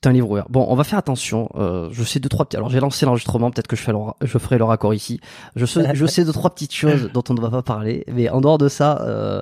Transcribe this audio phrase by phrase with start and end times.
[0.00, 0.46] T'es un livre ouvert.
[0.50, 1.48] Bon, on va faire attention.
[1.54, 2.56] Euh, je sais deux trois petits.
[2.56, 3.50] Alors j'ai lancé l'enregistrement.
[3.50, 3.98] Peut-être que je, fais le...
[4.22, 5.20] je ferai le raccord ici.
[5.54, 8.04] Je sais, je sais deux trois petites choses dont on ne va pas parler.
[8.12, 9.40] Mais en dehors de ça, euh,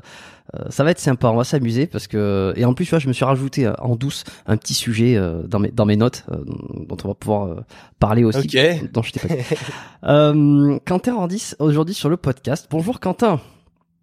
[0.55, 1.29] euh, ça va être sympa.
[1.29, 3.73] On va s'amuser parce que et en plus, tu vois, je me suis rajouté euh,
[3.81, 7.65] en douce un petit sujet euh, dans mes dans mes notes dont on va pouvoir
[7.99, 8.39] parler aussi.
[8.39, 8.93] Ok.
[8.93, 9.43] Dont je t'ai pas dit.
[10.05, 12.69] euh, Quentin Randis aujourd'hui sur le podcast.
[12.71, 13.41] Bonjour Quentin.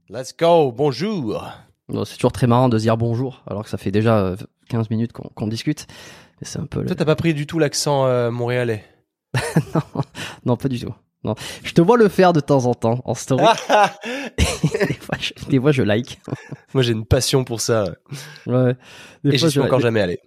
[0.09, 1.50] Let's go, bonjour.
[1.88, 4.35] Bon, c'est toujours très marrant de se dire bonjour alors que ça fait déjà euh,
[4.69, 5.88] 15 minutes qu'on qu'on discute.
[6.41, 6.88] C'est un peu le...
[6.88, 8.84] Toi, t'as pas pris du tout l'accent euh, montréalais.
[9.75, 9.81] non,
[10.46, 10.94] non, pas du tout.
[11.24, 13.46] Non, je te vois le faire de temps en temps en story.
[14.38, 16.19] des, fois, je, des fois, je like.
[16.74, 17.85] Moi, j'ai une passion pour ça.
[18.47, 18.75] Ouais.
[19.24, 20.19] Des Et fois, j'y suis je- encore jamais allé.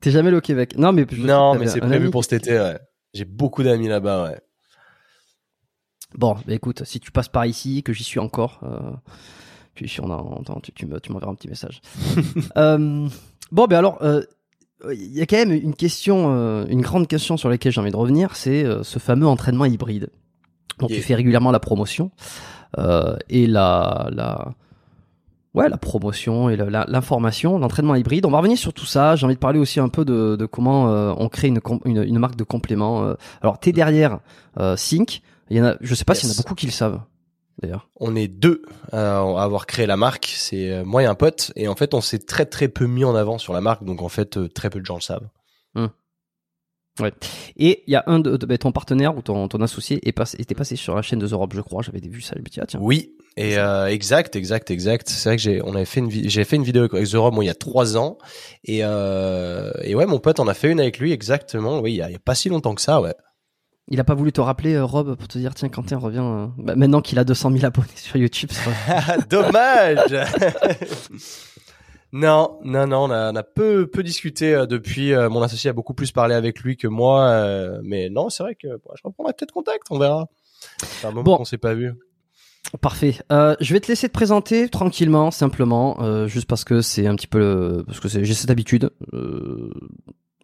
[0.00, 0.76] T'es jamais allé au Québec?
[0.76, 2.78] Non, mais je Non, mais c'est prévu pour cet été, ouais.
[3.14, 4.40] J'ai beaucoup d'amis là-bas, ouais.
[6.14, 8.92] Bon, bah, écoute, si tu passes par ici, que j'y suis encore, euh,
[9.74, 11.80] puis si on a, tu, tu me- tu m'enverras un petit message.
[12.56, 13.08] euh,
[13.50, 14.22] bon, ben alors, euh,
[14.92, 17.90] il y a quand même une question, euh, une grande question sur laquelle j'ai envie
[17.90, 20.10] de revenir, c'est euh, ce fameux entraînement hybride
[20.78, 20.96] dont Yeah.
[20.98, 22.10] tu fais régulièrement la promotion
[22.78, 24.52] euh, et la, la,
[25.54, 28.26] ouais, la promotion et l'information, l'entraînement hybride.
[28.26, 29.14] On va revenir sur tout ça.
[29.16, 31.80] J'ai envie de parler aussi un peu de, de comment euh, on crée une, com-
[31.84, 33.14] une, une marque de complément.
[33.40, 34.18] Alors, t'es derrière
[34.58, 35.22] euh, Sync.
[35.50, 37.00] Il y en a, je sais pas s'il y en a beaucoup qui le savent.
[37.62, 37.88] D'ailleurs.
[37.96, 38.62] On est deux
[38.92, 40.32] à avoir créé la marque.
[40.36, 41.52] C'est euh, moi et un pote.
[41.56, 43.84] Et en fait, on s'est très très peu mis en avant sur la marque.
[43.84, 45.28] Donc en fait, euh, très peu de gens le savent.
[47.00, 47.12] Ouais.
[47.56, 50.12] Et il y a un de, de- bah, ton partenaire ou ton, ton associé est
[50.12, 51.82] passé, était passé sur la chaîne de The Europe, je crois.
[51.82, 52.34] J'avais vu ça.
[52.36, 52.78] Je me dis, ah tiens.
[52.80, 55.08] Oui, et euh, exact, exact, exact.
[55.08, 57.34] C'est vrai que j'ai, on avait fait une, j'ai fait une vidéo avec The Rob,
[57.40, 58.16] il y a trois ans,
[58.62, 61.80] et euh, et ouais, mon pote en a fait une avec lui exactement.
[61.80, 63.14] Oui, il y a, il y a pas si longtemps que ça, ouais.
[63.88, 66.24] Il a pas voulu te rappeler, euh, Rob, pour te dire, tiens, Quentin, reviens.
[66.24, 68.50] euh, bah, maintenant qu'il a 200 000 abonnés sur YouTube.
[68.52, 70.14] c'est pas- Dommage.
[72.12, 75.12] non, non, non, on a, on a peu, peu discuté euh, depuis.
[75.12, 78.42] euh, mon associé a beaucoup plus parlé avec lui que moi, euh, mais non, c'est
[78.42, 80.28] vrai que bon, je reprendrai peut-être contact, on verra.
[80.80, 81.36] C'est un moment Bon.
[81.38, 81.92] qu'on s'est pas vu.
[82.80, 83.16] Parfait.
[83.30, 87.14] Euh, je vais te laisser te présenter tranquillement, simplement, euh, juste parce que c'est un
[87.16, 88.90] petit peu, le- parce que c'est- j'ai cette habitude.
[89.12, 89.70] Euh,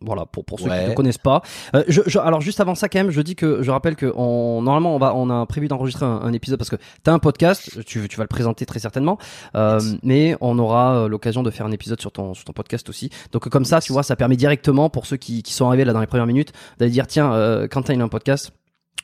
[0.01, 1.43] voilà, pour pour ceux qui ne connaissent pas.
[1.75, 4.11] Euh, je, je- alors juste avant ça, quand même, je dis que je rappelle que
[4.17, 7.19] on, normalement on va, on a prévu d'enregistrer un, un épisode parce que t'as un
[7.19, 9.19] podcast, tu, tu vas le présenter très certainement,
[9.55, 9.97] euh, Yes.
[10.03, 13.11] mais on aura euh, l'occasion de faire un épisode sur ton sur ton podcast aussi.
[13.33, 15.93] Donc comme ça, tu vois, ça permet directement pour ceux qui, qui sont arrivés là
[15.93, 18.53] dans les premières minutes d'aller dire tiens, euh, Quentin il a un podcast.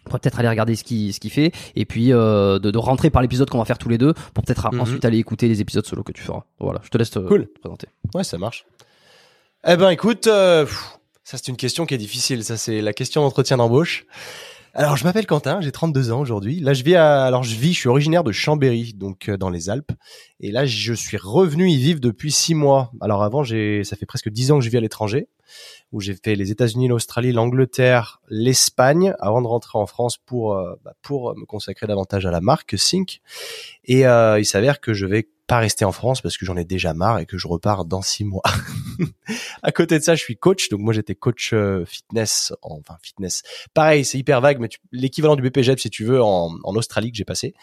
[0.04, 2.78] On pourrait peut-être aller regarder ce qu'il ce qu'il fait et puis euh, de, de
[2.78, 4.81] rentrer par l'épisode qu'on va faire tous les deux pour peut-être Mhm.
[4.81, 6.44] ensuite aller écouter les épisodes solo que tu feras.
[6.60, 7.49] Voilà, je te laisse te, Cool.
[7.49, 7.88] te présenter.
[8.14, 8.64] Ouais, ça marche.
[9.68, 10.64] Eh ben, écoute, euh,
[11.24, 12.44] ça c'est une question qui est difficile.
[12.44, 14.06] Ça c'est la question d'entretien d'embauche.
[14.74, 16.60] Alors, je m'appelle Quentin, j'ai 32 ans aujourd'hui.
[16.60, 19.50] Là, je vis à, alors je vis, je suis originaire de Chambéry, donc euh, dans
[19.50, 19.90] les Alpes.
[20.38, 22.92] Et là, je suis revenu y vivre depuis six mois.
[23.00, 25.28] Alors avant, j'ai, ça fait presque dix ans que je vis à l'étranger,
[25.90, 30.76] où j'ai fait les États-Unis, l'Australie, l'Angleterre, l'Espagne, avant de rentrer en France pour euh,
[30.84, 33.20] bah, pour me consacrer davantage à la marque Sync.
[33.84, 36.64] Et euh, il s'avère que je vais pas rester en France parce que j'en ai
[36.64, 38.43] déjà marre et que je repars dans six mois.
[39.62, 40.69] à côté de ça, je suis coach.
[40.70, 43.43] Donc moi, j'étais coach euh, fitness, en- enfin fitness.
[43.72, 47.16] Pareil, c'est hyper vague, mais l'équivalent du BPGEP, si tu veux, en, en Australie que
[47.16, 47.54] j'ai passé.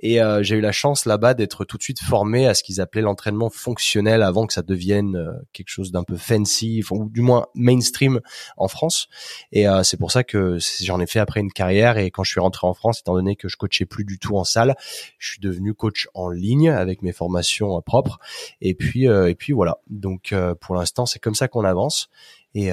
[0.00, 2.80] Et euh, j'ai eu la chance là-bas d'être tout de suite formé à ce qu'ils
[2.80, 7.20] appelaient l'entraînement fonctionnel avant que ça devienne euh, quelque chose d'un peu fancy, ou du
[7.20, 8.20] moins mainstream
[8.56, 9.06] en France.
[9.52, 11.98] Et euh, c'est pour ça que j'en ai fait après une carrière.
[11.98, 14.36] Et quand je suis rentré en France, étant donné que je coachais plus du tout
[14.36, 14.74] en salle,
[15.18, 18.18] je suis devenu coach en ligne avec mes formations euh, propres.
[18.60, 19.78] Et puis, euh, et puis voilà.
[19.88, 22.08] Donc euh, pour l'instant, c'est comme ça qu'on avance.
[22.54, 22.70] Et,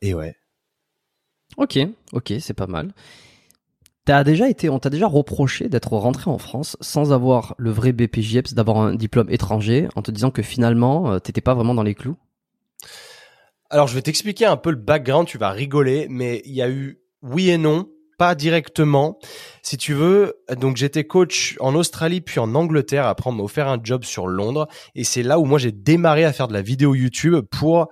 [0.00, 0.36] et ouais.
[1.58, 1.78] Ok,
[2.12, 2.94] ok, c'est pas mal.
[4.04, 7.92] T'as déjà été, on t'a déjà reproché d'être rentré en France sans avoir le vrai
[7.92, 11.94] BPJEPS, d'avoir un diplôme étranger, en te disant que finalement t'étais pas vraiment dans les
[11.94, 12.16] clous?
[13.68, 15.26] Alors je vais t'expliquer un peu le background.
[15.26, 17.88] Tu vas rigoler, mais il y a eu oui et non.
[18.22, 19.18] Pas directement.
[19.62, 23.04] Si tu veux, donc j'étais coach en Australie puis en Angleterre.
[23.08, 24.68] Après, on m'a offert un job sur Londres.
[24.94, 27.88] Et c'est là où moi j'ai démarré à faire de la vidéo YouTube pour...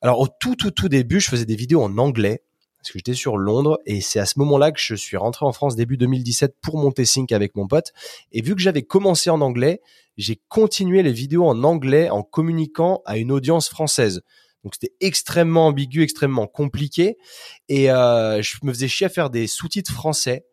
[0.00, 2.44] Alors au tout tout tout début, je faisais des vidéos en anglais
[2.78, 5.52] parce que j'étais sur Londres et c'est à ce moment-là que je suis rentré en
[5.52, 7.92] France début 2017 pour monter Sync avec mon pote.
[8.30, 9.80] Et vu que j'avais commencé en anglais,
[10.16, 14.22] j'ai continué les vidéos en anglais en communiquant à une audience française.
[14.64, 17.18] Donc c'était extrêmement ambigu, extrêmement compliqué.
[17.68, 20.46] Et euh, je me faisais chier à faire des sous-titres français.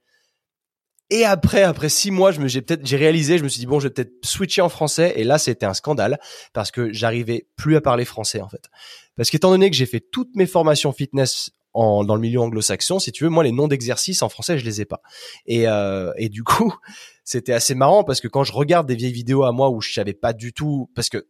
[1.10, 3.66] Et après, après six mois, je me, j'ai peut-être, j'ai réalisé, je me suis dit
[3.66, 5.14] bon, je vais peut-être switcher en français.
[5.16, 6.20] Et là, c'était un scandale
[6.54, 8.70] parce que j'arrivais plus à parler français en fait.
[9.16, 13.00] Parce qu'étant donné que j'ai fait toutes mes formations fitness en, dans le milieu anglo-saxon,
[13.00, 15.02] si tu veux, moi les noms d'exercices en français, je les ai pas.
[15.46, 16.74] Et, euh, et du coup,
[17.24, 19.94] c'était assez marrant parce que quand je regarde des vieilles vidéos à moi où je
[19.94, 21.28] savais pas du tout, parce que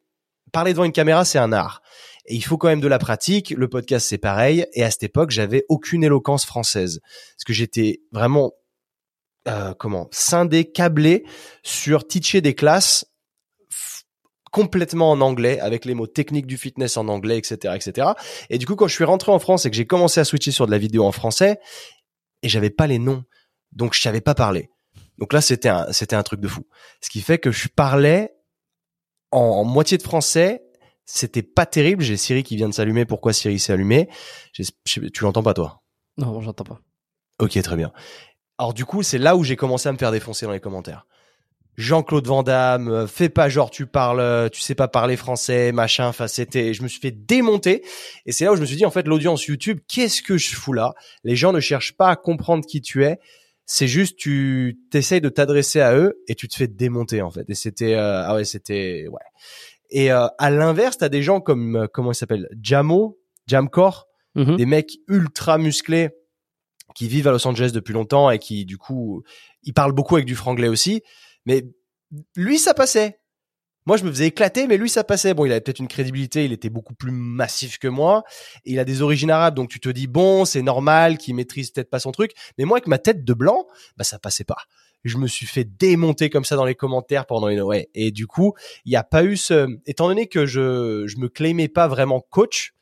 [0.51, 1.81] parler devant une caméra, c'est un art.
[2.31, 3.49] Et il faut quand même de la pratique.
[3.49, 4.65] Le podcast, c'est pareil.
[4.73, 7.01] Et à cette époque, j'avais aucune éloquence française.
[7.35, 8.53] Parce que j'étais vraiment,
[9.49, 11.25] euh, comment, scindé, câblé
[11.61, 13.05] sur teacher des classes
[14.49, 18.09] complètement en anglais, avec les mots techniques du fitness en anglais, etc., etc.
[18.49, 20.51] Et du coup, quand je suis rentré en France et que j'ai commencé à switcher
[20.51, 21.59] sur de la vidéo en français,
[22.43, 23.23] et j'avais pas les noms.
[23.73, 24.69] Donc, je savais pas parler.
[25.17, 26.65] Donc là, c'était un, c'était un truc de fou.
[27.01, 28.31] Ce qui fait que je parlais
[29.31, 30.61] en moitié de français.
[31.13, 32.01] C'était pas terrible.
[32.03, 33.05] J'ai Siri qui vient de s'allumer.
[33.05, 34.07] Pourquoi Siri s'est allumé
[34.53, 35.81] J'ai- je- Tu l'entends pas, toi?
[36.17, 36.79] Non, j'entends pas.
[37.39, 37.91] Ok, très bien.
[38.57, 41.05] Alors du coup, c'est là où j'ai commencé à me faire défoncer dans les commentaires.
[41.77, 45.71] Jean-Claude Van Damme, euh, fais pas genre tu parles, euh, tu sais pas parler français,
[45.71, 46.07] machin.
[46.07, 47.83] Enfin, c'était, je me suis fait démonter.
[48.25, 50.53] Et c'est là où je me suis dit, en fait, l'audience YouTube, qu'est-ce que je
[50.55, 50.93] fous là?
[51.23, 53.19] Les gens ne cherchent pas à comprendre qui tu es.
[53.65, 57.45] C'est juste, tu t'essayes de t'adresser à eux et tu te fais démonter en fait.
[57.49, 59.21] Et c'était, euh, ah ouais, c'était, ouais.
[59.91, 64.55] Et euh, à l'inverse, t'as des gens comme, euh, comment il s'appelle, Jamo, Jamcore, Mhm.
[64.55, 66.09] des mecs ultra musclés
[66.95, 69.23] qui vivent à Los Angeles depuis longtemps et qui du coup
[69.63, 71.01] ils parlent beaucoup avec du franglais aussi
[71.45, 71.65] mais
[72.37, 73.19] lui ça passait.
[73.85, 75.33] Moi je me faisais éclater mais lui ça passait.
[75.33, 78.23] Bon il avait peut-être une crédibilité il était beaucoup plus massif que moi.
[78.63, 81.71] Et il a des origines arabes donc tu te dis bon c'est normal qu'il maîtrise
[81.71, 82.31] peut-être pas son truc.
[82.57, 83.67] Mais moi avec ma tête de blanc
[83.97, 84.59] bah ça passait pas
[85.03, 88.27] je me suis fait démonter comme ça dans les commentaires pendant une ouais et du
[88.27, 88.53] coup
[88.85, 92.21] il n'y a pas eu ce étant donné que je je me claimais pas vraiment
[92.21, 92.73] coach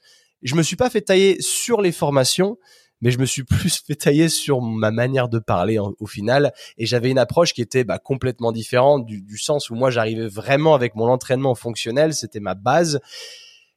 [0.42, 2.58] je me suis pas fait tailler sur les formations,
[3.02, 6.54] mais je me suis plus fait tailler sur ma manière de parler au final.
[6.78, 10.28] Et j'avais une approche qui était bah, complètement différente du, du sens où moi j'arrivais
[10.28, 13.00] vraiment avec mon entraînement fonctionnel, c'était ma base.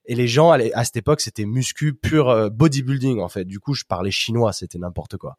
[0.05, 3.45] Et les gens à cette époque c'était muscu pur euh, bodybuilding en fait.
[3.45, 5.37] Du coup je parlais chinois, c'était n'importe quoi.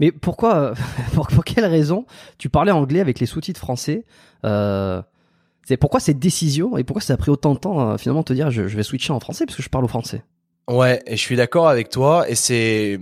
[0.00, 0.74] Mais pourquoi,
[1.14, 2.06] pour, quelle raison
[2.38, 4.04] tu parlais anglais avec les sous-titres français
[4.44, 5.02] euh,
[5.66, 8.26] C'est pourquoi cette décision et pourquoi ça a pris autant de temps euh, finalement de
[8.26, 10.24] te dire je, je vais switcher en français parce que je parle au français?
[10.68, 12.28] Ouais, et je suis d'accord avec toi.
[12.28, 12.98] Et c'est,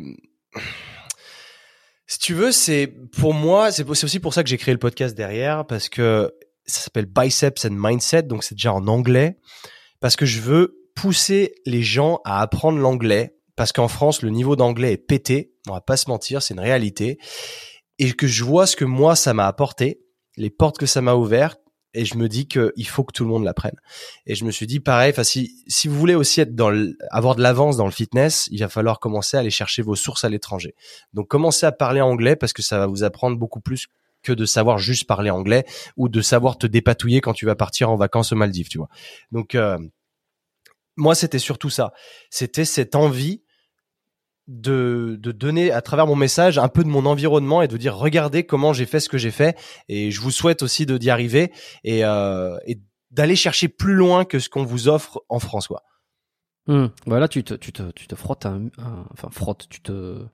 [2.07, 5.17] si tu veux, c'est pour moi, c'est aussi pour ça que j'ai créé le podcast
[5.17, 6.35] derrière, parce que
[6.67, 9.39] ça s'appelle Biceps and Mindset, donc c'est déjà en anglais,
[10.01, 14.57] parce que je veux pousser les gens à apprendre l'anglais, parce qu'en France, le niveau
[14.57, 17.19] d'anglais est pété, on va pas se mentir, c'est une réalité,
[17.99, 20.01] et que je vois ce que moi ça m'a apporté,
[20.37, 21.61] les portes que ça m'a ouvertes,
[21.93, 23.75] et je me dis qu'il faut que tout le monde l'apprenne.
[24.27, 26.73] Et je me suis dit pareil, si vous voulez aussi être dans
[27.11, 30.25] avoir de l'avance dans le fitness, il va falloir commencer à aller chercher vos sources
[30.25, 30.75] à l'étranger.
[31.15, 33.89] Donc commencez à parler anglais parce que ça va vous apprendre beaucoup plus
[34.23, 35.65] que de savoir juste parler anglais
[35.97, 38.89] ou de savoir te dépatouiller quand tu vas partir en vacances aux Maldives, tu vois.
[39.33, 39.79] Donc euh,
[40.97, 41.93] moi c'était surtout ça,
[42.31, 43.43] c'était cette envie
[44.49, 47.97] de, de donner à travers mon message un peu de mon environnement et de dire
[47.97, 49.57] regardez comment j'ai fait ce que j'ai fait
[49.89, 51.53] et je vous souhaite aussi d'y arriver
[51.85, 52.81] et, euh, et
[53.11, 55.83] d'aller chercher plus loin que ce qu'on vous offre en France quoi.
[56.67, 56.87] Mmh.
[57.07, 58.47] Voilà, tu te, tu te, tu te frottes
[59.13, 60.25] enfin frotte, tu te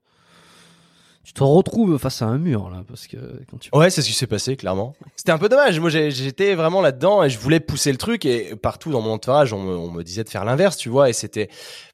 [1.26, 3.16] tu te retrouves face à un mur là parce que
[3.50, 4.94] quand tu ouais c'est ce qui s'est passé clairement.
[5.16, 5.80] C'était un peu dommage.
[5.80, 8.24] Moi j'étais vraiment là dedans et je voulais pousser le truc.
[8.24, 11.10] Et partout dans mon entourage on me, disait de faire l'inverse tu vois.
[11.10, 11.48] Et c'était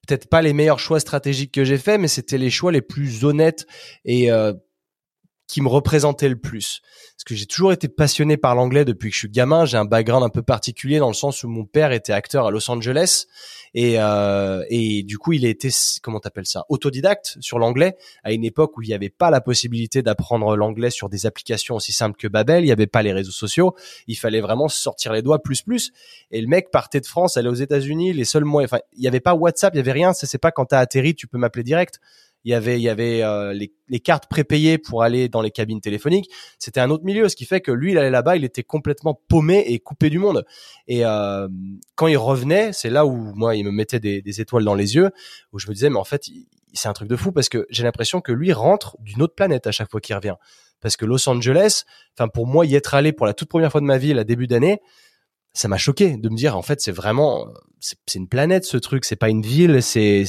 [0.06, 3.24] peut-être pas les meilleurs choix stratégiques que j'ai fait mais c'était les choix les plus
[3.24, 3.66] honnêtes.
[4.04, 4.52] Et euh,
[5.52, 6.80] qui me représentait le plus.
[7.14, 9.66] Parce que j'ai toujours été passionné par l'anglais depuis que je suis gamin.
[9.66, 12.50] J'ai un background un peu particulier dans le sens où mon père était acteur à
[12.50, 13.26] Los Angeles
[13.74, 15.68] et euh, et du coup il a été
[16.02, 19.42] comment t'appelles ça autodidacte sur l'anglais à une époque où il n'y avait pas la
[19.42, 22.62] possibilité d'apprendre l'anglais sur des applications aussi simples que Babel.
[22.62, 23.74] Il n'y avait pas les réseaux sociaux.
[24.06, 25.92] Il fallait vraiment sortir les doigts plus plus.
[26.30, 28.14] Et le mec partait de France, allait aux États-Unis.
[28.14, 30.14] Les seuls moyens, enfin il n'y avait pas WhatsApp, il y avait rien.
[30.14, 32.00] Ça c'est pas quand t'as atterri tu peux m'appeler direct
[32.44, 35.50] il y avait il y avait euh, les, les, cartes prépayées pour aller dans les
[35.50, 36.30] cabines téléphoniques.
[36.58, 39.20] C'était un autre milieu, ce qui fait que lui, il allait là-bas, il était complètement
[39.28, 40.44] paumé et coupé du monde.
[40.88, 41.48] Et euh,
[41.94, 44.94] quand il revenait, c'est là où moi, il me mettait des, des, étoiles dans les
[44.94, 45.10] yeux,
[45.52, 46.24] où je me disais, mais en fait,
[46.72, 49.66] c'est un truc de fou parce que j'ai l'impression que lui rentre d'une autre planète
[49.66, 50.36] à chaque fois qu'il revient.
[50.80, 51.84] Parce que Los Angeles,
[52.16, 54.24] enfin pour moi, y être allé pour la toute première fois de ma vie, à
[54.24, 54.80] début d'année,
[55.54, 57.46] ça m'a choqué de me dire en fait c'est vraiment
[57.80, 60.24] c'est une planète ce truc c'est pas une ville c'est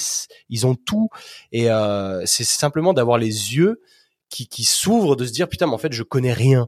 [0.50, 1.10] ils ont tout.
[1.52, 3.82] Et euh, c'est simplement d'avoir les yeux
[4.30, 6.68] qui qui s'ouvrent de se dire putain mais en fait je connais rien.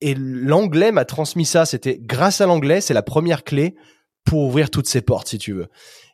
[0.00, 1.66] Et l'anglais m'a transmis ça.
[1.66, 3.74] C'était grâce à l'anglais c'est la première clé
[4.24, 5.68] pour ouvrir toutes ces portes si tu veux.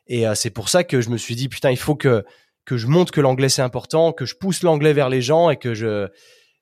[0.07, 2.23] Et euh, c'est pour ça que je me suis dit putain il faut que
[2.65, 5.57] que je montre que l'anglais c'est important que je pousse l'anglais vers les gens et
[5.57, 6.07] que je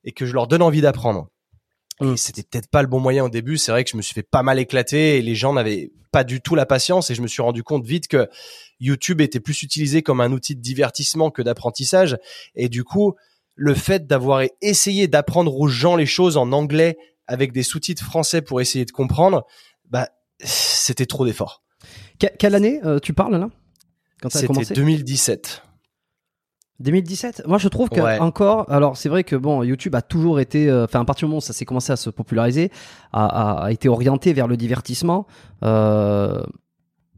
[0.04, 1.28] et que je leur donne envie d'apprendre
[2.00, 2.16] et mm.
[2.16, 3.56] c'était peut-être pas le bon moyen au début.
[3.56, 6.24] C'est vrai que je me suis fait pas mal éclater et les gens n'avaient pas
[6.24, 8.28] du tout la patience et je me suis rendu compte vite que
[8.80, 12.18] YouTube était plus utilisé comme un outil de divertissement que d'apprentissage.
[12.54, 13.14] Et du coup,
[13.54, 16.96] le fait d'avoir essayé d'apprendre aux gens les choses en anglais
[17.26, 19.46] avec des sous-titres français pour essayer de comprendre,
[19.90, 20.08] bah,
[20.40, 21.62] c'était trop d'efforts.
[22.18, 23.48] quelle année euh, tu parles là?
[24.28, 25.62] C'était 2017.
[26.80, 28.70] 2017 Moi, je trouve que encore.
[28.70, 30.68] Alors, c'est vrai que bon, YouTube a toujours été.
[30.68, 32.70] Euh, enfin, à partir du moment où ça s'est commencé à se populariser,
[33.12, 35.26] a, a, été orienté vers le divertissement.
[35.62, 36.42] Euh,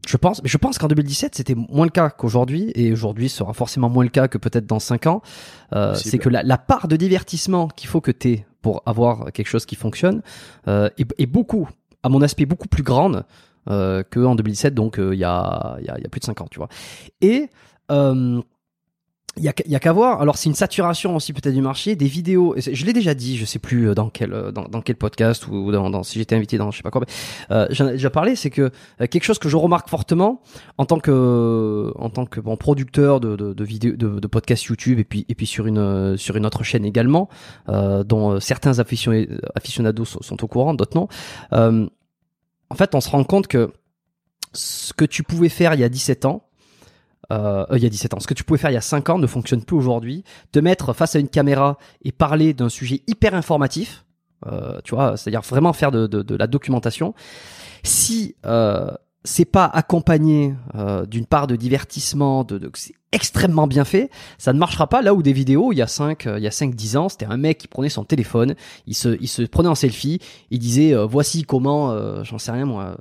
[0.07, 3.53] je pense, mais je pense qu'en 2017, c'était moins le cas qu'aujourd'hui, et aujourd'hui sera
[3.53, 5.21] forcément moins le cas que peut-être dans 5 ans.
[5.73, 9.31] Euh, c'est que la, la, part de divertissement qu'il faut que tu aies pour avoir
[9.33, 10.21] quelque chose qui fonctionne
[10.67, 11.67] euh, est, est, beaucoup,
[12.03, 13.25] à mon aspect, beaucoup plus grande
[13.69, 16.39] euh, qu'en 2017, donc euh, il y, a, y, a, y a plus de 5
[16.39, 16.69] ans, tu vois.
[17.19, 17.49] Et
[17.91, 18.41] euh,
[19.37, 20.21] il y a, a qu'à voir.
[20.21, 22.55] Alors c'est une saturation aussi peut-être du marché, des vidéos.
[22.57, 25.71] Je l'ai déjà dit, je sais plus euh, dans quel euh, dans, quel podcast ou
[25.71, 27.03] dans, si j'étais invité dans je sais pas quoi.
[27.51, 30.41] Euh, J'en ai déjà parlé, c'est que euh, quelque chose que je remarque fortement
[30.77, 34.99] en tant que en tant que bon producteur de de, de vidéos de, podcasts YouTube
[34.99, 37.29] et puis et puis sur une sur une autre chaîne également,
[37.69, 41.07] euh, dont certains aficionados sont au courant, d'autres non.
[42.69, 43.71] en fait, on se rend compte que
[44.53, 46.46] ce que tu pouvais faire il y a 17 ans
[47.31, 48.19] euh, il y a 17 ans.
[48.19, 50.23] Ce que tu pouvais faire il y a 5 ans ne fonctionne plus aujourd'hui.
[50.51, 54.05] Te mettre face à une caméra et parler d'un sujet hyper informatif,
[54.45, 57.13] euh, tu vois, c'est-à-dire vraiment faire de, de, de, la documentation.
[57.83, 58.91] Si euh,
[59.23, 62.71] c'est pas accompagné euh, d'une part de divertissement, de, de
[63.13, 66.27] extrêmement bien fait, ça ne marchera pas là où des vidéos il y a 5
[66.27, 68.95] euh, il y a 5 10 ans, c'était un mec qui prenait son téléphone, il
[68.95, 70.19] se il se prenait en selfie,
[70.51, 72.97] il disait euh, voici comment euh, j'en sais rien moi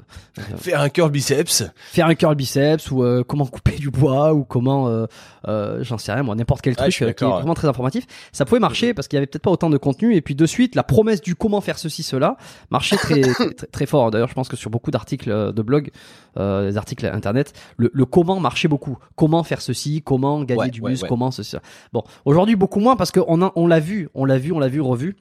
[0.58, 5.06] faire un curl biceps, faire un curl biceps ou comment couper du bois ou comment
[5.44, 8.06] j'en sais rien moi n'importe quel truc qui est vraiment très informatif.
[8.32, 10.46] Ça pouvait marcher parce qu'il y avait peut-être pas autant de contenu et puis de
[10.46, 12.36] suite la promesse du comment faire ceci cela
[12.70, 14.12] marchait très très, très, fort.
[14.12, 15.90] D'ailleurs, je pense que sur beaucoup d'articles de blog,
[16.36, 18.98] des articles internet, le, le comment marchait beaucoup.
[19.16, 21.56] Comment faire ceci comment gagner du bus, comment ceci.
[21.92, 24.80] Bon, aujourd'hui beaucoup moins parce qu'on on l'a vu, on l'a vu, on l'a vu,
[24.80, 25.16] revu.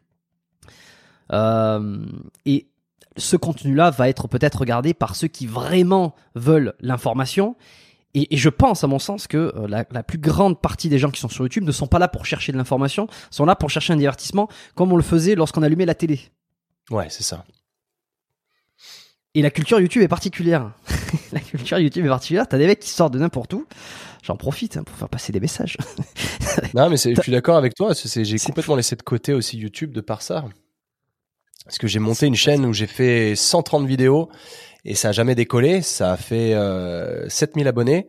[1.32, 2.06] Euh,
[2.46, 2.68] et
[3.18, 7.56] ce contenu-là va être peut-être regardé par ceux qui vraiment veulent l'information.
[8.14, 11.12] Et, je pense, à mon sens, que euh, la, la, plus grande partie des gens
[11.12, 13.70] qui sont sur YouTube ne sont pas là pour chercher de l'information, sont là pour
[13.70, 16.22] chercher un divertissement, comme on le faisait lorsqu'on allumait la télé.
[16.92, 17.44] Ouais, c'est ça.
[19.34, 20.72] Et la culture YouTube est particulière.
[21.34, 22.48] la culture YouTube est particulière.
[22.48, 23.66] T'as des mecs qui sortent de n'importe où.
[24.26, 25.78] J'en profite hein, pour faire passer des messages.
[26.74, 27.94] non, mais je suis d'accord avec toi.
[27.94, 30.46] J'ai complètement laissé de côté aussi YouTube de par ça.
[31.66, 34.30] Parce que j'ai monté une chaîne où j'ai fait 130 vidéos
[34.84, 35.82] et ça a jamais décollé.
[35.82, 38.08] Ça a fait euh, 7000 abonnés.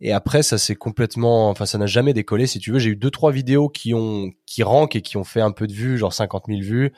[0.00, 2.46] Et après, ça s'est complètement, enfin, ça n'a jamais décollé.
[2.46, 5.24] Si tu veux, j'ai eu deux, trois vidéos qui ont, qui rankent et qui ont
[5.24, 6.92] fait un peu de vues, genre 50 000 vues.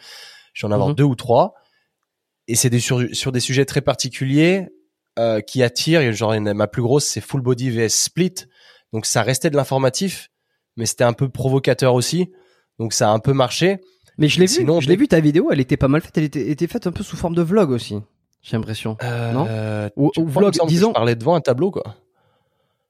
[0.52, 0.94] Je vais en avoir mhm.
[0.94, 1.54] deux ou trois
[2.48, 4.66] et c'est sur, sur des sujets très particuliers
[5.18, 6.12] euh, qui attirent.
[6.12, 8.34] Genre ma plus grosse c'est Full Body vs Split,
[8.92, 10.30] donc ça restait de l'informatif,
[10.76, 12.33] mais c'était un peu provocateur aussi,
[12.78, 13.80] donc ça a un peu marché.
[14.18, 16.25] Mais je l'ai vu, je l'ai vu ta vidéo, elle était pas mal faite, elle
[16.25, 17.97] était, était faite un peu sous forme de vlog aussi.
[18.42, 18.97] J'ai l'impression.
[19.02, 19.90] Euh, non?
[19.97, 20.88] ou, vlog, disons.
[20.88, 21.97] Je parlais devant un tableau quoi?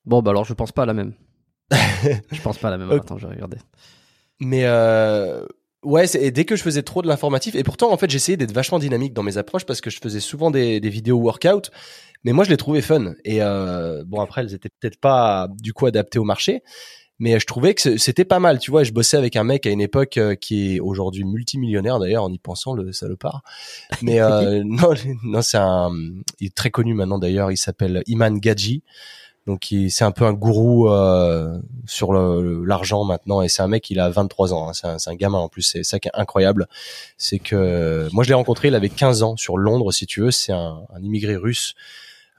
[0.05, 1.13] Bon bah alors je pense pas à la même.
[1.71, 2.91] je pense pas à la même.
[2.91, 3.59] Attends, je vais regarder.
[4.41, 5.45] Mais euh,
[5.89, 8.53] Ouais, et dès que je faisais trop de l'informatif, et pourtant en fait j'essayais d'être
[8.53, 11.71] vachement dynamique dans mes approches parce que je faisais souvent des, des vidéos workout,
[12.25, 13.15] mais moi je les trouvais fun.
[13.25, 16.63] Et euh, bon après elles étaient peut-être pas du coup adaptées au marché,
[17.19, 18.59] mais je trouvais que c'était pas mal.
[18.59, 21.99] Tu vois, je bossais avec un mec à une époque euh, qui est aujourd'hui multimillionnaire
[21.99, 23.41] d'ailleurs en y pensant le salopard.
[24.03, 24.93] Mais euh, non,
[25.23, 25.91] non c'est un,
[26.39, 27.51] il est très connu maintenant d'ailleurs.
[27.51, 28.83] Il s'appelle Iman Gadji.
[29.49, 33.41] Donc c'est un peu un gourou euh, sur l'argent maintenant.
[33.41, 34.73] Et c'est un mec il a 23 ans, hein.
[34.75, 36.69] c'est un, un, gamin en plus, c'est ça qui est incroyable,
[37.17, 40.31] c'est que moi je l'ai rencontré, il avait 15 ans sur Londres si tu veux,
[40.31, 41.75] c'est un, un, immigré russe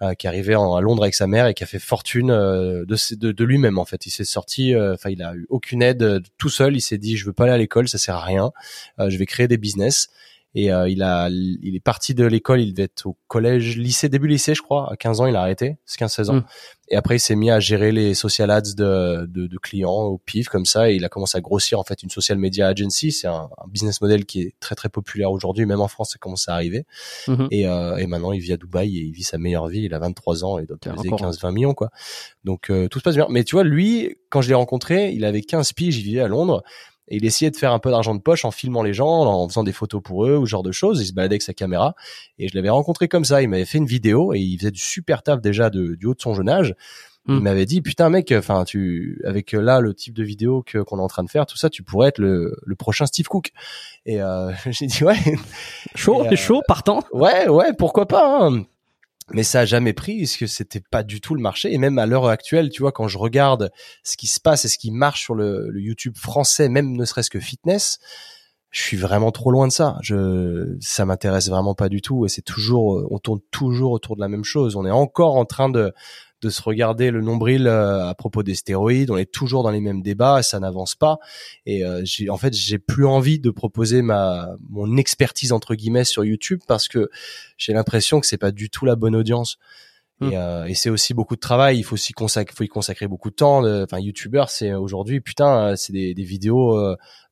[0.03, 2.85] euh, qui est arrivé à Londres avec sa mère et qui a fait fortune euh,
[2.85, 4.05] de, de, de lui-même en fait.
[4.05, 7.17] Il s'est sorti, euh, enfin il a eu aucune aide tout seul, il s'est dit
[7.17, 8.51] je veux pas aller à l'école, ça sert à rien,
[8.99, 10.09] je vais créer des business
[10.55, 14.09] et euh, il a, il est parti de l'école, il devait être au collège, lycée,
[14.09, 14.91] début lycée, je crois.
[14.91, 16.35] À 15 ans, il a arrêté, c'est 15-16 ans.
[16.35, 16.45] Mm.
[16.91, 20.17] Et après, il s'est mis à gérer les social ads de, de, de, clients au
[20.17, 20.89] pif comme ça.
[20.89, 23.11] Et il a commencé à grossir en fait une social media agency.
[23.11, 26.17] C'est un, un, business model qui est très très populaire aujourd'hui, même en France, ça
[26.17, 26.85] commence à arriver.
[27.27, 27.47] Mm-hmm.
[27.51, 29.83] Et, euh, et maintenant, il vit à Dubaï et il vit sa meilleure vie.
[29.83, 31.91] Il a 23 ans et doit peser 15-20 millions quoi.
[32.43, 33.27] Donc euh, tout se passe bien.
[33.29, 36.27] Mais tu vois, lui, quand je l'ai rencontré, il avait 15 piges, il vivait à
[36.27, 36.63] Londres
[37.09, 39.47] et il essayait de faire un peu d'argent de poche en filmant les gens, en
[39.47, 41.01] faisant des photos pour eux ou ce genre de choses.
[41.01, 41.95] Il se baladait avec sa caméra
[42.37, 43.41] et je l'avais rencontré comme ça.
[43.41, 46.13] Il m'avait fait une vidéo et il faisait du super taf déjà de, du haut
[46.13, 46.75] de son jeune âge.
[47.27, 47.39] Il hmm.
[47.41, 51.01] m'avait dit putain mec, enfin tu avec là le type de vidéo que qu'on est
[51.01, 53.51] en train de faire, tout ça, tu pourrais être le, le prochain Steve Cook.
[54.05, 55.17] Et euh, j'ai dit ouais,
[55.95, 57.03] chaud, euh, chaud, partant.
[57.11, 58.47] Ouais ouais, pourquoi pas.
[58.47, 58.65] Hein
[59.31, 61.73] mais ça a jamais pris parce que c'était pas du tout le marché.
[61.73, 63.71] Et même à l'heure actuelle tu vois quand je regarde
[64.03, 67.29] ce qui se passe et ce qui marche sur le, YouTube français même ne serait-ce
[67.29, 67.99] que fitness
[68.71, 69.97] je suis vraiment trop loin de ça.
[70.01, 72.25] Je ça m'intéresse vraiment pas du tout.
[72.25, 74.75] Et c'est toujours on tourne toujours autour de la même chose.
[74.75, 75.91] On est encore en train de
[76.41, 79.11] de se regarder le nombril euh, à propos des stéroïdes.
[79.11, 81.19] On est toujours dans les mêmes débats, ça n'avance pas.
[81.65, 86.05] Et euh, j'ai, en fait, j'ai plus envie de proposer ma mon expertise entre guillemets
[86.05, 87.09] sur YouTube parce que
[87.57, 89.57] j'ai l'impression que c'est pas du tout la bonne audience.
[90.21, 90.33] Et, hmm.
[90.33, 91.77] euh, et c'est aussi beaucoup de travail.
[91.77, 93.65] Il faut aussi consacrer, faut y consacrer beaucoup de temps.
[93.83, 96.77] Enfin, YouTubeur, c'est aujourd'hui, putain, c'est des, des vidéos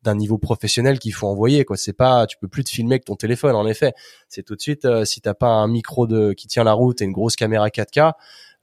[0.03, 1.65] d'un niveau professionnel qu'il faut envoyer.
[1.65, 3.55] Quoi, c'est pas, tu peux plus te filmer avec ton téléphone.
[3.55, 3.93] En effet,
[4.29, 7.05] c'est tout de suite si t'as pas un micro de qui tient la route et
[7.05, 8.11] une grosse caméra 4K, euh,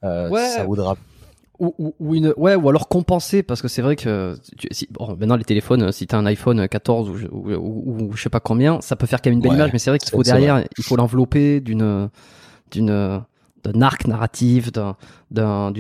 [0.02, 0.48] ouais.
[0.48, 0.66] ça
[1.61, 4.37] ou, ou, une ouais ou alors compenser parce que c'est vrai que
[4.72, 8.28] si, bon, maintenant les téléphones si t'as un iPhone 14 ou, ou, ou, je sais
[8.28, 10.24] pas combien ça peut faire quand même une belle image mais c'est vrai qu'il faut
[10.24, 12.11] derrière il faut l'envelopper d'une
[12.72, 13.22] d'une
[13.64, 15.72] d'un arc narratif, d'un,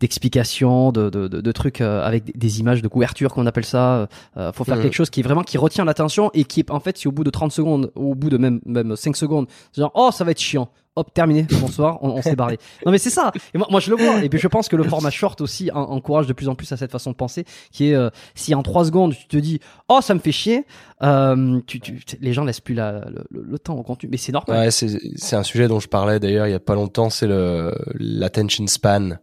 [0.00, 4.08] d'explications, de, de, de, de, trucs euh, avec des images de couverture qu'on appelle ça.
[4.36, 4.82] Euh, faut faire mm.
[4.82, 7.30] quelque chose qui vraiment qui retient l'attention et qui en fait si au bout de
[7.30, 9.46] 30 secondes, au bout de même même 5 secondes,
[9.76, 11.46] genre oh ça va être chiant, hop terminé.
[11.60, 11.98] Bonsoir.
[12.02, 12.58] On, on s'est barré.
[12.86, 13.32] Non mais c'est ça.
[13.52, 14.22] Et moi, moi je le vois.
[14.22, 16.76] Et puis je pense que le format short aussi encourage de plus en plus à
[16.76, 20.00] cette façon de penser qui est euh, si en trois secondes tu te dis oh
[20.00, 20.64] ça me fait chier
[21.02, 24.08] euh, tu, tu, les gens laissent plus la, le, le, temps au contenu.
[24.10, 24.58] Mais c'est normal.
[24.58, 27.10] Ouais c'est un sujet dont je parlais d'ailleurs il y a pas longtemps.
[27.10, 29.18] C'est le l'attention span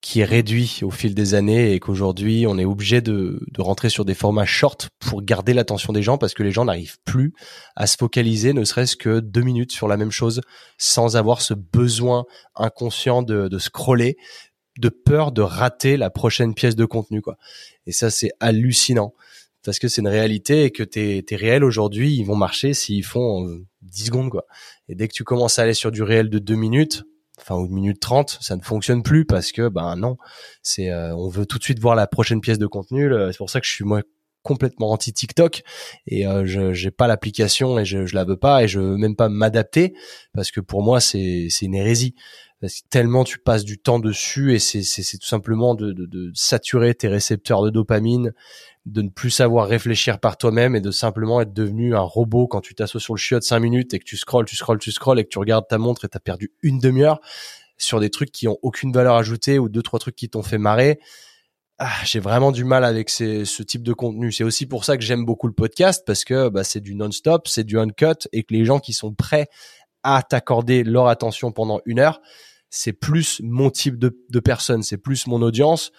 [0.00, 3.88] qui est réduit au fil des années et qu'aujourd'hui on est obligé de, de rentrer
[3.88, 7.32] sur des formats short pour garder l'attention des gens parce que les gens n'arrivent plus
[7.74, 10.42] à se focaliser ne serait-ce que deux minutes sur la même chose
[10.78, 14.16] sans avoir ce besoin inconscient de, de scroller
[14.78, 17.36] de peur de rater la prochaine pièce de contenu quoi.
[17.86, 19.14] Et ça c'est hallucinant
[19.64, 23.04] parce que c'est une réalité et que tes, tes réels aujourd'hui ils vont marcher s'ils
[23.04, 23.48] font
[23.82, 24.44] 10 secondes quoi.
[24.88, 27.04] Et dès que tu commences à aller sur du réel de deux minutes
[27.38, 30.16] enfin ou une minute trente, ça ne fonctionne plus parce que ben non,
[30.62, 33.10] c'est euh, on veut tout de suite voir la prochaine pièce de contenu.
[33.30, 34.02] C'est pour ça que je suis moi
[34.46, 35.62] complètement anti TikTok
[36.06, 38.96] et euh, je j'ai pas l'application et je je la veux pas et je veux
[38.96, 39.92] même pas m'adapter
[40.32, 42.14] parce que pour moi c'est c'est une hérésie
[42.60, 45.92] parce que tellement tu passes du temps dessus et c'est c'est c'est tout simplement de,
[45.92, 48.32] de de saturer tes récepteurs de dopamine
[48.86, 52.60] de ne plus savoir réfléchir par toi-même et de simplement être devenu un robot quand
[52.60, 54.92] tu t'assois sur le chiot de 5 minutes et que tu scrolles, tu scrolles, tu
[54.92, 57.20] scrolles et que tu regardes ta montre et t'as perdu une demi-heure
[57.78, 60.58] sur des trucs qui ont aucune valeur ajoutée ou deux trois trucs qui t'ont fait
[60.58, 61.00] marrer.
[61.78, 64.30] Ah, j'ai vraiment du mal avec ces, ce type de contenu.
[64.30, 67.48] C'est aussi pour ça que j'aime beaucoup le podcast parce que bah, c'est du non-stop,
[67.48, 69.48] c'est du uncut et que les gens qui sont prêts
[70.04, 72.20] à t'accorder leur attention pendant une heure,
[72.70, 75.90] c'est plus mon type de, de personne, c'est plus mon audience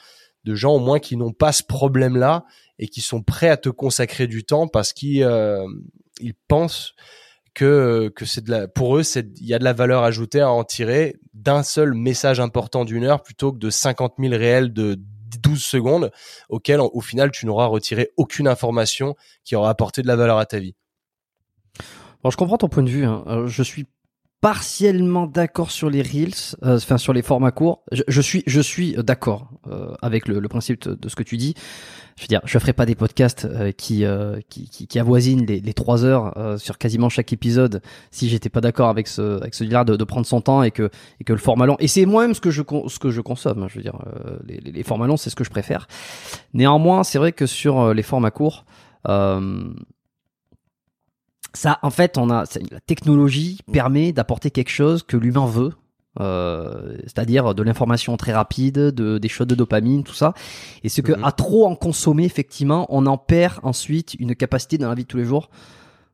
[0.48, 2.46] de gens au moins qui n'ont pas ce problème-là
[2.80, 5.68] et qui sont prêts à te consacrer du temps parce qu'ils euh,
[6.48, 6.94] pensent
[7.54, 11.16] que que c'est pour eux il y a de la valeur ajoutée à en tirer
[11.34, 15.00] d'un seul message important d'une heure plutôt que de 50 000 réels de
[15.42, 16.12] 12 secondes
[16.50, 20.46] auxquels au final tu n'auras retiré aucune information qui aura apporté de la valeur à
[20.46, 20.76] ta vie.
[22.30, 23.06] Je comprends ton point de vue.
[23.06, 23.24] Hein.
[23.28, 23.86] Euh, je suis
[24.42, 27.84] partiellement d'accord sur les reels, euh, enfin sur les formats courts.
[27.92, 31.38] Je, je suis, je suis d'accord euh, avec le, le, principe de, ce que tu
[31.38, 31.56] dis.
[32.18, 34.06] Je veux dire, je ferai pas des podcasts euh, qui,
[34.50, 38.62] qui, qui, qui, avoisinent les, les 3 heures sur quasiment chaque épisode si j'étais pas
[38.62, 41.40] d'accord avec ce, avec celui-là de, de, prendre son temps et que, et que le
[41.40, 41.78] format long.
[41.80, 43.64] Et c'est moi-même ce que je, ce que je consomme.
[43.64, 44.00] Hein, je veux dire,
[44.46, 45.88] les, les, formats longs, c'est ce que je préfère.
[46.54, 48.66] Néanmoins, c'est vrai que sur les formats courts.
[49.08, 49.70] Euh,
[51.58, 55.74] ça, en fait, on a la technologie permet d'apporter quelque chose que l'humain veut,
[56.20, 60.34] euh, c'est-à-dire de l'information très rapide, de, des choses de dopamine, tout ça.
[60.84, 61.24] Et ce que mhm.
[61.24, 65.08] à trop en consommer, effectivement, on en perd ensuite une capacité dans la vie de
[65.08, 65.50] tous les jours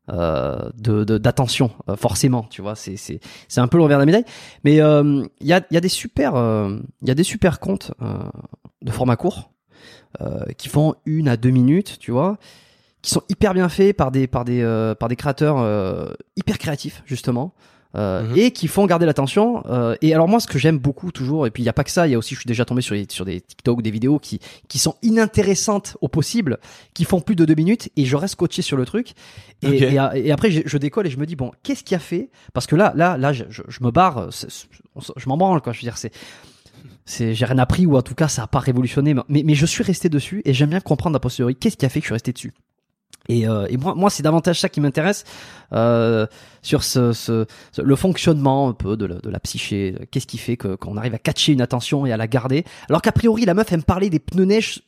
[0.10, 2.43] euh, de d'attention, euh, forcément.
[2.49, 4.25] Tu vois, c'est c'est c'est un peu l'envers de la médaille.
[4.63, 6.34] Mais euh, il y a il y a des super
[7.01, 7.91] il y a des super comptes
[8.82, 9.51] de format court
[10.58, 12.38] qui font une à deux minutes, tu vois
[13.04, 16.58] qui sont hyper bien faits par des par des euh, par des créateurs euh, hyper
[16.58, 17.54] créatifs justement
[17.96, 18.38] euh, mhm.
[18.38, 21.52] et qui font garder l'attention euh, et alors moi ce que j'aime beaucoup toujours et
[21.52, 22.82] puis il y a pas que ça il y a aussi je suis déjà tombé
[22.82, 26.58] sur des, sur des TikTok des vidéos qui qui sont inintéressantes au possible
[26.96, 29.13] qui font plus de deux minutes et je reste coaché sur le truc
[29.62, 32.00] et, et, et, après je, je, décolle et je me dis bon qu'est-ce qui a
[32.00, 32.32] fait?
[32.54, 35.86] Parce que là là là je, je, me barre je m'en branle quoi je veux
[35.86, 36.12] dire c'est
[37.06, 39.68] c'est j'ai rien appris ou en tout cas ça a pas révolutionné mais, mais je
[39.68, 42.08] suis resté dessus et j'aime bien comprendre a posteriori qu'est-ce qui a fait que je
[42.08, 42.54] suis resté dessus
[43.29, 45.23] et, euh, et, moi, moi c'est davantage ça qui m'intéresse
[45.71, 46.27] euh,
[46.62, 47.45] sur ce, ce,
[47.81, 49.95] le fonctionnement un peu de la, de la psyché.
[50.12, 53.01] Qu'est-ce qui fait que qu'on arrive à catcher une attention et à la garder, alors
[53.01, 54.81] qu'a priori la meuf aime parler des pneus neige,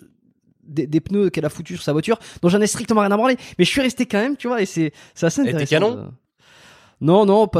[0.67, 3.17] des, des pneus qu'elle a foutus sur sa voiture, dont j'en ai strictement rien à
[3.17, 3.37] branler.
[3.57, 5.63] Mais je suis resté quand même, tu vois, et c'est c'est assez intéressant.
[5.63, 6.11] Et canon
[7.01, 7.59] non, non, pas,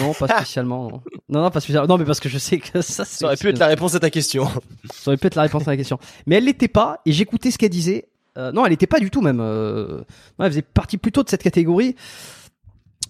[0.00, 1.02] non, pas spécialement.
[1.28, 1.86] non, non, pas spécialement.
[1.86, 4.00] Non, mais parce que je sais que ça, ça aurait pu être la réponse à
[4.00, 4.46] ta question.
[4.92, 5.98] ça aurait pu être la réponse à la question.
[6.26, 8.08] Mais elle l'était pas, et j'écoutais ce qu'elle disait,
[8.38, 9.40] euh, non, elle n'était pas du tout même.
[9.40, 10.02] Euh,
[10.38, 11.96] elle faisait partie plutôt de cette catégorie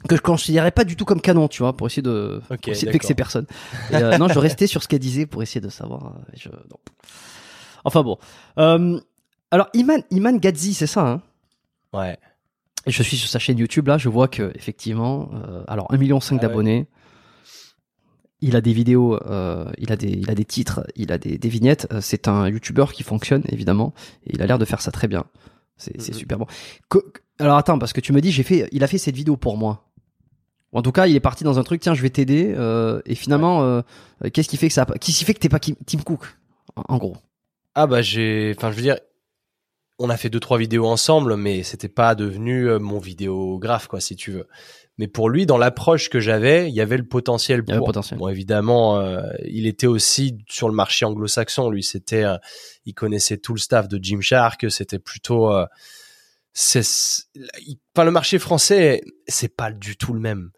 [0.08, 2.88] que je considérais pas du tout comme canon, tu vois, pour essayer de, okay, essayer
[2.88, 3.46] de vexer personne.
[3.92, 6.16] Euh, non, je restais sur ce qu'elle disait pour essayer de savoir.
[6.34, 6.48] Je,
[7.84, 8.18] Enfin bon.
[8.56, 11.22] alors Iman, Iman Gadzi, c'est ça, hein?
[11.92, 12.16] Ouais.
[12.86, 15.30] Je suis sur sa chaîne YouTube là, je vois que effectivement,
[15.68, 16.88] alors 1,5 million ah d'abonnés
[18.42, 21.38] il a des vidéos, euh, il a des, il a des titres, il a des,
[21.38, 21.86] des vignettes.
[21.92, 23.94] Euh, c'est un YouTuber qui fonctionne évidemment,
[24.26, 25.24] et il a l'air de faire ça très bien.
[25.76, 26.12] C'est mm-hmm.
[26.12, 26.46] super bon.
[27.38, 29.56] alors attends, parce que tu me dis, j'ai fait, il a fait cette vidéo pour
[29.56, 29.88] moi.
[30.72, 31.80] En tout cas, il est parti dans un truc.
[31.80, 32.54] Tiens, je vais t'aider.
[32.56, 33.82] Euh, et finalement, euh,
[34.32, 36.24] qu'est-ce qui fait que ça, qu'est-ce qui fait que t'es pas Tim Cook,
[36.76, 37.16] en, gros?
[37.74, 38.98] Ah bah j'ai, enfin je veux dire,
[39.98, 44.00] on a fait deux trois vidéos ensemble, mais c'était pas devenu euh, mon vidéographe quoi,
[44.00, 44.46] si tu veux.
[45.02, 47.84] Mais pour lui, dans l'approche que j'avais, il y avait le potentiel pour.
[47.84, 48.20] potentiel.
[48.20, 51.70] Bon, évidemment, euh, il était aussi sur le marché anglo-saxon.
[51.70, 52.36] Lui, c'était, euh,
[52.86, 54.70] il connaissait tout le staff de Jim Shark.
[54.70, 55.66] C'était plutôt, euh,
[56.52, 56.86] c'est,
[57.96, 60.52] enfin, le marché français, c'est pas du tout le même.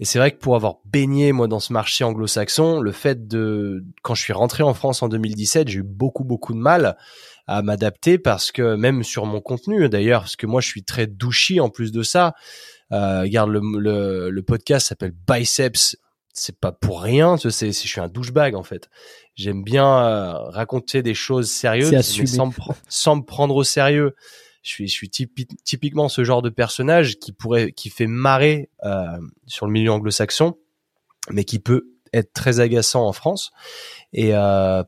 [0.00, 3.84] Et c'est vrai que pour avoir baigné moi dans ce marché anglo-saxon, le fait de,
[4.00, 6.96] quand je suis rentré en France en 2017, j'ai eu beaucoup beaucoup de mal
[7.46, 11.06] à m'adapter parce que même sur mon contenu d'ailleurs, parce que moi je suis très
[11.06, 12.32] douchy en plus de ça.
[12.92, 15.96] Euh, regarde le, le, le podcast s'appelle Biceps.
[16.34, 18.88] C'est pas pour rien, tu sais, je suis un douchebag en fait.
[19.34, 22.52] j'aime bien euh, raconter des choses sérieuses, mais sans, me
[22.88, 24.14] sans me prendre au sérieux.
[24.62, 29.18] Je suis, je suis typiquement ce genre de personnage qui pourrait, qui fait marrer euh,
[29.46, 30.56] sur le milieu anglo-saxon,
[31.30, 33.50] mais qui peut être très agaçant en France.
[34.12, 34.84] Et euh,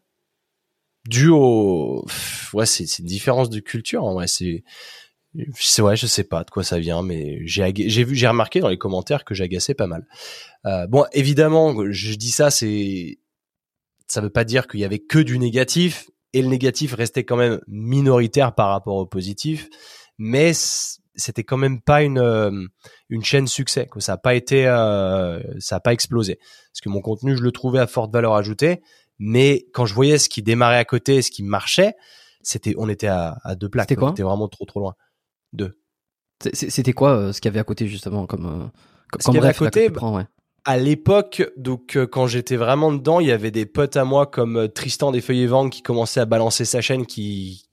[1.08, 2.06] dû au,
[2.52, 4.04] ouais, c'est une différence de culture.
[4.04, 4.62] En vrai, c'est
[5.58, 8.60] c'est ouais, je sais pas de quoi ça vient, mais j'ai j'ai vu, j'ai remarqué
[8.60, 10.06] dans les commentaires que j'agaçais pas mal.
[10.66, 13.18] Euh, bon, évidemment, je dis ça, c'est
[14.06, 17.36] ça veut pas dire qu'il y avait que du négatif et le négatif restait quand
[17.36, 19.68] même minoritaire par rapport au positif,
[20.18, 20.52] mais
[21.16, 22.66] c'était quand même pas une euh,
[23.08, 26.36] une chaîne succès, que ça a pas été euh, ça a pas explosé.
[26.36, 28.82] Parce que mon contenu, je le trouvais à forte valeur ajoutée,
[29.18, 31.94] mais quand je voyais ce qui démarrait à côté, ce qui marchait,
[32.42, 34.10] c'était on était à, à deux plaques, c'était quoi?
[34.10, 34.94] On était vraiment trop trop loin.
[35.54, 35.78] Deux.
[36.52, 38.66] C'était quoi euh, ce qu'il y avait à côté justement comme euh,
[39.10, 40.26] comme, ce avait à côté ouais.
[40.66, 44.26] À l'époque, donc euh, quand j'étais vraiment dedans, il y avait des potes à moi
[44.26, 47.68] comme Tristan des Feuilles Ventes qui commençait à balancer sa chaîne, qui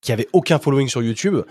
[0.00, 1.42] qui avait aucun following sur YouTube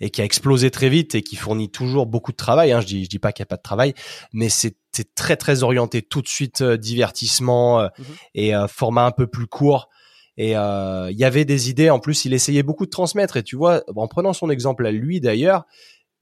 [0.00, 2.72] et qui a explosé très vite et qui fournit toujours beaucoup de travail.
[2.72, 2.80] Hein.
[2.80, 3.94] Je dis je dis pas qu'il y a pas de travail,
[4.32, 4.76] mais c'est
[5.14, 7.90] très très orienté tout de suite divertissement mhm.
[8.34, 9.90] et format un peu plus court.
[10.36, 11.90] Et euh, il y avait des idées.
[11.90, 13.36] En plus, il essayait beaucoup de transmettre.
[13.36, 15.64] Et tu vois, en prenant son exemple à lui d'ailleurs,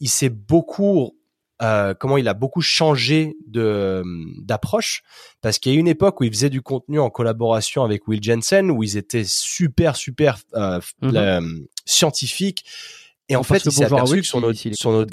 [0.00, 1.16] il s'est beaucoup
[1.62, 4.02] euh, comment il a beaucoup changé de
[4.42, 5.04] d'approche
[5.40, 8.20] parce qu'il y a une époque où il faisait du contenu en collaboration avec Will
[8.20, 11.16] Jensen où ils étaient super super euh, mhm.
[11.16, 11.40] euh
[11.86, 12.64] scientifiques
[13.28, 15.06] et en fait il s'est aperçu que son, son,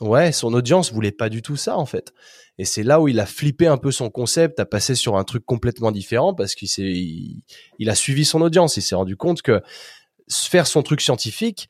[0.00, 2.12] ouais son audience voulait pas du tout ça en fait
[2.58, 5.24] et c'est là où il a flippé un peu son concept, a passé sur un
[5.24, 6.92] truc complètement différent parce qu'il s'est,
[7.78, 8.76] il, a suivi son audience.
[8.76, 9.60] Il s'est rendu compte que
[10.30, 11.68] faire son truc scientifique,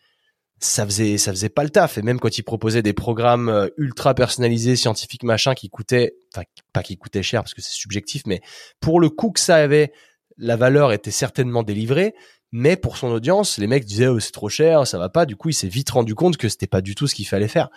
[0.61, 1.97] ça faisait, ça faisait pas le taf.
[1.97, 6.45] Et même quand il proposait des programmes euh, ultra personnalisés, scientifiques, machin, qui coûtaient, enfin,
[6.75, 8.43] pas qui coûtaient cher parce que c'est subjectif, mais
[8.79, 9.91] pour le coût que ça avait,
[10.37, 12.15] la valeur était certainement délivrée.
[12.53, 15.27] Mais pour son audience, les mecs disaient, oh, c'est trop cher, ça va pas.
[15.27, 17.49] Du coup, il s'est vite rendu compte que c'était pas du tout ce qu'il fallait
[17.49, 17.69] faire.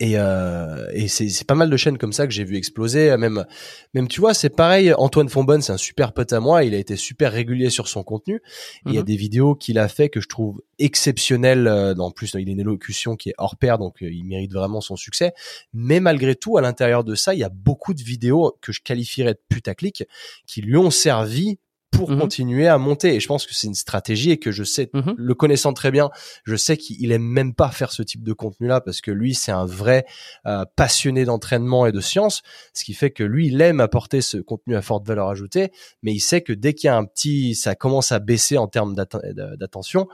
[0.00, 3.14] Et, euh, et c'est pas mal de chaînes comme ça que j'ai vu exploser.
[3.18, 3.44] Même,
[3.92, 4.94] même tu vois, c'est pareil.
[4.94, 6.64] Antoine Fonbonne, c'est un super pote à moi.
[6.64, 8.40] Il a été super régulier sur son contenu.
[8.86, 9.06] Il y a mhm.
[9.06, 11.66] des vidéos qu'il a fait que je trouve exceptionnelles.
[11.66, 14.54] Euh, en plus, il a une élocution qui est hors pair, donc euh, il mérite
[14.54, 15.34] vraiment son succès.
[15.74, 18.80] Mais malgré tout, à l'intérieur de ça, il y a beaucoup de vidéos que je
[18.80, 20.04] qualifierais de putaclic
[20.46, 21.58] qui lui ont servi
[21.90, 22.20] pour mhm.
[22.20, 23.14] continuer à monter.
[23.14, 25.14] Et je pense que c'est une stratégie et que je sais, mhm.
[25.16, 26.10] le connaissant très bien,
[26.44, 29.52] je sais qu'il aime même pas faire ce type de contenu-là parce que lui, c'est
[29.52, 30.06] un vrai
[30.46, 32.42] euh, passionné d'entraînement et de science,
[32.74, 35.72] ce qui fait que lui, il aime apporter ce contenu à forte valeur ajoutée,
[36.02, 38.68] mais il sait que dès qu'il y a un petit, ça commence à baisser en
[38.68, 40.08] termes d'attention,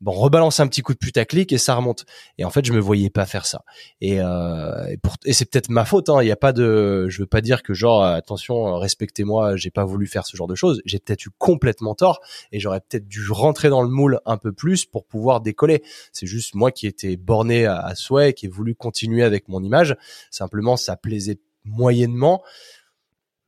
[0.00, 2.04] bon, rebalance un petit coup de putaclic et ça remonte.
[2.38, 3.64] Et en fait, je me voyais pas faire ça.
[4.00, 6.08] Et, euh, et, et c'est peut-être ma faute.
[6.08, 6.22] Hein.
[6.22, 9.84] Il y a pas de, je veux pas dire que genre attention, respectez-moi, j'ai pas
[9.84, 10.82] voulu faire ce genre de choses.
[10.84, 12.20] J'ai peut-être eu complètement tort
[12.52, 15.82] et j'aurais peut-être dû rentrer dans le moule un peu plus pour pouvoir décoller.
[16.12, 19.62] C'est juste moi qui étais borné à, à souhait, qui ai voulu continuer avec mon
[19.62, 19.96] image.
[20.30, 22.42] Simplement, ça plaisait moyennement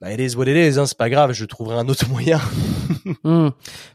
[0.00, 2.40] bah, it is what it is, hein, c'est pas grave, je trouverai un autre moyen.
[3.22, 3.50] Hmm.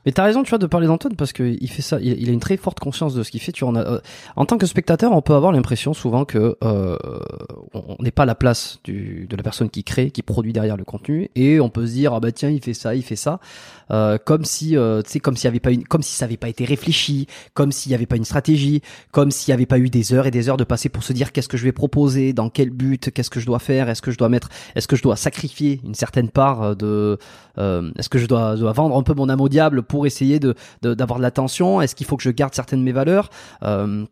[0.06, 2.32] Mais t'as raison, tu vois, de parler d'Antoine parce que il fait ça, il, a
[2.32, 3.52] une très forte conscience de ce qu'il fait.
[3.52, 4.00] Tu en, euh,
[4.36, 6.98] en tant que spectateur, on peut avoir l'impression souvent que euh,
[7.74, 10.78] on n'est pas à la place du, de la personne qui crée, qui produit derrière
[10.78, 13.16] le contenu, et on peut se dire ah bah tiens, il fait ça, il fait
[13.18, 13.40] ça,
[13.92, 16.50] euh, comme si, euh, tu comme s'il avait pas une, comme si ça avait pas
[16.50, 19.90] été réfléchi, comme s'il y avait pas une stratégie, comme s'il y avait pas eu
[19.90, 22.34] des heures et des heures de passer pour se dire qu'est-ce que je vais proposer,
[22.34, 24.96] dans quel but, qu'est-ce que je dois faire, est-ce que je dois mettre, est-ce que
[24.96, 27.18] je dois sacrifier certaine part euh, de
[27.58, 30.40] euh, est-ce que je dois, dois, vendre un peu mon âme au diable pour essayer
[30.40, 31.82] de d'avoir de, l'attention?
[31.82, 33.30] Est-ce qu'il faut que je garde certaines de mes valeurs?
[33.64, 34.06] Euh,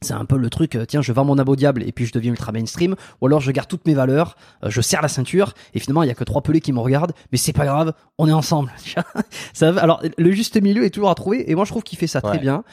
[0.00, 2.32] c'est un peu le truc, tiens, je vends mon au diable et puis je deviens
[2.32, 4.34] ultra mainstream, ou alors je garde toutes mes valeurs,
[4.66, 7.12] je serre la ceinture et finalement il y a que trois pelés qui me regardent,
[7.30, 8.72] mais c'est pas grave, on est ensemble.
[9.52, 12.08] ça, alors le juste milieu est toujours à trouver et moi je trouve qu'il fait
[12.08, 12.64] ça très bien.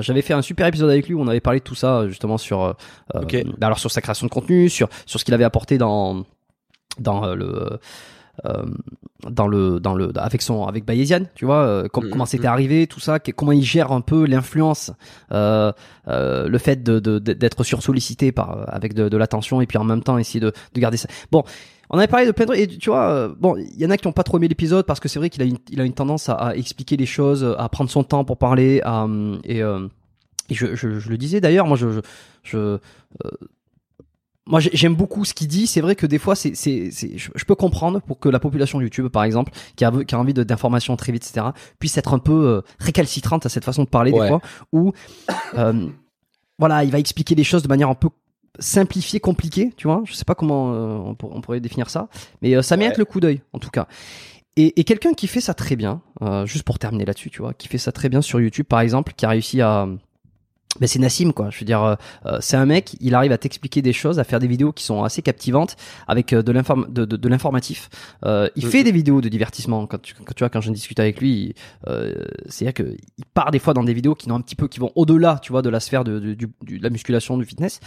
[0.00, 2.36] J'avais fait un super épisode avec lui où on avait parlé de tout ça justement
[2.36, 2.72] sur, euh,
[3.14, 6.24] bah, alors sur sa création de contenu, sur sur ce qu'il avait apporté dans
[7.00, 7.78] dans le
[8.44, 8.64] euh,
[9.28, 12.52] dans le dans le avec son avec Bayesian tu vois euh, mm, comment c'était mm.
[12.52, 14.92] arrivé tout ça comment il gère un peu l'influence
[15.32, 15.72] euh,
[16.06, 20.02] euh, le fait de d'être sursollicité par avec de, de l'attention et puis en même
[20.02, 21.42] temps essayer de, de garder ça bon
[21.90, 23.96] on avait parlé de plein de et tu vois euh, bon il y en a
[23.96, 25.84] qui n'ont pas trop aimé l'épisode parce que c'est vrai qu'il a une il a
[25.84, 29.06] une tendance à, à, expliquer les choses à prendre son temps pour parler à,
[29.44, 32.00] et, et je, je, je, le disais d'ailleurs moi je, je,
[32.44, 32.78] je
[34.48, 35.66] moi j'aime beaucoup ce qu'il dit.
[35.66, 39.08] C'est vrai que des fois, c'est, c'est, je peux comprendre pour que la population YouTube,
[39.08, 42.46] par exemple, qui a, qui a envie d'informations très vite, etc., puisse être un peu
[42.46, 44.40] euh, récalcitrante à cette façon de parler des fois,
[44.72, 44.92] où
[45.56, 45.88] euh,
[46.58, 48.08] voilà, il va expliquer les choses de manière un peu
[48.58, 50.02] simplifiée, compliquée, tu vois.
[50.04, 52.08] Je sais pas comment euh, on, pourrait définir ça,
[52.42, 53.86] mais ça mérite le coup d'œil, en tout cas.
[54.58, 57.54] Et, et quelqu'un qui fait ça très bien, euh, juste pour terminer là-dessus, tu vois,
[57.54, 59.86] qui fait ça très bien sur YouTube, par exemple, qui a réussi à
[60.80, 61.50] mais c'est Nassim quoi.
[61.50, 61.94] Je veux dire, euh,
[62.26, 64.84] euh, c'est un mec, il arrive à t'expliquer des choses, à faire des vidéos qui
[64.84, 65.76] sont assez captivantes
[66.06, 67.88] avec euh, de l'inform de, de, de l'informatif.
[68.24, 69.86] Euh, il fait des vidéos de divertissement.
[69.86, 71.54] Quand tu, quand tu vois, quand je discute avec lui,
[72.48, 74.56] c'est à dire que il part des fois dans des vidéos qui n'ont un petit
[74.56, 76.48] peu, qui vont au-delà, tu vois, de la sphère de, de, de,
[76.82, 77.80] la musculation, du fitness.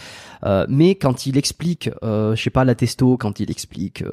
[0.68, 4.04] mais quand il explique, je sais pas, la testo, quand il explique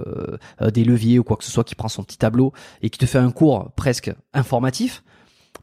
[0.62, 3.06] des leviers ou quoi que ce soit, qui prend son petit tableau et qui te
[3.06, 5.04] fait un cours presque informatif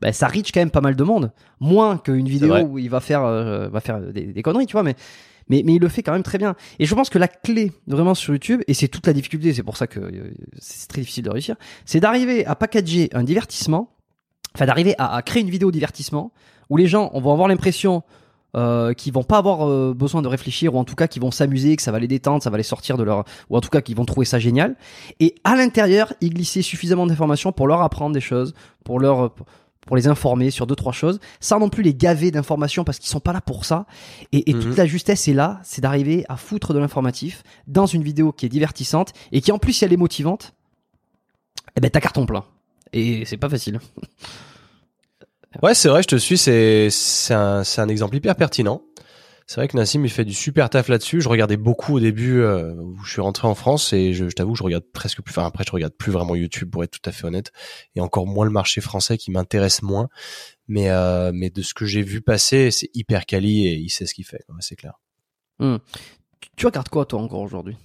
[0.00, 1.32] ben, ça reach quand même pas mal de monde.
[1.60, 4.82] Moins qu'une vidéo où il va faire, euh, va faire des, des, conneries, tu vois,
[4.82, 4.94] mais,
[5.48, 6.54] mais, mais il le fait quand même très bien.
[6.78, 9.62] Et je pense que la clé vraiment sur YouTube, et c'est toute la difficulté, c'est
[9.62, 13.90] pour ça que euh, c'est très difficile de réussir, c'est d'arriver à packager un divertissement,
[14.54, 16.32] enfin d'arriver à, à, créer une vidéo divertissement
[16.68, 18.02] où les gens vont avoir l'impression
[18.56, 21.30] euh, qui vont pas avoir euh, besoin de réfléchir ou en tout cas qui vont
[21.30, 23.68] s'amuser, que ça va les détendre, ça va les sortir de leur ou en tout
[23.68, 24.76] cas qui vont trouver ça génial.
[25.20, 29.34] Et à l'intérieur, y glisser suffisamment d'informations pour leur apprendre des choses, pour leur
[29.86, 33.08] pour les informer sur deux trois choses, sans non plus les gaver d'informations parce qu'ils
[33.08, 33.86] sont pas là pour ça.
[34.32, 34.76] Et, et toute mhm.
[34.76, 38.50] la justesse est là, c'est d'arriver à foutre de l'informatif dans une vidéo qui est
[38.50, 40.52] divertissante et qui en plus si elle est motivante,
[41.76, 42.44] eh ben t'as carton plein.
[42.92, 43.80] Et c'est pas facile.
[45.62, 48.82] Ouais, c'est vrai, je te suis, c'est c'est un, un exemple hyper pertinent.
[49.46, 51.20] C'est vrai que Nassim il fait du super taf là-dessus.
[51.20, 54.34] Je regardais beaucoup au début euh, où je suis rentré en France et je, je
[54.34, 55.32] t'avoue je regarde presque plus.
[55.32, 57.52] Enfin après je regarde plus vraiment YouTube pour être tout à fait honnête
[57.94, 60.08] et encore moins le marché français qui m'intéresse moins.
[60.66, 64.06] Mais euh, mais de ce que j'ai vu passer c'est hyper quali et il sait
[64.06, 64.44] ce qu'il fait.
[64.58, 64.94] C'est clair.
[65.60, 65.76] Hmm.
[66.56, 67.76] Tu regardes quoi toi encore aujourd'hui?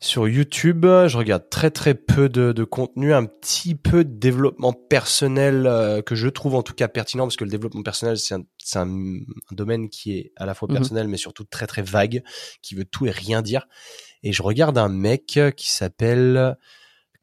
[0.00, 4.72] Sur YouTube, je regarde très très peu de, de contenu, un petit peu de développement
[4.72, 8.34] personnel euh, que je trouve en tout cas pertinent parce que le développement personnel c'est
[8.34, 8.44] un,
[8.76, 10.76] un, un, domaine qui est à la fois mhm.
[10.76, 12.22] personnel mais surtout très très vague,
[12.62, 13.66] qui veut tout et rien dire.
[14.22, 16.56] Et je regarde un mec qui s'appelle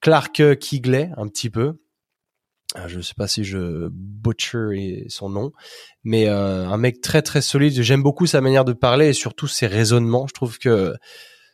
[0.02, 1.80] Clark Kigley un petit peu.
[2.78, 5.52] Euh, je ne sais pas si je butcher son nom,
[6.04, 7.82] mais euh, un mec très très solide.
[7.82, 10.28] J'aime beaucoup sa manière de parler et surtout ses raisonnements.
[10.28, 10.94] Je trouve que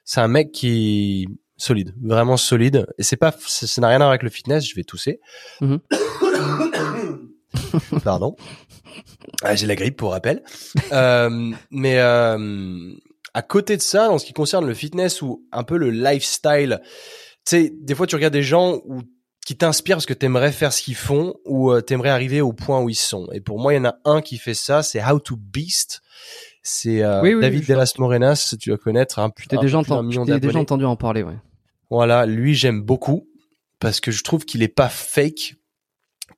[0.03, 2.87] c'est un mec qui solide, vraiment solide.
[2.97, 4.67] Et c'est pas, ça n'a rien à voir avec le fitness.
[4.67, 5.19] Je vais tousser.
[5.61, 5.79] Mhm.
[8.03, 8.35] Pardon.
[9.43, 10.43] Ah, j'ai la grippe pour rappel.
[10.91, 12.93] euh, mais euh,
[13.33, 16.81] à côté de ça, en ce qui concerne le fitness ou un peu le lifestyle,
[16.83, 16.87] tu
[17.45, 19.01] sais, des fois tu regardes des gens où,
[19.45, 22.81] qui t'inspirent parce que t'aimerais faire ce qu'ils font ou euh, t'aimerais arriver au point
[22.81, 23.27] où ils sont.
[23.33, 26.01] Et pour moi, il y en a un qui fait ça, c'est How to Beast.
[26.63, 29.19] C'est euh, David las Morenas, tu vas connaître.
[29.19, 31.37] Un, tu t'es déjà, entendu, déjà entendu en parler, ouais.
[31.89, 33.27] Voilà, lui j'aime beaucoup
[33.79, 35.55] parce que je trouve qu'il est pas fake,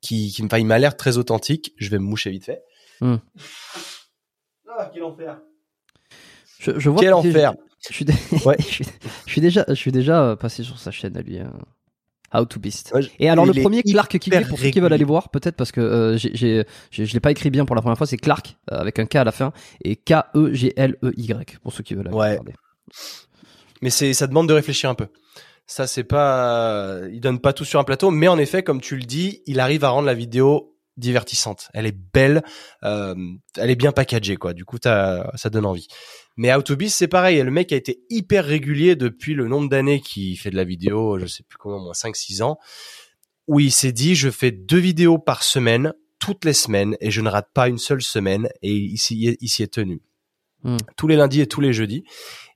[0.00, 1.72] qui, qui il m'a l'air très authentique.
[1.76, 2.62] Je vais me moucher vite fait.
[3.00, 3.16] Hmm.
[4.76, 5.40] Ah, quel enfer.
[6.58, 7.54] Je, je vois quel enfer.
[7.90, 8.06] Je suis,
[8.46, 8.56] ouais.
[8.58, 8.82] je,
[9.26, 11.38] suis, déjà, je suis déjà passé sur sa chaîne à lui.
[11.38, 11.52] Hein.
[12.34, 12.92] How to Beast.
[13.18, 15.80] et alors le premier Clark Kigley pour ceux qui veulent aller voir peut-être parce que
[15.80, 18.98] euh, j'ai je l'ai pas écrit bien pour la première fois c'est Clark euh, avec
[18.98, 19.52] un K à la fin
[19.84, 22.30] et K E G L E Y pour ceux qui veulent aller ouais.
[22.30, 22.54] regarder.
[23.82, 25.06] Mais c'est ça demande de réfléchir un peu.
[25.66, 28.96] Ça c'est pas il donne pas tout sur un plateau mais en effet comme tu
[28.96, 31.68] le dis, il arrive à rendre la vidéo divertissante.
[31.74, 32.42] Elle est belle,
[32.84, 33.14] euh,
[33.58, 34.54] elle est bien packagée quoi.
[34.54, 35.88] Du coup ça donne envie.
[36.36, 37.40] Mais Autobis, c'est pareil.
[37.42, 41.18] Le mec a été hyper régulier depuis le nombre d'années qu'il fait de la vidéo,
[41.18, 42.58] je sais plus comment, moins 5-6 ans,
[43.46, 47.20] où il s'est dit, je fais deux vidéos par semaine, toutes les semaines, et je
[47.20, 50.02] ne rate pas une seule semaine, et il s'y est, tenu.
[50.64, 50.78] Hmm.
[50.96, 52.04] Tous les lundis et tous les jeudis.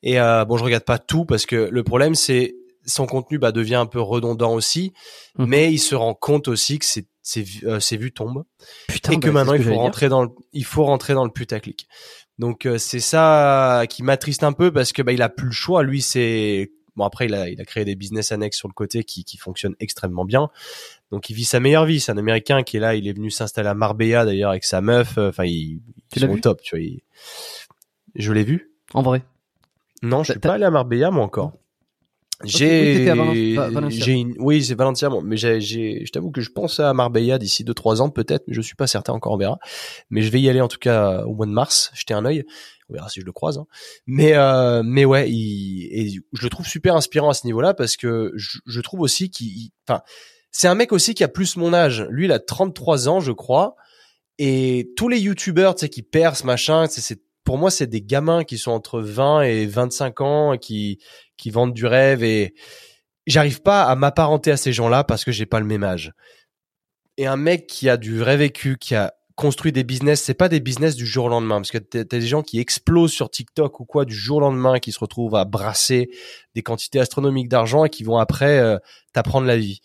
[0.02, 2.56] Et euh, bon, je regarde pas tout parce que le problème, c'est
[2.88, 4.92] son contenu bah, devient un peu redondant aussi,
[5.36, 5.44] hmm.
[5.46, 8.44] mais il se rend compte aussi que ses, ses, euh, vues tombent
[8.88, 11.30] Putain, et que bah, maintenant il faut rentrer dans le, il faut rentrer dans le
[11.30, 11.86] putaclic.
[12.38, 15.52] Donc euh, c'est ça qui m'attriste un peu parce que bah il a plus le
[15.52, 15.82] choix.
[15.82, 19.02] Lui c'est bon après il a il a créé des business annexes sur le côté
[19.02, 20.48] qui qui fonctionnent extrêmement bien.
[21.10, 21.98] Donc il vit sa meilleure vie.
[21.98, 22.94] C'est un Américain qui est là.
[22.94, 25.18] Il est venu s'installer à Marbella d'ailleurs avec sa meuf.
[25.18, 25.80] Enfin il,
[26.12, 26.40] tu l'as vu?
[26.40, 26.62] top.
[26.62, 26.98] Tu vois.
[28.14, 28.72] Je l'ai vu.
[28.94, 29.22] En vrai?
[30.02, 31.52] Non, je suis pas allé à Marbella moi encore.
[32.44, 33.04] J'ai,
[33.88, 37.64] j'ai oui, c'est Valencia, mais j'ai, j'ai, je t'avoue que je pense à Marbella d'ici
[37.64, 39.58] 2-3 ans peut-être, mais je suis pas certain encore, on verra.
[40.10, 42.44] Mais je vais y aller en tout cas au mois de mars, jeter un œil.
[42.88, 43.58] On verra si je le croise.
[43.58, 43.66] Hein.
[44.06, 47.96] Mais, euh, mais ouais, il, et je le trouve super inspirant à ce niveau-là parce
[47.96, 50.00] que je, je trouve aussi qu'il, enfin,
[50.52, 52.06] c'est un mec aussi qui a plus mon âge.
[52.08, 53.74] Lui, il a 33 ans, je crois.
[54.38, 58.44] Et tous les youtubeurs, tu sais, qui percent, machin, c'est pour moi, c'est des gamins
[58.44, 60.98] qui sont entre 20 et 25 ans et qui,
[61.38, 62.54] qui vendent du rêve et
[63.26, 66.12] j'arrive pas à m'apparenter à ces gens-là parce que j'ai pas le même âge.
[67.16, 70.48] Et un mec qui a du vrai vécu, qui a construit des business, c'est pas
[70.48, 73.78] des business du jour au lendemain parce que t'as des gens qui explosent sur TikTok
[73.78, 76.10] ou quoi du jour au lendemain, qui se retrouvent à brasser
[76.56, 78.78] des quantités astronomiques d'argent et qui vont après euh,
[79.12, 79.80] t'apprendre la vie.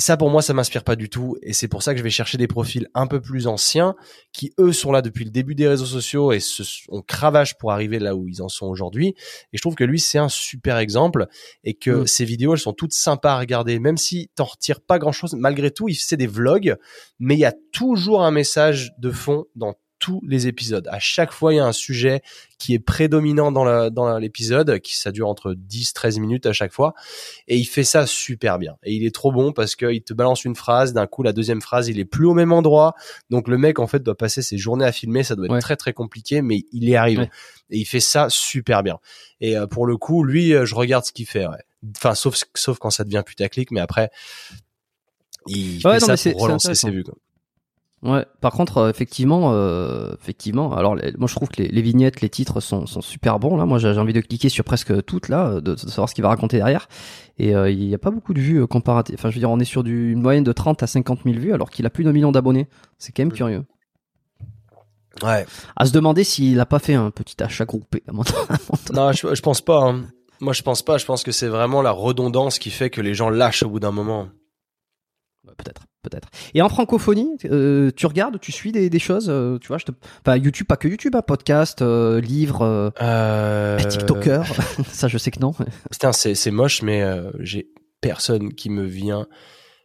[0.00, 1.36] Ça pour moi ça m'inspire pas du tout.
[1.42, 3.94] Et c'est pour ça que je vais chercher des profils un peu plus anciens
[4.32, 7.72] qui eux sont là depuis le début des réseaux sociaux et se, on cravache pour
[7.72, 9.14] arriver là où ils en sont aujourd'hui.
[9.52, 11.26] Et je trouve que lui c'est un super exemple
[11.64, 12.06] et que Mm.
[12.06, 13.78] ses vidéos elles sont toutes sympas à regarder.
[13.78, 16.76] Même si t'en retires pas grand chose malgré tout il fait des vlogs
[17.18, 19.74] mais il y a toujours un message de fond dans
[20.08, 20.88] tous les épisodes.
[20.90, 22.22] À chaque fois, il y a un sujet
[22.58, 26.52] qui est prédominant dans la- dans l'épisode, qui ça dure entre 10 13 minutes à
[26.52, 26.94] chaque fois
[27.46, 28.76] et il fait ça super bien.
[28.82, 31.60] Et il est trop bon parce qu'il te balance une phrase, d'un coup la deuxième
[31.60, 32.94] phrase, il est plus au même endroit.
[33.30, 35.60] Donc le mec en fait doit passer ses journées à filmer, ça doit être Ouais.
[35.60, 37.20] très très compliqué mais il y arrive.
[37.20, 37.30] Ouais.
[37.70, 38.98] Et il fait ça super bien.
[39.40, 41.62] Et euh, pour le coup, lui euh, je regarde ce qu'il fait ouais.
[41.96, 44.10] Enfin sauf sauf quand ça devient putaclic mais après
[45.46, 47.14] il Ouais, fait non, ça pour relancer ses vues quoi.
[48.02, 48.24] Ouais.
[48.40, 50.72] Par contre, euh, effectivement, euh, effectivement.
[50.72, 53.56] Alors, les- moi, je trouve que les, les vignettes, les titres sont, sont super bons.
[53.56, 56.22] Là, moi, j'ai envie de cliquer sur presque toutes là, de, de savoir ce qu'il
[56.22, 56.86] va raconter derrière.
[57.38, 59.16] Et euh, il n'y a pas beaucoup de vues euh, comparatives.
[59.18, 61.38] Enfin, je veux dire, on est sur du, une moyenne de 30 à 50 000
[61.38, 62.68] vues, alors qu'il a plus d'un million d'abonnés.
[62.98, 63.64] C'est quand même curieux.
[65.24, 65.44] Ouais.
[65.74, 68.02] À se demander s'il a pas fait un petit achat groupé.
[68.06, 68.24] à donné.
[68.94, 69.82] Non, je, je pense pas.
[69.82, 70.04] hein.
[70.40, 70.98] Moi, je pense pas.
[70.98, 73.80] Je pense que c'est vraiment la redondance qui fait que les gens lâchent au bout
[73.80, 74.28] d'un moment.
[75.44, 76.28] Ouais, Peut-être, peut-être.
[76.54, 79.84] Et en francophonie, euh, tu regardes, tu suis des, des choses, euh, tu vois, je
[79.84, 79.92] te...
[80.24, 83.78] enfin YouTube, pas que YouTube, hein, podcast, euh, livres, euh, Euh...
[83.78, 84.44] TikToker,
[84.92, 85.54] ça je sais que non.
[85.90, 87.68] Putain, c'est c'est moche, mais euh, j'ai
[88.00, 89.26] personne qui me vient.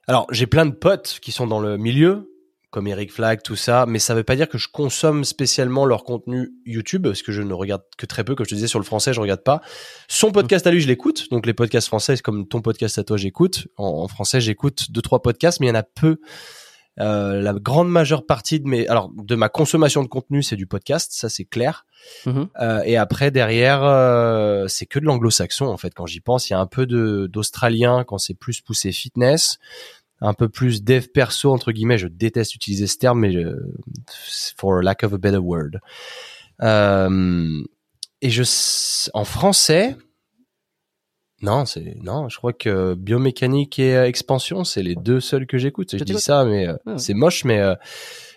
[0.07, 2.32] Alors, j'ai plein de potes qui sont dans le milieu,
[2.73, 6.03] comme Eric Flag, tout ça, mais ça veut pas dire que je consomme spécialement leur
[6.03, 8.33] contenu YouTube, parce que je ne regarde que très peu.
[8.33, 9.61] Comme je te disais, sur le français, je regarde pas.
[10.07, 11.29] Son podcast à lui, je l'écoute.
[11.29, 13.67] Donc, les podcasts français, comme ton podcast à toi, j'écoute.
[13.77, 16.17] En, en français, j'écoute deux, trois podcasts, mais il y en a peu.
[16.99, 20.67] Euh, la grande majeure partie de mes, alors de ma consommation de contenu, c'est du
[20.67, 21.85] podcast, ça c'est clair.
[22.27, 22.49] Mhm.
[22.61, 25.93] Euh, et après derrière, euh, c'est que de l'anglo-saxon en fait.
[25.95, 29.57] Quand j'y pense, il y a un peu de d'australien quand c'est plus poussé fitness,
[30.23, 31.97] un peu plus dev perso entre guillemets.
[31.97, 33.57] Je déteste utiliser ce terme, mais je,
[34.57, 35.79] for lack of a better word.
[36.61, 37.61] Euh,
[38.21, 38.43] et je,
[39.13, 39.97] en français,
[41.41, 42.29] non, c'est non.
[42.29, 45.95] Je crois que biomécanique et euh, expansion, c'est les deux seuls que j'écoute.
[45.97, 46.97] Je dis ça, mais euh, Ah ouais.
[46.97, 47.75] c'est moche, mais euh,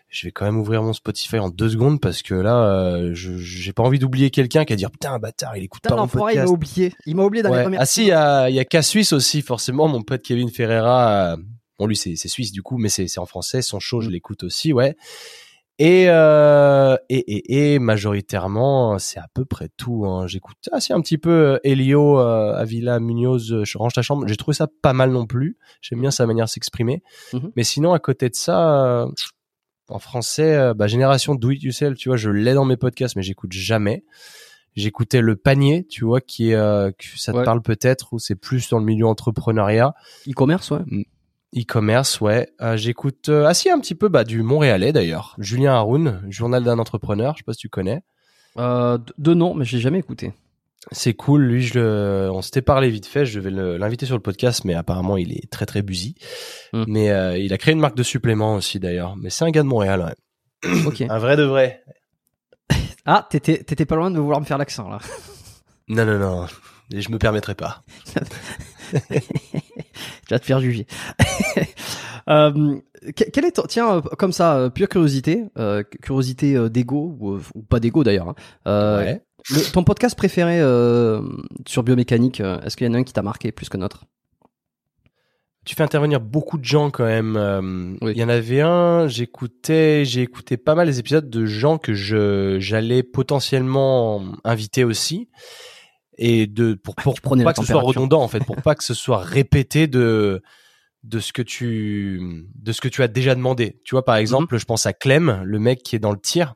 [0.09, 3.72] je vais quand même ouvrir mon Spotify en deux secondes parce que là, euh, j'ai
[3.72, 6.32] pas envie d'oublier quelqu'un qui va dire putain bâtard, il écoute Putain, pas mon l'enfoiré,
[6.34, 6.55] il m'a podcast.
[6.55, 6.95] oublié.
[7.07, 9.41] Il m'a oublié dans les premières Ah si, il y a, y a Suisse aussi,
[9.43, 9.87] forcément.
[9.87, 11.37] Mon pote Kevin Ferreira, euh,
[11.79, 13.62] bon lui c'est c'est suisse du coup, mais c'est en français.
[13.62, 14.97] Son show, je l'écoute aussi, ouais.
[15.79, 20.07] Et, euh, et, et, et majoritairement, c'est à peu près tout.
[20.07, 20.27] Hein.
[20.27, 24.01] J'écoute ah, si, un petit peu euh, Elio, euh, Avila, Munoz, euh, je range ta
[24.01, 24.27] chambre.
[24.27, 25.59] J'ai trouvé ça pas mal non plus.
[25.83, 27.03] J'aime bien sa manière de s'exprimer.
[27.35, 27.53] Mhm.
[27.57, 29.07] Mais sinon, à côté de ça, euh,
[29.89, 33.14] en français, euh, bah, génération do it yourself, tu vois, je l'ai dans mes podcasts,
[33.14, 34.03] mais j'écoute jamais.
[34.77, 37.45] J'écoutais le panier, tu vois, qui est, euh, que ça te Ouais.
[37.45, 39.95] parle peut-être, ou c'est plus dans le milieu entrepreneuriat,
[40.27, 40.81] E-commerce, ouais.
[41.55, 42.49] E-commerce, ouais.
[42.61, 45.35] Euh, j'écoute, euh, ah si, un petit peu, bah, du Montréalais d'ailleurs.
[45.39, 48.03] Julien Haroun, journal d'un entrepreneur, je sais pas si tu connais.
[48.59, 50.33] Euh, de- nom, mais je l'ai jamais écouté.
[50.93, 54.23] C'est cool, lui, je le, on s'était parlé vite fait, je vais l'inviter sur le
[54.23, 56.15] podcast, mais apparemment il est très très busy.
[56.73, 56.85] Hmm.
[56.87, 59.17] Mais euh, il a créé une marque de suppléments aussi d'ailleurs.
[59.17, 60.15] Mais c'est un gars de Montréal,
[60.65, 60.71] ouais.
[60.87, 61.03] Ok.
[61.09, 61.83] Un vrai de vrai.
[63.09, 64.99] Ah, t'étais pas loin de vouloir me faire l'accent là.
[65.87, 66.47] Non, non, non.
[66.93, 67.85] Je me permettrai pas.
[70.31, 70.87] Vas te faire juger.
[72.29, 72.81] Euh,
[73.16, 77.62] que- quel est ton, tiens, comme ça, euh, pure curiosité, euh, curiosité d'ego ou, ou
[77.62, 78.31] pas d'ego d'ailleurs.
[78.31, 78.35] hein.
[78.66, 79.22] Euh, ouais.
[79.51, 80.59] le- ton podcast préféré
[81.68, 84.07] sur biomécanique, est-ce qu'il y en a un qui t'a marqué plus que notre?
[85.64, 87.97] Tu fais intervenir beaucoup de gens quand même.
[88.03, 88.12] Oui.
[88.16, 91.95] Il y en avait un, j'écoutais, j'ai écouté pas mal les épisodes de gens que
[91.95, 95.29] je j'allais potentiellement inviter aussi.
[96.19, 98.75] Et de pour, pour, tu prenais pas que ce soit redondant en fait, pour pas
[98.75, 100.43] que ce soit répété de
[101.05, 103.81] de ce que tu de ce que tu as déjà demandé.
[103.85, 106.55] Tu vois par exemple, je pense à Clem, le mec qui est dans le tir,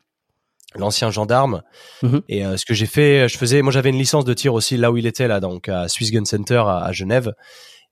[0.76, 1.62] l'ancien gendarme.
[2.02, 2.22] Mhm.
[2.28, 4.76] Et euh, ce que j'ai fait, je faisais, moi j'avais une licence de tir aussi
[4.76, 7.34] là où il était là, donc à Swiss Gun Center à, à Genève.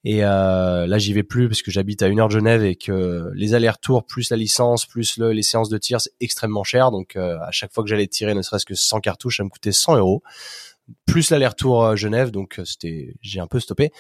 [0.05, 2.77] Et euh, là, j'y vais plus parce que j'habite à une heure de Genève et
[2.77, 6.93] que les allers-retours plus la licence plus le- les séances de tir, c'est extrêmement cher.
[6.93, 9.49] Donc euh, à chaque fois que j'allais tirer, ne serait-ce que 100 cartouches, ça me
[9.49, 10.23] coûtait 100 euros
[11.07, 12.31] plus l'aller-retour Genève.
[12.31, 13.91] Donc euh, c'était, j'ai un peu stoppé.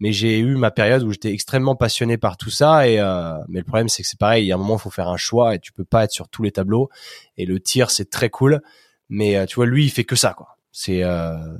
[0.00, 2.88] Mais j'ai eu ma période où j'étais extrêmement passionné par tout ça.
[2.88, 4.44] Et euh, mais le problème, c'est que c'est pareil.
[4.44, 6.12] Il y a un moment, il faut faire un choix et tu peux pas être
[6.12, 6.88] sur tous les tableaux.
[7.36, 8.60] Et le tir, c'est très cool.
[9.08, 10.56] Mais euh, tu vois, lui, il fait que ça, quoi.
[10.70, 11.02] C'est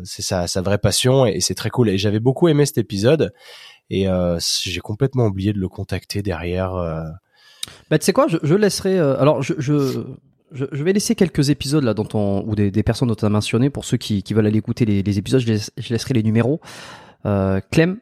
[0.05, 1.89] c'est sa, sa vraie passion et, c'est très cool.
[1.89, 3.33] Et j'avais beaucoup aimé cet épisode.
[3.91, 4.07] Et
[4.39, 6.75] j'ai complètement oublié de le contacter derrière.
[7.91, 8.97] Bah, tu sais quoi, je, je laisserai.
[8.97, 10.05] alors, je,
[10.53, 13.25] je, je vais laisser quelques épisodes là dont on, ou des, des personnes dont tu
[13.25, 15.41] as mentionné pour ceux qui, qui veulent aller écouter les, les épisodes.
[15.41, 16.61] Je, laisse- je laisserai les numéros.
[17.27, 17.99] Euh, Clem,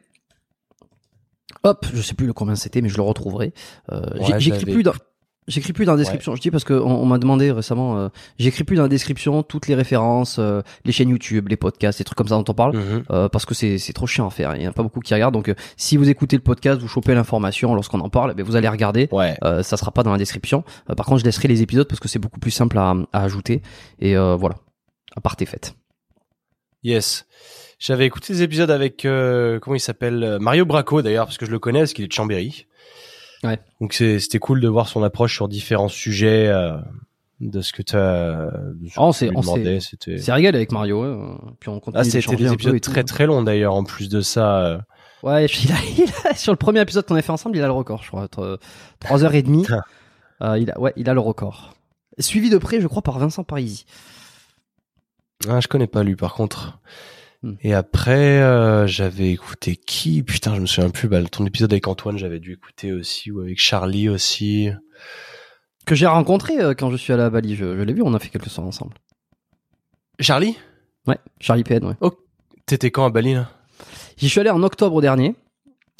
[1.63, 3.53] Hop, je sais plus le combien c'était, mais je le retrouverai.
[3.91, 4.01] Euh,
[4.33, 4.93] Ouais, j'écris plus dans.
[5.47, 6.35] J'écris plus dans la description.
[6.35, 7.97] Je dis parce que on, m'a demandé récemment.
[7.97, 11.99] euh, j'écris plus dans la description toutes les références, euh, les chaînes YouTube, les podcasts,
[11.99, 12.75] les trucs comme ça dont on parle.
[12.75, 13.03] Mhm.
[13.11, 14.55] Euh, parce que c'est c'est trop chiant à faire.
[14.57, 15.33] Il y en a pas beaucoup qui regardent.
[15.35, 18.43] Donc, euh, si vous écoutez le podcast, vous chopez l'information lorsqu'on en parle, eh bien,
[18.43, 19.07] vous allez regarder.
[19.13, 19.37] Ouais.
[19.45, 20.65] Euh, ça sera pas dans la description.
[20.89, 23.23] Euh, par contre, je laisserai les épisodes parce que c'est beaucoup plus simple à, à
[23.23, 23.61] ajouter.
[23.99, 24.55] Et euh, voilà,
[25.15, 25.75] à part tes fêtes.
[26.83, 27.25] Yes.
[27.79, 31.51] J'avais écouté les épisodes avec euh, comment il s'appelle Mario Bracco d'ailleurs parce que je
[31.51, 32.65] le connais parce qu'il est de Chambéry.
[33.43, 33.59] Ouais.
[33.81, 36.77] Donc c'est- c'était cool de voir son approche sur différents sujets euh,
[37.39, 38.49] de ce que tu as
[38.97, 39.29] Oh, C'est
[40.31, 41.03] régalé avec Mario.
[41.03, 41.39] hein.
[41.59, 42.91] Puis on continue ah c'était des épisodes tout.
[42.91, 44.65] très très longs d'ailleurs en plus de ça.
[44.65, 44.77] euh.
[45.23, 47.67] Ouais, il a, il a- sur le premier épisode qu'on a fait ensemble, il a
[47.67, 48.59] le record, je crois, entre
[49.01, 49.61] 3h30.
[49.63, 49.81] Putain.
[50.41, 51.73] Euh, il a, ouais, il a le record.
[52.19, 53.85] Suivi de près, je crois, par Vincent Parisi.
[55.47, 56.79] Ah, je connais pas lui par contre.
[57.43, 57.53] Hmm.
[57.61, 60.23] Et après, euh, j'avais écouté qui?
[60.23, 61.07] Putain, je me souviens plus.
[61.07, 64.69] Bah, ton épisode avec Antoine, j'avais dû écouter aussi, ou avec Charlie aussi.
[65.85, 67.55] Que j'ai rencontré euh, quand je suis allé à Bali.
[67.55, 68.95] Je, je l'ai vu, on a fait quelques soirs ensemble.
[70.19, 70.57] Charlie?
[71.05, 72.09] Ouais, Charlie PN, ouais.
[72.65, 73.49] T'étais quand à Bali là?
[74.17, 75.35] J'y suis allé en octobre dernier.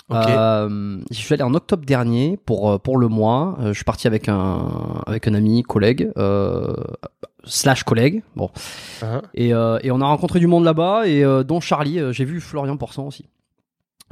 [0.09, 0.25] Ok.
[0.27, 3.57] Euh, j'y suis allé en octobre dernier pour euh, pour le mois.
[3.61, 6.73] Je suis parti avec un avec un ami, collègue, euh,
[7.47, 8.23] slash collègue.
[8.35, 8.49] Bon,
[9.33, 11.99] et, euh, et on a rencontré du monde là-bas et euh, dont Charlie.
[11.99, 13.25] euh, j'ai vu Florian Porson aussi.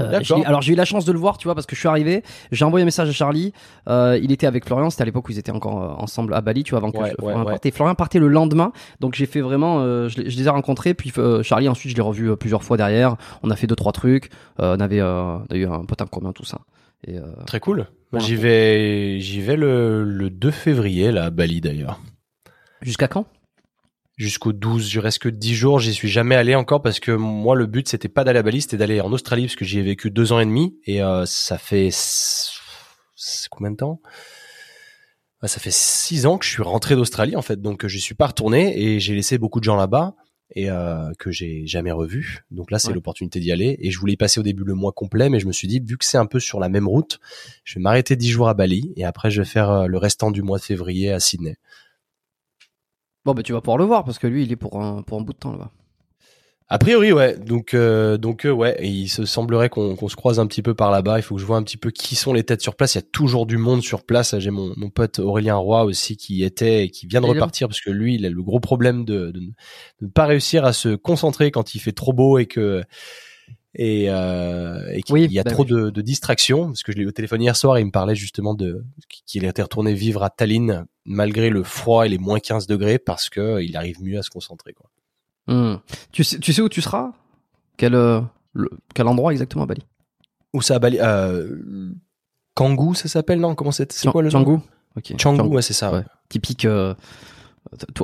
[0.01, 1.79] Euh, je alors j'ai eu la chance de le voir, tu vois, parce que je
[1.79, 2.21] suis arrivé,
[2.51, 3.53] j'ai envoyé un message à Charlie.
[3.87, 6.65] euh, il était avec Florian, c'était à l'époque où ils étaient encore ensemble à Bali,
[6.65, 7.51] tu vois, avant que Ouais, Florian ouais, ouais.
[7.53, 7.71] parte.
[7.71, 10.93] Florian partait le lendemain, donc j'ai fait vraiment, euh, je, les, je les ai rencontrés,
[10.95, 11.13] puis
[11.43, 13.15] Charlie ensuite je l'ai revu plusieurs fois derrière.
[13.41, 16.33] On a fait deux trois trucs, on avait, on a eu un pote en commun
[16.33, 16.59] tout ça.
[17.07, 17.15] Et,
[17.47, 17.87] Très cool.
[18.17, 21.99] J'y vais, j'y vais le, le 2 février, là, à Bali d'ailleurs.
[22.81, 23.25] Jusqu'à quand?
[24.17, 27.55] Jusqu'au 12, il reste que 10 jours, j'y suis jamais allé encore parce que moi,
[27.55, 29.81] le but, c'était pas d'aller à Bali, c'était d'aller en Australie parce que j'y ai
[29.81, 31.89] vécu deux ans et demi et euh, ça fait
[33.49, 34.01] combien de temps?
[35.43, 38.27] Ça fait six ans que je suis rentré d'Australie en fait, donc je suis pas
[38.27, 40.15] retourné et j'ai laissé beaucoup de gens là-bas
[40.55, 42.45] et euh, que j'ai jamais revu.
[42.49, 42.93] Donc là, c'est Ouais.
[42.95, 45.45] l'opportunité d'y aller et je voulais y passer au début le mois complet, mais je
[45.45, 47.19] me suis dit vu que c'est un peu sur la même route,
[47.63, 50.31] je vais m'arrêter 10 jours à Bali et après je vais faire euh, le restant
[50.31, 51.57] du mois de février à Sydney.
[53.25, 55.19] Bon bah tu vas pouvoir le voir parce que lui il est pour un pour
[55.19, 55.71] un bout de temps là-bas.
[56.67, 57.37] A priori, ouais.
[57.37, 58.75] Donc, euh, donc, euh, ouais.
[58.79, 61.19] Et il se semblerait qu'on qu'on se croise un petit peu par là-bas.
[61.19, 62.95] Il faut que je vois un petit peu qui sont les têtes sur place.
[62.95, 64.37] Il y a toujours du monde sur place.
[64.39, 67.81] J'ai mon, mon pote Aurélien Roy aussi qui était et qui vient de repartir parce
[67.81, 69.51] que lui, il a le gros problème de, de, de
[70.01, 72.83] ne pas réussir à se concentrer quand il fait trop beau et que
[73.75, 75.69] et, euh, et qu'il Oui, y a bah trop oui.
[75.69, 76.67] de, de distractions.
[76.67, 78.83] Parce que je l'ai eu au téléphone hier soir et il me parlait justement de
[79.25, 83.29] qu'il était retourné vivre à Tallinn malgré le froid et les moins 15 degrés parce
[83.29, 84.73] que il arrive mieux à se concentrer.
[84.73, 84.89] Quoi.
[85.47, 85.77] Hmm.
[86.11, 87.11] Tu sais tu sais où tu seras?
[87.77, 88.21] Quel euh,
[88.53, 89.81] le- quel endroit exactement à Bali?
[90.53, 91.91] Où ça à Bali euh,
[92.53, 93.55] Kangoo, ça s'appelle non?
[93.55, 94.43] Comment c'est C'est quoi le nom?
[94.43, 94.61] Canggu
[94.97, 95.13] Ok.
[95.21, 95.91] Canggu, ouais, c'est ça.
[95.91, 96.03] Ouais.
[96.29, 96.93] Typique, euh,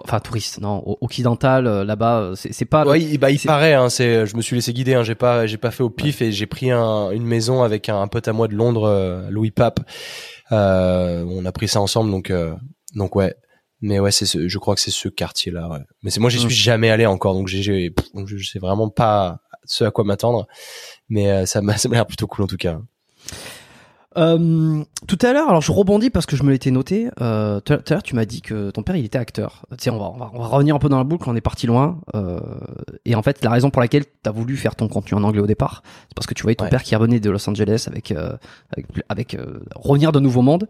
[0.03, 2.85] enfin touriste, non, occidental euh, là-bas, euh, c'est pas.
[2.85, 3.73] Ouais, bah, il paraît.
[3.73, 4.93] Hein, c'est, je me suis laissé guider.
[4.95, 7.87] Hein, j'ai pas, j'ai pas fait au pif et j'ai pris un, une maison avec
[7.89, 9.79] un, un pote à moi de Londres, euh, Louis Pape.
[10.51, 12.53] Euh, on a pris ça ensemble, donc, euh,
[12.95, 13.35] donc ouais.
[13.83, 15.67] Mais ouais, c'est, ce, je crois que c'est ce quartier-là.
[15.69, 15.79] Ouais.
[16.03, 16.49] Mais c'est moi, j'y Mm.
[16.49, 20.47] suis jamais allé encore, donc j'ai, je sais vraiment pas ce à quoi m'attendre.
[21.09, 22.79] Mais euh, ça m'a, ça m'a l'air plutôt cool en tout cas.
[24.17, 27.09] Euh, tout à l'heure, alors je rebondis parce que je me l'étais noté.
[27.21, 29.65] Euh, tout à l'heure, tu m'as dit que ton père il était acteur.
[29.71, 31.29] Tu sais, on va, on va, on va revenir un peu dans la boucle.
[31.29, 32.01] On est parti loin.
[32.13, 32.39] Euh,
[33.05, 35.41] et en fait, la raison pour laquelle tu as voulu faire ton contenu en anglais
[35.41, 36.69] au départ, c'est parce que tu voyais ton Ouais.
[36.69, 38.35] père qui revenait de Los Angeles avec euh,
[38.75, 40.67] avec, avec, euh, revenir de nouveau monde.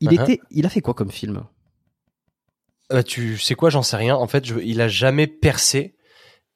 [0.00, 0.22] Il Uh-huh.
[0.22, 1.44] était, il a fait quoi comme film?
[2.92, 4.16] Euh, tu sais quoi, j'en sais rien.
[4.16, 5.94] En fait, je, il a jamais percé.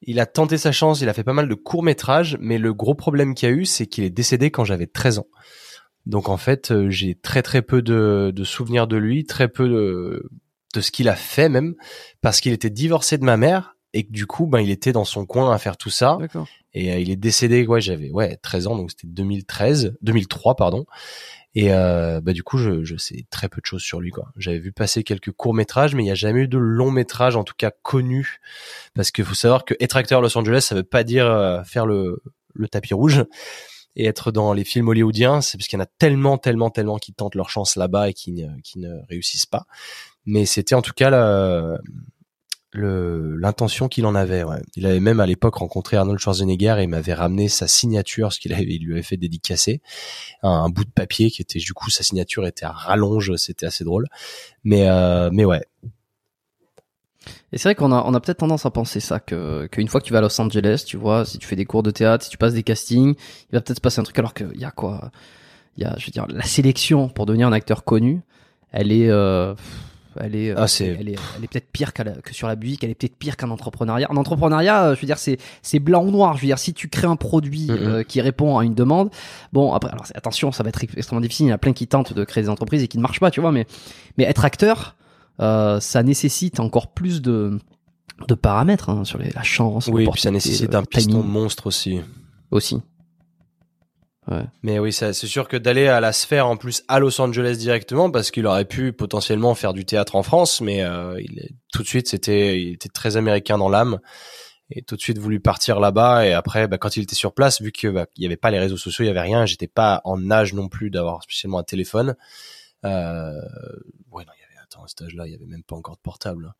[0.02, 2.74] Il a tenté sa chance, il a fait pas mal de courts métrages, mais le
[2.74, 5.26] gros problème qu'il y a eu, c'est qu'il est décédé quand j'avais 13 ans.
[6.06, 9.68] Donc en fait, euh, j'ai très très peu de, de souvenirs de lui, très peu
[9.68, 10.30] de,
[10.74, 11.74] de ce qu'il a fait même,
[12.20, 15.04] parce qu'il était divorcé de ma mère et que du coup, ben il était dans
[15.04, 16.18] son coin à faire tout ça.
[16.74, 20.84] Et euh, il est décédé, ouais, j'avais ouais 13 ans, donc c'était 2013, 2003 pardon.
[21.54, 24.28] Et euh, bah du coup, je, je sais très peu de choses sur lui quoi.
[24.36, 27.34] J'avais vu passer quelques courts métrages, mais il n'y a jamais eu de long métrage,
[27.34, 28.40] en tout cas connu,
[28.94, 31.64] parce qu'il faut savoir que être acteur à Los Angeles, ça veut pas dire euh,
[31.64, 32.22] faire le,
[32.54, 33.24] le tapis rouge
[33.96, 36.98] et être dans les films hollywoodiens, c'est parce qu'il y en a tellement, tellement, tellement
[36.98, 39.64] qui tentent leur chance là-bas et qui ne, qui ne réussissent pas.
[40.26, 41.10] Mais c'était en tout cas
[42.72, 44.42] l'intention qu'il en avait.
[44.42, 44.60] Ouais.
[44.76, 48.40] Il avait même à l'époque rencontré Arnold Schwarzenegger et il m'avait ramené sa signature, ce
[48.40, 49.80] qu'il il lui avait fait dédicacer,
[50.42, 53.66] un, un bout de papier qui était du coup sa signature était à rallonge, c'était
[53.66, 54.08] assez drôle.
[54.62, 55.64] Mais euh, mais ouais,
[57.52, 60.00] Et c'est vrai qu'on a, on a peut-être tendance à penser ça, que qu'une fois
[60.00, 62.24] que tu vas à Los Angeles, tu vois, si tu fais des cours de théâtre,
[62.24, 63.14] si tu passes des castings,
[63.50, 65.10] il va peut-être se passer un truc alors qu'il y a quoi
[65.78, 68.22] il y a, je veux dire, la sélection pour devenir un acteur connu,
[68.72, 69.54] elle est, euh,
[70.18, 72.82] elle est, Ah, c'est- elle est, elle est peut-être pire la- que sur la musique,
[72.82, 74.10] elle est peut-être pire qu'un entrepreneuriat.
[74.10, 76.36] En entrepreneuriat, euh, je veux dire, c'est, c'est blanc ou noir.
[76.36, 77.76] Je veux dire, si tu crées un produit Mhm.
[77.78, 79.10] euh, qui répond à une demande,
[79.52, 81.44] bon, après, alors attention, ça va être extrêmement difficile.
[81.46, 83.20] Il y en a plein qui tentent de créer des entreprises et qui ne marchent
[83.20, 83.52] pas, tu vois.
[83.52, 83.66] Mais,
[84.16, 84.96] mais être acteur,
[85.40, 87.58] euh, ça nécessite encore plus de,
[88.28, 89.88] de paramètres hein, sur les, la chance.
[89.88, 92.00] Oui, puis ça nécessite un piston monstre aussi.
[92.50, 92.80] aussi.
[94.62, 98.10] Mais oui, c'est sûr que d'aller à la sphère en plus à Los Angeles directement,
[98.10, 101.82] parce qu'il aurait pu potentiellement faire du théâtre en France, mais euh, il est, tout
[101.82, 104.00] de suite, c'était, il était très américain dans l'âme,
[104.70, 106.26] et tout de suite voulu partir là-bas.
[106.26, 108.50] Et après, bah, quand il était sur place, vu que bah, il y avait pas
[108.50, 111.60] les réseaux sociaux, il y avait rien, j'étais pas en âge non plus d'avoir spécialement
[111.60, 112.16] un téléphone.
[112.84, 113.30] Euh,
[114.10, 116.54] ouais, non, il attends, à cet âge-là, il y avait même pas encore de portable.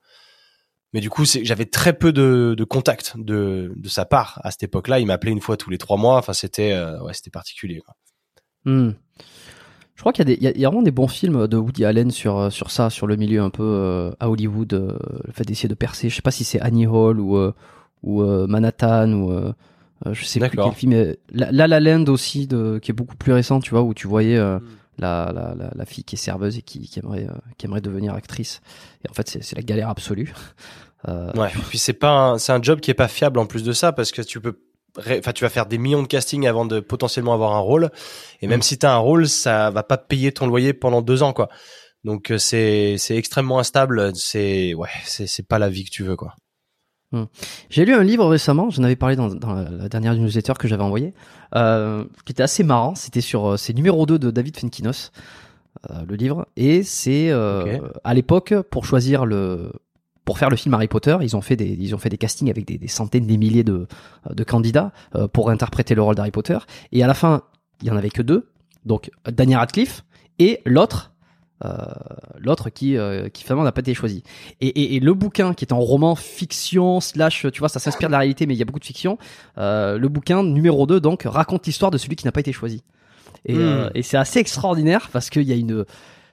[0.92, 4.62] Mais du coup, j'avais très peu de, de contact de, de sa part à cette
[4.62, 5.00] époque-là.
[5.00, 6.16] Il m'appelait une fois tous les trois mois.
[6.16, 7.80] Enfin, c'était, euh, ouais, c'était particulier.
[7.80, 7.94] Quoi.
[8.64, 8.92] Hmm.
[9.94, 12.50] Je crois qu'il y, a y vraiment des bons films de Woody Allen sur, euh,
[12.50, 15.74] sur ça, sur le milieu un peu euh, à Hollywood, euh, le fait d'essayer de
[15.74, 16.08] percer.
[16.08, 17.52] Je sais pas si c'est Annie Hall ou, euh,
[18.02, 19.52] ou euh, Manhattan ou
[20.12, 20.70] je sais plus D'accord.
[20.70, 21.14] quel film.
[21.30, 24.06] La, La La Land aussi, de, qui est beaucoup plus récent, tu vois, où tu
[24.06, 24.64] voyais euh, Mm.
[24.98, 27.80] La, la, la, la fille qui est serveuse et qui, qui aimerait, euh, qui aimerait
[27.80, 28.60] devenir actrice.
[29.04, 30.32] Et en fait, c'est c'est la galère absolue.
[31.08, 31.50] Euh, Ouais.
[31.68, 33.92] Puis c'est pas, un- c'est un job qui est pas fiable en plus de ça
[33.92, 34.58] parce que tu peux,
[34.98, 37.90] enfin, tu vas faire des millions de castings avant de potentiellement avoir un rôle.
[38.40, 38.62] Et même Mm.
[38.62, 41.48] si t'as un rôle, ça va pas payer ton loyer pendant deux ans, quoi.
[42.02, 44.16] Donc euh, c'est, c'est extrêmement instable.
[44.16, 46.34] C'est, ouais, c'est, c'est pas la vie que tu veux, quoi.
[47.70, 50.82] J'ai lu un livre récemment, j'en avais parlé dans, dans la, dernière newsletter que j'avais
[50.82, 51.14] envoyée,
[51.54, 52.94] euh, qui était assez marrant.
[52.94, 55.12] C'était sur euh, c'est numéro 2 de David Fenkinos,
[55.90, 59.72] euh, le livre, et c'est euh, à l'époque pour choisir le
[60.24, 62.50] pour faire le film Harry Potter, ils ont fait des ils ont fait des castings
[62.50, 63.86] avec des, des centaines, des milliers de
[64.28, 64.92] de candidats
[65.32, 66.58] pour interpréter le rôle d'Harry Potter,
[66.92, 67.42] et à la fin
[67.82, 68.48] il y en avait que deux,
[68.84, 70.04] donc Daniel Radcliffe
[70.38, 71.12] et l'autre.
[71.64, 71.70] Euh,
[72.38, 74.22] l'autre qui euh, qui finalement n'a pas été choisi.
[74.60, 78.08] Et, et, et le bouquin qui est en roman fiction slash tu vois ça s'inspire
[78.08, 79.18] de la réalité mais il y a beaucoup de fiction
[79.58, 82.82] euh, le bouquin numéro 2 donc raconte l'histoire de celui qui n'a pas été choisi.
[83.46, 83.58] Et, Hmm.
[83.60, 85.84] euh, et c'est assez extraordinaire parce qu'il y a une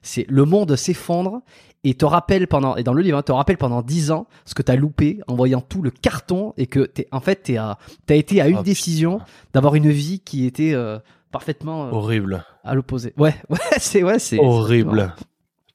[0.02, 1.42] c'est le monde s'effondre
[1.86, 4.54] et te rappelle pendant et dans le livre hein, te rappelle pendant 10 ans ce
[4.56, 7.78] que t'as loupé en voyant tout le carton et que t'es en fait t'es à
[8.06, 9.22] t'as été à une Oh, décision
[9.54, 11.00] d'avoir une vie qui était euh,
[11.34, 12.46] parfaitement euh, Horrible.
[12.64, 15.14] à l'opposé ouais ouais c'est ouais c'est Horrible.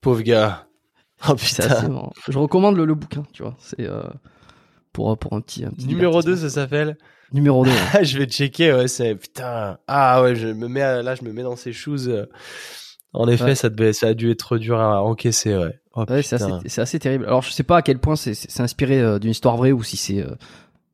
[0.01, 0.67] Pauvre gars.
[1.29, 1.69] Oh putain.
[2.29, 3.57] Je recommande le, le bouquin, tu vois.
[3.59, 4.03] C'est euh,
[4.93, 6.49] pour pour un petit, un petit Numéro 2, divertissement.
[6.49, 6.97] ça s'appelle.
[7.33, 7.71] Numéro 2.
[7.93, 9.79] Ah, je vais checker, ouais, c'est putain.
[9.89, 12.07] Ah ouais, je me mets à- là, je me mets dans ces shoes.
[12.09, 12.27] euh.
[13.13, 13.55] En effet, Ouais.
[13.57, 15.79] ça devait, ça a dû être dur à encaisser, ouais.
[15.95, 16.37] Oh, Ouais, c'est
[16.81, 17.25] assez, terrible.
[17.27, 19.97] Alors je sais pas à quel point c'est inspiré euh, d'une histoire vraie ou si
[19.97, 20.31] c'est euh,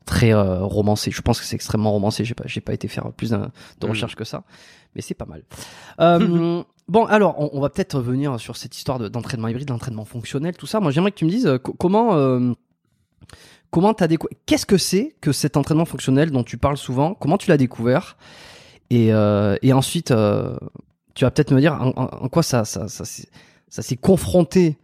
[0.04, 1.10] très euh, romancé.
[1.10, 2.24] Je pense que c'est extrêmement romancé.
[2.24, 3.50] J'ai pas j'ai pas été faire plus de Mm.
[3.88, 4.44] recherche que ça,
[4.94, 5.42] mais c'est pas mal.
[6.00, 10.04] Euh, bon alors on, on va peut-être revenir sur cette histoire de- d'entraînement hybride, d'entraînement
[10.04, 10.80] fonctionnel, tout ça.
[10.80, 12.12] Moi j'aimerais que tu me dises euh, co- comment
[13.70, 14.36] comment t'as découvert.
[14.46, 17.14] Qu'est-ce que c'est que cet entraînement fonctionnel dont tu parles souvent?
[17.14, 18.16] Comment tu l'as découvert?
[18.90, 20.12] Et, et ensuite,
[21.14, 24.76] tu vas peut-être me dire en, quoi ça, ça, ça, ça s'est confronté,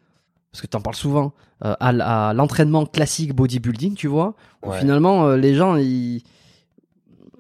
[0.50, 1.32] parce que tu en parles souvent,
[1.64, 4.34] euh, à, l'entraînement classique bodybuilding, tu vois,
[4.64, 4.78] où Ouais.
[4.78, 6.22] finalement euh, les gens, ils...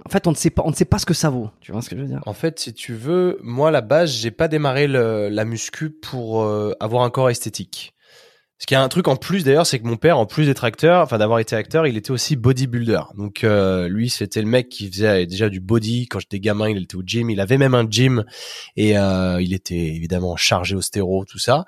[0.04, 1.50] en fait, on ne sait pas, on ne sait pas ce que ça vaut.
[1.60, 3.80] Tu vois ce que je veux dire En fait, si tu veux, moi à la
[3.80, 7.94] base, j'ai pas démarré le- la muscu pour euh, avoir un corps esthétique.
[8.62, 10.64] Ce qui a un truc en plus d'ailleurs, c'est que mon père, en plus d'être
[10.64, 13.00] acteur, enfin d'avoir été acteur, il était aussi bodybuilder.
[13.16, 16.08] Donc euh, lui, c'était le mec qui faisait déjà du body.
[16.08, 17.30] Quand j'étais gamin, il était au gym.
[17.30, 18.22] Il avait même un gym
[18.76, 21.64] et euh, il était évidemment chargé au stéro, tout ça.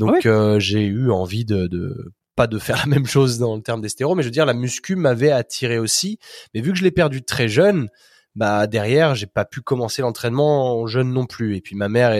[0.00, 3.62] Donc euh, j'ai eu envie de, de pas de faire la même chose dans le
[3.62, 6.18] terme des stéros, mais je veux dire la muscu m'avait attiré aussi.
[6.54, 7.88] Mais vu que je l'ai perdu très jeune,
[8.34, 11.54] bah derrière j'ai pas pu commencer l'entraînement jeune non plus.
[11.54, 12.12] Et puis ma mère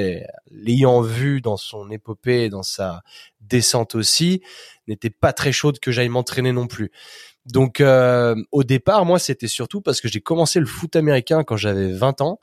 [0.50, 3.00] l'ayant vu dans son épopée dans sa
[3.40, 4.42] descente aussi
[4.86, 6.90] n'était pas très chaude que j'aille m'entraîner non plus.
[7.46, 11.56] Donc euh, au départ moi c'était surtout parce que j'ai commencé le foot américain quand
[11.56, 12.40] j'avais 20 ans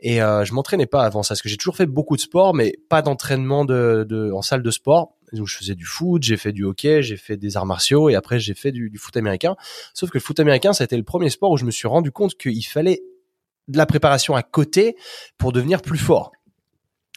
[0.00, 2.54] et euh, je m'entraînais pas avant ça parce que j'ai toujours fait beaucoup de sport
[2.54, 6.36] mais pas d'entraînement de, de en salle de sport où je faisais du foot j'ai
[6.36, 9.16] fait du hockey j'ai fait des arts martiaux et après j'ai fait du, du foot
[9.16, 9.56] américain
[9.94, 11.88] Sauf que le foot américain, ça a été le premier sport où je me suis
[11.88, 13.02] rendu compte qu'il fallait
[13.68, 14.96] de la préparation à côté
[15.36, 16.32] pour devenir plus fort.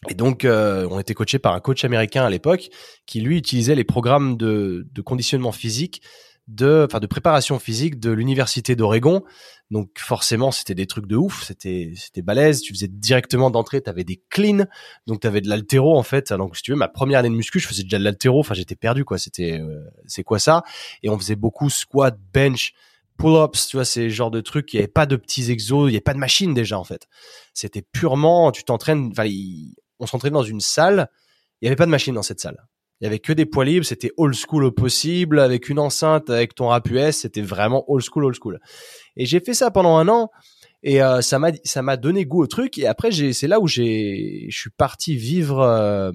[0.09, 2.69] Et donc, euh, on était coaché par un coach américain à l'époque
[3.05, 6.01] qui lui utilisait les programmes de, de conditionnement physique,
[6.47, 9.23] de, enfin de préparation physique de l'université d'Oregon.
[9.69, 12.61] Donc forcément, c'était des trucs de ouf, c'était c'était balèze.
[12.61, 14.65] Tu faisais directement d'entrée, t'avais des cleans,
[15.07, 16.33] donc t'avais de l'altéro en fait.
[16.33, 18.39] Donc si tu veux, ma première année de muscu, je faisais déjà de l'altéro.
[18.39, 19.17] Enfin, j'étais perdu quoi.
[19.17, 20.63] C'était euh, c'est quoi ça?
[21.03, 22.73] Et on faisait beaucoup squat, bench,
[23.17, 25.87] pull-ups, tu vois, c'est le genre de trucs, il n'y avait pas de petits exos,
[25.87, 27.07] il n'y avait pas de machine déjà en fait.
[27.53, 29.29] C'était purement, tu t'entraînes, enfin,
[29.99, 31.09] on s'entraînait dans une salle,
[31.61, 32.67] il n'y avait pas de machine dans cette salle.
[33.01, 36.29] Il y avait que des poids libres, c'était old school au possible, avec une enceinte,
[36.29, 38.59] avec ton rap US, c'était vraiment old school, old school.
[39.17, 40.29] Et j'ai fait ça pendant un an,
[40.83, 42.77] et euh, ça m'a ça m'a donné goût au truc.
[42.77, 46.11] Et après, j'ai c'est là où j'ai je suis parti vivre euh,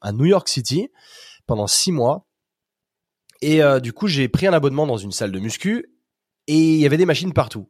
[0.00, 0.88] à New York City
[1.46, 2.26] pendant six mois.
[3.42, 5.84] Et euh, du coup, j'ai pris un abonnement dans une salle de muscu
[6.46, 7.68] et il y avait des machines partout.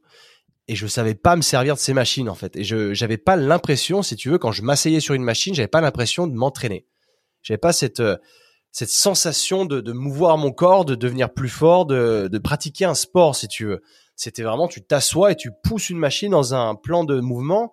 [0.68, 2.54] Et je savais pas me servir de ces machines en fait.
[2.54, 5.66] Et je j'avais pas l'impression, si tu veux, quand je m'asseyais sur une machine, j'avais
[5.66, 6.86] pas l'impression de m'entraîner.
[7.42, 8.00] J'avais pas cette
[8.72, 12.94] cette sensation de, de mouvoir mon corps, de devenir plus fort, de, de pratiquer un
[12.94, 13.82] sport, si tu veux.
[14.16, 17.72] C'était vraiment, tu t'assois et tu pousses une machine dans un plan de mouvement.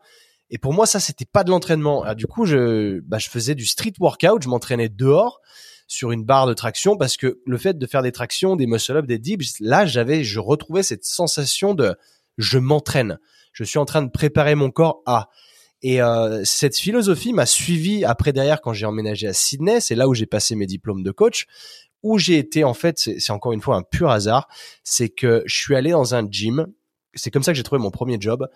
[0.50, 2.14] Et pour moi, ça, c'était pas de l'entraînement.
[2.16, 5.41] Du coup, je, bah, je faisais du street workout, je m'entraînais dehors
[5.88, 9.06] sur une barre de traction parce que le fait de faire des tractions, des muscle-up,
[9.06, 11.95] des dips, là, j'avais, je retrouvais cette sensation de
[12.38, 13.20] je m'entraîne.
[13.54, 15.30] Je suis en train de préparer mon corps à.
[15.82, 19.80] Et euh, cette philosophie m'a suivi après derrière quand j'ai emménagé à Sydney.
[19.80, 21.46] C'est là où j'ai passé mes diplômes de coach.
[22.04, 24.48] Où j'ai été en fait, c'est encore une fois un pur hasard.
[24.84, 26.68] C'est que je suis allé dans un gym.
[27.14, 28.48] C'est comme ça que j'ai trouvé mon premier job.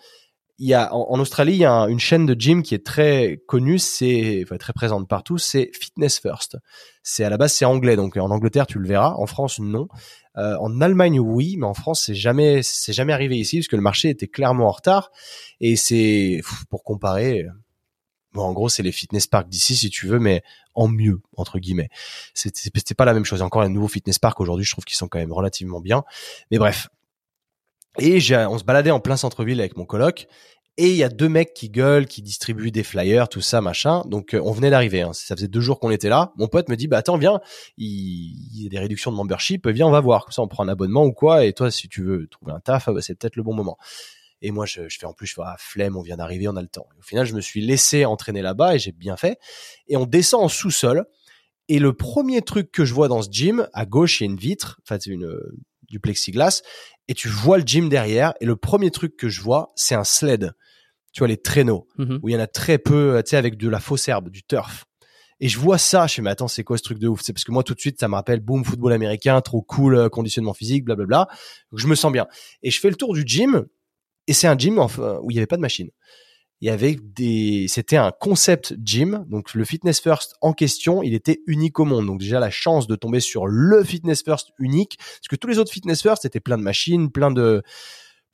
[0.58, 3.42] Il y a en, Australie, il y a une chaîne de gym qui est très
[3.48, 5.36] connue, c'est enfin, très présente partout.
[5.36, 6.58] C'est Fitness First.
[7.02, 9.14] C'est à la base c'est anglais, donc en Angleterre tu le verras.
[9.14, 9.88] En France non.
[10.36, 13.76] Euh, en Allemagne, oui, mais en France, c'est jamais, c'est jamais arrivé ici parce que
[13.76, 15.10] le marché était clairement en retard.
[15.60, 16.40] Et c'est
[16.70, 17.46] pour comparer.
[18.32, 20.42] Bon, en gros, c'est les fitness parks d'ici, si tu veux, mais
[20.74, 21.88] en mieux entre guillemets.
[22.34, 23.42] C'était pas la même chose.
[23.42, 26.04] Encore les nouveaux fitness parks aujourd'hui, je trouve qu'ils sont quand même relativement bien.
[26.50, 26.88] Mais bref.
[27.98, 30.26] Et on se baladait en plein centre-ville avec mon coloc
[30.76, 34.02] et il y a deux mecs qui gueulent, qui distribuent des flyers, tout ça, machin.
[34.06, 35.02] Donc euh, on venait d'arriver.
[35.02, 35.12] Hein.
[35.12, 36.32] Ça faisait deux jours qu'on était là.
[36.36, 37.40] Mon pote me dit bah attends viens,
[37.76, 40.24] il, y a des réductions de membership, viens on va voir.
[40.24, 41.44] Comme ça on prend un abonnement ou quoi.
[41.44, 43.76] Et toi si tu veux trouver un taf, ah, bah, c'est peut-être le bon moment.
[44.42, 46.62] Et moi je, fais en plus je fais ah, flemme, on vient d'arriver, on a
[46.62, 46.88] le temps.
[46.98, 49.38] au final je me suis laissé entraîner là-bas et j'ai bien fait.
[49.86, 51.06] Et on descend en sous-sol.
[51.68, 54.30] Et le premier truc que je vois dans ce gym, à gauche il y a
[54.30, 55.38] une vitre, enfin c'est une
[55.94, 56.62] du plexiglas,
[57.08, 58.34] et tu vois le gym derrière.
[58.40, 60.52] Et le premier truc que je vois, c'est un sled
[61.14, 62.18] tu vois, les traîneaux, mhm.
[62.22, 64.42] où il y en a très peu, tu sais, avec de la fausse herbe, du
[64.42, 64.84] turf.
[65.38, 67.20] Et je vois ça, je fais, mais attends, c'est quoi ce truc de ouf?
[67.22, 69.94] C'est parce que moi, tout de suite, ça me rappelle, boum, football américain, trop cool,
[69.94, 71.28] euh, conditionnement physique, blablabla.
[71.70, 72.26] Donc, je me sens bien.
[72.62, 73.64] Et je fais le tour du gym,
[74.26, 75.90] et c'est un gym où il n'y avait pas de machine.
[76.64, 79.24] Y avait des, c'était un concept gym.
[79.28, 82.06] Donc, le fitness first en question, il était unique au monde.
[82.06, 84.96] Donc, déjà, la chance de tomber sur le fitness first unique.
[84.98, 87.62] Parce que tous les autres fitness first étaient plein de machines, plein de,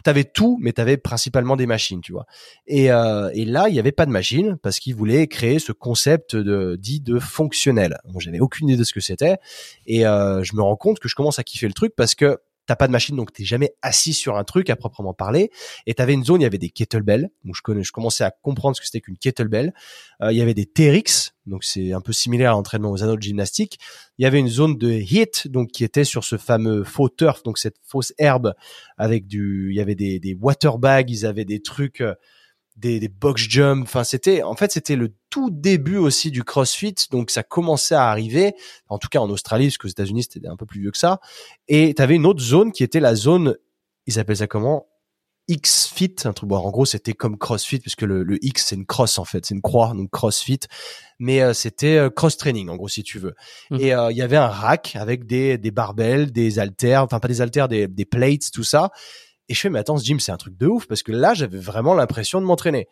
[0.02, 2.26] t'avais tout, mais t'avais principalement des machines, tu vois.
[2.66, 5.72] Et, euh, et là, il y avait pas de machine parce qu'ils voulaient créer ce
[5.72, 7.98] concept de dit de fonctionnel.
[8.04, 9.38] Bon, j'avais aucune idée de ce que c'était,
[9.86, 12.38] et euh, je me rends compte que je commence à kiffer le truc parce que
[12.70, 15.50] t'as pas de machine, donc t'es jamais assis sur un truc à proprement parler.
[15.86, 17.28] Et t'avais une zone, il y avait des kettlebells.
[17.44, 19.74] Donc je connais, je commençais à comprendre ce que c'était qu'une kettlebell.
[20.22, 23.16] Euh, il y avait des TRX, donc c'est un peu similaire à l'entraînement aux anneaux
[23.16, 23.80] de gymnastique.
[24.18, 27.42] Il y avait une zone de hit, donc qui était sur ce fameux faux turf,
[27.42, 28.54] donc cette fausse herbe
[28.96, 32.04] avec du, il y avait des, des water bags, ils avaient des trucs.
[32.76, 33.82] Des, des box jump.
[33.82, 36.94] Enfin, c'était, en fait, c'était le tout début aussi du CrossFit.
[37.10, 38.54] Donc, ça commençait à arriver.
[38.88, 41.20] En tout cas, en Australie, parce qu'aux États-Unis, c'était un peu plus vieux que ça.
[41.68, 43.56] Et tu avais une autre zone qui était la zone,
[44.06, 44.86] ils appellent ça comment?
[45.48, 46.48] X-Fit, un truc.
[46.48, 49.44] Bon, en gros, c'était comme CrossFit puisque le, le X c'est une cross en fait,
[49.44, 50.60] c'est une croix, donc CrossFit.
[51.18, 53.34] Mais euh, c'était euh, cross training en gros si tu veux.
[53.70, 53.76] Mmh.
[53.80, 57.26] Et euh, il y avait un rack avec des des barbells, des haltères, enfin pas
[57.26, 58.90] des haltères, des des plates, tout ça.
[59.50, 61.34] Et je fais, mais attends, ce gym, c'est un truc de ouf parce que là,
[61.34, 62.86] j'avais vraiment l'impression de m'entraîner.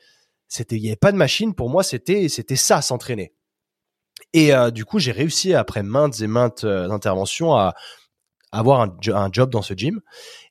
[0.49, 3.33] C'était, il n'y avait pas de machine pour moi, c'était, c'était ça, s'entraîner.
[4.33, 7.75] Et euh, du coup, j'ai réussi après maintes et maintes euh, interventions à
[8.51, 10.01] avoir un, un, job dans ce gym.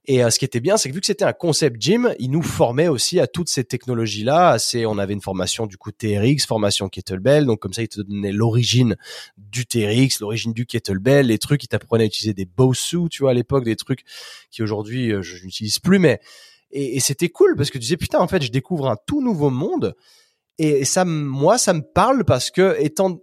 [0.09, 2.31] Et euh, ce qui était bien, c'est que vu que c'était un concept gym, il
[2.31, 4.57] nous formait aussi à toutes ces technologies-là.
[4.57, 7.99] C'est, on avait une formation du coup TRX, formation kettlebell, donc comme ça, il te
[7.99, 8.95] donnait l'origine
[9.37, 13.31] du TRX, l'origine du kettlebell, les trucs, il t'apprenait à utiliser des Bosu, tu vois,
[13.31, 14.03] à l'époque, des trucs
[14.49, 16.21] qui aujourd'hui euh, je n'utilise plus, mais
[16.71, 19.21] et, et c'était cool parce que tu disais putain, en fait, je découvre un tout
[19.21, 19.93] nouveau monde.
[20.57, 23.19] Et, et ça, moi, ça me parle parce que étant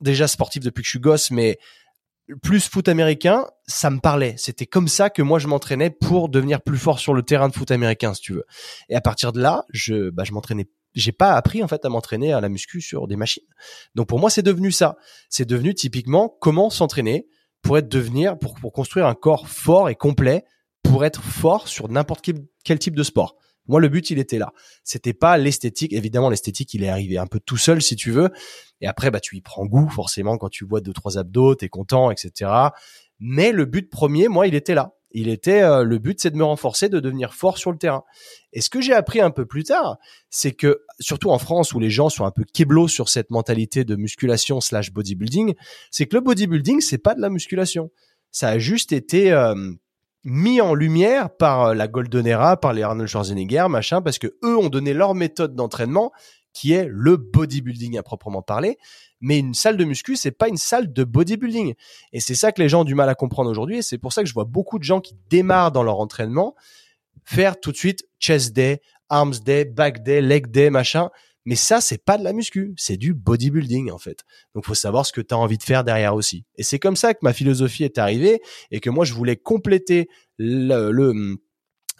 [0.00, 1.58] déjà sportif depuis que je suis gosse, mais
[2.42, 4.34] plus foot américain, ça me parlait.
[4.38, 7.54] C'était comme ça que moi je m'entraînais pour devenir plus fort sur le terrain de
[7.54, 8.44] foot américain, si tu veux.
[8.88, 10.66] Et à partir de là, je, bah, je m'entraînais.
[10.94, 13.42] J'ai pas appris en fait à m'entraîner à la muscu sur des machines.
[13.94, 14.96] Donc pour moi, c'est devenu ça.
[15.28, 17.26] C'est devenu typiquement comment s'entraîner
[17.62, 20.44] pour être devenir, pour, pour construire un corps fort et complet,
[20.82, 23.36] pour être fort sur n'importe quel, quel type de sport.
[23.66, 24.52] Moi, le but, il était là.
[24.82, 25.92] C'était pas l'esthétique.
[25.92, 28.30] Évidemment, l'esthétique, il est arrivé un peu tout seul, si tu veux.
[28.80, 31.68] Et après, bah, tu y prends goût, forcément, quand tu vois deux, trois abdos, t'es
[31.68, 32.50] content, etc.
[33.18, 34.94] Mais le but premier, moi, il était là.
[35.16, 38.02] Il était euh, le but, c'est de me renforcer, de devenir fort sur le terrain.
[38.52, 39.96] Et ce que j'ai appris un peu plus tard,
[40.28, 43.84] c'est que surtout en France où les gens sont un peu kéblos sur cette mentalité
[43.84, 45.54] de musculation slash bodybuilding,
[45.92, 47.90] c'est que le bodybuilding c'est pas de la musculation.
[48.32, 49.54] Ça a juste été euh,
[50.24, 54.36] mis en lumière par euh, la Golden Era, par les Arnold Schwarzenegger, machin, parce que
[54.42, 56.12] eux ont donné leur méthode d'entraînement
[56.52, 58.78] qui est le bodybuilding à proprement parler.
[59.20, 61.74] Mais une salle de muscu, c'est pas une salle de bodybuilding.
[62.12, 63.78] Et c'est ça que les gens ont du mal à comprendre aujourd'hui.
[63.78, 66.54] Et c'est pour ça que je vois beaucoup de gens qui démarrent dans leur entraînement
[67.24, 71.10] faire tout de suite chest day, arms day, back day, leg day, machin.
[71.44, 74.24] Mais ça, c'est pas de la muscu, c'est du bodybuilding en fait.
[74.54, 76.44] Donc, faut savoir ce que tu as envie de faire derrière aussi.
[76.56, 78.40] Et c'est comme ça que ma philosophie est arrivée
[78.70, 81.36] et que moi, je voulais compléter le, le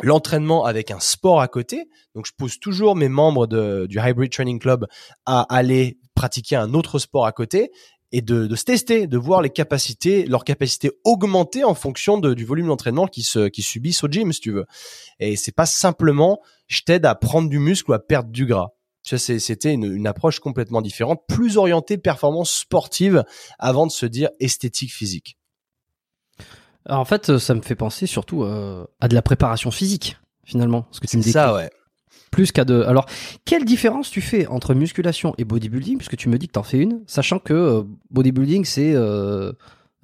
[0.03, 1.89] l'entraînement avec un sport à côté.
[2.15, 4.87] Donc, je pousse toujours mes membres de, du Hybrid Training Club
[5.25, 7.71] à aller pratiquer un autre sport à côté
[8.11, 12.45] et de, de se tester, de voir les capacités, leurs capacités augmenter en fonction du
[12.45, 14.67] volume d'entraînement qui se, qui subissent au gym, si tu veux.
[15.19, 18.69] Et c'est pas simplement je t'aide à prendre du muscle ou à perdre du gras.
[19.05, 23.25] C'était une, une, approche complètement différente, plus orientée performance sportive
[23.59, 25.37] avant de se dire esthétique physique.
[26.87, 30.87] Alors en fait, ça me fait penser surtout euh, à de la préparation physique, finalement.
[30.91, 31.33] Ce que tu me dis.
[31.33, 31.71] ça, ouais.
[32.31, 32.83] Plus qu'à de.
[32.83, 33.07] Alors,
[33.45, 36.79] quelle différence tu fais entre musculation et bodybuilding, puisque tu me dis que t'en fais
[36.79, 39.53] une, sachant que euh, bodybuilding c'est euh,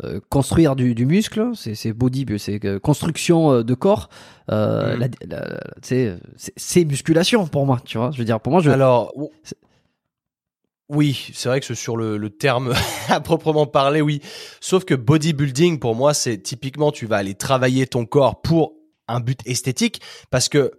[0.05, 4.09] euh, construire du, du muscle, c'est body, c'est euh, construction de corps.
[4.51, 5.11] Euh, Mhm.
[5.29, 5.61] la- la-
[6.57, 8.11] c'est musculation pour moi, tu vois.
[8.13, 8.71] Je veux dire, pour moi, je.
[8.71, 9.31] Alors, ou-
[10.89, 12.73] oui, c'est vrai que c'est sur le, le terme
[13.09, 14.21] à proprement parler, oui.
[14.61, 18.75] Sauf que bodybuilding, pour moi, c'est typiquement, tu vas aller travailler ton corps pour
[19.07, 20.73] un but esthétique, parce que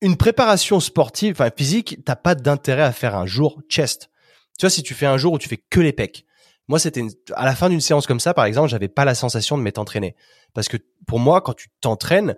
[0.00, 4.10] une préparation sportive, enfin physique, t'as pas d'intérêt à faire un jour chest.
[4.58, 6.24] Tu vois, si tu fais un jour où tu fais que les pecs.
[6.68, 9.14] Moi, c'était une- à la fin d'une séance comme ça, par exemple, j'avais pas la
[9.14, 10.14] sensation de m'être entraîné,
[10.54, 12.36] parce que pour moi, quand tu t'entraînes,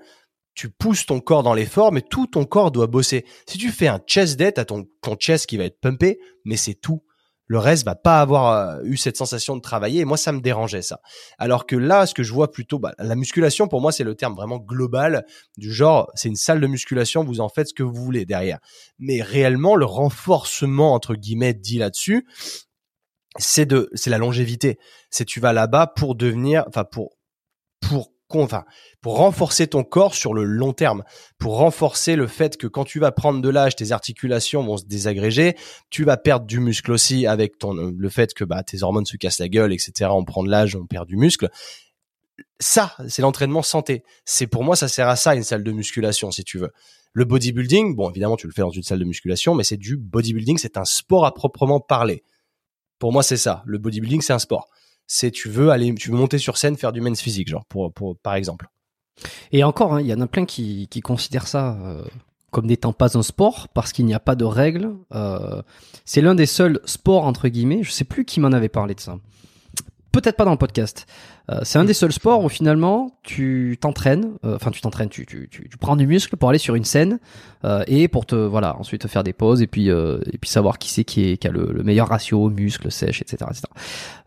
[0.54, 3.24] tu pousses ton corps dans l'effort, mais tout ton corps doit bosser.
[3.46, 6.56] Si tu fais un chest day, t'as ton, ton chest qui va être pumpé, mais
[6.56, 7.02] c'est tout.
[7.46, 10.02] Le reste va pas avoir euh, eu cette sensation de travailler.
[10.02, 11.00] Et moi, ça me dérangeait ça.
[11.38, 14.14] Alors que là, ce que je vois plutôt, bah, la musculation, pour moi, c'est le
[14.14, 15.24] terme vraiment global
[15.56, 18.58] du genre, c'est une salle de musculation, vous en faites ce que vous voulez derrière.
[19.00, 22.24] Mais réellement, le renforcement entre guillemets dit là-dessus,
[23.38, 24.78] c'est de, c'est la longévité.
[25.10, 27.16] C'est tu vas là-bas pour devenir, enfin pour,
[27.80, 28.64] pour enfin,
[29.00, 31.02] pour renforcer ton corps sur le long terme,
[31.38, 34.84] pour renforcer le fait que quand tu vas prendre de l'âge, tes articulations vont se
[34.84, 35.56] désagréger,
[35.90, 39.16] tu vas perdre du muscle aussi avec ton le fait que bah tes hormones se
[39.16, 40.10] cassent la gueule, etc.
[40.12, 41.48] On prend de l'âge, on perd du muscle.
[42.58, 44.04] Ça, c'est l'entraînement santé.
[44.24, 46.70] C'est pour moi, ça sert à ça une salle de musculation, si tu veux.
[47.12, 49.96] Le bodybuilding, bon, évidemment, tu le fais dans une salle de musculation, mais c'est du
[49.96, 52.22] bodybuilding, c'est un sport à proprement parler.
[53.00, 53.64] Pour moi, c'est ça.
[53.66, 54.68] Le bodybuilding, c'est un sport.
[55.08, 57.92] C'est tu veux aller, tu veux monter sur scène, faire du men's physique, genre pour,
[58.22, 58.68] par exemple.
[59.50, 62.04] Et encore, hein, il y en a plein qui, considèrent ça euh,
[62.52, 64.94] comme n'étant pas un sport parce qu'il n'y a pas de règles.
[65.12, 65.62] Euh,
[66.04, 67.82] c'est l'un des seuls sports entre guillemets.
[67.82, 69.18] Je sais plus qui m'en avait parlé de ça.
[70.12, 71.06] Peut-être pas dans le podcast.
[71.50, 75.24] Euh, c'est un des seuls sports où finalement tu t'entraînes, euh, enfin tu t'entraînes, tu,
[75.24, 77.20] tu, tu, tu prends du muscle pour aller sur une scène
[77.64, 80.50] euh, et pour te voilà ensuite te faire des pauses et puis euh, et puis
[80.50, 83.62] savoir qui c'est qui, est, qui a le, le meilleur ratio muscle sèche etc etc.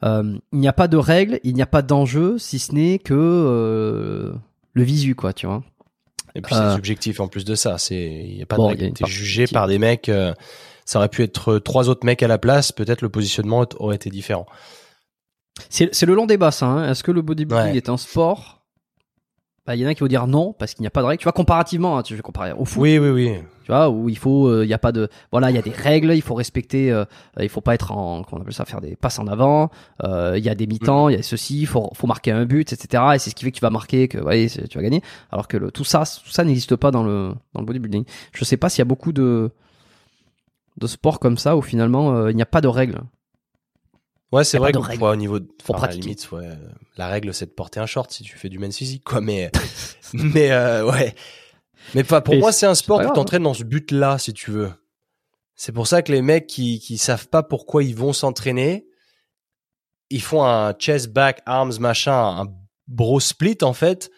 [0.03, 2.99] Euh, il n'y a pas de règles, il n'y a pas d'enjeu si ce n'est
[2.99, 4.33] que euh,
[4.73, 5.63] le visu quoi tu vois.
[6.35, 7.77] Et puis c'est subjectif en plus de ça.
[7.77, 10.09] C'est il y a pas Bon, de une T'es jugé par des mecs.
[10.09, 10.33] euh,
[10.85, 12.71] ça aurait pu être trois autres mecs à la place.
[12.71, 14.45] Peut-être le positionnement aurait été différent.
[15.69, 16.65] C'est le long débat ça.
[16.65, 16.89] Hein.
[16.91, 17.77] Est-ce que le bodybuilding Ouais.
[17.77, 18.59] est un sport?
[19.65, 21.05] Bah, Il y en a qui vont dire non parce qu'il n'y a pas de
[21.05, 21.19] règles.
[21.19, 23.31] Tu vois comparativement, hein, tu veux comparer au foot, Oui, oui, oui.
[23.63, 25.61] tu vois où il faut, euh, il y a pas de, voilà, il y a
[25.61, 27.05] des règles, il faut respecter, euh,
[27.39, 29.69] il faut pas être en, comment on appelle ça, faire des passes en avant.
[30.03, 32.43] euh, Il y a des mi-temps, il y a ceci, il faut, faut marquer un
[32.45, 33.03] but, etc.
[33.15, 35.01] Et c'est ce qui fait que tu vas marquer, que ouais, tu vas gagner.
[35.31, 38.03] Alors que le, tout ça, tout ça n'existe pas dans le dans le bodybuilding.
[38.33, 39.49] Je sais pas s'il y a beaucoup de
[40.75, 42.99] de sports comme ça où finalement euh, il n'y a pas de règles.
[44.33, 46.05] Ouais, c'est vrai que ouais, au niveau de, Faut enfin, à la pratiquer.
[46.05, 46.49] limite, ouais,
[46.97, 49.21] la règle c'est de porter un short si tu fais du men's physique, quoi.
[49.21, 49.51] Mais,
[50.13, 51.13] mais euh, ouais.
[51.93, 54.33] Mais pour Et moi, c'est un sport où tu grave, t'entraînes dans ce but-là, si
[54.33, 54.71] tu veux.
[55.53, 58.87] C'est pour ça que les mecs qui qui savent pas pourquoi ils vont s'entraîner,
[60.09, 62.45] ils font un chest back arms machin, un
[62.87, 64.09] bro split en fait.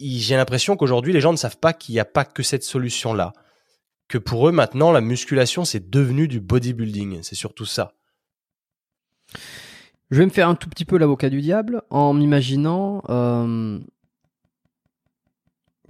[0.00, 3.14] J'ai l'impression qu'aujourd'hui les gens ne savent pas qu'il n'y a pas que cette solution
[3.14, 3.32] là.
[4.08, 7.22] Que pour eux maintenant la musculation c'est devenu du bodybuilding.
[7.22, 7.94] C'est surtout ça.
[10.10, 13.78] Je vais me faire un tout petit peu l'avocat du diable en m'imaginant euh,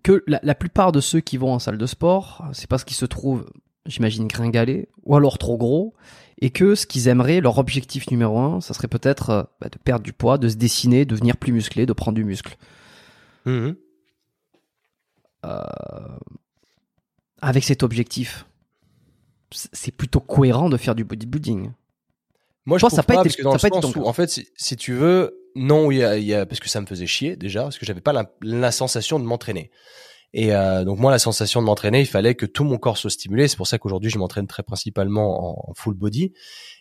[0.03, 2.97] que la, la plupart de ceux qui vont en salle de sport, c'est parce qu'ils
[2.97, 3.49] se trouvent,
[3.87, 5.95] j'imagine, gringalés ou alors trop gros,
[6.41, 9.79] et que ce qu'ils aimeraient, leur objectif numéro un, ça serait peut-être euh, bah, de
[9.79, 12.57] perdre du poids, de se dessiner, de devenir plus musclé, de prendre du muscle.
[13.47, 13.77] Mhm.
[17.41, 18.47] avec cet objectif,
[19.51, 21.71] c'est plutôt cohérent de faire du bodybuilding.
[22.69, 23.79] Moi, je Toi, trouve ça a pas pas, été- parce que dans ça le pas
[23.79, 26.35] été sens où, en fait, si, si tu veux, non, il y a, il y
[26.35, 29.19] a- parce que ça me faisait chier déjà, parce que j'avais pas la, la sensation
[29.19, 29.71] de m'entraîner.
[30.35, 33.09] Et euh, donc moi, la sensation de m'entraîner, il fallait que tout mon corps soit
[33.09, 33.49] stimulé.
[33.49, 36.35] C'est pour ça qu'aujourd'hui, je m'entraîne très principalement en, en full body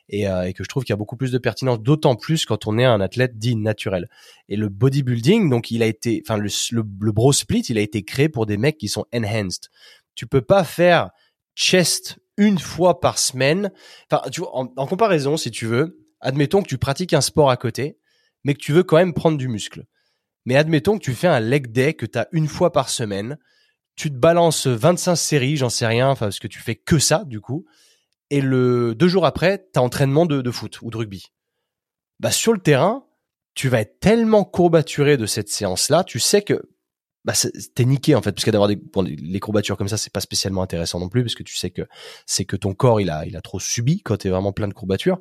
[0.10, 2.46] et, euh, et que je trouve qu'il y a beaucoup plus de pertinence, d'autant plus
[2.46, 4.10] quand on est un athlète dit naturel.
[4.50, 7.82] Et le bodybuilding, donc il a été, enfin le, le, le bro split, il a
[7.82, 9.70] été créé pour des mecs qui sont enhanced.
[10.16, 11.12] Tu peux pas faire
[11.56, 13.72] chest une fois par semaine.
[14.10, 17.58] Enfin, tu vois, en, comparaison, si tu veux, admettons que tu pratiques un sport à
[17.58, 17.98] côté,
[18.44, 19.86] mais que tu veux quand même prendre du muscle.
[20.46, 23.38] Mais admettons que tu fais un leg day que tu as une fois par semaine,
[23.96, 27.42] tu te balances 25 séries, j'en sais rien, parce que tu fais que ça du
[27.42, 27.66] coup,
[28.30, 31.26] et le deux jours après, tu as entraînement de, de foot ou de rugby.
[32.20, 33.06] Bah sur le terrain,
[33.56, 36.70] tu vas être tellement courbaturé de cette séance-là, tu sais que
[37.28, 37.34] bah
[37.76, 40.62] t'es niqué en fait, parce que d'avoir des les courbatures comme ça, c'est pas spécialement
[40.62, 41.82] intéressant non plus, parce que tu sais que
[42.26, 44.74] c'est que ton corps il a il a trop subi quand t'es vraiment plein de
[44.74, 45.20] courbatures.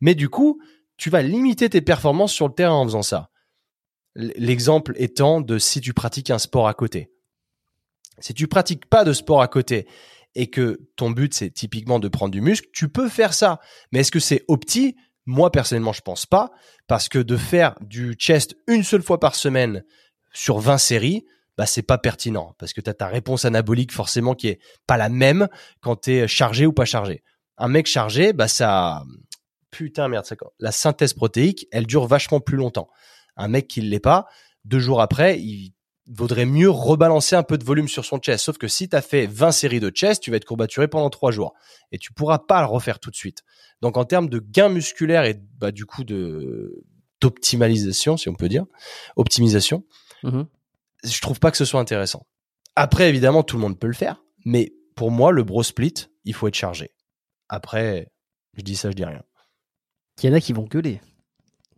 [0.00, 0.62] Mais du coup,
[0.96, 3.28] tu vas limiter tes performances sur le terrain en faisant ça.
[4.14, 7.12] L'exemple étant de si tu pratiques un sport à côté.
[8.18, 9.86] Si tu pratiques pas de sport à côté
[10.34, 13.60] et que ton but c'est typiquement de prendre du muscle, tu peux faire ça.
[13.92, 14.96] Mais est-ce que c'est opti?
[15.26, 16.50] Moi personnellement, je pense pas
[16.86, 19.84] parce que de faire du chest une seule fois par semaine
[20.32, 21.26] sur 20 séries,
[21.58, 24.96] bah c'est pas pertinent parce que tu as ta réponse anabolique forcément qui est pas
[24.96, 25.48] la même
[25.80, 27.22] quand tu es chargé ou pas chargé.
[27.58, 29.02] Un mec chargé, bah ça
[29.70, 32.88] putain merde, ça la synthèse protéique, elle dure vachement plus longtemps.
[33.36, 34.26] Un mec qui l'est pas,
[34.64, 35.72] deux jours après, il
[36.08, 38.44] vaudrait mieux rebalancer un peu de volume sur son chest.
[38.44, 41.10] Sauf que si tu as fait 20 séries de chest, tu vas être courbaturé pendant
[41.10, 41.54] trois jours
[41.92, 43.42] et tu pourras pas le refaire tout de suite.
[43.80, 46.84] Donc en termes de gain musculaire et bah, du coup de
[47.20, 48.64] d'optimalisation, si on peut dire,
[49.14, 49.84] optimisation,
[50.24, 50.46] Mhm.
[51.04, 52.26] Je trouve pas que ce soit intéressant.
[52.76, 55.94] Après, évidemment, tout le monde peut le faire, mais pour moi, le bro split,
[56.24, 56.90] il faut être chargé.
[57.48, 58.12] Après,
[58.56, 59.22] je dis ça, je dis rien.
[60.22, 61.00] Il y en a qui vont gueuler.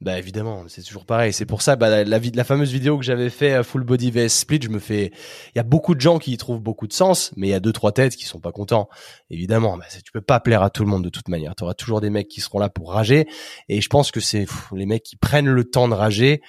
[0.00, 1.32] Bah évidemment, c'est toujours pareil.
[1.32, 3.84] C'est pour ça, bah, la, la, vid- la fameuse vidéo que j'avais fait euh, full
[3.84, 5.12] body vs split, je me fais.
[5.54, 7.54] Il y a beaucoup de gens qui y trouvent beaucoup de sens, mais il y
[7.54, 8.88] a deux trois têtes qui sont pas contents.
[9.30, 11.54] Évidemment, bah, tu peux pas plaire à tout le monde de toute manière.
[11.54, 13.26] Tu auras toujours des mecs qui seront là pour rager,
[13.68, 16.42] et je pense que c'est les mecs qui prennent le temps de rager.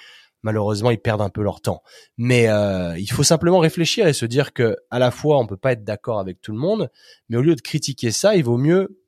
[0.46, 1.82] Malheureusement, ils perdent un peu leur temps.
[2.18, 5.56] Mais euh, il faut simplement réfléchir et se dire que à la fois, on peut
[5.56, 6.88] pas être d'accord avec tout le monde,
[7.28, 9.02] mais au lieu de critiquer ça, il vaut mieux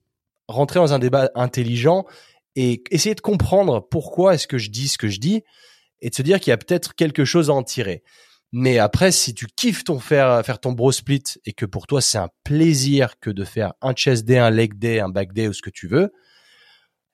[0.48, 2.06] rentrer dans un débat intelligent
[2.56, 5.44] et essayer de comprendre pourquoi est-ce que je dis ce que je dis
[6.00, 8.02] et de se dire qu'il y a peut-être quelque chose à en tirer.
[8.50, 12.00] Mais après, si tu kiffes ton faire, faire ton bro split et que pour toi
[12.00, 15.46] c'est un plaisir que de faire un chest day, un leg day, un back day
[15.46, 16.10] ou ce que tu veux,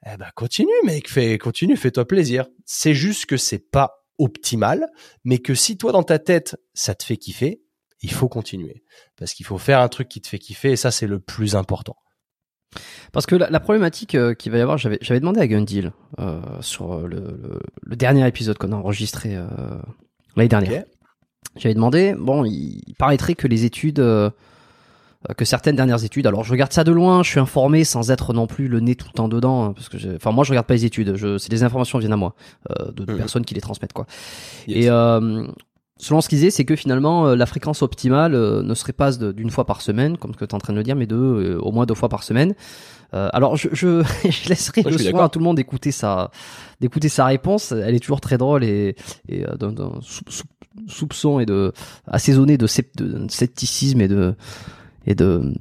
[0.06, 2.46] eh ben continue mec, fais, continue, fais-toi plaisir.
[2.64, 4.88] C'est juste que c'est pas optimal,
[5.24, 7.62] mais que si toi dans ta tête ça te fait kiffer,
[8.00, 8.84] il faut continuer
[9.16, 11.56] parce qu'il faut faire un truc qui te fait kiffer et ça c'est le plus
[11.56, 11.96] important.
[13.12, 16.40] Parce que la, la problématique euh, qu'il va y avoir, j'avais demandé à Gundil euh,
[16.60, 19.46] sur le, le, le dernier épisode qu'on a enregistré euh,
[20.36, 20.84] l'année dernière.
[21.56, 24.30] J'avais demandé, bon, il, il paraîtrait que les études, euh,
[25.36, 28.32] que certaines dernières études, alors je regarde ça de loin, je suis informé sans être
[28.34, 30.66] non plus le nez tout le temps dedans, hein, parce que, enfin moi je regarde
[30.66, 32.34] pas les études, je, c'est des informations qui viennent à moi,
[32.70, 33.18] euh, de, de Mhm.
[33.18, 34.06] personnes qui les transmettent quoi.
[34.68, 34.84] Yes.
[34.84, 35.46] Et euh,
[35.96, 39.12] selon ce qu'ils disaient, c'est que finalement euh, la fréquence optimale euh, ne serait pas
[39.12, 40.96] de- d'une fois par semaine, comme ce que tu es en train de le dire,
[40.96, 42.54] mais de euh, au moins deux fois par semaine.
[43.14, 46.30] Euh, alors je, je, je laisserai Moi, le soin à tout le monde d'écouter sa
[46.80, 47.70] d'écouter sa réponse.
[47.72, 48.96] Elle est toujours très drôle et,
[49.28, 50.44] et euh, d'un, d'un sou- sou-
[50.88, 51.72] soupçon et de
[52.08, 54.34] assaisonné de, sep- de scepticisme et de
[55.06, 55.54] et de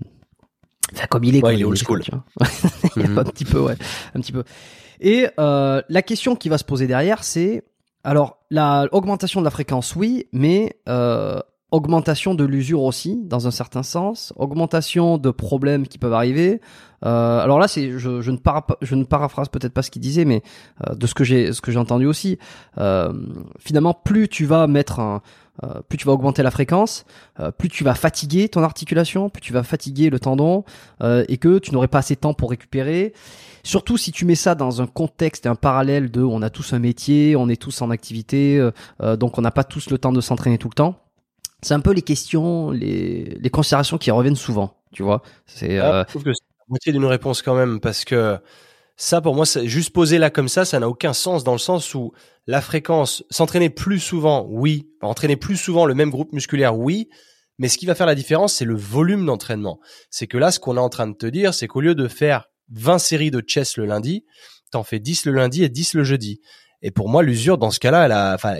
[0.93, 1.37] enfin, comme il est.
[1.37, 2.03] Ouais, quoi, il est old school.
[2.09, 2.23] vois.
[2.95, 3.17] Mhm.
[3.17, 3.75] un petit peu, ouais,
[4.13, 4.43] un petit peu.
[4.99, 7.63] Et euh, la question qui va se poser derrière, c'est
[8.03, 11.39] alors la augmentation de la fréquence, oui, mais euh,
[11.73, 16.61] augmentation de l'usure aussi, dans un certain sens, augmentation de problèmes qui peuvent arriver.
[17.03, 20.01] Euh, alors là, c'est je, je ne para, je ne paraphrase peut-être pas ce qu'il
[20.01, 20.43] disait, mais
[20.87, 22.37] euh, de ce que j'ai ce que j'ai entendu aussi.
[22.77, 23.11] Euh,
[23.57, 25.21] finalement, plus tu vas mettre un
[25.61, 27.05] euh, plus tu vas augmenter la fréquence,
[27.39, 30.63] euh, plus tu vas fatiguer ton articulation, plus tu vas fatiguer le tendon,
[31.01, 33.13] euh, et que tu n'aurais pas assez de temps pour récupérer.
[33.63, 36.73] Surtout si tu mets ça dans un contexte et un parallèle de on a tous
[36.73, 38.59] un métier, on est tous en activité,
[38.99, 40.99] donc on n'a pas tous le temps de s'entraîner tout le temps.
[41.61, 45.21] C'est un peu les questions, les, les considérations qui reviennent souvent, tu vois.
[45.45, 48.37] C'est Ah, je trouve que c'est la moitié d'une réponse quand même, parce que
[48.95, 51.95] ça, pour moi, juste posé là comme ça, ça n'a aucun sens dans le sens
[51.95, 52.13] où
[52.45, 57.09] la fréquence, s'entraîner plus souvent, oui, Enfin, entraîner plus souvent le même groupe musculaire, oui,
[57.57, 59.79] mais ce qui va faire la différence, c'est le volume d'entraînement.
[60.09, 62.07] C'est que là, ce qu'on est en train de te dire, c'est qu'au lieu de
[62.07, 64.25] faire 20 séries de chess le lundi,
[64.71, 66.41] t'en fais 10 le lundi et 10 le jeudi.
[66.81, 68.57] Et pour moi, l'usure, dans ce cas-là, elle a, enfin,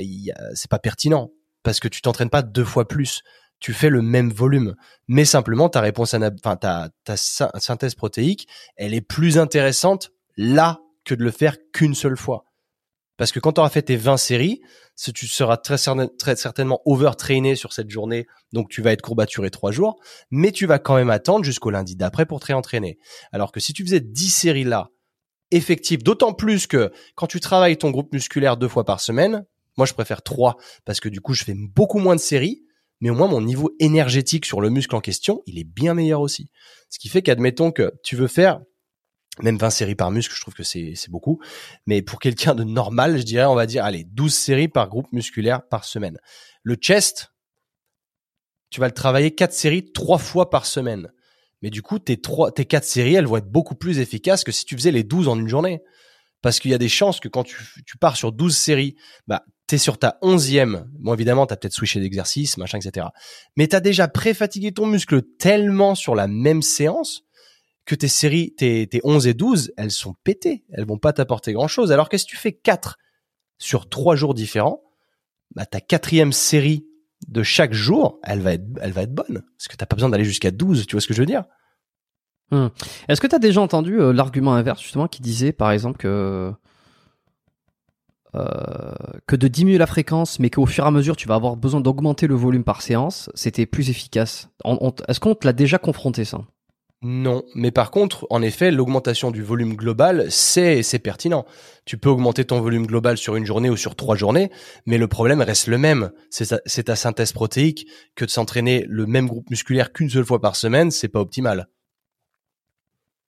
[0.54, 1.32] c'est pas pertinent.
[1.64, 3.22] parce que tu t'entraînes pas deux fois plus.
[3.60, 4.76] Tu fais le même volume,
[5.08, 11.16] mais simplement ta réponse, enfin ta, ta synthèse protéique, elle est plus intéressante là que
[11.16, 12.46] de le faire qu'une seule fois.
[13.18, 14.62] Parce que quand tu auras fait tes 20 séries,
[15.14, 20.00] tu seras très, certainement overtrainé sur cette journée, donc tu vas être courbaturé trois jours,
[20.32, 22.98] mais tu vas quand même attendre jusqu'au lundi d'après pour te réentraîner.
[23.32, 24.90] Alors que si tu faisais 10 séries là,
[25.52, 29.46] effectives, d'autant plus que quand tu travailles ton groupe musculaire deux fois par semaine,
[29.78, 32.64] moi je préfère trois parce que du coup je fais beaucoup moins de séries,
[33.00, 36.22] mais au moins mon niveau énergétique sur le muscle en question, il est bien meilleur
[36.22, 36.50] aussi.
[36.90, 38.62] Ce qui fait qu'admettons que tu veux faire
[39.42, 41.40] même 20 séries par muscle, je trouve que c'est beaucoup.
[41.88, 45.12] Mais pour quelqu'un de normal, je dirais, on va dire, allez, 12 séries par groupe
[45.12, 46.20] musculaire par semaine.
[46.62, 47.34] Le chest,
[48.70, 51.12] tu vas le travailler 4 séries 3 fois par semaine.
[51.62, 54.52] Mais du coup, tes, 3, tes 4 séries, elles vont être beaucoup plus efficaces que
[54.52, 55.82] si tu faisais les 12 en une journée.
[56.42, 59.78] Parce qu'il y a des chances que quand tu, pars sur 12 séries, bah, t'es
[59.78, 60.90] sur ta onzième.
[61.00, 63.08] Bon, évidemment, t'as peut-être switché d'exercice, machin, etc.
[63.56, 67.24] Mais t'as déjà pré-fatigué ton muscle tellement sur la même séance
[67.86, 70.64] que tes séries, tes, tes 11 et 12, elles sont pétées.
[70.72, 71.92] Elles vont pas t'apporter grand chose.
[71.92, 72.98] Alors que si tu fais 4
[73.58, 74.84] sur 3 jours différents,
[75.56, 76.88] bah, ta quatrième série
[77.28, 79.44] de chaque jour, elle va être, elle va être bonne.
[79.58, 80.86] Parce que t'as pas besoin d'aller jusqu'à 12.
[80.88, 81.44] Tu vois ce que je veux dire?
[82.52, 82.68] Hmm.
[83.08, 86.52] Est-ce que tu as déjà entendu euh, l'argument inverse justement qui disait par exemple que
[88.36, 88.94] euh,
[89.28, 91.82] que de diminuer la fréquence, mais qu'au fur et à mesure tu vas avoir besoin
[91.82, 94.50] d'augmenter le volume par séance, c'était plus efficace?
[95.08, 96.42] Est-ce qu'on te l'a déjà confronté ça?
[97.04, 101.46] Non, mais par contre, en effet, l'augmentation du volume global, c'est c'est pertinent.
[101.84, 104.50] Tu peux augmenter ton volume global sur une journée ou sur trois journées,
[104.86, 106.12] mais le problème reste le même.
[106.30, 110.56] C'est ta synthèse protéique que de s'entraîner le même groupe musculaire qu'une seule fois par
[110.56, 111.68] semaine, c'est pas optimal.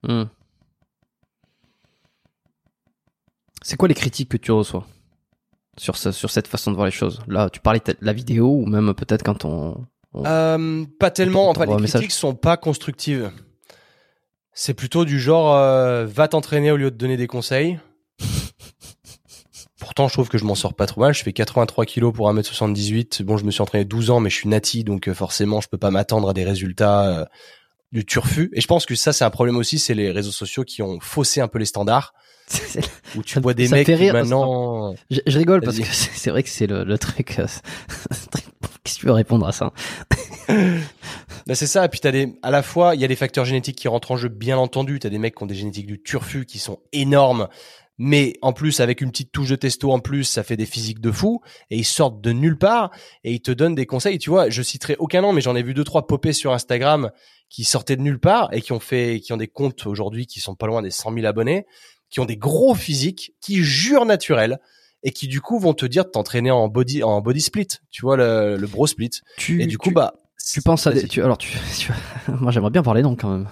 [0.04, 0.24] Hmm.
[3.62, 4.88] C'est quoi les critiques que tu reçois
[5.78, 7.20] sur sur cette façon de voir les choses?
[7.28, 9.86] Là, tu parlais de la vidéo ou même peut-être quand on,
[10.26, 11.50] euh, pas tellement.
[11.50, 13.32] Enfin, les critiques sont pas constructives.
[14.58, 17.78] C'est plutôt du genre euh, va t'entraîner au lieu de donner des conseils.
[19.80, 21.14] Pourtant, je trouve que je m'en sors pas trop mal.
[21.14, 23.22] Je fais 83 kilos pour 1m78.
[23.24, 25.68] Bon, je me suis entraîné 12 ans, mais je suis nati, donc euh, forcément, je
[25.68, 27.26] peux pas m'attendre à des résultats euh,
[27.92, 28.50] du turfu.
[28.54, 29.78] Et je pense que ça, c'est un problème aussi.
[29.78, 32.14] C'est les réseaux sociaux qui ont faussé un peu les standards.
[33.16, 34.96] où tu vois des mecs qui maintenant.
[35.10, 37.26] Je, rigole parce que c'est vrai que c'est le, le truc.
[37.26, 39.74] Qu'est-ce que tu veux répondre à ça
[41.48, 41.86] Ben c'est ça.
[41.86, 44.12] Et puis t'as des, à la fois, il y a des facteurs génétiques qui rentrent
[44.12, 45.00] en jeu, bien entendu.
[45.00, 47.48] T'as des mecs qui ont des génétiques du turfu qui sont énormes.
[47.98, 51.00] Mais en plus, avec une petite touche de testo en plus, ça fait des physiques
[51.00, 51.42] de fou.
[51.70, 52.92] Et ils sortent de nulle part
[53.24, 54.18] et ils te donnent des conseils.
[54.18, 57.12] Tu vois, je citerai aucun nom, mais j'en ai vu deux, trois popper sur Instagram
[57.50, 60.40] qui sortaient de nulle part et qui ont fait, qui ont des comptes aujourd'hui qui
[60.40, 61.66] sont pas loin des 100 000 abonnés,
[62.10, 64.60] qui ont des gros physiques, qui jurent naturel
[65.04, 68.02] et qui du coup vont te dire de t'entraîner en body en body split, tu
[68.02, 69.12] vois le, le bro split.
[69.62, 70.16] et du coup bah
[70.52, 71.58] tu penses à des, tu, alors tu,
[72.28, 73.48] moi j'aimerais bien parler donc quand même.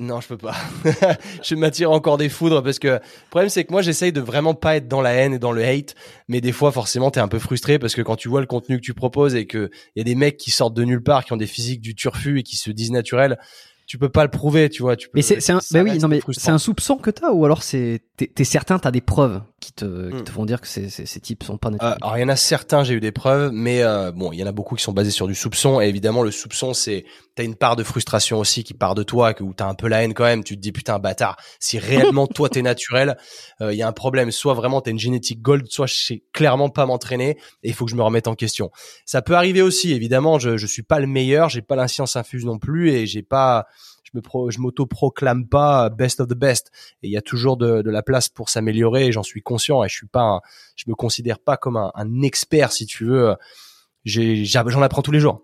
[0.00, 0.54] Non, je peux pas.
[1.42, 4.54] je m'attire encore des foudres parce que le problème c'est que moi j'essaye de vraiment
[4.54, 5.94] pas être dans la haine et dans le hate,
[6.28, 8.76] mais des fois forcément t'es un peu frustré parce que quand tu vois le contenu
[8.76, 11.32] que tu proposes et que y a des mecs qui sortent de nulle part, qui
[11.32, 13.38] ont des physiques du turfu et qui se disent naturels,
[13.86, 14.96] tu peux pas le prouver, tu vois.
[14.96, 17.44] Tu peux, mais c'est un, bah oui, non mais c'est un soupçon que t'as ou
[17.44, 19.42] alors c'est t'es certain t'as des preuves?
[19.64, 20.34] Qui te qui te hmm.
[20.34, 21.94] font dire que ces, ces, ces types sont pas naturels.
[21.94, 24.38] Euh, alors il y en a certains, j'ai eu des preuves, mais euh, bon, il
[24.38, 27.04] y en a beaucoup qui sont basés sur du soupçon et évidemment le soupçon c'est
[27.34, 29.88] t'as une part de frustration aussi qui part de toi, que où t'as un peu
[29.88, 30.44] la haine quand même.
[30.44, 33.16] Tu te dis putain bâtard, si réellement toi t'es naturel,
[33.62, 34.30] euh, il y a un problème.
[34.30, 37.30] Soit vraiment t'as une génétique gold, soit je sais clairement pas m'entraîner
[37.62, 38.70] et il faut que je me remette en question.
[39.06, 40.38] Ça peut arriver aussi, évidemment.
[40.38, 43.22] Je je suis pas le meilleur, j'ai pas la science infuse non plus et j'ai
[43.22, 43.66] pas
[44.14, 46.70] je me je m'auto-proclame pas best of the best.
[47.02, 49.12] Et il y a toujours de, la place pour s'améliorer.
[49.12, 50.40] J'en suis conscient et je suis pas,
[50.76, 53.34] je me considère pas comme un, un expert si tu veux.
[54.04, 55.42] J'en apprends tous les jours.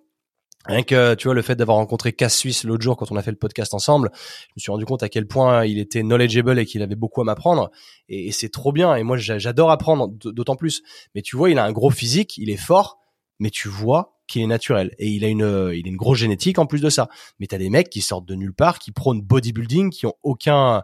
[0.67, 3.23] Rien que tu vois le fait d'avoir rencontré Cass Suisse l'autre jour quand on a
[3.23, 6.59] fait le podcast ensemble, je me suis rendu compte à quel point il était knowledgeable
[6.59, 7.71] et qu'il avait beaucoup à m'apprendre.
[8.11, 8.95] Et c'est trop bien.
[8.95, 10.83] Et moi j'adore apprendre d'autant plus.
[11.15, 12.99] Mais tu vois, il a un gros physique, il est fort,
[13.39, 14.95] mais tu vois qu'il est naturel.
[14.99, 17.09] Et il a une il a une grosse génétique en plus de ça.
[17.39, 20.83] Mais t'as des mecs qui sortent de nulle part, qui prônent bodybuilding, qui ont aucun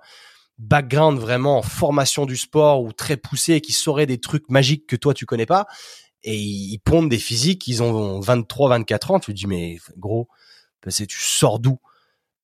[0.58, 4.96] background vraiment en formation du sport ou très poussé, qui sauraient des trucs magiques que
[4.96, 5.66] toi tu connais pas.
[6.22, 10.28] Et ils pondent des physiques, ils ont 23, 24 ans, tu te dis mais gros,
[10.82, 11.78] tu sors d'où?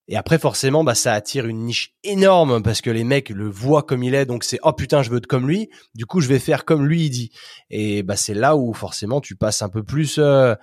[0.08, 3.84] Et après forcément bah ça attire une niche énorme parce que les mecs le voient
[3.84, 4.26] comme il est.
[4.26, 5.70] Donc c'est oh putain je veux être comme lui.
[5.94, 7.30] Du coup je vais faire comme lui il dit.
[7.70, 10.54] Et bah c'est là où forcément tu passes un peu plus euh,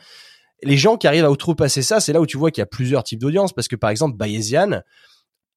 [0.63, 2.67] les gens qui arrivent à outrepasser ça, c'est là où tu vois qu'il y a
[2.67, 4.81] plusieurs types d'audience parce que par exemple Bayesian,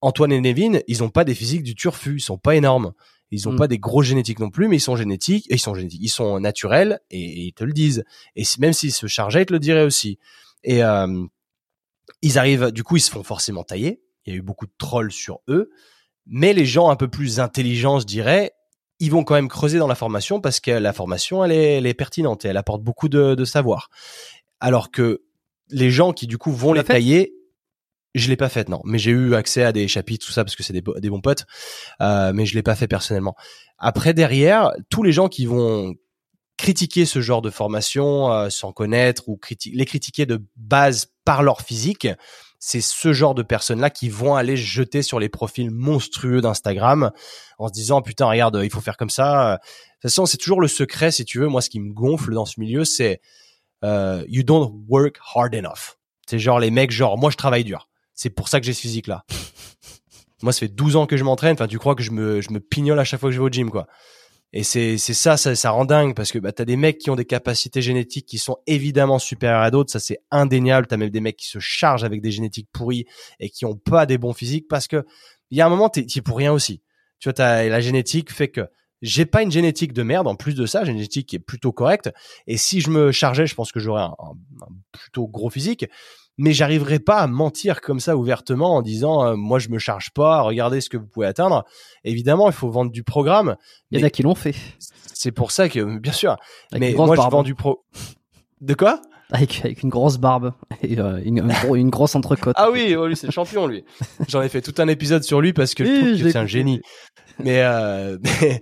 [0.00, 2.92] Antoine et Nevin, ils ont pas des physiques du turfu, ils sont pas énormes.
[3.30, 3.56] Ils ont Mm.
[3.58, 6.08] pas des gros génétiques non plus, mais ils sont génétiques, et ils sont génétiques, ils
[6.08, 8.04] sont naturels et, et ils te le disent.
[8.36, 10.18] Et si- même s'ils se chargeaient, ils te le diraient aussi.
[10.64, 11.24] Et euh,
[12.20, 14.02] ils arrivent, du coup, ils se font forcément tailler.
[14.26, 15.70] Il y a eu beaucoup de trolls sur eux,
[16.26, 18.52] mais les gens un peu plus intelligents, je dirais,
[19.00, 21.86] ils vont quand même creuser dans la formation parce que la formation, elle est, elle
[21.86, 23.88] est pertinente et elle apporte beaucoup de, de savoir.
[24.62, 25.22] Alors que
[25.70, 27.32] les gens qui du coup vont les tailler,
[28.14, 30.54] je l'ai pas faite non, mais j'ai eu accès à des chapitres tout ça parce
[30.54, 31.44] que c'est des, bo- des bons potes,
[32.00, 33.34] euh, mais je l'ai pas fait personnellement.
[33.78, 35.94] Après derrière, tous les gens qui vont
[36.58, 41.42] critiquer ce genre de formation euh, sans connaître ou criti- les critiquer de base par
[41.42, 42.06] leur physique,
[42.60, 47.10] c'est ce genre de personnes-là qui vont aller jeter sur les profils monstrueux d'Instagram
[47.58, 49.54] en se disant putain regarde il faut faire comme ça.
[49.54, 49.58] De
[50.02, 51.48] toute façon c'est toujours le secret si tu veux.
[51.48, 53.20] Moi ce qui me gonfle dans ce milieu c'est
[53.84, 55.98] euh, you don't work hard enough.
[56.26, 57.88] C'est genre les mecs genre moi je travaille dur.
[58.14, 59.24] C'est pour ça que j'ai ce physique là.
[60.42, 61.54] moi ça fait 12 ans que je m'entraîne.
[61.54, 63.46] Enfin tu crois que je me je me pignole à chaque fois que je vais
[63.46, 63.86] au gym quoi.
[64.54, 67.10] Et c'est c'est ça, ça ça rend dingue parce que bah t'as des mecs qui
[67.10, 70.86] ont des capacités génétiques qui sont évidemment supérieures à d'autres, ça c'est indéniable.
[70.86, 73.06] T'as même des mecs qui se chargent avec des génétiques pourries
[73.40, 75.04] et qui ont pas des bons physiques parce que
[75.50, 76.82] il y a un moment t'es pour rien aussi.
[77.18, 78.68] Tu vois, t'as la génétique fait que
[79.02, 80.26] j'ai pas une génétique de merde.
[80.26, 82.10] En plus de ça, j'ai une génétique qui est plutôt correcte.
[82.46, 85.86] Et si je me chargeais, je pense que j'aurais un, un- un plutôt gros physique.
[86.38, 90.10] Mais j'arriverais pas à mentir comme ça ouvertement en disant euh, moi je me charge
[90.14, 91.62] pas, regardez ce que vous pouvez atteindre.
[92.04, 93.56] Évidemment, il faut vendre du programme.
[93.90, 94.54] Il y en a qui l'ont fait.
[95.12, 96.36] C'est pour ça que bien sûr.
[96.70, 97.84] Avec mais moi je vends du pro.
[98.62, 99.02] De quoi?
[99.34, 100.52] Avec, avec une grosse barbe
[100.82, 102.54] et euh, une, un gros- une grosse entrecôte.
[102.58, 103.82] Ah oui, oh, lui c'est le champion lui.
[104.28, 106.46] J'en ai fait tout un épisode sur lui parce que je trouve que c'est un
[106.46, 106.80] génie.
[107.38, 108.60] Mais euh, mais,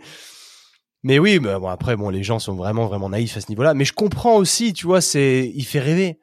[1.02, 3.74] mais oui, mais bon après bon les gens sont vraiment vraiment naïfs à ce niveau-là.
[3.74, 6.18] Mais je comprends aussi, tu vois, c'est il fait rêver.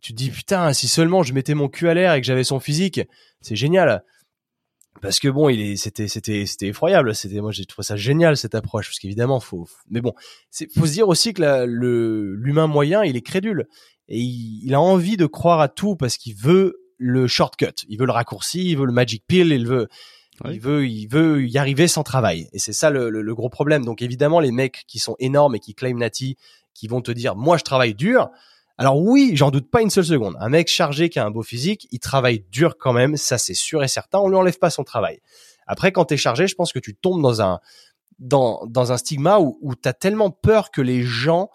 [0.00, 2.44] Tu te dis putain si seulement je mettais mon cul à l'air et que j'avais
[2.44, 3.00] son physique,
[3.40, 4.04] c'est génial.
[5.00, 7.14] Parce que bon, il est, c'était, c'était, c'était effroyable.
[7.14, 10.12] C'était, moi, j'ai trouvé ça génial cette approche, parce qu'évidemment, faut, faut- mais bon,
[10.50, 13.66] c'est, faut se dire aussi que la- le, l'humain moyen, il est crédule
[14.08, 17.98] et il, il a envie de croire à tout parce qu'il veut le shortcut, il
[17.98, 19.86] veut le raccourci, il veut le magic pill, il veut,
[20.50, 22.48] il veut, il veut y arriver sans travail.
[22.52, 23.84] Et c'est ça le, le- le gros problème.
[23.84, 26.36] Donc évidemment, les mecs qui sont énormes et qui claim Nati,
[26.74, 28.28] qui vont te dire, moi, je travaille dur.
[28.78, 30.36] Alors oui, j'en doute pas une seule seconde.
[30.38, 33.54] Un mec chargé qui a un beau physique, il travaille dur quand même, ça c'est
[33.54, 34.20] sûr et certain.
[34.20, 35.20] On lui enlève pas son travail.
[35.66, 37.60] Après, quand t'es chargé, je pense que tu tombes dans un
[38.20, 41.50] dans un stigma où, où t'as tellement peur que les gens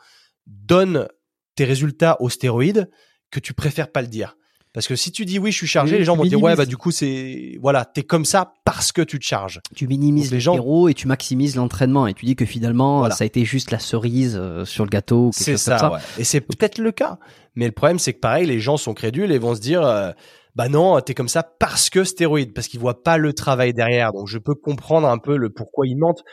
[0.47, 1.09] donnent
[1.55, 2.89] tes résultats aux stéroïdes
[3.31, 4.37] que tu préfères pas le dire.
[4.73, 6.55] Parce que si tu dis oui, je suis chargé, Oui, les gens vont dire ouais,
[6.55, 9.59] bah du coup c'est voilà, t'es comme ça parce que tu te charges.
[9.75, 12.99] Tu minimises les les gens- héros et tu maximises l'entraînement et tu dis que finalement
[12.99, 13.13] Voilà.
[13.13, 15.29] ça a été juste la cerise euh, sur le gâteau.
[15.31, 15.91] C'est ça.
[15.93, 15.99] ouais.
[16.17, 17.19] Et c'est peut-être le cas.
[17.55, 20.11] Mais le problème, c'est que pareil, les gens sont crédules et vont se dire, euh,
[20.55, 24.11] bah non, t'es comme ça parce que stéroïde, parce qu'ils voient pas le travail derrière.
[24.11, 26.23] Donc je peux comprendre un peu le pourquoi ils mentent.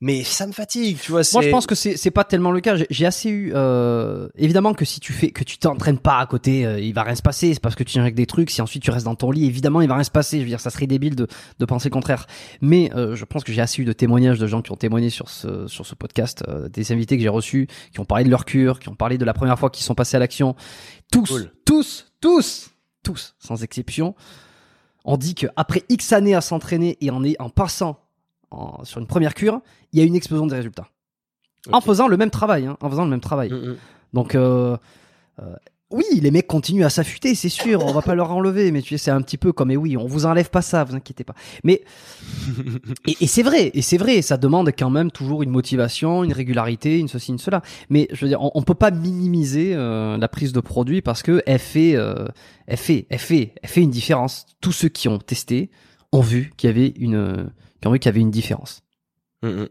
[0.00, 1.22] Mais ça me fatigue, tu vois.
[1.32, 2.76] Moi, je pense que c'est c'est pas tellement le cas.
[2.90, 6.66] J'ai- assez eu euh, évidemment que si tu fais que tu t'entraînes pas à côté,
[6.66, 7.54] euh, il va rien se passer.
[7.54, 8.50] C'est parce que tu avec des trucs.
[8.50, 10.38] Si ensuite tu restes dans ton lit, évidemment, il va rien se passer.
[10.38, 11.26] Je veux dire, ça serait débile de
[11.58, 12.26] de penser le contraire.
[12.60, 15.08] Mais euh, je pense que j'ai assez eu de témoignages de gens qui ont témoigné
[15.10, 18.30] sur ce sur ce podcast, euh, des invités que j'ai reçus, qui ont parlé de
[18.30, 20.54] leur cure, qui ont parlé de la première fois qu'ils sont passés à l'action.
[21.12, 21.52] Tous, Cool.
[21.64, 22.70] tous, tous,
[23.04, 24.14] tous, sans exception,
[25.04, 28.00] on dit que après X années à s'entraîner et en, est- en passant
[28.50, 29.60] en- sur une première cure,
[29.92, 30.88] il y a une explosion des résultats.
[31.72, 33.50] En faisant le même travail, hein, en faisant le même travail.
[33.50, 33.76] Mm, mm.
[34.12, 34.76] Donc, euh,
[35.40, 35.54] euh,
[35.90, 38.90] oui, les mecs continuent à s'affûter, c'est sûr, on va pas leur enlever, mais tu
[38.90, 41.24] sais, c'est un petit peu comme, et oui, on vous enlève pas ça, vous inquiétez
[41.24, 41.34] pas.
[41.62, 41.82] Mais,
[43.06, 46.32] et, et c'est vrai, et c'est vrai, ça demande quand même toujours une motivation, une
[46.32, 47.62] régularité, une ceci, une cela.
[47.90, 51.22] Mais je veux dire, on, on peut pas minimiser euh, la prise de produit parce
[51.22, 52.26] que elle fait, euh,
[52.66, 54.46] elle fait, elle fait, elle fait une différence.
[54.60, 55.70] Tous ceux qui ont testé
[56.12, 57.50] ont vu qu'il y avait une,
[57.86, 58.82] ont vu qu'il y avait une différence,
[59.42, 59.68] Mm, mm.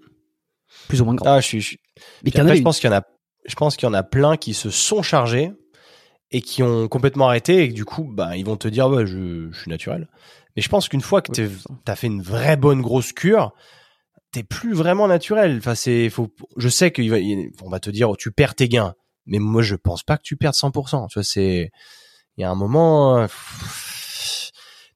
[0.87, 1.27] plus ou moins grande.
[1.29, 1.61] Ah, je suis.
[1.61, 2.63] je- mais Puis qu'il y en après, avait je une.
[2.63, 3.03] pense qu'il y en a.
[3.45, 5.51] Je pense qu'il y en a plein qui se sont chargés
[6.31, 9.05] et qui ont complètement arrêté et que du coup, bah, ils vont te dire, ouais,
[9.05, 10.07] je, je suis naturel.
[10.55, 11.69] Mais je pense qu'une fois que ça.
[11.83, 13.51] t'as fait une vraie bonne grosse cure,
[14.31, 15.57] t'es plus vraiment naturel.
[15.57, 18.55] Enfin, c'est, faut, je sais qu'on va, il- on va te dire, oh, tu perds
[18.55, 18.93] tes gains.
[19.25, 21.07] Mais moi, je pense pas que tu perdes 100%.
[21.07, 21.69] Tu vois, c'est,
[22.37, 23.27] il y a un moment, euh,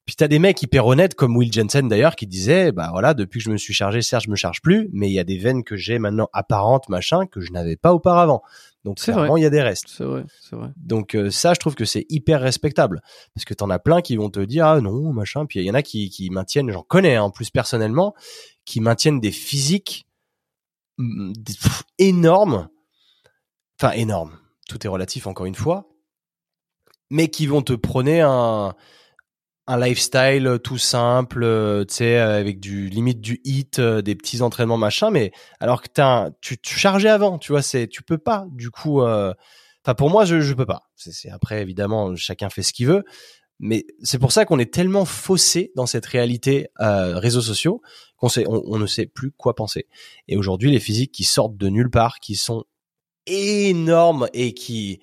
[0.08, 3.40] puis t'as des mecs hyper honnêtes comme Will Jensen d'ailleurs qui disait, bah voilà, depuis
[3.40, 5.36] que je me suis chargé, certes, je me charge plus, mais il y a des
[5.36, 8.40] veines que j'ai maintenant apparentes, machin, que je n'avais pas auparavant.
[8.84, 9.90] Donc C'est clairement, il y a des restes.
[9.90, 10.70] C'est vrai, c'est vrai.
[10.78, 13.02] Donc euh, ça, je trouve que c'est hyper respectable
[13.34, 15.44] parce que t'en as plein qui vont te dire ah non machin.
[15.44, 18.14] Puis il y en a qui, qui maintiennent, j'en connais hein, en plus personnellement,
[18.64, 20.06] qui maintiennent des physiques
[20.96, 22.70] mm, pff, énormes,
[23.78, 24.38] enfin énormes.
[24.70, 25.86] Tout est relatif encore une fois,
[27.10, 28.74] mais qui vont te prôner un
[29.68, 34.40] un lifestyle tout simple, euh, tu sais, avec du limite du hit, euh, des petits
[34.40, 35.30] entraînements machin, mais
[35.60, 38.46] alors que t'as, tu, tu chargeais avant, tu vois, c'est, tu peux pas.
[38.50, 39.34] Du coup, euh,
[39.84, 40.88] enfin pour moi, je, je peux pas.
[40.96, 43.04] C'est, après évidemment, chacun fait ce qu'il veut,
[43.60, 47.82] mais c'est pour ça qu'on est tellement faussé dans cette réalité réseaux sociaux
[48.16, 49.86] qu'on sait, on, on, ne sait plus quoi penser.
[50.28, 52.64] Et aujourd'hui, les physiques qui sortent de nulle part, qui sont
[53.26, 55.00] énormes et qui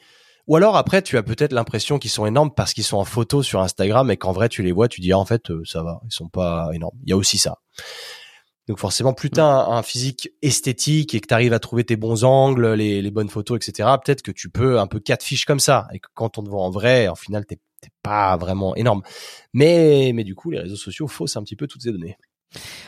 [0.47, 3.43] ou alors après, tu as peut-être l'impression qu'ils sont énormes parce qu'ils sont en photo
[3.43, 5.83] sur Instagram et qu'en vrai tu les vois, tu dis ah, en fait euh, ça
[5.83, 6.97] va, ils sont pas énormes.
[7.03, 7.59] Il y a aussi ça.
[8.67, 11.97] Donc forcément, plus t'as un, un, physique esthétique et que tu arrives à trouver tes
[11.97, 13.89] bons angles, les, les bonnes photos, etc.
[14.03, 16.49] Peut-être que tu peux un peu quatre fiches comme ça et que quand on te
[16.49, 17.59] voit en vrai, en final t'es
[18.01, 19.03] pas vraiment énorme.
[19.53, 22.17] Mais mais du coup, les réseaux sociaux faussent un petit peu toutes ces données.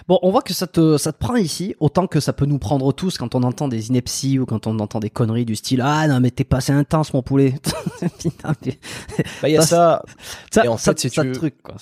[0.07, 2.59] Bon, on voit que ça te, ça te prend ici, autant que ça peut nous
[2.59, 5.81] prendre tous quand on entend des inepties ou quand on entend des conneries du style
[5.83, 7.55] Ah non, mais t'es pas assez intense, mon poulet.
[9.41, 10.03] bah, y a ça.
[10.51, 11.75] ça et en fait, si tu veux, truc, quoi,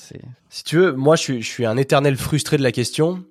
[0.50, 3.24] si tu veux, moi, je suis, je suis un éternel frustré de la question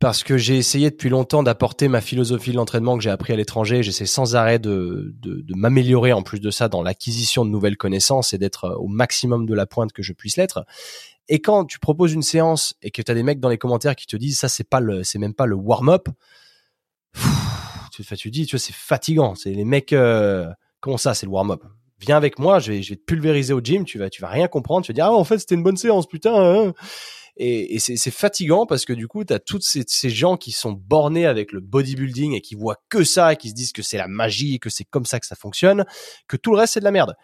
[0.00, 3.36] parce que j'ai essayé depuis longtemps d'apporter ma philosophie de l'entraînement que j'ai appris à
[3.36, 3.82] l'étranger.
[3.82, 7.76] J'essaie sans arrêt de, de, de m'améliorer en plus de ça dans l'acquisition de nouvelles
[7.76, 10.66] connaissances et d'être au maximum de la pointe que je puisse l'être.
[11.28, 13.96] Et quand tu proposes une séance et que tu as des mecs dans les commentaires
[13.96, 16.08] qui te disent ça c'est pas le c'est même pas le warm-up,
[17.92, 20.46] tu, tu dis tu vois c'est fatigant, c'est les mecs euh,
[20.80, 21.62] comment ça c'est le warm-up?
[22.00, 24.28] Viens avec moi, je vais je vais te pulvériser au gym, tu vas tu vas
[24.28, 26.34] rien comprendre, tu vas dire ah en fait c'était une bonne séance putain.
[26.34, 26.72] Hein.
[27.36, 30.52] Et, et c'est fatigant parce que du coup, tu as toutes ces, ces, gens qui
[30.52, 33.82] sont bornés avec le bodybuilding et qui voient que ça et qui se disent que
[33.82, 35.84] c'est la magie, que c'est comme ça que ça fonctionne,
[36.28, 37.16] que tout le reste c'est de la merde.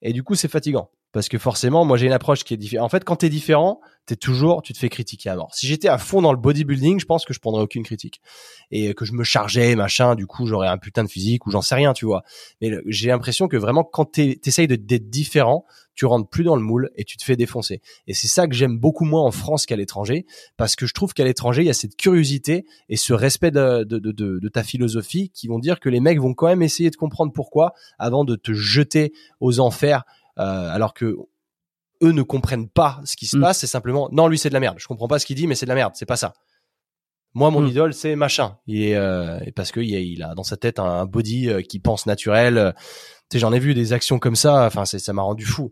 [0.00, 0.90] Et du coup, c'est fatigant.
[1.18, 2.86] Parce que forcément, moi j'ai une approche qui est différente.
[2.86, 5.52] En fait, quand t'es différent, t'es toujours, tu te fais critiquer à mort.
[5.52, 8.20] Si j'étais à fond dans le bodybuilding, je pense que je prendrais aucune critique
[8.70, 10.14] et que je me chargeais, machin.
[10.14, 12.22] Du coup, j'aurais un putain de physique ou j'en sais rien, tu vois.
[12.60, 15.64] Mais j'ai l'impression que vraiment, quand t'essayes d'être différent,
[15.98, 17.82] tu rentres plus dans le moule et tu te fais défoncer.
[18.06, 20.26] Et c'est ça que j'aime beaucoup moins en France qu'à l'étranger,
[20.56, 23.82] parce que je trouve qu'à l'étranger, il y a cette curiosité et ce respect de,
[23.82, 26.90] de, de, de, ta philosophie qui vont dire que les mecs vont quand même essayer
[26.90, 30.04] de comprendre pourquoi avant de te jeter aux enfers
[30.38, 31.16] alors que
[32.02, 33.40] eux ne comprennent pas ce qui se mm.
[33.40, 34.76] passe, c'est simplement non lui c'est de la merde.
[34.78, 35.92] Je comprends pas ce qu'il dit, mais c'est de la merde.
[35.94, 36.34] C'est pas ça.
[37.34, 37.68] Moi, mon mm.
[37.68, 38.56] idole, c'est machin.
[38.66, 42.74] Et, euh, parce que il a, dans sa tête un, body euh, qui pense naturel.
[43.30, 44.66] Tu sais, j'en ai vu des actions comme ça.
[44.66, 45.70] Enfin, c'est, ça m'a rendu fou.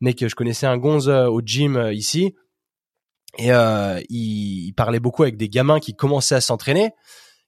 [0.00, 2.34] Mec, je connaissais un gonze au gym ici,
[3.38, 6.90] et il, il, parlait beaucoup avec des gamins qui commençaient à s'entraîner,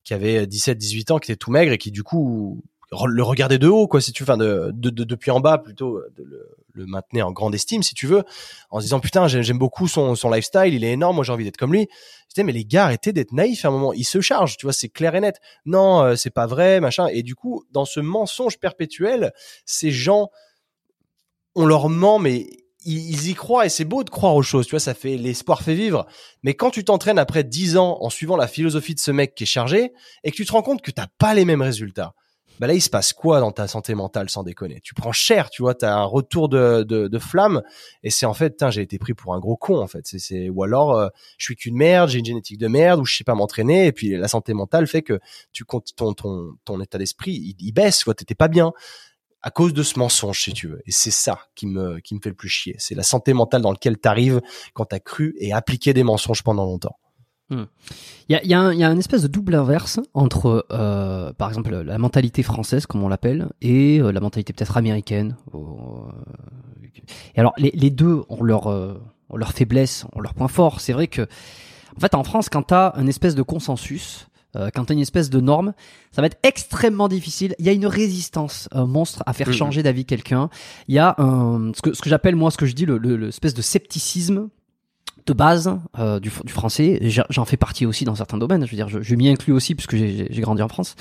[0.04, 2.62] qui avaient 17-18 ans, qui étaient tout maigres et qui du coup
[3.06, 6.00] le regarder de haut, quoi, si tu veux, enfin, de, de, depuis en bas, plutôt,
[6.16, 8.24] de le, le, maintenir en grande estime, si tu veux,
[8.70, 11.44] en se disant, putain, j'aime beaucoup son, son lifestyle, il est énorme, moi j'ai envie
[11.44, 11.88] d'être comme lui.
[12.36, 14.72] Je mais les gars, arrêtez d'être naïfs à un moment, ils se chargent, tu vois,
[14.72, 15.40] c'est clair et net.
[15.66, 17.06] Non, euh, c'est pas vrai, machin.
[17.06, 19.32] Et du coup, dans ce mensonge perpétuel,
[19.64, 20.30] ces gens,
[21.54, 22.46] on leur ment, mais
[22.84, 25.62] ils, y croient et c'est beau de croire aux choses, tu vois, ça fait l'espoir
[25.62, 26.06] fait vivre.
[26.42, 29.44] Mais quand tu t'entraînes après dix ans en suivant la philosophie de ce mec qui
[29.44, 29.92] est chargé
[30.24, 32.14] et que tu te rends compte que t'as pas les mêmes résultats,
[32.58, 34.80] bah là il se passe quoi dans ta santé mentale sans déconner?
[34.82, 37.62] Tu prends cher, tu vois, t'as un retour de, de, de flamme
[38.02, 40.02] et c'est en fait, j'ai été pris pour un gros con en fait.
[40.04, 41.08] C'est ou alors euh,
[41.38, 43.92] je suis qu'une merde, j'ai une génétique de merde ou je sais pas m'entraîner et
[43.92, 45.18] puis la santé mentale fait que
[45.52, 48.72] tu comptes ton ton ton état d'esprit il, baisse, quoi, t'étais pas bien
[49.42, 50.80] à cause de ce mensonge si tu veux.
[50.86, 52.76] Et c'est ça qui me qui me fait le plus chier.
[52.78, 54.40] C'est la santé mentale dans laquelle t'arrives
[54.72, 56.96] quand t'as cru et appliqué des mensonges pendant longtemps.
[57.50, 57.64] Hmm.
[58.28, 61.74] Il y a, un, y a une espèce de double inverse entre, euh, par exemple,
[61.74, 65.36] la mentalité française, comme on l'appelle, et euh, la mentalité peut-être américaine.
[65.54, 65.58] Euh,
[67.34, 70.80] et alors, les, les deux ont leur, ont leur faiblesse, ont leur point fort.
[70.80, 71.22] C'est vrai que,
[71.96, 75.00] en fait, en France, quand tu as une espèce de consensus, quand tu as une
[75.00, 75.74] espèce de norme,
[76.12, 77.56] ça va être extrêmement difficile.
[77.58, 80.48] Il y a une résistance monstre à faire changer d'avis quelqu'un.
[80.88, 82.96] Il y a un, ce que, ce que j'appelle moi, ce que je dis, le,
[82.96, 84.48] le, le espèce de scepticisme
[85.26, 87.00] de base euh, du, du, français.
[87.30, 88.66] J'en fais partie aussi dans certains domaines.
[88.66, 90.96] Je veux dire, je, je m'y inclus aussi puisque j'ai grandi en France.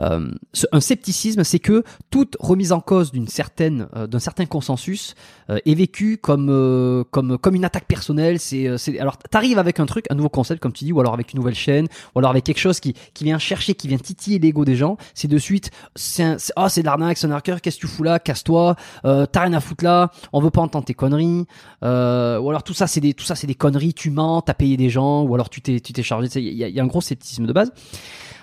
[0.00, 0.30] Euh,
[0.72, 5.14] un scepticisme, c'est que toute remise en cause d'une certaine, euh, d'un certain consensus
[5.50, 8.38] euh, est vécue comme euh, comme comme une attaque personnelle.
[8.38, 11.12] C'est, c'est alors t'arrives avec un truc, un nouveau concept comme tu dis, ou alors
[11.12, 13.98] avec une nouvelle chaîne, ou alors avec quelque chose qui qui vient chercher, qui vient
[13.98, 14.96] titiller l'ego des gens.
[15.14, 17.60] C'est de suite, c'est oh c'est de l'arnaque, c'est un arnaqueur.
[17.60, 18.76] Qu'est-ce que tu fous là Casse-toi.
[19.02, 20.10] T'as rien à foutre là.
[20.32, 21.46] On veut pas entendre tes conneries.
[21.82, 24.76] ou alors tout ça, c'est des tout ça, c'est des conneries, tu mens, t'as payé
[24.76, 26.28] des gens, ou alors tu t'es, tu t'es chargé.
[26.36, 27.72] Il y, a, un gros scepticisme de base.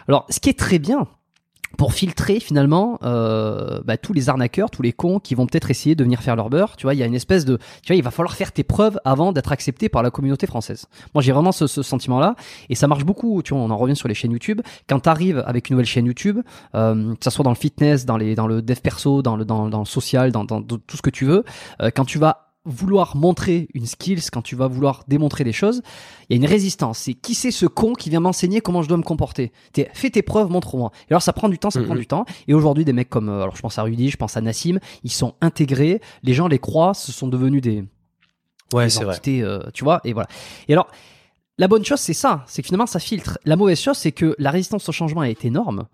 [0.10, 1.08] Alors, ce qui est très bien,
[1.78, 5.96] pour filtrer finalement euh, bah, tous les arnaqueurs, tous les cons qui vont peut-être essayer
[5.96, 6.76] de venir faire leur beurre.
[6.76, 8.66] Tu vois, il y a une espèce de, tu vois, il va falloir faire tes
[8.66, 10.88] preuves avant d'être accepté par la communauté française.
[11.14, 12.36] Moi, j'ai vraiment ce, sentiment-là
[12.68, 13.42] et ça marche beaucoup.
[13.44, 14.60] Tu vois, on en revient sur les chaînes YouTube.
[14.90, 16.40] Quand tu arrives avec une nouvelle chaîne YouTube,
[16.76, 19.46] euh, que ça soit dans le fitness, dans les, dans le dev perso, dans le,
[19.46, 21.46] dans, dans le social, dans, dans, tout ce que tu veux,
[21.82, 25.82] euh, quand tu vas vouloir montrer une skills, quand tu vas vouloir démontrer des choses,
[26.30, 27.00] il y a une résistance.
[27.00, 29.52] C'est qui c'est ce con qui vient m'enseigner comment je dois me comporter?
[29.74, 30.92] T'es- Fais tes preuves, montre-moi.
[31.10, 31.86] Et alors ça prend du temps, ça Mhm.
[31.86, 32.26] prend du temps.
[32.48, 34.80] Et aujourd'hui, des mecs comme, euh, alors je pense à Rudy, je pense à Nassim,
[35.04, 36.02] ils sont intégrés.
[36.24, 37.84] Les gens les croient, ce sont devenus des,
[38.74, 39.14] Ouais, des c'est vrai.
[39.16, 40.02] entités, euh, tu vois.
[40.04, 40.28] Et voilà.
[40.68, 40.88] Et alors,
[41.58, 43.40] la bonne chose, c'est ça, c'est que finalement, ça filtre.
[43.46, 45.88] La mauvaise chose, c'est que la résistance au changement est énorme.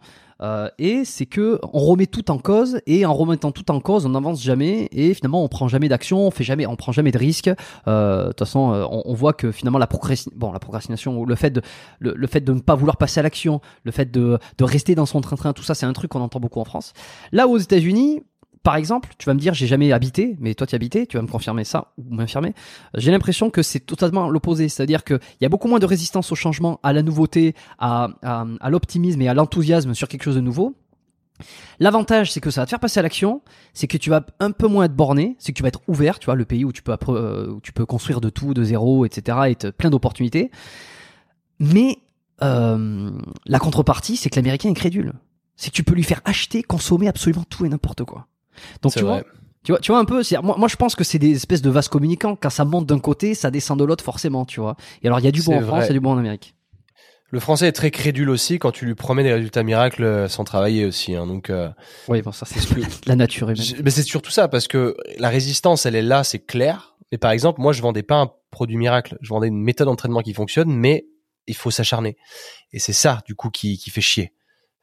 [0.43, 4.05] Euh, et c'est que on remet tout en cause et en remettant tout en cause,
[4.05, 7.11] on n'avance jamais et finalement on prend jamais d'action, on fait jamais, on prend jamais
[7.11, 7.49] de risque.
[7.87, 11.25] Euh, De toute façon, euh, on, on voit que finalement la procrastination, bon la procrastination
[11.25, 11.61] le fait de
[11.99, 14.95] le, le fait de ne pas vouloir passer à l'action, le fait de, de rester
[14.95, 16.93] dans son train-train, tout ça, c'est un truc qu'on entend beaucoup en France.
[17.31, 18.23] Là aux États-Unis,
[18.63, 21.23] par exemple, tu vas me dire j'ai jamais habité, mais toi tu habitais, tu vas
[21.23, 22.53] me confirmer ça ou m'infirmer.
[22.95, 26.35] J'ai l'impression que c'est totalement l'opposé, c'est-à-dire qu'il y a beaucoup moins de résistance au
[26.35, 30.41] changement, à la nouveauté, à, à, à l'optimisme et à l'enthousiasme sur quelque chose de
[30.41, 30.75] nouveau.
[31.79, 33.41] L'avantage, c'est que ça va te faire passer à l'action,
[33.73, 36.19] c'est que tu vas un peu moins être borné, c'est que tu vas être ouvert,
[36.19, 38.63] tu vois, le pays où tu peux, euh, où tu peux construire de tout, de
[38.63, 40.51] zéro, etc., et plein d'opportunités.
[41.59, 41.97] Mais
[42.41, 43.11] euh,
[43.45, 45.13] la contrepartie, c'est que l'Américain est crédule.
[45.55, 48.27] C'est que tu peux lui faire acheter, consommer absolument tout et n'importe quoi.
[48.81, 49.21] Donc tu vrai.
[49.21, 49.23] vois,
[49.63, 50.21] tu vois, tu vois un peu.
[50.41, 52.35] Moi, moi, je pense que c'est des espèces de vases communicants.
[52.35, 54.75] Quand ça monte d'un côté, ça descend de l'autre forcément, tu vois.
[55.01, 55.85] Et alors, il y a du bon en France, vrai.
[55.85, 56.55] il y a du bon en Amérique.
[57.29, 60.43] Le français est très crédule aussi quand tu lui promets des résultats miracles euh, sans
[60.43, 61.15] travailler aussi.
[61.15, 61.69] Hein, donc, euh,
[62.07, 62.59] Oui, bon, ça c'est
[63.07, 63.63] la nature humaine.
[63.83, 66.95] mais c'est surtout ça parce que la résistance, elle est là, c'est clair.
[67.11, 69.17] Mais par exemple, moi, je vendais pas un produit miracle.
[69.21, 71.07] Je vendais une méthode d'entraînement qui fonctionne, mais
[71.47, 72.17] il faut s'acharner.
[72.71, 74.33] Et c'est ça, du coup, qui, qui fait chier.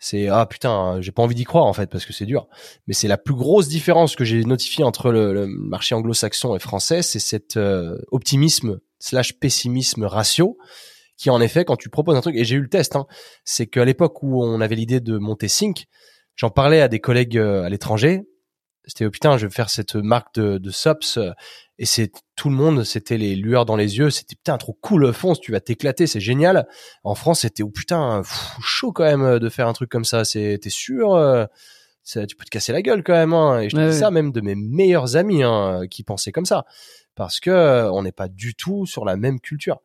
[0.02, 2.48] C'est ah putain, j'ai pas envie d'y croire en fait parce que c'est dur.
[2.86, 7.02] Mais c'est la plus grosse différence que j'ai notifiée entre le, marché anglo-saxon et français,
[7.02, 10.56] c'est cet euh, optimisme slash pessimisme ratio
[11.18, 13.06] qui en effet quand tu proposes un truc et j'ai eu le test, hein,
[13.44, 15.84] c'est qu'à l'époque où on avait l'idée de monter Sync,
[16.34, 18.22] j'en parlais à des collègues euh, à l'étranger.
[18.86, 20.58] C'était oh putain, je vais faire cette marque de,
[21.18, 21.32] euh,
[21.78, 25.12] et c'est tout le monde, c'était les lueurs dans les yeux, c'était putain trop cool
[25.12, 26.66] fonce, tu vas t'éclater, c'est génial.
[27.04, 30.04] En France, c'était oh putain pff, chaud quand même euh, de faire un truc comme
[30.04, 31.44] ça, c'est t'es sûr euh,
[32.02, 33.60] ça- tu peux te casser la gueule quand même hein.
[33.60, 34.00] et je te Ouais, dis ouais.
[34.00, 36.64] ça même de mes meilleurs amis hein, qui pensaient comme ça
[37.14, 39.80] parce que euh, on n'est pas du tout sur la même culture.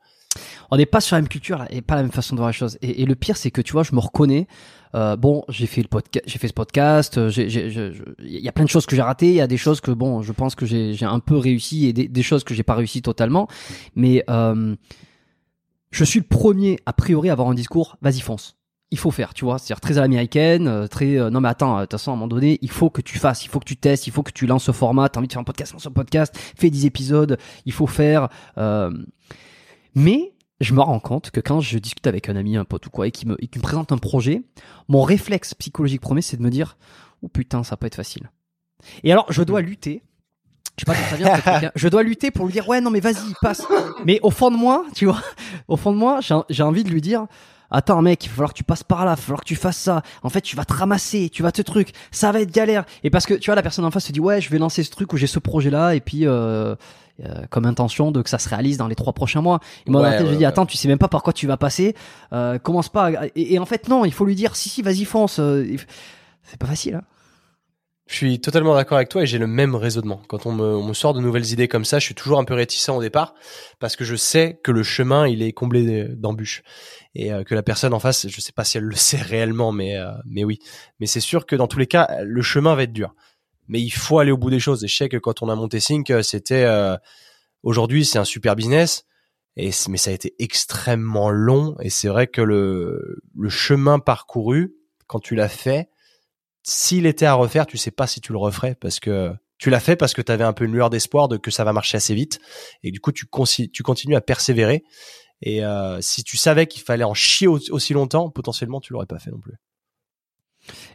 [0.72, 2.54] On n'est pas sur la même culture et pas la même façon de voir les
[2.54, 2.78] choses.
[2.82, 4.48] Et, le pire, c'est que tu vois, je me reconnais.
[4.94, 7.18] Euh, bon, j'ai fait le podcast, j'ai fait ce podcast.
[7.18, 9.30] euh, Il y a plein de choses que j'ai ratées.
[9.30, 11.94] Il y a des choses que bon, je pense que j'ai un peu réussi et
[11.94, 13.48] des, des choses que j'ai pas réussi totalement.
[13.96, 14.76] Mais euh,
[15.96, 17.98] je suis le premier a priori à avoir un discours.
[18.02, 18.58] Vas-y, fonce.
[18.92, 21.78] Il faut faire, tu vois, c'est-à-dire très à l'américaine, euh, très euh, non mais attends,
[21.78, 23.66] de toute façon à un moment donné, il faut que tu fasses, il faut que
[23.66, 25.74] tu testes, il faut que tu lances ce format, t'as envie de faire un podcast,
[25.74, 28.92] lance un podcast, fais 10 épisodes, il faut faire euh,
[29.96, 32.90] mais je me rends compte que quand je discute avec un ami, un pote ou
[32.90, 34.44] quoi, et qui me, me présente un projet,
[34.88, 36.78] mon réflexe psychologique premier, c'est de me dire,
[37.22, 38.30] oh putain, ça peut être facile.
[39.04, 40.04] Et alors, je dois lutter.
[40.78, 41.72] Je sais pas d'où ça vient, truc, hein.
[41.76, 43.66] Je dois lutter pour lui dire, ouais, non, mais vas-y, passe.
[44.06, 45.22] Mais au fond de moi, tu vois,
[45.68, 47.28] au fond de moi, j'ai envie de lui dire,
[47.72, 49.56] attends, mec, il va falloir que tu passes par là, il va falloir que tu
[49.56, 50.04] fasses ça.
[50.22, 52.86] En fait, tu vas te ramasser, tu vas te truc, ça va être galère.
[53.04, 54.84] Et parce que, tu vois, la personne en face se dit, ouais, je vais lancer
[54.84, 56.76] ce truc où j'ai ce projet-là, et puis, euh,
[57.24, 59.60] euh, comme intention de que ça se réalise dans les trois prochains mois.
[59.86, 60.46] Et moi, dans la tête, je ouais, dis, ouais.
[60.46, 61.96] attends, tu sais même pas par quoi tu vas passer,
[62.34, 63.06] euh, commence pas.
[63.08, 65.40] à- Et, et en fait, non, il faut lui dire, si, si, vas-y, fonce.
[65.40, 65.66] euh,
[66.44, 67.04] C'est pas facile, hein.
[68.08, 70.22] Je suis totalement d'accord avec toi et j'ai le même raisonnement.
[70.28, 72.44] Quand on me, on me sort de nouvelles idées comme ça, je suis toujours un
[72.44, 73.34] peu réticent au départ
[73.80, 76.62] parce que je sais que le chemin il est comblé d'embûches
[77.16, 79.98] et que la personne en face, je sais pas si elle le sait réellement, mais
[79.98, 80.60] euh, mais oui.
[81.00, 83.16] Mais c'est sûr que dans tous les cas, le chemin va être dur.
[83.68, 84.84] Mais il faut aller au bout des choses.
[84.84, 86.96] Et je sais que quand on a monté Sync, euh, c'était euh,
[87.64, 89.06] aujourd'hui c'est un super business.
[89.58, 94.76] Et mais ça a été extrêmement long et c'est vrai que le le chemin parcouru
[95.08, 95.90] quand tu l'as fait
[96.64, 99.80] s'il était à refaire, tu sais pas si tu le referais parce que tu l'as
[99.80, 101.96] fait parce que tu avais un peu une lueur d'espoir de que ça va marcher
[101.98, 102.40] assez vite
[102.84, 103.28] et du coup tu,
[103.72, 104.84] tu continues à persévérer
[105.42, 109.06] et euh, si tu savais qu'il fallait en chier au- aussi longtemps, potentiellement tu l'aurais
[109.06, 109.54] pas fait non plus.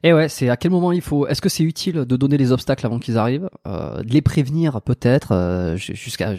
[0.02, 1.26] Et ouais, c'est à quel moment il faut.
[1.26, 4.80] Est-ce que c'est utile de donner les obstacles avant qu'ils arrivent, euh, de les prévenir
[4.82, 6.34] peut-être euh, ju- jusqu'à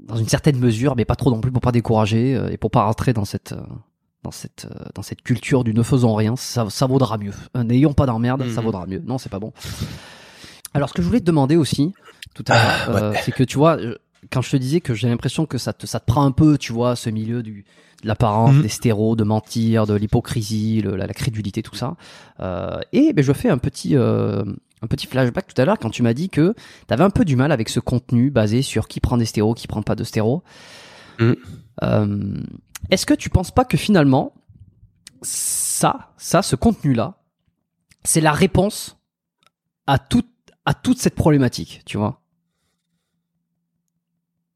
[0.00, 2.70] dans une certaine mesure, mais pas trop non plus pour pas décourager euh, et pour
[2.70, 3.54] pas rentrer dans cette
[4.22, 6.36] dans cette dans cette culture du ne faisons rien.
[6.36, 7.32] Ça, ça vaudra mieux.
[7.56, 8.64] N'ayons pas d'emmerde, ça Mhm.
[8.64, 9.02] vaudra mieux.
[9.06, 9.52] Non, c'est pas bon.
[10.74, 11.92] Alors, ce que je voulais te demander aussi
[12.34, 13.78] tout à Ah, l'heure, euh, c'est que tu vois,
[14.30, 16.58] quand je te disais que j'ai l'impression que ça te ça te prend un peu,
[16.58, 17.64] tu vois, ce milieu du
[18.06, 18.62] l'apparence, Mhm.
[18.62, 21.96] des stéros, de mentir, de l'hypocrisie, la, la crédulité, tout ça.
[22.40, 24.44] Euh, et ben, je fais un petit, euh,
[24.82, 26.54] un petit flashback tout à l'heure quand tu m'as dit que
[26.86, 29.54] tu avais un peu du mal avec ce contenu basé sur qui prend des stéros,
[29.54, 30.42] qui prend pas de stéros.
[31.18, 31.36] Mhm.
[31.82, 32.42] Euh,
[32.90, 34.32] Est-ce que tu penses pas que finalement,
[35.22, 37.14] ça, ça, ce contenu-là,
[38.04, 38.96] c'est la réponse
[39.88, 40.28] à toute,
[40.64, 42.20] à toute cette problématique, tu vois?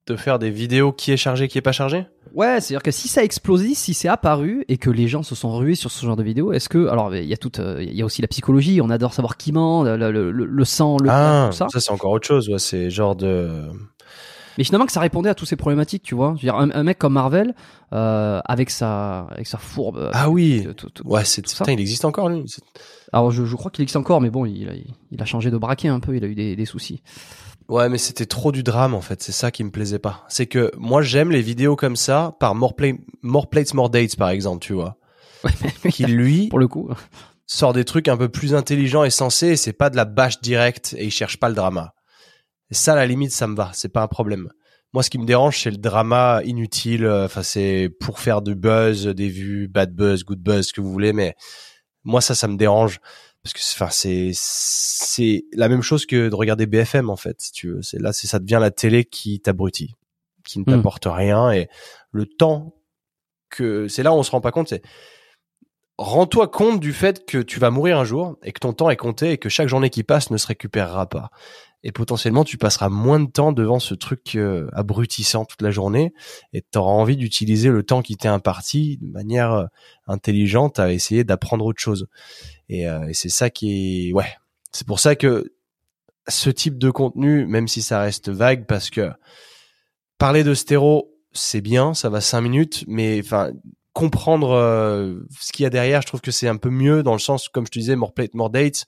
[0.07, 2.07] De faire des vidéos qui est chargé, qui est pas chargé?
[2.35, 5.35] Ouais, c'est-à-dire que si ça a explosé, si c'est apparu et que les gens se
[5.35, 7.83] sont rués sur ce genre de vidéo, est-ce que alors il y a tout, euh,
[7.83, 10.65] il y a aussi la psychologie, on adore savoir qui ment, le, le, le, le
[10.65, 11.67] sang, le Ah, tout ça.
[11.71, 12.49] ça c'est encore autre chose.
[12.49, 13.51] Ouais, c'est genre de.
[14.59, 16.35] Mais finalement que ça répondait à toutes ces problématiques, tu vois.
[16.37, 17.55] Je veux dire, un, un mec comme Marvel
[17.93, 19.97] euh, avec sa avec sa fourbe.
[19.97, 20.67] euh, Ah oui.
[20.77, 21.43] tout- tout- Ouais, c'est.
[21.43, 22.45] Putain, il existe encore lui.
[23.13, 24.73] Alors je, je crois qu'il existe encore, mais bon, il a,
[25.11, 27.01] il a changé de braquet un peu, il a eu des, des soucis.
[27.71, 29.23] Ouais, mais c'était trop du drame en fait.
[29.23, 30.25] C'est ça qui me plaisait pas.
[30.29, 32.99] C'est que moi j'aime les vidéos comme ça par More, Play...
[33.23, 34.99] More Plates, More Dates par exemple, tu vois.
[35.89, 36.91] Qui lui Pour le coup.
[37.47, 39.51] sort des trucs un peu plus intelligents et sensés.
[39.51, 41.95] et C'est pas de la bâche directe et il cherche pas le drama.
[42.73, 43.71] Et ça, à la limite, ça me va.
[43.73, 44.51] C'est pas un problème.
[44.93, 47.07] Moi, ce qui me dérange, c'est le drama inutile.
[47.07, 50.91] Enfin, c'est pour faire du buzz, des vues, bad buzz, good buzz, ce que vous
[50.91, 51.13] voulez.
[51.13, 51.37] Mais
[52.03, 52.99] moi, ça, ça me dérange
[53.43, 57.41] parce que, enfin, c'est c'est la même chose que de regarder BFM en fait.
[57.41, 59.95] Si tu veux, c'est là, c'est ça devient la télé qui t'abrutit,
[60.45, 60.77] qui ne Hmm.
[60.77, 61.69] t'apporte rien et
[62.13, 62.75] le temps
[63.49, 64.69] que c'est là où on se rend pas compte.
[64.69, 64.83] C'est
[65.99, 68.97] rends-toi compte du fait que tu vas mourir un jour et que ton temps est
[68.97, 71.31] compté et que chaque journée qui passe ne se récupérera pas.
[71.83, 76.13] Et potentiellement, tu passeras moins de temps devant ce truc euh, abrutissant toute la journée
[76.53, 79.65] et tu auras envie d'utiliser le temps qui t'est imparti de manière euh,
[80.07, 82.07] intelligente à essayer d'apprendre autre chose.
[82.71, 84.13] Et, euh, et c'est ça qui est...
[84.13, 84.33] Ouais,
[84.73, 85.53] c'est pour ça que
[86.29, 89.11] ce type de contenu, même si ça reste vague, parce que
[90.19, 93.51] parler de stéro, c'est bien, ça va cinq minutes, mais enfin
[93.93, 97.13] comprendre euh, ce qu'il y a derrière, je trouve que c'est un peu mieux dans
[97.13, 98.87] le sens, comme je te disais, more plate, more dates.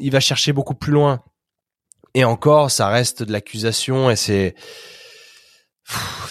[0.00, 1.22] Il va chercher beaucoup plus loin.
[2.14, 4.56] Et encore, ça reste de l'accusation et c'est.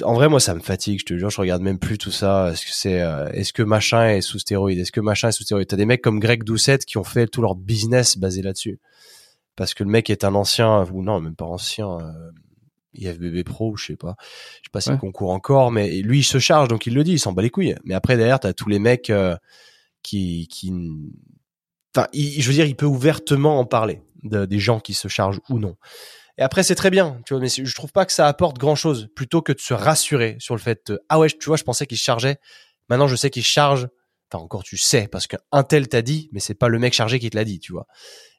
[0.04, 1.00] En vrai, moi, ça me fatigue.
[1.00, 2.52] Je te jure, je regarde même plus tout ça.
[2.52, 5.44] Est-ce que c'est, euh, est-ce que machin est sous stéroïde Est-ce que machin est sous
[5.44, 5.68] stéroïde?
[5.68, 8.80] T'as des mecs comme Greg Doucette qui ont fait tout leur business basé là-dessus,
[9.58, 11.90] parce que le mec est un ancien ou non, même pas ancien.
[12.00, 12.32] Euh,
[12.96, 14.98] IFBB Pro, je sais pas, je sais pas s'il Ouais.
[14.98, 17.52] concourt encore, mais lui il se charge donc il le dit, il s'en bat les
[17.52, 17.76] couilles.
[17.84, 19.36] Mais après derrière t'as tous les mecs euh,
[20.02, 20.74] qui, qui,
[21.96, 25.08] enfin, il- je veux dire, il peut ouvertement en parler de- des gens qui se
[25.08, 25.76] chargent ou non.
[26.40, 28.76] Et après c'est très bien, tu vois, mais je trouve pas que ça apporte grand
[28.76, 31.64] chose, plutôt que de se rassurer sur le fait, euh, ah ouais, tu vois, je
[31.64, 32.38] pensais qu'il chargeait,
[32.90, 33.90] maintenant je sais qu'il charge.
[34.32, 37.20] Enfin encore tu sais parce qu'un tel t'a dit, mais c'est pas le mec chargé
[37.20, 37.86] qui te l'a dit, tu vois.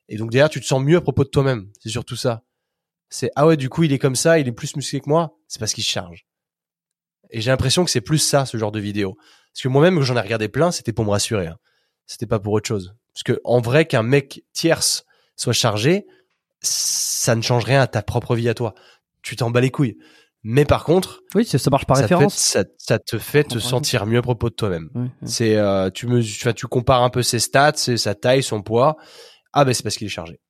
[0.09, 2.43] Et donc derrière tu te sens mieux à propos de toi-même, c'est surtout ça
[3.11, 5.37] c'est ah ouais du coup il est comme ça, il est plus musclé que moi,
[5.49, 6.27] c'est parce qu'il charge.
[7.31, 9.17] Et j'ai l'impression que c'est plus ça ce genre de vidéo.
[9.53, 11.49] Parce que moi-même j'en ai regardé plein, c'était pour me rassurer.
[11.49, 11.59] hein.
[12.07, 12.95] C'était pas pour autre chose.
[13.13, 15.05] Parce que en vrai qu'un mec tierce
[15.37, 16.07] soit chargé,
[16.61, 18.75] ça ne change rien à ta propre vie à toi.
[19.23, 19.97] Tu t'en bats les couilles.
[20.43, 22.35] Mais par contre, Oui, ça marche par ça, fait- référence.
[22.35, 24.89] ça, ça te fait te sentir mieux à propos de toi-même.
[25.25, 28.97] C'est euh, tu me tu, tu compares un peu ses stats, sa taille, son poids.
[29.53, 30.41] Ah ben c'est parce qu'il est chargé.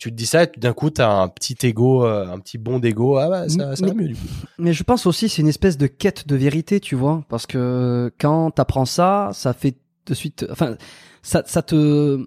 [0.00, 2.56] Tu te dis ça et tout d'un coup t'as un petit ego, euh, un petit
[2.56, 3.18] bond d'ego.
[3.18, 4.26] Ah bah ça, ça va mieux du coup.
[4.58, 8.10] Mais je pense aussi c'est une espèce de quête de vérité, tu vois, parce que
[8.18, 9.76] quand t'apprends ça, ça fait
[10.06, 10.76] de suite, enfin,
[11.22, 12.24] ça, ça te,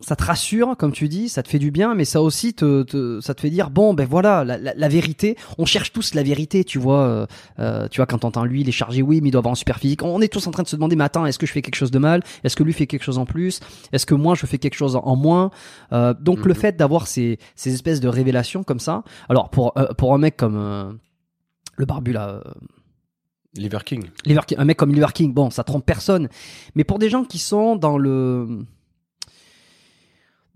[0.00, 2.82] ça te rassure, comme tu dis, ça te fait du bien, mais ça aussi te,
[2.82, 5.36] te- ça te fait dire bon ben voilà la, la, la vérité.
[5.56, 7.00] On cherche tous la vérité, tu vois.
[7.00, 7.26] euh,
[7.60, 9.56] euh, tu vois quand t'entends lui, il est chargé, oui, mais il doit avoir un
[9.56, 10.02] super physique.
[10.02, 11.76] On est tous en train de se demander, mais attends, est-ce que je fais quelque
[11.76, 12.22] chose de mal?
[12.44, 13.60] Est-ce que lui fait quelque chose en plus?
[13.92, 15.50] Est-ce que moi je fais quelque chose en, moins?
[15.92, 16.60] Euh, Donc le Mhm.
[16.60, 19.02] fait d'avoir ces, ces espèces de révélations comme ça.
[19.30, 20.92] Alors pour euh, pour un mec comme euh,
[21.78, 22.28] le barbu là.
[22.28, 22.40] euh,
[23.54, 24.04] Liver King.
[24.26, 26.28] Liver King- un mec comme Liver King, bon, ça trompe personne.
[26.74, 28.46] Mais pour des gens qui sont dans le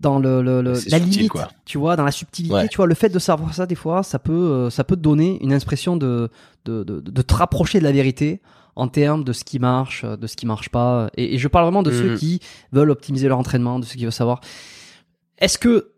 [0.01, 1.47] dans le, le- le- C'est la subtil, limite, quoi.
[1.65, 2.67] tu vois, dans la subtilité, Ouais.
[2.67, 5.01] tu vois, le fait de savoir ça des fois, ça peut euh, ça peut te
[5.01, 6.29] donner une impression de
[6.65, 8.41] de, de de te rapprocher de la vérité
[8.75, 11.09] en termes de ce qui marche, de ce qui marche pas.
[11.17, 12.17] Et, et je parle vraiment de ceux Mhm.
[12.17, 12.39] qui
[12.71, 14.41] veulent optimiser leur entraînement, de ceux qui veulent savoir.
[15.37, 15.91] Est-ce que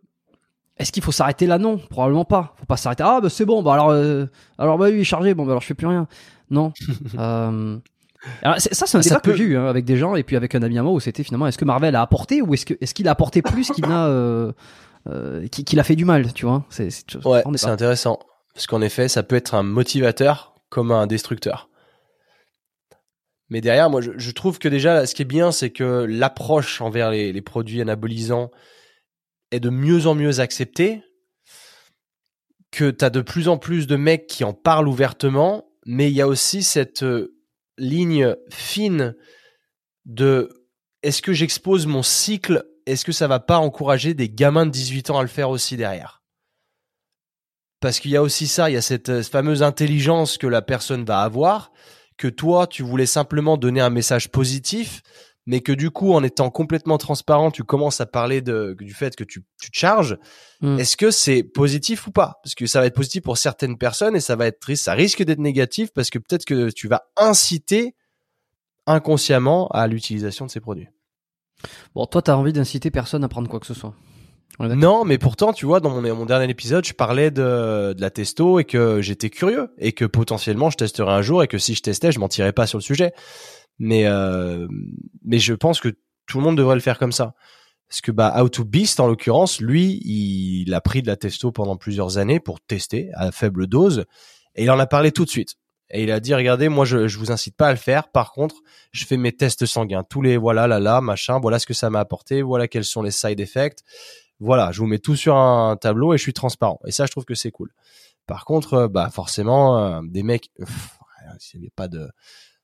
[0.77, 1.59] est-ce qu'il faut s'arrêter là?
[1.59, 2.55] Non, probablement pas.
[2.57, 3.03] Faut pas s'arrêter.
[3.05, 3.61] Ah bah c'est bon.
[3.61, 4.25] Bah alors euh,
[4.57, 5.33] alors bah oui, il est chargé.
[5.35, 6.07] Bon bah alors je fais plus rien.
[6.49, 6.73] Non.
[7.19, 7.77] euh,
[8.41, 10.23] alors, ça c'est un Ça débat que peut- j'ai eu hein, avec des gens et
[10.23, 12.53] puis avec un ami à moi où c'était finalement est-ce que Marvel a apporté ou
[12.53, 14.51] est-ce qu'il a apporté plus qu'il n'a euh,
[15.09, 16.65] euh, qu'il a fait du mal, tu vois?
[16.69, 16.87] C'est
[17.25, 18.19] Ouais, est intéressant.
[18.53, 21.69] Parce qu'en effet ça peut être un motivateur comme un destructeur.
[23.49, 26.05] Mais derrière, moi, je, je trouve que déjà, là, ce qui est bien, c'est que
[26.09, 28.49] l'approche envers les, les produits anabolisants
[29.51, 31.03] est de mieux en mieux acceptée,
[32.71, 36.15] que tu as de plus en plus de mecs qui en parlent ouvertement, mais il
[36.15, 37.32] y a aussi cette euh,
[37.77, 39.15] ligne fine
[40.05, 40.49] de
[41.01, 45.09] est-ce que j'expose mon cycle, est-ce que ça va pas encourager des gamins de 18
[45.09, 46.23] ans à le faire aussi derrière?
[47.79, 50.61] Parce qu'il y a aussi ça, il y a cette euh, fameuse intelligence que la
[50.61, 51.73] personne va avoir,
[52.17, 55.01] que toi, tu voulais simplement donner un message positif,
[55.45, 59.15] mais que du coup, en étant complètement transparent, tu commences à parler de, du fait
[59.15, 60.17] que tu, tu te charges,
[60.63, 60.79] Mm.
[60.79, 62.39] est-ce que c'est positif ou pas?
[62.41, 64.93] Parce que ça va être positif pour certaines personnes et ça va être triste, ça
[64.93, 67.95] risque d'être négatif parce que peut-être que tu vas inciter
[68.87, 70.87] inconsciemment à l'utilisation de ces produits.
[71.95, 73.93] Bon, toi, t'as envie d'inciter personne à prendre quoi que ce soit.
[74.59, 78.59] Non, mais pourtant, tu vois, dans mon, dernier épisode, je parlais de, de la testo
[78.59, 81.81] et que j'étais curieux et que potentiellement je testerais un jour et que si je
[81.81, 83.13] testais, je mentirais pas sur le sujet.
[83.79, 84.67] Mais euh,
[85.23, 85.89] mais je pense que
[86.27, 87.33] tout le monde devrait le faire comme ça.
[87.89, 91.51] Parce que bah How to Beast en l'occurrence, lui, il a pris de la testo
[91.51, 94.05] pendant plusieurs années pour tester à faible dose
[94.55, 95.55] et il en a parlé tout de suite.
[95.89, 98.09] Et il a dit regardez, moi je je vous incite pas à le faire.
[98.09, 98.55] Par contre,
[98.91, 101.89] je fais mes tests sanguins, tous les voilà là là machin, voilà ce que ça
[101.89, 103.83] m'a apporté, voilà quels sont les side effects.
[104.43, 106.79] Voilà, je vous mets tout sur un tableau et je suis transparent.
[106.85, 107.71] Et ça, je trouve que c'est cool.
[108.27, 110.97] Par contre, euh, bah forcément, euh, des mecs, pff,
[111.53, 112.09] il y a pas de,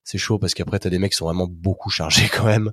[0.04, 2.72] c'est chaud parce qu'après t'as des mecs qui sont vraiment beaucoup chargés quand même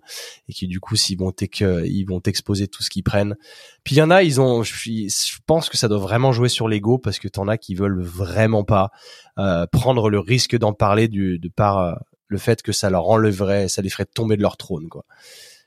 [0.49, 3.37] et qui du coup s'ils vont t'ex- ils vont t'exposer tout ce qu'ils prennent.
[3.85, 6.67] Puis il y en a, ils ont, je, pense que ça doit vraiment jouer sur
[6.67, 8.91] l'ego parce que t'en as qui veulent vraiment pas
[9.39, 11.95] euh, prendre le risque d'en parler du, de par euh,
[12.27, 15.05] le fait que ça leur enlèverait, ça les ferait tomber de leur trône quoi.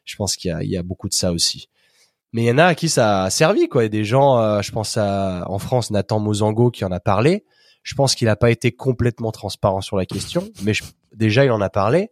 [0.05, 1.69] Je pense qu'il y a, il y a beaucoup de ça aussi.
[2.33, 3.83] Mais il y en a à qui ça a servi, quoi.
[3.83, 7.43] A des gens, euh, je pense à, en France, Nathan Mozango qui en a parlé.
[7.83, 10.83] Je pense qu'il n'a pas été complètement transparent sur la question, mais je-
[11.15, 12.11] déjà il en a parlé.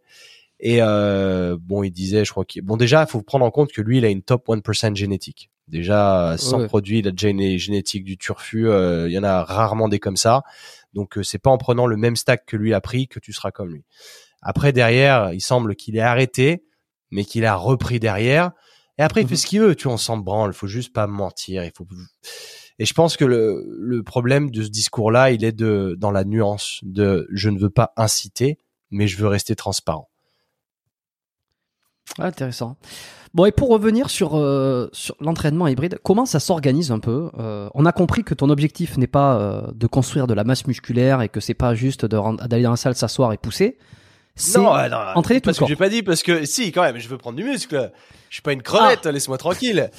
[0.60, 3.70] Et euh, bon, il disait, je crois qu'il, bon déjà, il faut prendre en compte
[3.70, 5.50] que lui, il a une top 1% génétique.
[5.68, 6.66] Déjà, sans Ouais.
[6.66, 8.68] produit, il a déjà une génétique du turfu.
[8.68, 10.42] euh, il y en a rarement des comme ça.
[10.94, 13.32] Donc, euh, c'est pas en prenant le même stack que lui a pris que tu
[13.32, 13.84] seras comme lui.
[14.42, 16.64] Après, derrière, il semble qu'il ait arrêté,
[17.12, 18.50] mais qu'il a repris derrière.
[18.98, 19.38] Et après, il fait Mhm.
[19.38, 19.74] ce qu'il veut.
[19.76, 20.52] Tu vois, on s'en branle.
[20.52, 21.64] Faut juste pas mentir.
[21.64, 21.86] Il faut.
[22.80, 26.24] Et je pense que le, le problème de ce discours-là, il est de dans la
[26.24, 28.58] nuance de je ne veux pas inciter,
[28.90, 30.08] mais je veux rester transparent.
[32.18, 32.76] Ah, intéressant.
[33.34, 37.68] Bon, et pour revenir sur, euh, sur l'entraînement hybride, comment ça s'organise un peu Euh,
[37.74, 41.20] On a compris que ton objectif n'est pas euh, de construire de la masse musculaire
[41.20, 43.76] et que c'est pas juste d'aller dans la salle, s'asseoir et pousser.
[44.40, 45.68] C'est Non, euh, non, entraîner tout parce le que corps.
[45.68, 47.90] j'ai pas dit parce que si quand même, je veux prendre du muscle.
[48.30, 49.12] Je suis pas une crevette, Ah.
[49.12, 49.90] laisse-moi tranquille.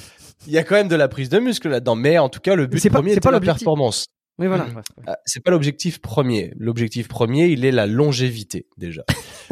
[0.46, 2.54] Il y a quand même de la prise de muscle là-dedans, mais en tout cas,
[2.54, 4.06] le but C'est pas- premier c'est pas la performance.
[4.40, 4.64] Oui, voilà.
[4.64, 4.82] Ouais.
[5.06, 6.54] Ah, c'est pas l'objectif premier.
[6.56, 9.02] L'objectif premier, il est la longévité déjà.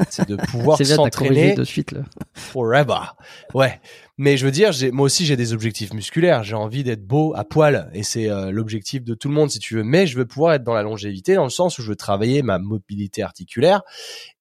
[0.09, 1.93] c'est de pouvoir s'entraîner de suite.
[1.93, 2.01] Là.
[2.33, 3.13] forever.
[3.53, 3.81] Ouais.
[4.17, 6.43] Mais je veux dire, j'ai, moi aussi, j'ai des objectifs musculaires.
[6.43, 7.91] J'ai envie d'être beau à poil.
[7.93, 9.85] Et c'est euh, l'objectif de tout le monde, si tu veux.
[9.85, 12.41] Mais je veux pouvoir être dans la longévité, dans le sens où je veux travailler
[12.43, 13.83] ma mobilité articulaire.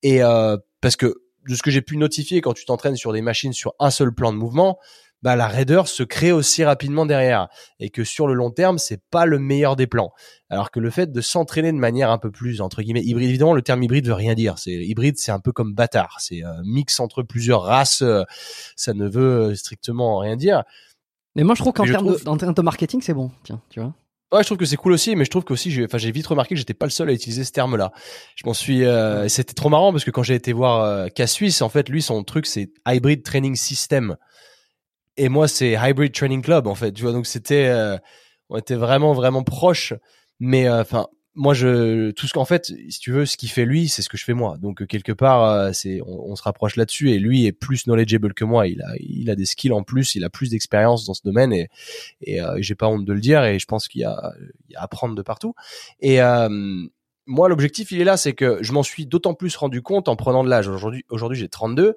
[0.02, 1.14] Et euh, parce que
[1.50, 4.14] de ce que j'ai pu notifier quand tu t'entraînes sur des machines sur un seul
[4.14, 4.80] plan de mouvement,
[5.24, 7.48] bah, la raideur se crée aussi rapidement derrière.
[7.80, 10.12] Et que sur le long terme, c'est pas le meilleur des plans.
[10.50, 13.54] Alors que le fait de s'entraîner de manière un peu plus, entre guillemets, hybride, évidemment,
[13.54, 14.58] le terme hybride veut rien dire.
[14.58, 16.18] C'est, hybride, c'est un peu comme bâtard.
[16.20, 18.02] C'est un mix entre plusieurs races.
[18.02, 18.24] euh,
[18.76, 20.64] ça ne veut strictement rien dire.
[21.36, 23.32] Mais moi, je trouve qu'en termes, de, trouve- en termes de marketing, c'est bon.
[23.44, 23.94] Tiens, tu vois.
[24.34, 26.54] Ouais, je trouve que c'est cool aussi, mais je trouve j'ai, enfin, j'ai vite remarqué
[26.54, 27.94] que j'étais pas le seul à utiliser ce terme-là.
[28.36, 31.28] Je m'en suis, euh, c'était trop marrant parce que quand j'ai été voir euh, Cas
[31.28, 34.18] Suisse, en fait, lui, son truc, c'est Hybrid Training System.
[35.18, 36.92] Et moi, c'est Hybrid Training Club, en fait.
[36.92, 37.98] Tu vois, donc c'était, euh,
[38.50, 39.94] on était vraiment, vraiment proches.
[40.40, 43.66] Mais, euh, enfin, moi, je, tout ce qu'en fait, si tu veux, ce qu'il fait
[43.66, 44.58] lui, c'est ce que je fais moi.
[44.60, 47.12] Donc, quelque part, euh, c'est, on, on se rapproche là-dessus.
[47.12, 48.68] Et lui est plus knowledgeable que moi.
[48.68, 50.14] Il a, il a des skills en plus.
[50.14, 51.52] Il a plus d'expérience dans ce domaine.
[51.52, 51.68] Et,
[52.22, 53.44] et j'ai pas honte de le dire.
[53.44, 54.34] Et je pense qu'il y a,
[54.70, 55.56] il y a à apprendre de partout.
[56.00, 56.20] Et
[57.28, 60.16] moi, l'objectif, il est là, c'est que je m'en suis d'autant plus rendu compte en
[60.16, 60.68] prenant de l'âge.
[60.68, 61.96] Aujourd'hui, aujourd'hui, j'ai 32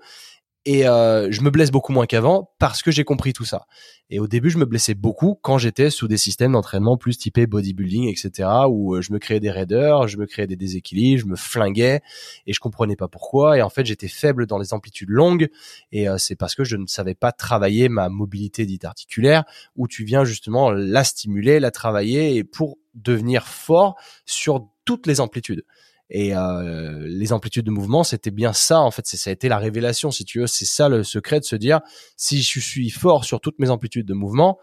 [0.66, 3.66] et euh, je me blesse beaucoup moins qu'avant parce que j'ai compris tout ça.
[4.10, 7.46] Et au début, je me blessais beaucoup quand j'étais sous des systèmes d'entraînement plus typés
[7.46, 11.26] bodybuilding, etc., où euh, je me créais des raideurs, je me créais des déséquilibres, je
[11.26, 12.02] me flinguais
[12.46, 13.56] et je comprenais pas pourquoi.
[13.56, 15.48] Et en fait, j'étais faible dans les amplitudes longues
[15.92, 19.44] et euh, c'est parce que je ne savais pas travailler ma mobilité dite articulaire,
[19.76, 23.96] où tu viens justement la stimuler, la travailler et pour devenir fort
[24.26, 25.64] sur toutes les amplitudes.
[26.10, 29.06] Et euh, les amplitudes de mouvement, c'était bien ça en fait.
[29.06, 30.46] Ça a été la révélation, si tu veux.
[30.46, 31.80] C'est ça le secret de se dire
[32.16, 34.58] si je suis fort sur toutes mes amplitudes de mouvement,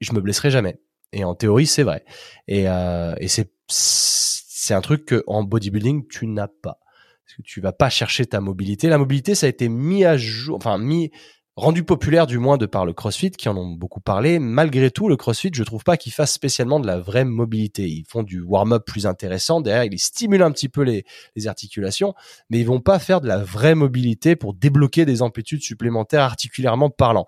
[0.00, 0.80] je me blesserai jamais.
[1.12, 2.04] Et en théorie, c'est vrai.
[2.46, 6.78] Et, euh, et c'est c'est un truc que en bodybuilding tu n'as pas.
[7.24, 8.88] Parce que tu vas pas chercher ta mobilité.
[8.88, 11.10] La mobilité, ça a été mis à jour, enfin mis
[11.56, 14.38] rendu populaire du moins de par le CrossFit qui en ont beaucoup parlé.
[14.38, 17.86] Malgré tout, le CrossFit, je trouve pas qu'ils fassent spécialement de la vraie mobilité.
[17.88, 19.60] Ils font du warm-up plus intéressant.
[19.60, 21.04] Derrière, ils stimulent un petit peu les,
[21.36, 22.14] les articulations,
[22.48, 26.90] mais ils vont pas faire de la vraie mobilité pour débloquer des amplitudes supplémentaires articulairement
[26.90, 27.26] parlant.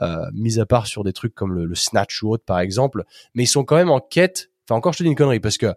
[0.00, 3.04] Euh, mis à part sur des trucs comme le, le snatch ou autre par exemple,
[3.34, 4.50] mais ils sont quand même en quête.
[4.66, 5.74] Enfin encore, je te dis une connerie parce que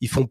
[0.00, 0.28] ils font,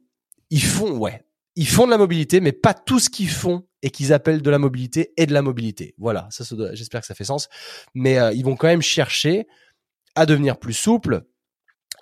[0.50, 1.24] ils font, ouais,
[1.56, 4.50] ils font de la mobilité, mais pas tout ce qu'ils font et qu'ils appellent de
[4.50, 5.96] la mobilité et de la mobilité.
[5.98, 6.44] Voilà, ça,
[6.74, 7.50] j'espère que ça fait sens.
[7.94, 9.48] Mais euh, ils vont quand même chercher
[10.16, 11.24] à devenir plus souple,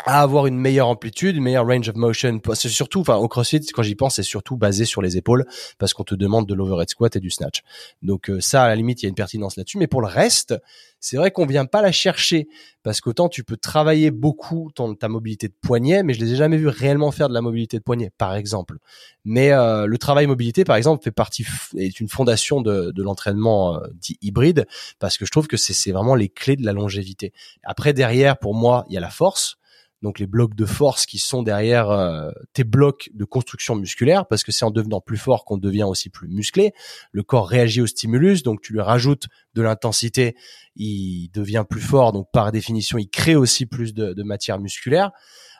[0.05, 2.39] à avoir une meilleure amplitude, une meilleure range of motion.
[2.53, 5.45] C'est surtout, enfin, au CrossFit, quand j'y pense, c'est surtout basé sur les épaules
[5.77, 7.61] parce qu'on te demande de l'overhead squat et du snatch.
[8.01, 9.77] Donc euh, ça, à la limite, il y a une pertinence là-dessus.
[9.77, 10.55] Mais pour le reste,
[11.01, 12.47] c'est vrai qu'on vient pas la chercher
[12.81, 16.35] parce qu'autant tu peux travailler beaucoup ton, ta mobilité de poignet, mais je les ai
[16.37, 18.77] jamais vus réellement faire de la mobilité de poignet, par exemple.
[19.25, 21.45] Mais euh, le travail mobilité, par exemple, fait partie
[21.77, 24.65] est une fondation de, de l'entraînement euh, dit hybride
[24.97, 27.33] parce que je trouve que c'est vraiment les clés de la longévité.
[27.63, 29.57] Après, derrière, pour moi, il y a la force
[30.01, 34.43] donc les blocs de force qui sont derrière euh, tes blocs de construction musculaire, parce
[34.43, 36.71] que c'est en devenant plus fort qu'on devient aussi plus musclé.
[37.11, 40.35] Le corps réagit au stimulus, donc tu lui rajoutes de l'intensité,
[40.75, 45.11] il devient plus fort, donc par définition, il crée aussi plus de, de matière musculaire.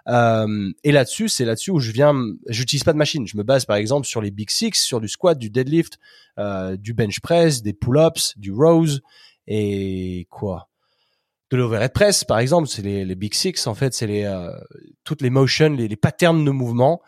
[0.08, 2.16] Euh, et là-dessus, c'est là-dessus où je viens,
[2.48, 3.28] j'utilise pas de machine.
[3.28, 6.00] Je me base par exemple sur les big six, sur du squat, du deadlift,
[6.38, 9.00] euh, du bench press, des pull-ups, du rows
[9.48, 10.69] et quoi?
[11.52, 13.66] De l'overhead press, par exemple, c'est les, les, big six.
[13.68, 14.52] En fait, c'est les euh,
[15.04, 17.02] toutes les motions, les, les, patterns de mouvement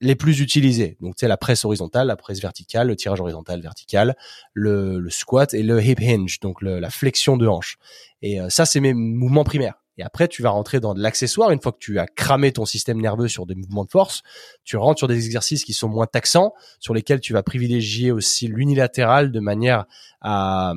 [0.00, 0.96] les plus utilisés.
[1.00, 4.16] Donc, c'est la presse horizontale, la presse verticale, le tirage horizontal, vertical,
[4.52, 7.78] le, le squat et le hip hinge, donc la flexion de hanche.
[8.22, 9.74] Et euh, ça, c'est mes mouvements primaires.
[9.96, 11.50] Et après, tu vas rentrer dans de l'accessoire.
[11.50, 14.22] Une fois que tu as cramé ton système nerveux sur des mouvements de force,
[14.62, 18.46] tu rentres sur des exercices qui sont moins taxants, sur lesquels tu vas privilégier aussi
[18.46, 19.86] l'unilatéral de manière
[20.20, 20.74] à,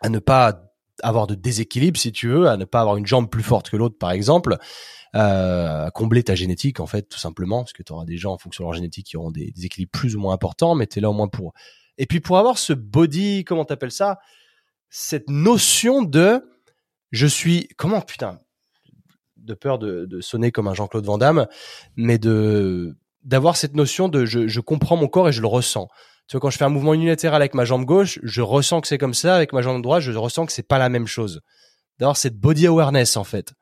[0.00, 0.69] à ne pas
[1.02, 3.76] avoir de déséquilibre si tu veux, à ne pas avoir une jambe plus forte que
[3.76, 4.56] l'autre par exemple,
[5.16, 8.32] euh, à combler ta génétique en fait tout simplement, parce que tu auras des gens
[8.32, 10.98] en fonction de leur génétique qui auront des, équilibres plus ou moins importants, mais tu
[10.98, 11.52] es là au moins pour.
[11.98, 14.18] Et puis pour avoir ce body, comment t'appelles ça,
[14.88, 16.48] cette notion de
[17.10, 18.40] je suis comment putain
[19.36, 21.46] de peur de, sonner comme un Jean-Claude Van Damme,
[21.96, 25.88] mais de d'avoir cette notion de je comprends mon corps et je le ressens.
[26.30, 28.86] Tu vois, quand je fais un mouvement unilatéral avec ma jambe gauche, je ressens que
[28.86, 29.34] c'est comme ça.
[29.34, 31.40] Avec ma jambe droite, je ressens que c'est pas la même chose.
[31.98, 33.52] D'avoir cette body awareness, en fait.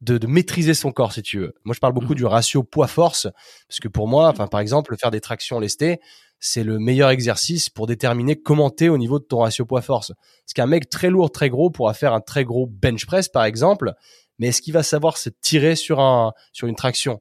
[0.00, 1.54] De, de, maîtriser son corps, si tu veux.
[1.64, 2.18] Moi, je parle beaucoup mmh.
[2.18, 3.26] du ratio poids-force.
[3.68, 5.98] Parce que pour moi, enfin, par exemple, faire des tractions lestées,
[6.38, 10.12] c'est le meilleur exercice pour déterminer comment t'es au niveau de ton ratio poids-force.
[10.44, 13.44] Parce qu'un mec très lourd, très gros pourra faire un très gros bench press, par
[13.44, 13.92] exemple.
[14.38, 17.20] Mais est-ce qu'il va savoir se tirer sur un, sur une traction?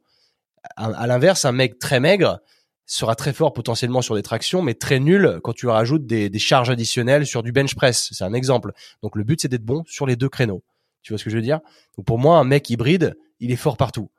[0.76, 2.42] À l'inverse, un mec très maigre,
[2.88, 6.40] sera très fort potentiellement sur des tractions, mais très nul quand tu rajoutes des, des
[6.40, 8.10] charges additionnelles sur du bench press.
[8.12, 8.72] C'est un exemple.
[9.04, 10.64] Donc le but c'est d'être bon sur les deux créneaux.
[11.04, 11.60] Tu vois ce que je veux dire?
[11.98, 14.10] Donc pour moi, un mec hybride, il est fort partout.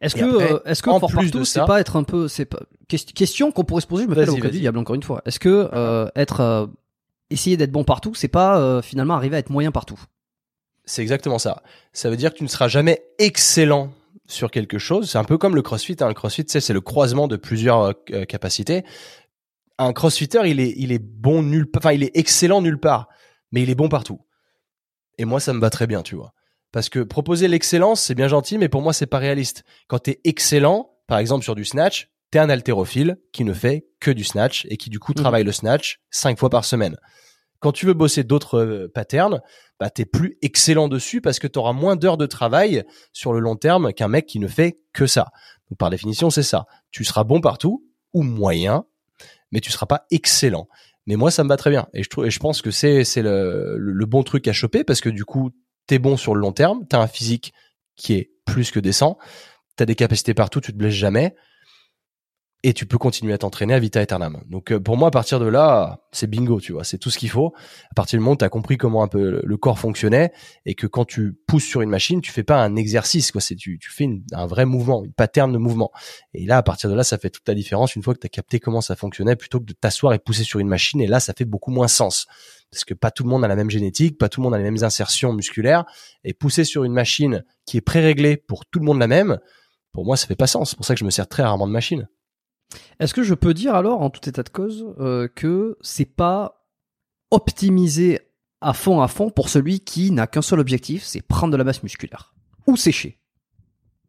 [0.00, 3.52] Est-ce que, euh, est-ce que fort partout, c'est pas être un peu, c'est pas question
[3.52, 4.04] qu'on pourrait se poser.
[4.04, 5.22] Je me fais l'occasion du diable encore une fois.
[5.24, 6.66] Est-ce que euh, être euh,
[7.30, 10.00] essayer d'être bon partout, c'est pas finalement arriver à être moyen partout?
[10.84, 11.62] C'est exactement ça.
[11.92, 13.90] Ça veut dire que tu ne seras jamais excellent
[14.26, 15.10] sur quelque chose.
[15.10, 15.96] C'est un peu comme le CrossFit.
[16.00, 16.08] Hein.
[16.08, 18.84] Le CrossFit, c'est le croisement de plusieurs euh, euh, capacités.
[19.78, 21.80] Un CrossFitter, il est, il est bon nulle part.
[21.80, 23.08] Enfin, il est excellent nulle part,
[23.52, 24.20] mais il est bon partout.
[25.18, 26.32] Et moi, ça me va très bien, tu vois.
[26.72, 29.64] Parce que proposer l'excellence, c'est bien gentil, mais pour moi, c'est pas réaliste.
[29.88, 34.10] Quand t'es excellent, par exemple sur du snatch, t'es un haltérophile qui ne fait que
[34.10, 35.16] du snatch et qui du coup mmh.
[35.16, 36.96] travaille le snatch cinq fois par semaine.
[37.64, 39.40] Quand tu veux bosser d'autres euh, patterns,
[39.80, 42.84] bah t'es plus excellent dessus parce que tu auras moins d'heures de travail
[43.14, 45.28] sur le long terme qu'un mec qui ne fait que ça.
[45.78, 46.66] Par définition, c'est ça.
[46.90, 47.82] Tu seras bon partout
[48.12, 48.84] ou moyen,
[49.50, 50.68] mais tu seras pas excellent.
[51.06, 54.46] Mais moi, ça me va très bien et je pense que c'est le, bon truc
[54.46, 55.50] à choper parce que du coup,
[55.86, 57.54] t'es bon sur le long terme, t'as un physique
[57.96, 59.16] qui est plus que décent,
[59.76, 61.34] t'as des capacités partout, tu te blesses jamais
[62.66, 64.42] et tu peux continuer à t'entraîner à vita aeternam.
[64.48, 67.18] Donc euh, pour moi à partir de là, c'est bingo, tu vois, c'est tout ce
[67.18, 67.52] qu'il faut.
[67.90, 70.32] À partir du moment où tu as compris comment un peu le corps fonctionnait
[70.64, 73.54] et que quand tu pousses sur une machine, tu fais pas un exercice quoi, c'est
[73.54, 75.92] tu, tu fais un vrai mouvement, une pattern de mouvement.
[76.32, 78.26] Et là à partir de là, ça fait toute la différence une fois que tu
[78.26, 81.06] as capté comment ça fonctionnait plutôt que de t'asseoir et pousser sur une machine et
[81.06, 82.26] là ça fait beaucoup moins sens
[82.72, 84.58] parce que pas tout le monde a la même génétique, pas tout le monde a
[84.58, 85.84] les mêmes insertions musculaires
[86.24, 89.38] et pousser sur une machine qui est pré-réglée pour tout le monde la même,
[89.92, 90.70] pour moi ça fait pas sens.
[90.70, 92.08] C'est pour ça que je me sers très rarement de machine.
[93.00, 96.66] Est-ce que je peux dire alors, en tout état de cause, euh, que c'est pas
[97.30, 98.20] optimisé
[98.60, 101.64] à fond à fond pour celui qui n'a qu'un seul objectif, c'est prendre de la
[101.64, 102.34] masse musculaire
[102.66, 103.18] ou sécher?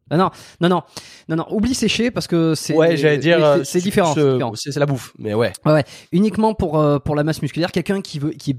[0.08, 0.30] Ah non,
[0.60, 0.82] non, non,
[1.28, 2.74] non, non, oublie sécher parce que c'est.
[2.74, 3.62] Ouais, j'allais dire.
[3.64, 4.14] C'est différent.
[4.54, 5.52] C'est la bouffe, mais ouais.
[5.64, 8.56] Ouais, uniquement pour euh, pour la masse musculaire, quelqu'un qui veut qui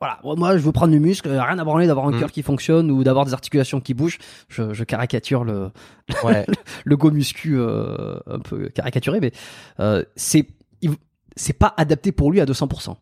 [0.00, 2.18] voilà, moi je veux prendre du muscle, rien à branler d'avoir un mm.
[2.18, 4.18] cœur qui fonctionne ou d'avoir des articulations qui bougent.
[4.48, 5.70] Je, je caricature le
[6.84, 9.32] le, go muscu euh, un peu caricaturé, mais
[9.80, 10.48] euh, c'est
[11.36, 12.94] c'est pas adapté pour lui à 200%.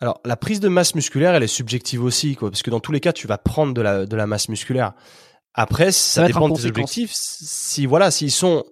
[0.00, 2.92] Alors la prise de masse musculaire, elle est subjective aussi, quoi, parce que dans tous
[2.92, 4.94] les cas, tu vas prendre de la de la masse musculaire.
[5.54, 7.12] Après, ça, dépend de tes objectifs.
[7.14, 8.64] Si voilà, s'ils sont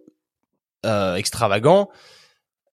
[0.86, 1.90] euh, extravagants,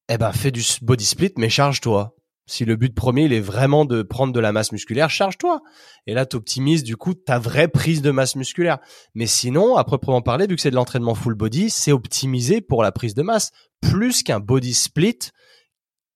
[0.10, 2.17] eh ben fais du body split, mais charge-toi.
[2.50, 5.62] Si le but premier, il est vraiment de prendre de la masse musculaire, charge-toi.
[6.08, 8.80] Et là, tu optimises du coup ta vraie prise de masse musculaire.
[9.14, 12.84] Mais sinon, à proprement parler, vu que c'est de l'entraînement full body, c'est optimisé pour
[12.84, 13.52] la prise de masse,
[13.82, 15.20] plus qu'un body split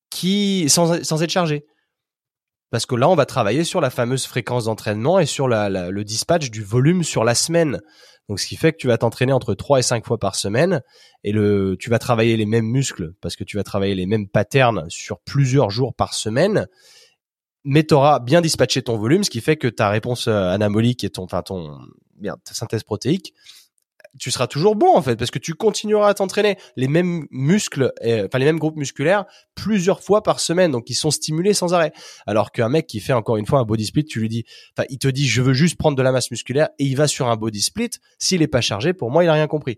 [0.10, 1.66] qui sans, être chargé.
[2.70, 6.50] Parce que là, on va travailler sur la fameuse fréquence d'entraînement et sur le dispatch
[6.50, 7.82] du volume sur la semaine.
[8.32, 10.82] Donc, ce qui fait que tu vas t'entraîner entre 3 et 5 fois par semaine
[11.26, 14.30] et le, tu vas travailler les mêmes muscles parce que tu vas travailler les mêmes
[14.30, 16.68] patterns sur plusieurs jours par semaine.
[17.66, 21.04] Mais tu auras bien dispatché ton volume, ce qui fait que ta réponse euh, anabolique
[21.04, 21.78] et ton, enfin, ton,
[22.24, 23.34] ta synthèse protéique
[24.20, 27.94] tu seras toujours bon en fait parce que tu continueras à t'entraîner les mêmes muscles,
[28.02, 29.26] enfin les mêmes groupes musculaires
[29.56, 31.94] plusieurs fois par semaine, donc ils sont stimulés sans arrêt.
[32.26, 34.86] Alors qu'un mec qui fait encore une fois un body split, tu lui dis, enfin
[34.90, 37.28] il te dit je veux juste prendre de la masse musculaire et il va sur
[37.28, 39.78] un body split, s'il est pas chargé, pour moi il a rien compris.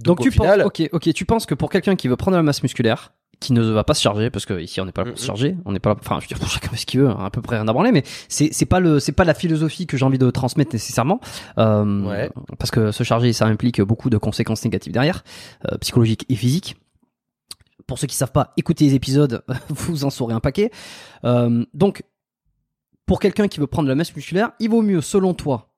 [0.00, 2.42] Donc, tu penses, ok, ok, tu penses que pour quelqu'un qui veut prendre de la
[2.42, 5.10] masse musculaire, qui ne va pas se charger parce que ici on n'est pas là
[5.10, 6.86] pour se charger, on n'est pas là, enfin je veux dire pour chacun fait ce
[6.86, 9.12] qu'il veut, hein, à peu près rien à branler, mais c'est c'est pas le c'est
[9.12, 11.20] pas la philosophie que j'ai envie de transmettre nécessairement,
[11.58, 12.30] euh, ouais.
[12.58, 15.24] parce que se charger ça implique beaucoup de conséquences négatives derrière,
[15.70, 16.76] euh, psychologiques et physiques.
[17.86, 20.70] Pour ceux qui savent pas, écoutez les épisodes, vous en saurez un paquet.
[21.24, 22.04] Euh, donc
[23.06, 25.74] pour quelqu'un qui veut prendre la masse musculaire, il vaut mieux selon toi,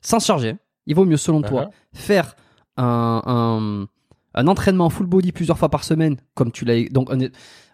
[0.00, 1.98] sans se charger, il vaut mieux selon toi uh-huh.
[1.98, 2.36] faire
[2.78, 3.86] un, un
[4.34, 7.10] un entraînement full body plusieurs fois par semaine, comme tu l'as, donc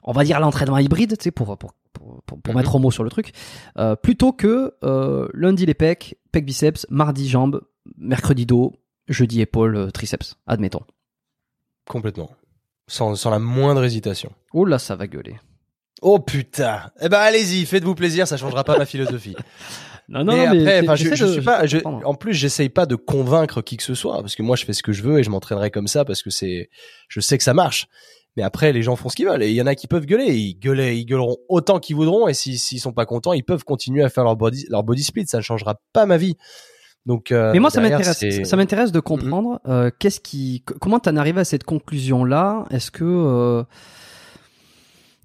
[0.04, 2.56] on, va dire l'entraînement hybride, tu sais, pour pour pour, pour, mhm.
[2.56, 3.32] mettre un mot sur le truc,
[3.78, 7.62] euh, plutôt que euh, lundi les pecs, pecs biceps, mardi jambes,
[7.96, 8.74] mercredi dos,
[9.08, 10.82] jeudi épaules, euh, triceps, admettons.
[11.88, 12.30] Complètement,
[12.86, 14.32] sans sans la moindre hésitation.
[14.52, 15.36] Oh là, ça va gueuler.
[16.02, 16.90] Oh putain.
[17.00, 19.36] Eh ben allez-y, faites-vous plaisir, ça changera pas ma philosophie.
[20.08, 21.64] Non, non, mais, après, je, je, suis pas.
[21.84, 24.72] en plus, j'essaye pas de convaincre qui que ce soit parce que moi, je fais
[24.72, 26.70] ce que je veux et je m'entraînerai comme ça parce que c'est,
[27.08, 27.88] je sais que ça marche.
[28.36, 30.06] Mais après, les gens font ce qu'ils veulent et il y en a qui peuvent
[30.06, 30.36] gueuler.
[30.36, 34.24] Ils gueuleront autant qu'ils voudront et s'ils sont pas contents, ils peuvent continuer à faire
[34.24, 35.26] leur body, leur body split.
[35.26, 36.36] Ça ne changera pas ma vie.
[37.06, 38.24] Donc, euh, mais moi, ça m'intéresse.
[38.44, 39.72] Ça m'intéresse de comprendre mhm.
[39.72, 42.64] euh, qu'est-ce qui, comment t'en arrives à cette conclusion là.
[42.70, 43.62] Est-ce que euh,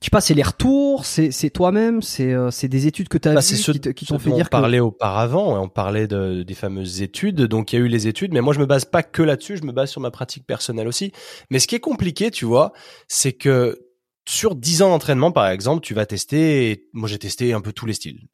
[0.01, 3.19] je sais pas, c'est les retours, c'est c'est toi-même, c'est euh, c'est des études que
[3.19, 6.55] tu as bah, vues qui t'ont fait dire on parlait auparavant, on parlait de, des
[6.55, 9.03] fameuses études, donc il y a eu les études, mais moi je me base pas
[9.03, 11.11] que là-dessus, je me base sur ma pratique personnelle aussi.
[11.51, 12.73] Mais ce qui est compliqué, tu vois,
[13.07, 13.77] c'est que
[14.27, 17.85] sur 10 ans d'entraînement par exemple, tu vas tester moi j'ai testé un peu tous
[17.85, 18.27] les styles.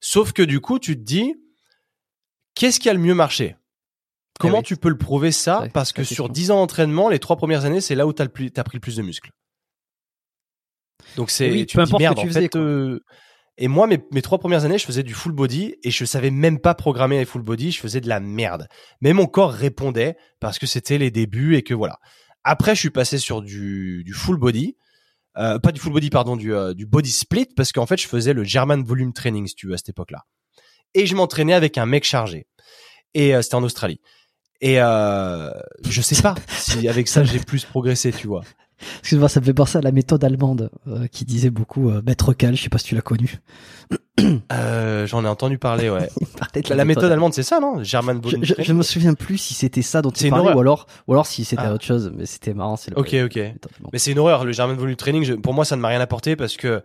[0.00, 1.34] Sauf que du coup, tu te dis
[2.54, 3.56] qu'est-ce qui a le mieux marché?
[4.38, 5.68] Comment eh tu peux le prouver ça?
[5.74, 8.24] Parce que sur 10 ans d'entraînement, les trois premières années, c'est là où tu as,
[8.24, 9.32] as pris le plus de muscles.
[11.16, 13.00] Donc c'est oui, tu peu importe tu faisais, euh,
[13.58, 16.30] et moi mes, mes trois premières années, je faisais du full body et je savais
[16.30, 18.68] même pas programmer les full body, je faisais de la merde.
[19.00, 21.98] Mais mon corps répondait parce que c'était les débuts et que voilà.
[22.42, 24.76] Après, je suis passé sur du, du full body.
[25.36, 28.08] Euh, pas du full body, pardon, du, euh, du body split, parce qu'en fait, je
[28.08, 30.24] faisais le German Volume Training, si tu veux, à cette époque-là.
[30.94, 32.46] Et je m'entraînais avec un mec chargé.
[33.14, 34.00] Et c'était en Australie.
[34.60, 35.50] Et euh,
[35.88, 38.42] je sais pas si avec ça j'ai plus progressé, tu vois.
[39.00, 42.32] Excuse-moi, ça me fait penser à la méthode allemande euh, qui disait beaucoup euh, Maître
[42.32, 43.38] Cal, je sais pas si tu l'as connu.
[44.52, 46.10] Euh, J'en ai entendu parler, ouais.
[46.68, 47.82] la, méthode, allemande, c'est ça, non?
[47.82, 50.86] German je, je, je, me souviens plus si c'était ça dont tu parlais ou alors,
[51.06, 51.72] ou alors si c'était ah.
[51.72, 52.76] autre chose, mais c'était marrant.
[52.76, 53.38] C'est ok, ok.
[53.92, 55.40] Mais c'est une horreur, le German Volume Training.
[55.40, 56.82] pour moi, ça ne m'a rien apporté parce que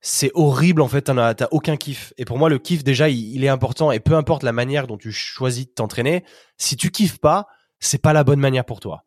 [0.00, 2.12] c'est horrible en fait, t'as aucun kiff.
[2.18, 3.90] Et pour moi, le kiff déjà, il, il, est important.
[3.90, 6.22] Et peu importe la manière dont tu choisis de t'entraîner,
[6.56, 7.48] si tu kiffes pas,
[7.80, 9.05] c'est pas la bonne manière pour toi.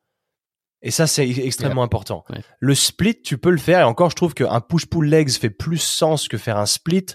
[0.82, 2.24] Et ça, c'est extrêmement important.
[2.60, 3.82] Le split, tu peux le faire.
[3.82, 7.06] Et encore, je trouve qu'un push-pull legs fait plus sens que faire un split.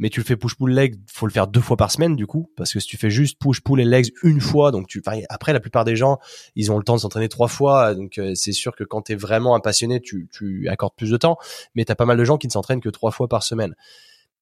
[0.00, 2.50] Mais tu le fais push-pull legs, faut le faire deux fois par semaine, du coup.
[2.56, 5.60] Parce que si tu fais juste push-pull et legs une fois, donc tu, après, la
[5.60, 6.18] plupart des gens,
[6.56, 7.94] ils ont le temps de s'entraîner trois fois.
[7.94, 11.16] Donc, euh, c'est sûr que quand t'es vraiment un passionné, tu, tu accordes plus de
[11.16, 11.38] temps.
[11.76, 13.74] Mais t'as pas mal de gens qui ne s'entraînent que trois fois par semaine.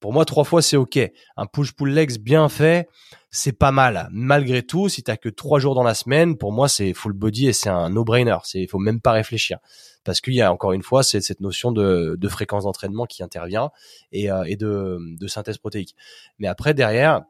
[0.02, 0.98] Pour moi, trois fois, c'est OK.
[1.36, 2.88] Un push-pull legs bien fait,
[3.30, 4.08] c'est pas mal.
[4.10, 7.46] Malgré tout, si t'as que trois jours dans la semaine, pour moi, c'est full body
[7.46, 8.38] et c'est un no-brainer.
[8.42, 9.58] C'est, faut même pas réfléchir.
[10.02, 13.22] Parce qu'il y a encore une fois, c'est cette notion de, de fréquence d'entraînement qui
[13.22, 13.70] intervient
[14.10, 15.94] et, euh, et de, de synthèse protéique.
[16.40, 17.22] Mais après, derrière,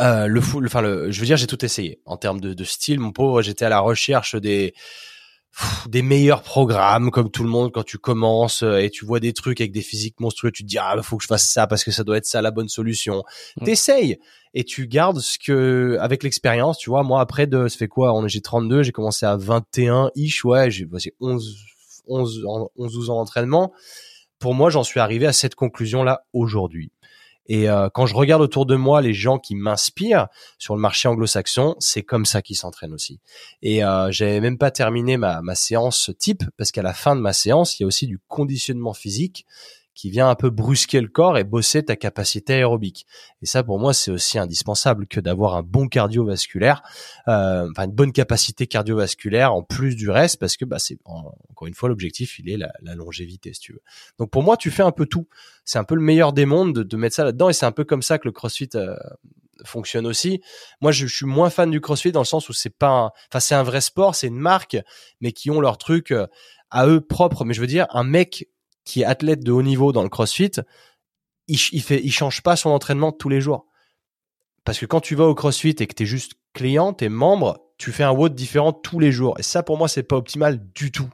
[0.00, 2.00] euh, le full, enfin, le, je veux dire, j'ai tout essayé.
[2.06, 4.74] En termes de, de style, mon pauvre, j'étais à la recherche des,
[5.86, 9.32] des meilleurs programmes comme tout le monde quand tu commences euh, et tu vois des
[9.32, 11.84] trucs avec des physiques monstrueux tu te dis ah faut que je fasse ça parce
[11.84, 13.22] que ça doit être ça la bonne solution.
[13.60, 13.64] Mmh.
[13.64, 14.18] t'essayes
[14.54, 17.02] et tu gardes ce que avec l'expérience tu vois.
[17.02, 18.14] Moi après de ça fait quoi?
[18.14, 21.56] On j'ai 32 j'ai commencé à 21 ish ouais j'ai passé 11
[22.06, 22.46] 11
[22.76, 23.72] 11 12 ans d'entraînement.
[24.38, 26.90] Pour moi j'en suis arrivé à cette conclusion là aujourd'hui
[27.52, 31.06] Et euh, quand je regarde autour de moi les gens qui m'inspirent sur le marché
[31.06, 33.20] anglo-saxon, c'est comme ça qu'ils s'entraînent aussi.
[33.60, 37.20] Et euh, j'avais même pas terminé ma, ma séance type parce qu'à la fin de
[37.20, 39.44] ma séance, il y a aussi du conditionnement physique
[39.94, 43.06] qui vient un peu brusquer le corps et bosser ta capacité aérobique.
[43.42, 46.82] Et ça, pour moi, c'est aussi indispensable que d'avoir un bon cardiovasculaire,
[47.28, 51.68] euh, enfin une bonne capacité cardiovasculaire en plus du reste, parce que bah, c'est encore
[51.68, 53.82] une fois l'objectif, il est la, longévité, si tu veux.
[54.18, 55.28] Donc pour moi, tu fais un peu tout.
[55.64, 57.84] C'est un peu le meilleur des mondes de, mettre ça là-dedans, et c'est un peu
[57.84, 58.96] comme ça que le CrossFit euh,
[59.64, 60.40] fonctionne aussi.
[60.80, 63.54] Moi, je, suis moins fan du CrossFit dans le sens où c'est pas, enfin c'est
[63.54, 64.76] un vrai sport, c'est une marque,
[65.20, 66.26] mais qui ont leur truc euh,
[66.70, 67.44] à eux propres.
[67.44, 68.48] Mais je veux dire, un mec
[68.84, 70.52] qui est athlète de haut niveau dans le CrossFit,
[71.48, 73.66] il, change pas son entraînement tous les jours.
[74.64, 77.08] Parce que quand tu vas au CrossFit et que tu es juste client, tu es
[77.08, 79.38] membre, tu fais un WOD différent tous les jours.
[79.38, 81.10] Et ça, pour moi, c'est pas optimal du tout.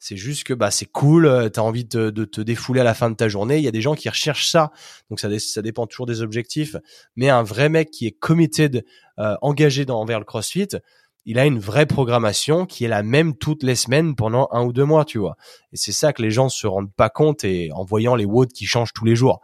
[0.00, 2.94] C'est juste que bah c'est cool, euh, tu as envie de, te défouler à la
[2.94, 3.58] fin de ta journée.
[3.58, 4.70] Il y a des gens qui recherchent ça,
[5.10, 6.76] donc ça, ça dépend toujours des objectifs.
[7.16, 8.84] Mais un vrai mec qui est committed,
[9.18, 10.68] euh, engagé dans, envers le CrossFit,
[11.28, 14.72] il a une vraie programmation qui est la même toutes les semaines pendant un ou
[14.72, 15.36] deux mois, tu vois.
[15.74, 18.50] Et c'est ça que les gens se rendent pas compte et en voyant les WOD
[18.50, 19.42] qui changent tous les jours.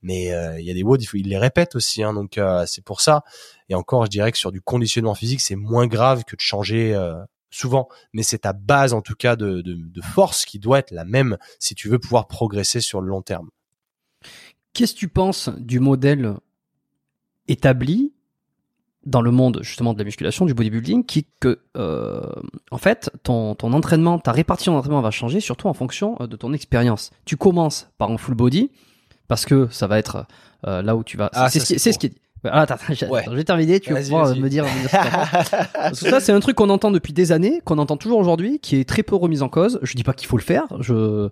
[0.00, 2.82] Mais euh, il y a des WOD, il, les répète aussi, hein, donc euh, c'est
[2.82, 3.22] pour ça.
[3.68, 6.94] Et encore, je dirais que sur du conditionnement physique, c'est moins grave que de changer
[6.94, 11.04] euh, souvent, mais c'est ta base en tout cas de force qui doit être la
[11.04, 13.50] même si tu veux pouvoir progresser sur le long terme.
[14.72, 16.36] Qu'est-ce que tu penses du modèle
[17.46, 18.14] établi
[19.06, 22.20] dans le monde justement de la musculation, du bodybuilding, qui que euh,
[22.70, 26.36] en fait ton, ton entraînement, ta répartition d'entraînement va changer surtout en fonction euh, de
[26.36, 27.10] ton expérience.
[27.24, 28.70] Tu commences par un full body
[29.28, 30.26] parce que ça va être
[30.66, 31.30] euh, là où tu vas.
[31.32, 32.20] Ah, c'est ce, ce qui est dit.
[32.44, 34.64] Ah, attends, attends, je vais terminer, tu vas pouvoir me dire.
[35.92, 38.88] ça, c'est un truc qu'on entend depuis des années, qu'on entend toujours aujourd'hui, qui est
[38.88, 39.78] très peu remis en cause.
[39.82, 40.64] Je dis pas qu'il faut le faire.
[40.80, 41.28] Je,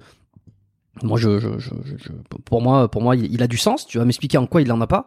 [1.03, 2.09] moi, je, je, je, je,
[2.45, 3.86] pour moi, pour moi, il a du sens.
[3.86, 5.07] Tu vas m'expliquer en quoi il en a pas.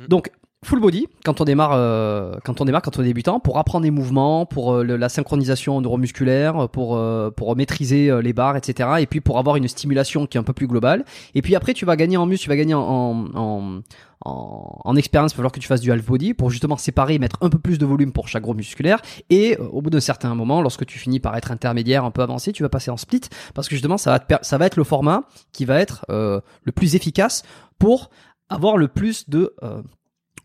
[0.00, 0.06] Hmm.
[0.08, 3.56] Donc, full body quand on démarre euh, quand on démarre quand on est débutant pour
[3.56, 8.90] apprendre les mouvements pour euh, la synchronisation neuromusculaire pour euh, pour maîtriser les barres etc
[8.98, 11.04] et puis pour avoir une stimulation qui est un peu plus globale.
[11.34, 13.80] Et puis après tu vas gagner en muscle tu vas gagner en en,
[14.26, 17.14] en, en expérience il va falloir que tu fasses du half body pour justement séparer
[17.14, 19.00] et mettre un peu plus de volume pour chaque groupe musculaire.
[19.30, 22.52] Et au bout d'un certain moment lorsque tu finis par être intermédiaire un peu avancé
[22.52, 23.22] tu vas passer en split
[23.54, 25.22] parce que justement ça va ça va être le format
[25.52, 27.44] qui va être le plus efficace
[27.78, 28.10] pour
[28.50, 29.54] avoir le plus de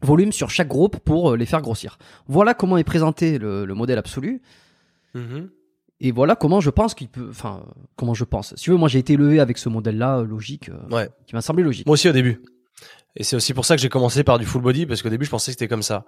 [0.06, 1.98] volume sur chaque groupe pour euh, les faire grossir.
[2.28, 4.42] Voilà comment est présenté le, modèle absolu.
[5.16, 5.50] Mm-hmm.
[6.02, 7.28] Et voilà comment je pense qu'il peut.
[7.30, 7.66] Enfin,
[7.96, 8.56] comment je pense.
[8.56, 11.42] Si tu veux, moi j'ai été élevé avec ce modèle-là euh, logique, euh, qui m'a
[11.42, 11.86] semblé logique.
[11.86, 12.42] Moi aussi au début.
[13.18, 15.26] Et c'est aussi pour ça que j'ai commencé par du full body parce qu'au début
[15.26, 16.06] je pensais que c'était comme ça.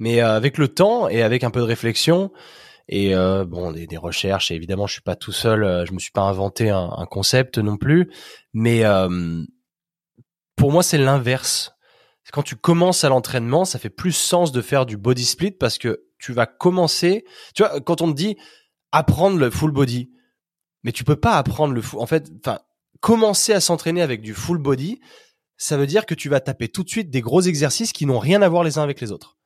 [0.00, 2.32] Mais avec le temps et avec un peu de réflexion
[2.88, 3.14] et
[3.46, 6.70] bon des, recherches, et évidemment je suis pas tout seul, je me suis pas inventé
[6.70, 8.10] un, un concept non plus.
[8.54, 8.82] Mais
[10.56, 11.77] pour moi c'est l'inverse
[12.32, 15.78] quand tu commences à l'entraînement, ça fait plus sens de faire du body split parce
[15.78, 17.24] que tu vas commencer.
[17.54, 18.36] Tu vois, quand on te dit
[18.92, 20.10] apprendre le full body,
[20.82, 22.00] mais tu peux pas apprendre le full.
[22.00, 22.60] En fait, enfin,
[23.00, 25.00] commencer à s'entraîner avec du full body,
[25.56, 28.18] ça veut dire que tu vas taper tout de suite des gros exercices qui n'ont
[28.18, 29.36] rien à voir les uns avec les autres.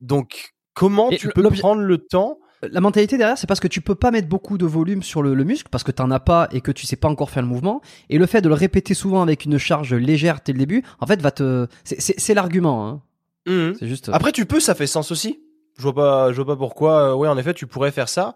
[0.00, 3.94] Donc, comment tu peux prendre le temps la mentalité derrière, c'est parce que tu peux
[3.94, 6.72] pas mettre beaucoup de volume sur le, muscle parce que t'en as pas et que
[6.72, 7.80] tu sais pas encore faire le mouvement.
[8.10, 11.06] Et le fait de le répéter souvent avec une charge légère dès le début, en
[11.06, 11.66] fait, va te.
[11.84, 12.88] C'est l'argument.
[12.88, 13.02] Hein.
[13.46, 13.74] Mmh.
[13.78, 14.10] C'est juste.
[14.12, 15.40] Après, tu peux, ça fait sens aussi.
[15.78, 17.12] Je vois pas, je vois pas pourquoi.
[17.12, 18.34] Euh, oui, en effet, tu pourrais faire ça.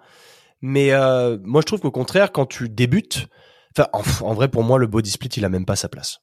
[0.60, 3.26] Mais euh, moi, je trouve qu'au contraire, quand tu débutes,
[3.76, 3.88] enfin,
[4.22, 6.20] en, vrai, pour moi, le body split, il a même pas sa place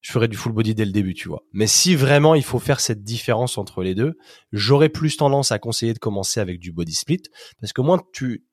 [0.00, 1.42] je ferais du full body dès le début, tu vois.
[1.52, 4.16] Mais si vraiment il faut faire cette différence entre les deux,
[4.52, 7.22] j'aurais plus tendance à conseiller de commencer avec du body split
[7.60, 8.46] parce que moins tu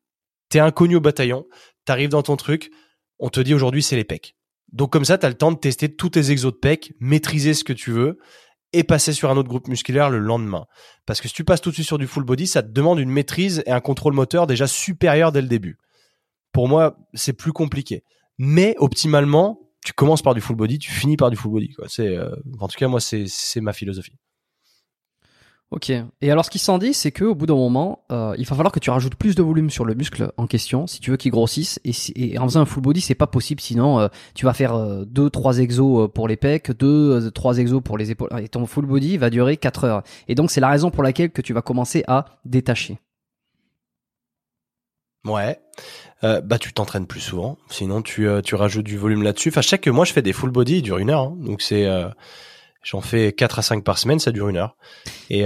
[0.50, 1.46] t'es inconnu au bataillon,
[1.86, 2.72] t'arrives dans ton truc,
[3.20, 4.36] on te dit aujourd'hui c'est les pecs.
[4.72, 7.54] Donc comme ça, tu as le temps de tester tous tes exos de pecs, maîtriser
[7.54, 8.20] ce que tu veux
[8.74, 10.66] et passer sur un autre groupe musculaire le lendemain.
[11.06, 13.00] Parce que si tu passes tout de suite sur du full body, ça te demande
[13.00, 15.78] une maîtrise et un contrôle moteur déjà supérieur dès le début.
[16.52, 18.04] Pour moi, c'est plus compliqué.
[18.38, 21.74] Mais optimalement, tu commences par du full body, tu finis par du full body.
[21.88, 24.12] C'est, euh, en tout cas, moi, c'est, ma philosophie.
[25.72, 25.90] Ok.
[25.90, 28.74] Et alors, ce qui s'en dit, c'est qu'au bout d'un moment, euh, il va falloir
[28.74, 31.32] que tu rajoutes plus de volume sur le muscle en question si tu veux qu'il
[31.32, 31.80] grossisse.
[31.86, 33.62] Et, en faisant un full body, c'est pas possible.
[33.62, 37.98] Sinon, euh, tu vas faire deux, trois exos pour les pecs, deux, trois exos pour
[37.98, 38.30] les épaules.
[38.42, 40.04] Et ton full body va durer 4 heures.
[40.28, 43.00] Et donc, c'est la raison pour laquelle que tu vas commencer à détacher.
[45.26, 45.60] Ouais.
[46.24, 47.58] Euh, bah tu t'entraînes plus souvent.
[47.70, 49.50] Sinon tu euh, tu rajoutes du volume là-dessus.
[49.50, 51.22] Enfin, chaque moi je fais des full body, il dure une heure.
[51.22, 51.38] Hein.
[51.40, 52.10] donc c'est euh,
[52.84, 54.76] j'en fais 4 à 5 par semaine, ça dure une heure.
[55.30, 55.46] Et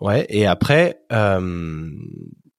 [0.00, 0.26] ouais.
[0.28, 0.98] Et après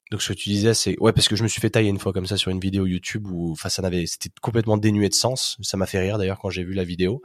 [0.09, 1.99] donc ce que tu disais c'est ouais parce que je me suis fait tailler une
[1.99, 5.13] fois comme ça sur une vidéo YouTube où enfin ça n'avait c'était complètement dénué de
[5.13, 5.57] sens.
[5.61, 7.21] Ça m'a fait rire d'ailleurs quand j'ai vu la vidéo.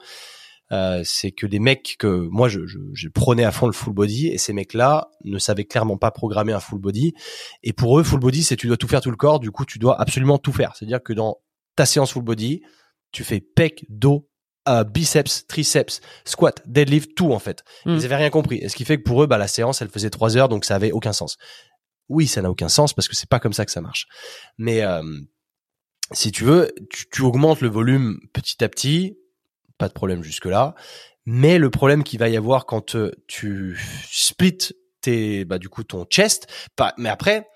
[0.73, 3.93] Euh, c'est que des mecs que moi je, je, je prenais à fond le full
[3.93, 7.13] body et ces mecs-là ne savaient clairement pas programmer un full body.
[7.63, 9.39] Et pour eux, full body, c'est tu dois tout faire tout le corps.
[9.39, 10.75] Du coup, tu dois absolument tout faire.
[10.75, 11.39] C'est-à-dire que dans
[11.77, 12.63] ta séance full body,
[13.11, 14.31] tu fais pec, dos,
[14.69, 17.65] euh, biceps, triceps, squat, deadlift, tout en fait.
[17.85, 17.97] Mm.
[17.97, 18.59] Ils avaient rien compris.
[18.59, 20.65] Et ce qui fait que pour eux, bah, la séance, elle faisait trois heures, donc
[20.65, 21.37] ça avait aucun sens.
[22.09, 24.07] Oui, ça n'a aucun sens parce que c'est pas comme ça que ça marche.
[24.57, 25.03] Mais euh,
[26.13, 29.19] si tu veux, tu, tu augmentes le volume petit à petit,
[29.83, 30.77] pas de problème jusque là.
[31.27, 33.77] Mais le problème qu'il va y avoir quand euh, tu
[34.09, 36.47] splits tes, bah du coup ton chest,
[36.77, 37.49] pas, mais après,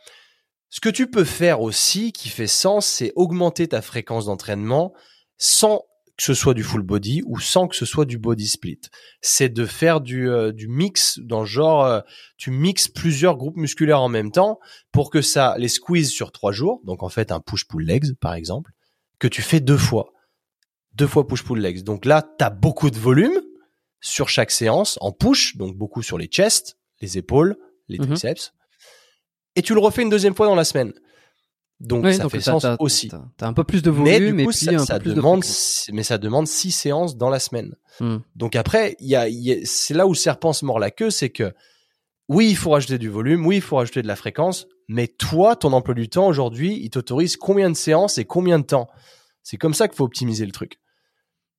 [0.68, 4.92] ce que tu peux faire aussi qui fait sens, c'est augmenter ta fréquence d'entraînement
[5.38, 5.82] sans
[6.16, 8.80] que ce soit du full body ou sans que ce soit du body split.
[9.20, 12.00] C'est de faire du, euh, mix dans le genre, euh,
[12.38, 14.58] tu mixes plusieurs groupes musculaires en même temps
[14.90, 16.80] pour que ça les squeeze sur trois jours.
[16.82, 18.72] Donc en fait un push-pull legs par exemple,
[19.20, 20.10] que tu fais deux fois.
[20.96, 21.82] Deux fois push-pull legs.
[21.82, 23.40] Donc là, tu as beaucoup de volume
[24.00, 27.56] sur chaque séance en push, donc beaucoup sur les chests, les épaules,
[27.88, 28.06] les Mhm.
[28.08, 28.52] triceps.
[29.56, 30.92] Et tu le refais une deuxième fois dans la semaine.
[31.80, 33.08] Donc ça donc fait sens aussi.
[33.08, 34.94] T'as t'as un peu plus de Mais volume du coup, et puis ça, un ça
[34.98, 35.90] peu plus demande, de fréquence.
[35.92, 37.74] mais ça demande six séances dans la semaine.
[38.00, 38.18] Hmm.
[38.34, 40.78] Donc après, il y a, il y a- c'est là où le serpent se mord
[40.78, 41.52] la queue, c'est que
[42.28, 45.54] oui, il faut rajouter du volume, oui, il faut rajouter de la fréquence, mais toi,
[45.54, 48.88] ton emploi du temps aujourd'hui, il t'autorise combien de séances et combien de temps?
[49.42, 50.80] C'est comme ça qu'il faut optimiser le truc.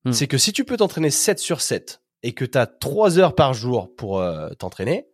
[0.07, 0.13] Hmm.
[0.13, 3.35] C'est que si tu peux t'entraîner 7 sur 7 et que tu as 3 heures
[3.35, 5.07] par jour pour euh, t'entraîner,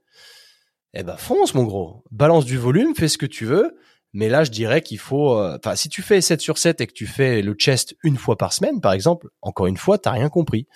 [0.94, 2.03] eh ben fonce mon gros.
[2.11, 3.76] Balance du volume, fais ce que tu veux.
[4.14, 5.36] Mais là, je dirais qu'il faut...
[5.36, 8.18] euh, Enfin, si tu fais 7 sur 7 et que tu fais le chest une
[8.18, 10.68] fois par semaine, par exemple, encore une fois, t'as rien compris.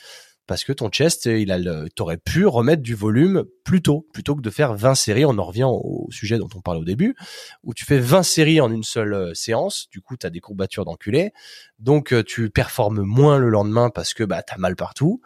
[0.48, 4.36] Parce que ton chest, il a le, t'aurais pu remettre du volume plus tôt, plutôt
[4.36, 5.26] que de faire 20 séries.
[5.26, 7.15] On en revient au sujet dont on parlait au début,
[7.64, 9.88] où tu fais 20 séries en une seule euh, séance.
[9.91, 11.32] Du coup, t'as des courbatures d'enculé.
[11.80, 15.22] Donc, euh, tu performes moins le lendemain parce que bah, t'as mal partout.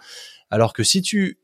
[0.49, 1.37] Alors que si tu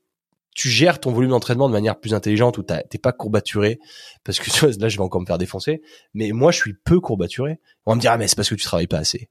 [0.55, 3.79] tu gères ton volume d'entraînement de manière plus intelligente où t'es pas courbaturé
[4.23, 5.83] parce que là je vais encore me faire défoncer
[6.15, 8.65] mais moi je suis peu courbaturé on me dire ah mais c'est parce que tu
[8.65, 9.29] travailles pas assez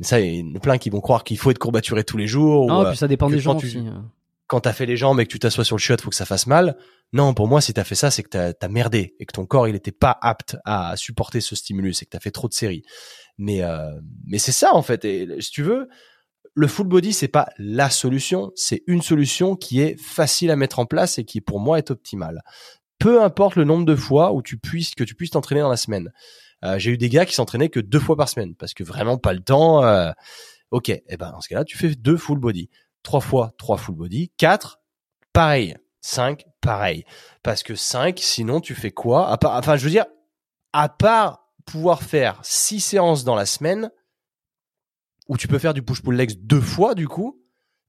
[0.00, 2.16] mais ça il y en a plein qui vont croire qu'il faut être courbaturé tous
[2.16, 3.78] les jours ou, euh, puis ça dépend des gens tu- aussi.
[3.78, 4.10] hein.
[4.48, 6.24] quand t'as fait les jambes et que tu t'assois sur le chiotte, faut que ça
[6.26, 6.76] fasse mal.
[7.12, 9.44] Non, pour moi, si t'as fait ça, c'est que t'as as merdé et que ton
[9.46, 12.52] corps, il était pas apte à supporter ce stimulus, c'est que t'as fait trop de
[12.52, 12.82] séries.
[13.38, 13.90] Mais euh,
[14.26, 15.04] mais c'est ça en fait.
[15.04, 15.88] Et si tu veux,
[16.54, 20.78] le full body, c'est pas la solution, c'est une solution qui est facile à mettre
[20.80, 22.42] en place et qui pour moi est optimale.
[22.98, 25.76] Peu importe le nombre de fois où tu puisses que tu puisses t'entraîner dans la
[25.76, 26.12] semaine.
[26.64, 29.18] Euh, J'ai eu des gars qui s'entraînaient que deux fois par semaine parce que vraiment
[29.18, 29.84] pas le temps.
[29.84, 30.12] euh,
[30.70, 32.68] ok, et ben dans ce cas-là, tu fais deux full body
[33.02, 34.80] trois fois trois full body, quatre,
[35.32, 37.04] pareil, cinq, pareil.
[37.42, 39.30] Parce que cinq, sinon tu fais quoi?
[39.30, 40.06] À part, Enfin, je veux dire,
[40.72, 43.90] à part pouvoir faire six séances dans la semaine,
[45.28, 47.40] où tu peux faire du push-pull legs deux fois du coup,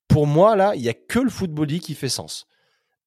[0.07, 2.47] pour moi là, il y a que le full body qui fait sens.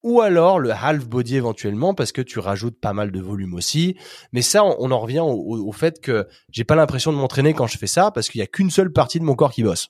[0.05, 3.97] Ou alors le half body éventuellement parce que tu rajoutes pas mal de volume aussi.
[4.33, 7.79] Mais ça, on, en revient au, fait que j'ai pas l'impression de m'entraîner quand je
[7.79, 9.87] fais ça parce qu'il y a qu'une seule partie de mon corps qui bosse.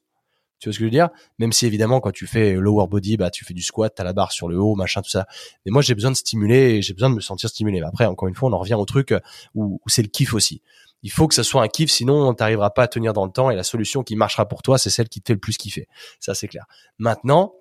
[0.59, 1.09] Tu vois ce que je veux dire?
[1.37, 4.13] Même si évidemment quand tu fais lower body, bah tu fais du squat, t'as la
[4.13, 5.27] barre sur le haut, machin, tout ça.
[5.65, 7.81] Mais moi j'ai besoin de stimuler, j'ai besoin de me sentir stimulé.
[7.81, 9.13] Après, encore une fois, on en revient au truc
[9.53, 10.61] où, où c'est le kiff aussi.
[11.03, 13.51] Il faut que ça soit un kiff, sinon t'arriveras pas à tenir dans le temps.
[13.51, 15.89] Et la solution qui marchera pour toi, c'est celle qui te fait le plus kiffer.
[16.21, 16.67] Ça c'est clair.
[16.99, 17.53] Maintenant,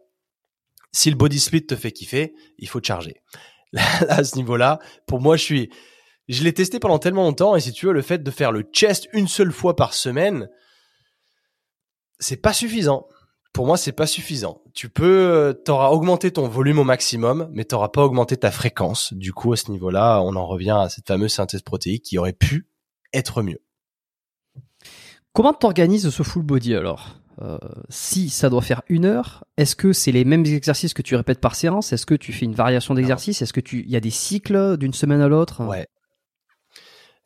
[0.95, 3.21] si le body split te fait kiffer, il faut te charger.
[3.73, 5.71] Là, à ce niveau-là, pour moi, je suis,
[6.29, 8.63] je l'ai testé pendant tellement longtemps et si tu veux, le fait de faire le
[8.73, 10.49] chest une seule fois par semaine,
[12.21, 13.09] c'est pas suffisant.
[13.53, 14.63] Pour moi, c'est pas suffisant.
[14.73, 19.13] Tu peux, euh, t'auras augmenté ton volume au maximum, mais t'auras pas augmenté ta fréquence.
[19.13, 22.33] Du coup, à ce niveau-là, on en revient à cette fameuse synthèse protéique qui aurait
[22.33, 22.69] pu
[23.13, 23.61] être mieux.
[25.33, 27.17] Comment t'organises ce full body alors?
[27.43, 27.59] Euh,
[27.89, 31.41] Si ça doit faire une heure, est-ce que c'est les mêmes exercices que tu répètes
[31.41, 31.93] par séance?
[31.93, 33.43] Est-ce que tu fais une variation d'exercice?
[33.43, 35.65] Est-ce que tu, il y a des cycles d'une semaine à l'autre?
[35.65, 35.87] Ouais.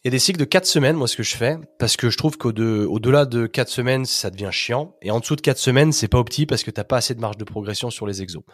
[0.04, 2.08] Il y a des cycles de quatre semaines, moi, ce que je fais, parce que
[2.08, 4.94] je trouve qu'au-delà de quatre semaines, ça devient chiant.
[5.02, 7.20] Et en dessous de quatre semaines, c'est pas opti parce que t'as pas assez de
[7.20, 8.44] marge de progression sur les exos.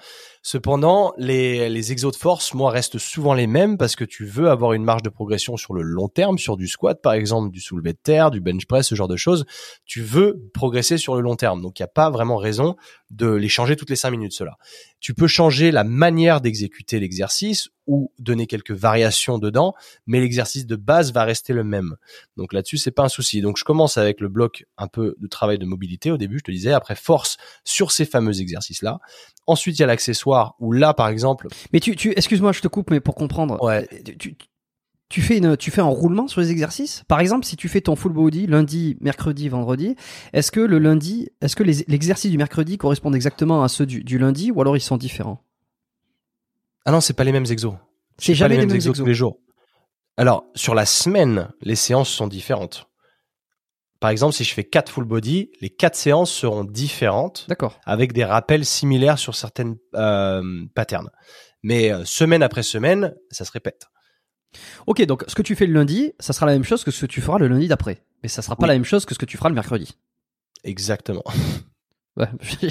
[0.41, 4.49] Cependant, les, les exos de force, moi, restent souvent les mêmes parce que tu veux
[4.49, 7.61] avoir une marge de progression sur le long terme, sur du squat, par exemple, du
[7.61, 9.45] soulevé de terre, du bench press, ce genre de choses.
[9.85, 11.61] Tu veux progresser sur le long terme.
[11.61, 12.75] Donc, il n'y a pas vraiment raison
[13.11, 14.57] de les changer toutes les cinq minutes, cela.
[15.05, 19.75] Tu peux changer la manière d'exécuter l'exercice ou donner quelques variations dedans,
[20.07, 21.97] mais l'exercice de base va rester le même.
[22.39, 23.43] Donc là-dessus, c'est pas un souci.
[23.43, 26.45] Donc je commence avec le bloc un peu de travail de mobilité au début, je
[26.45, 28.99] te disais, après force sur ces fameux exercices-là.
[29.47, 32.69] Ensuite, il y a l'accessoire où là, par exemple, Mais tu, tu excuse-moi, je te
[32.69, 33.87] coupe, mais pour comprendre, Ouais.
[34.19, 34.39] tu,
[35.09, 37.05] tu- fais une, tu fais un roulement sur les exercices?
[37.09, 39.97] Par exemple, si tu fais ton full body lundi, mercredi, vendredi,
[40.33, 44.03] est-ce que le lundi, est-ce que les- l'exercice du mercredi correspondent exactement à ceux du,
[44.03, 45.45] du lundi ou alors ils sont différents?
[46.85, 47.75] Ah non, c'est pas les mêmes exos.
[48.19, 49.03] C'est jamais les les mêmes mêmes exos exos.
[49.05, 49.39] tous les jours.
[50.17, 52.87] Alors, sur la semaine, les séances sont différentes.
[54.01, 57.81] Par exemple, si je fais quatre full body, les quatre séances seront différentes D'accord.
[57.85, 60.43] avec des rappels similaires sur certaines euh,
[60.75, 61.11] patterns.
[61.63, 63.87] Mais euh, semaine après semaine, ça se répète.
[64.87, 67.01] Ok, donc ce que tu fais le lundi, ça sera la même chose que ce
[67.03, 68.69] que tu feras le lundi d'après, mais ça sera pas Oui.
[68.69, 69.97] la même chose que ce que tu feras le mercredi.
[70.65, 71.25] Exactement.
[72.17, 72.29] Ouais,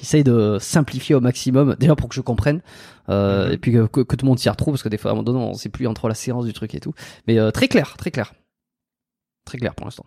[0.00, 2.62] j'essaye de simplifier au maximum, déjà pour que je comprenne,
[3.08, 3.52] euh, Mhm.
[3.52, 5.14] et puis que, que- que tout le monde s'y retrouve, parce que des fois, à
[5.14, 6.92] un moment donné, on sait plus entre la séance du truc et tout.
[7.28, 8.34] Mais euh, très clair, très clair.
[9.44, 10.06] Très clair pour l'instant.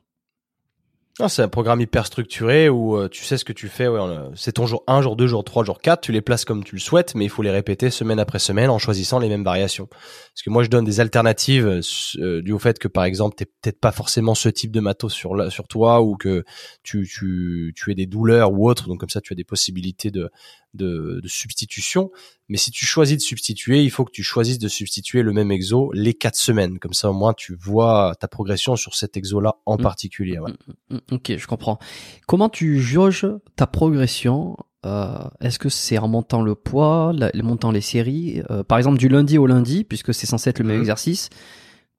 [1.19, 3.89] Non, c'est un programme hyper structuré où euh, tu sais ce que tu fais.
[3.89, 5.99] Ouais, euh, c'est ton jour 1, jour 2, jour 3, jour 4.
[5.99, 8.69] Tu les places comme tu le souhaites, mais il faut les répéter semaine après semaine
[8.69, 9.87] en choisissant les mêmes variations.
[9.87, 11.81] Parce que moi, je donne des alternatives euh,
[12.19, 15.51] euh, au fait que, par exemple, t'es peut-être pas forcément ce type de matos sur,
[15.51, 16.45] sur toi ou que
[16.83, 18.87] tu, tu, tu aies des douleurs ou autre.
[18.87, 20.31] Donc comme ça, tu as des possibilités de,
[20.73, 22.11] de, de substitution.
[22.47, 25.51] Mais si tu choisis de substituer, il faut que tu choisisses de substituer le même
[25.51, 26.79] exo les quatre semaines.
[26.79, 29.81] Comme ça, au moins, tu vois ta progression sur cet exo-là en Mm.
[29.81, 30.39] particulier.
[30.39, 30.51] ouais.
[30.89, 31.79] Mm, Ok, je comprends.
[32.27, 37.43] Comment tu jauges ta progression euh, Est-ce que c'est en montant le poids, la- en
[37.43, 40.65] montant les séries Euh, Par exemple, du lundi au lundi, puisque c'est censé être le
[40.65, 41.29] même exercice,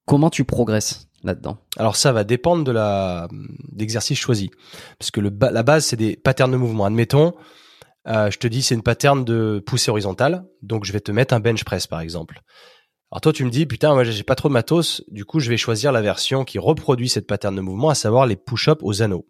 [0.07, 1.59] comment tu progresses là-dedans?
[1.77, 3.29] Alors ça va dépendre de la
[3.73, 4.51] d'exercice choisi,
[4.99, 6.85] parce que le la base c'est des patterns de mouvement.
[6.87, 7.35] Admettons,
[8.07, 11.35] euh, je te dis c'est une pattern de poussée horizontale, donc je vais te mettre
[11.35, 12.41] un bench press par exemple.
[13.11, 15.51] Alors toi tu me dis putain moi j'ai pas trop de matos, du coup je
[15.51, 19.03] vais choisir la version qui reproduit cette pattern de mouvement, à savoir les push-ups aux
[19.03, 19.27] anneaux.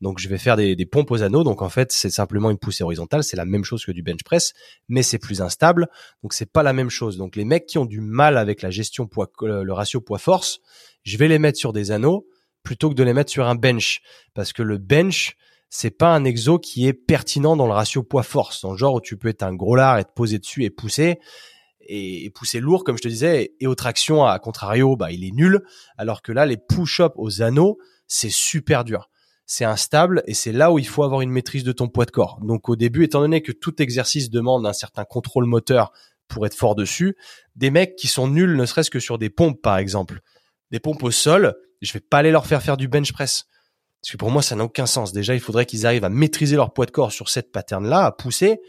[0.00, 2.56] Donc je vais faire des, des pompes aux anneaux, donc en fait c'est simplement une
[2.56, 4.54] poussée horizontale, c'est la même chose que du bench press,
[4.88, 5.88] mais c'est plus instable,
[6.22, 7.18] donc c'est pas la même chose.
[7.18, 10.60] Donc les mecs qui ont du mal avec la gestion poids, le ratio poids-force,
[11.02, 12.26] je vais les mettre sur des anneaux
[12.62, 14.00] plutôt que de les mettre sur un bench
[14.34, 15.36] parce que le bench
[15.70, 18.94] c'est pas un exo qui est pertinent dans le ratio poids force dans le genre
[18.94, 21.20] où tu peux être un gros lard et te poser dessus et pousser
[21.80, 25.32] et, pousser lourd comme je te disais et aux tractions à contrario bah il est
[25.32, 25.62] nul.
[25.96, 27.78] Alors que là les push-up aux anneaux
[28.08, 29.08] c'est super dur.
[29.46, 32.10] C'est instable et c'est là où il faut avoir une maîtrise de ton poids de
[32.10, 32.40] corps.
[32.42, 35.92] Donc au début étant donné que tout exercice demande un certain contrôle moteur
[36.28, 37.16] pour être fort dessus
[37.56, 40.20] des mecs qui sont nuls ne serait-ce que sur des pompes par exemple
[40.70, 43.46] des pompes au sol, je vais pas aller leur faire faire du bench press.
[44.02, 45.12] Parce que pour moi, ça n'a aucun sens.
[45.12, 48.12] Déjà, il faudrait qu'ils arrivent à maîtriser leur poids de corps sur cette pattern-là, à
[48.12, 48.60] pousser,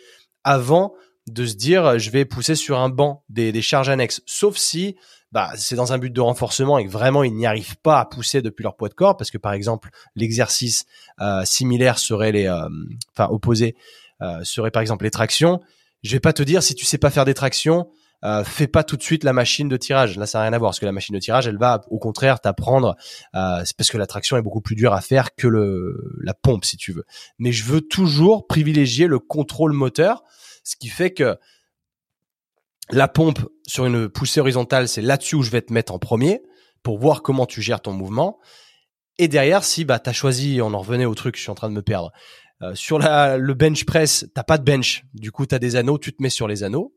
[0.43, 0.93] avant
[1.27, 4.21] de se dire, je vais pousser sur un banc des, charges annexes.
[4.25, 4.95] Sauf si,
[5.31, 8.05] bah, c'est dans un but de renforcement et que vraiment ils n'y arrivent pas à
[8.05, 10.85] pousser depuis leur poids de corps, parce que par exemple, l'exercice
[11.21, 12.67] euh, similaire serait les, euh,
[13.15, 13.75] enfin opposé,
[14.21, 15.61] euh, serait par exemple les tractions.
[16.03, 17.89] Je vais pas te dire si tu sais pas faire des tractions,
[18.23, 20.17] euh, fais pas tout de suite la machine de tirage.
[20.17, 21.97] Là, ça n'a rien à voir parce que la machine de tirage, elle va au
[21.97, 22.95] contraire t'apprendre.
[23.35, 26.65] Euh, parce que la traction est beaucoup plus dure à faire que le la pompe,
[26.65, 27.05] si tu veux.
[27.39, 30.23] Mais je veux toujours privilégier le contrôle moteur,
[30.63, 31.37] ce qui fait que
[32.91, 36.41] la pompe sur une poussée horizontale, c'est là-dessus où je vais te mettre en premier
[36.83, 38.39] pour voir comment tu gères ton mouvement.
[39.17, 41.69] Et derrière, si bah t'as choisi, on en revenait au truc, je suis en train
[41.69, 42.11] de me perdre.
[42.61, 45.03] Euh, sur la, le bench press, t'as pas de bench.
[45.13, 46.93] Du coup, t'as des anneaux, tu te mets sur les anneaux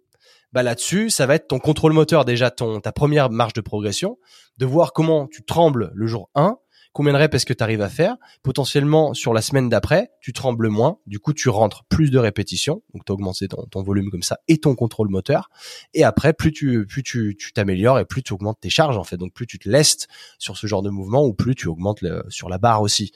[0.54, 4.18] bah là-dessus, ça va être ton contrôle moteur déjà, ton ta première marge de progression,
[4.56, 6.58] de voir comment tu trembles le jour 1,
[6.92, 8.14] combien de reps est-ce que tu arrives à faire,
[8.44, 12.84] potentiellement sur la semaine d'après, tu trembles moins, du coup tu rentres plus de répétitions,
[12.94, 15.50] donc tu augmentes ton, ton volume comme ça et ton contrôle moteur,
[15.92, 19.02] et après plus tu plus tu tu t'améliores et plus tu augmentes tes charges en
[19.02, 20.06] fait, donc plus tu te lestes
[20.38, 23.10] sur ce genre de mouvement ou plus tu augmentes sur la barre aussi.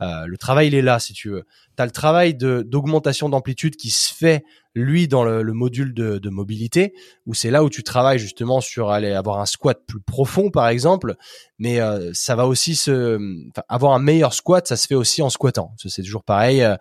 [0.00, 1.44] Euh, le travail il est là si tu veux.
[1.74, 4.44] T'as le travail d'augmentation d'amplitude qui se fait
[4.74, 6.94] lui dans le, le module de, de mobilité
[7.26, 10.68] où c'est là où tu travailles justement sur aller avoir un squat plus profond par
[10.68, 11.14] exemple
[11.58, 13.18] mais euh, ça va aussi se
[13.68, 16.76] avoir un meilleur squat ça se fait aussi en squattant c'est toujours pareil euh,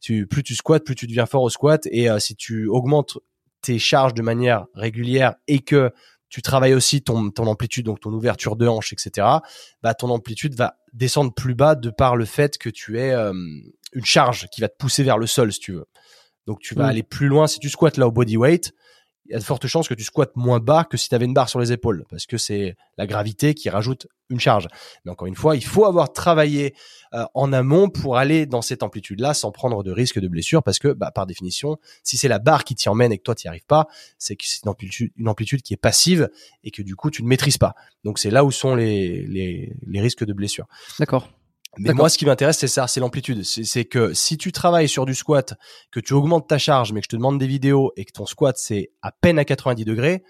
[0.00, 3.18] tu plus tu squattes plus tu deviens fort au squat et euh, si tu augmentes
[3.62, 5.92] tes charges de manière régulière et que
[6.28, 9.26] tu travailles aussi ton, ton amplitude, donc ton ouverture de hanche, etc.,
[9.82, 13.32] bah, ton amplitude va descendre plus bas de par le fait que tu aies euh,
[13.92, 15.86] une charge qui va te pousser vers le sol, si tu veux.
[16.46, 16.90] Donc tu vas Mm.
[16.90, 17.46] aller plus loin.
[17.46, 18.72] Si tu squattes là au body weight,
[19.28, 21.24] il y a de fortes chances que tu squattes moins bas que si tu avais
[21.24, 24.68] une barre sur les épaules, parce que c'est la gravité qui rajoute une charge.
[25.04, 26.74] Mais encore une fois, il faut avoir travaillé
[27.12, 30.78] euh, en amont pour aller dans cette amplitude-là sans prendre de risque de blessure, parce
[30.78, 33.48] que bah, par définition, si c'est la barre qui t'y emmène et que toi t'y
[33.48, 36.28] arrives pas, c'est que c'est une amplitude, une amplitude qui est passive
[36.62, 37.74] et que du coup tu ne maîtrises pas.
[38.04, 40.66] Donc c'est là où sont les, les, les risques de blessure.
[41.00, 41.28] D'accord.
[41.78, 43.44] Mais moi, ce qui m'intéresse, c'est ça, c'est l'amplitude.
[43.44, 45.54] C'est que si tu travailles sur du squat,
[45.90, 48.26] que tu augmentes ta charge, mais que je te demande des vidéos et que ton
[48.26, 50.22] squat c'est à peine à 90 degrés,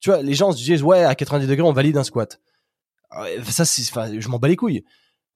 [0.00, 2.40] Tu vois, les gens se disent ouais, à 90 degrés, on valide un squat.
[3.44, 4.84] Ça, c'est, enfin, je m'en bats les couilles.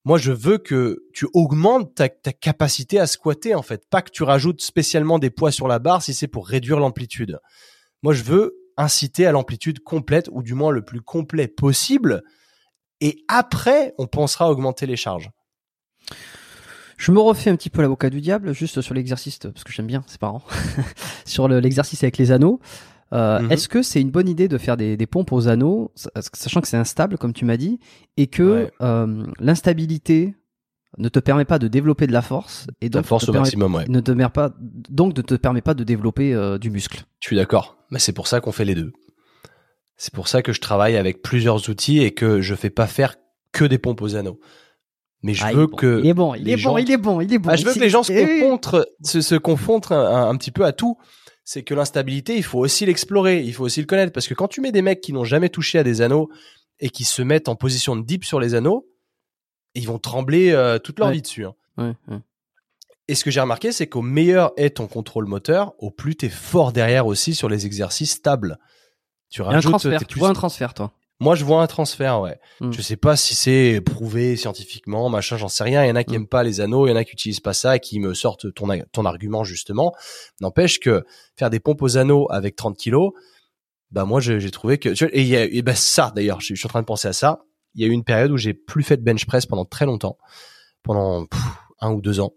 [0.04, 3.88] Moi, je veux que tu augmentes ta, ta, capacité à squatter, en fait.
[3.90, 7.38] Pas que tu rajoutes spécialement des poids sur la barre si c'est pour réduire l'amplitude.
[8.02, 12.22] Moi, je veux inciter à l'amplitude complète, ou du moins le plus complet possible.
[13.02, 15.30] Et après, on pensera à augmenter les charges.
[16.96, 19.86] Je me refais un petit peu l'avocat du diable, juste sur l'exercice, parce que j'aime
[19.86, 20.42] bien, c'est parents,
[21.24, 22.60] sur l'exercice avec les anneaux.
[23.12, 23.52] Euh, mhm.
[23.52, 26.68] Est-ce que c'est une bonne idée de faire des, des, pompes aux anneaux, sachant que
[26.68, 27.80] c'est instable, comme tu m'as dit,
[28.16, 30.34] et que euh, l'instabilité
[30.98, 33.74] ne te permet pas de développer de la force et donc la force au maximum,
[33.74, 33.84] ouais.
[33.88, 37.04] ne te permet pas donc ne te permet pas de développer euh, du muscle.
[37.20, 38.92] Je suis d'accord, mais c'est pour ça qu'on fait les deux.
[39.96, 43.16] C'est pour ça que je travaille avec plusieurs outils et que je fais pas faire
[43.52, 44.40] que des pompes aux anneaux.
[45.22, 46.96] Mais je Ah, veux il que il est bon, il est gens- bon, il est
[46.96, 47.50] bon, il est bon.
[47.50, 50.50] Ah, je veux que les gens se Eh, confondent, se, se confondent un, un petit
[50.50, 50.96] peu à tout.
[51.44, 54.12] C'est que l'instabilité, il faut aussi l'explorer, il faut aussi le connaître.
[54.12, 56.30] Parce que quand tu mets des mecs qui n'ont jamais touché à des anneaux
[56.78, 58.86] et qui se mettent en position de dip sur les anneaux,
[59.74, 61.14] ils vont trembler euh, toute leur Ouais.
[61.14, 61.44] vie dessus.
[61.44, 61.54] hein.
[61.76, 62.18] Ouais, ouais.
[63.08, 66.28] Et ce que j'ai remarqué, c'est qu'au meilleur est ton contrôle moteur, au plus t'es
[66.28, 68.58] fort derrière aussi sur les exercices stables.
[69.28, 70.92] Tu Il y a un rajoutes, transfert, tu plus- vois un transfert, toi.
[71.20, 72.38] Moi, je vois un transfert, ouais.
[72.60, 72.72] Mm.
[72.72, 75.84] Je sais pas si c'est prouvé scientifiquement, machin, j'en sais rien.
[75.84, 76.16] Il y en a qui Mm.
[76.16, 78.14] aiment pas les anneaux, il y en a qui utilisent pas ça et qui me
[78.14, 79.94] sortent ton, ton argument, justement.
[80.40, 81.04] N'empêche que
[81.36, 83.12] faire des pompes aux anneaux avec 30 kilos,
[83.90, 86.40] bah, moi, j'ai trouvé que, tu vois, et, il y a- et bah, ça, d'ailleurs,
[86.40, 87.40] je, je suis en train de penser à ça.
[87.74, 89.84] Il y a eu une période où j'ai plus fait de bench press pendant très
[89.86, 90.16] longtemps.
[90.82, 91.40] Pendant pff,
[91.80, 92.32] un ou deux ans.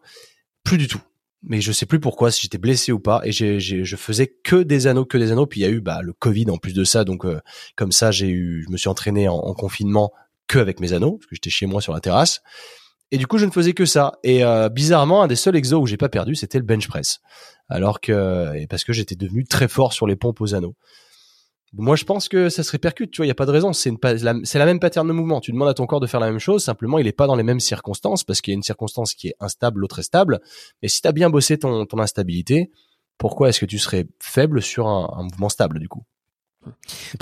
[0.64, 1.00] Plus du tout.
[1.46, 3.22] Mais je sais plus pourquoi, si j'étais blessé ou pas.
[3.26, 5.46] Et je faisais que des anneaux, que des anneaux.
[5.46, 7.04] Puis il y a eu, bah, le Covid en plus de ça.
[7.04, 7.42] Donc, euh,
[7.76, 10.14] comme ça, j'ai eu, je me suis entraîné en, en confinement
[10.48, 12.42] que avec mes anneaux, parce que j'étais chez moi sur la terrasse.
[13.12, 14.14] Et du coup, je ne faisais que ça.
[14.24, 17.20] Et euh, bizarrement, un des seuls exos où j'ai pas perdu, c'était le bench press.
[17.70, 20.76] Alors que, et parce que j'étais devenu très fort sur les pompes aux anneaux.
[21.76, 23.10] Moi, je pense que ça se répercute.
[23.12, 23.74] Tu vois, il y a pas de raison.
[23.74, 25.40] C'est la- même pattern de mouvement.
[25.42, 26.64] Tu demandes à ton corps de faire la même chose.
[26.64, 29.30] Simplement, il est pas dans les mêmes circonstances parce qu'il y a une circonstance qui
[29.30, 30.40] est instable, l'autre est stable.
[30.84, 32.72] Et si tu as bien bossé ton, ton instabilité,
[33.18, 36.04] pourquoi est-ce que tu serais faible sur un, un mouvement stable du coup?
[36.64, 36.72] Pour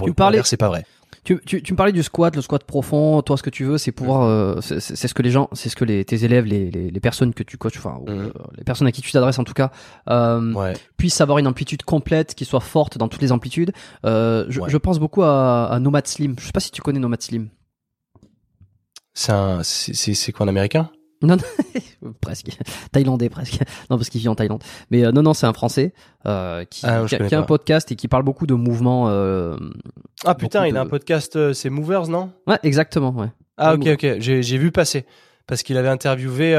[0.06, 0.86] Tu le parlais- parlais, c'est pas vrai.
[1.24, 3.22] Tu, tu, tu me parlais du squat, le squat profond.
[3.22, 4.24] Toi, ce que tu veux, c'est pouvoir.
[4.24, 7.00] euh, c'est ce que les gens, c'est ce que les, tes élèves, les, les, les
[7.00, 8.10] personnes que tu coaches, enfin, Mhm.
[8.10, 9.70] euh, les personnes à qui tu t'adresses en tout cas,
[10.10, 10.74] euh, Ouais.
[10.98, 13.72] puissent avoir une amplitude complète, qui soit forte dans toutes les amplitudes.
[14.04, 14.70] Euh, je, Ouais.
[14.70, 16.36] je pense beaucoup à, à Nomad Slim.
[16.40, 17.50] Je sais pas si tu connais Nomad Slim.
[19.14, 20.90] C'est un, c'est, c'est, c'est quoi un américain?
[21.22, 21.38] Non,
[22.02, 22.50] non presque.
[22.92, 23.60] Thaïlandais, presque.
[23.90, 24.64] Non, parce qu'il vit en Thaïlande.
[24.90, 25.94] Mais euh, non, non, c'est un Français
[26.26, 28.54] euh, qui, Ah, qui a, connais qui a un podcast et qui parle beaucoup de
[28.54, 29.10] mouvements.
[29.10, 29.56] Euh...
[30.26, 32.32] Ah putain, il a un podcast, c'est Movers, non?
[32.48, 33.32] Ouais, exactement, ouais.
[33.58, 35.06] Ah ok ok, j'ai, vu passer
[35.46, 36.56] parce qu'il avait interviewé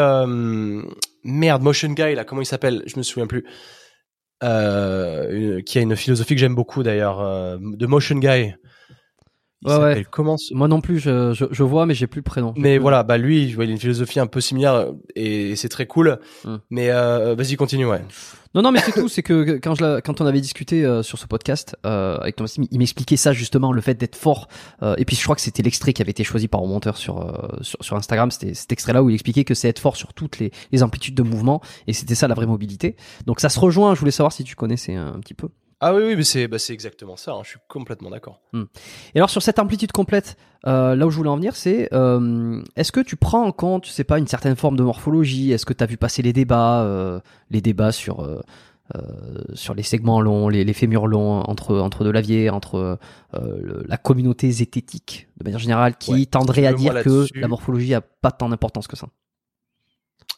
[1.24, 2.82] merde Motion Guy là, comment il s'appelle?
[2.86, 3.44] Je me souviens plus.
[4.42, 8.54] Une- qui a une philosophie que j'aime beaucoup d'ailleurs, de Motion Guy.
[9.64, 9.80] Il Ouais, ouais.
[9.90, 12.52] s'appelle comment ce- Moi non plus, je, je, je vois, mais j'ai plus le prénom.
[12.56, 15.54] Mais voilà, bah lui, je vois, il a une philosophie un peu similaire euh, et
[15.56, 16.18] c'est très cool.
[16.44, 16.56] Hmm.
[16.70, 18.02] Mais euh, vas-y, continue, ouais.
[18.54, 19.08] Non, non, mais c'est tout.
[19.08, 22.54] C'est que quand, je, quand on avait discuté euh, sur ce podcast euh, avec Thomas,
[22.70, 24.48] il m'expliquait ça justement, le fait d'être fort.
[24.82, 26.98] Euh, et puis je crois que c'était l'extrait qui avait été choisi par mon monteur
[26.98, 28.30] sur, euh, sur, sur Instagram.
[28.30, 31.14] C'était cet extrait-là où il expliquait que c'est être fort sur toutes les, les amplitudes
[31.14, 31.62] de mouvement.
[31.86, 32.96] Et c'était ça la vraie mobilité.
[33.26, 33.94] Donc ça se rejoint.
[33.94, 35.48] Je voulais savoir si tu connaissais un, petit peu.
[35.84, 37.32] Ah oui, oui, mais c'est bah, c'est exactement ça.
[37.32, 38.40] hein, je suis complètement d'accord.
[38.54, 40.36] Et alors sur cette amplitude complète,
[40.66, 43.86] euh, là où je voulais en venir, c'est euh, est-ce que tu prends en compte,
[43.86, 45.50] je sais pas, une certaine forme de morphologie?
[45.50, 47.18] Est-ce que tu as vu passer les débats, euh,
[47.50, 48.24] les débats sur
[49.54, 52.98] sur les segments longs, les, les fémurs longs entre entre de l'avier, entre
[53.32, 57.94] le- la communauté zététique de manière générale, qui Ouais, tendrait à dire que la morphologie
[57.94, 59.08] a pas tant d'importance que ça?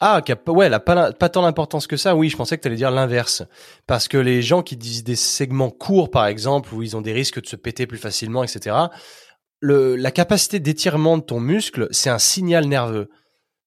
[0.01, 2.15] Ah, qui a pas- ouais, elle a pas, pas tant d'importance que ça.
[2.17, 3.43] Oui, je pensais que tu allais dire l'inverse.
[3.87, 7.13] Parce que les gens qui disent des segments courts, par exemple, où ils ont des
[7.13, 8.77] risques de se péter plus facilement, etc.,
[9.61, 13.09] le, la capacité d'étirement de ton muscle, c'est un signal nerveux.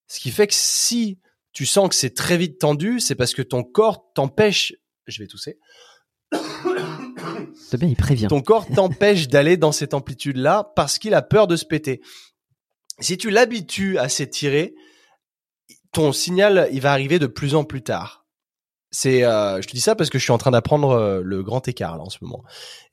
[0.08, 1.20] Ce qui fait que si
[1.54, 4.74] tu sens que c'est très vite tendu, c'est parce que ton corps t'empêche,
[5.08, 5.58] je vais tousser,
[7.56, 8.28] C'est bien, il prévient.
[8.28, 12.02] ton corps t'empêche d'aller dans cette amplitude-là parce qu'il a peur de se péter.
[13.00, 14.76] Si tu l'habitues à s'étirer,
[15.92, 18.26] ton signal, il va arriver de plus en plus tard.
[18.90, 21.44] C'est, euh, je te dis ça parce que je suis en train d'apprendre euh, le
[21.44, 22.44] grand écart là en ce moment,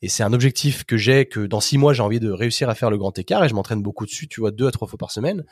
[0.02, 2.74] et c'est un objectif que j'ai que dans six mois j'ai envie de réussir à
[2.74, 4.98] faire le grand écart et je m'entraîne beaucoup dessus, tu vois, deux à trois fois
[4.98, 5.44] par semaine,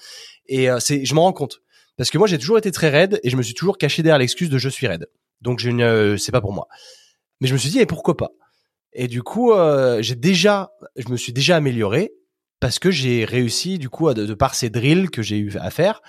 [0.46, 1.62] et euh, c'est, je m'en rends compte.
[1.96, 4.18] Parce que moi j'ai toujours été très raide et je me suis toujours caché derrière
[4.18, 5.06] l'excuse de je suis raide,
[5.42, 6.66] donc je ne, euh, c'est pas pour moi.
[7.40, 8.32] Mais je me suis dit et pourquoi pas?
[8.94, 9.52] Et du coup
[10.00, 12.12] j'ai déjà, je me suis déjà amélioré
[12.58, 15.70] parce que j'ai réussi du coup de, de par ces drills que j'ai eu à
[15.70, 16.02] faire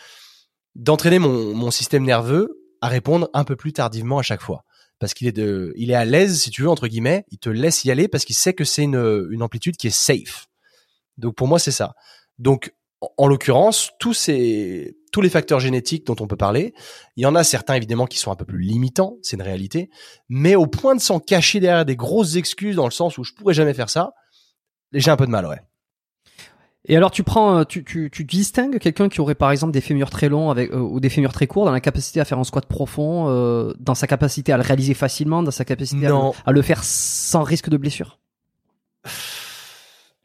[0.76, 4.66] d'entraîner mon, mon système nerveux à répondre un peu plus tardivement à chaque fois.
[5.00, 7.50] parce qu'il est de, il est à l'aise, si tu veux entre guillemets, il te
[7.50, 10.48] laisse y aller parce qu'il sait que c'est une, une amplitude qui est safe.
[11.18, 11.94] Donc pour moi c'est ça.
[12.40, 12.74] Donc
[13.18, 16.74] en, l'occurrence, tous ces tous les facteurs génétiques dont on peut parler,
[17.18, 19.91] il y en a certains évidemment qui sont un peu plus limitants, c'est une réalité,
[20.28, 23.34] mais au point de s'en cacher derrière des grosses excuses dans le sens où je
[23.34, 24.14] pourrais jamais faire ça,
[24.91, 25.60] j'ai un peu de mal, ouais.
[26.85, 29.80] Et alors tu prends, euh, tu, tu, tu distingues quelqu'un qui aurait par exemple des
[29.80, 32.39] fémurs très longs avec euh, ou des fémurs très courts dans la capacité à faire
[32.39, 36.10] un squat profond, euh, dans sa capacité à le réaliser facilement, dans sa capacité à
[36.10, 36.15] le,
[36.45, 38.19] à le, faire sans risque de blessure?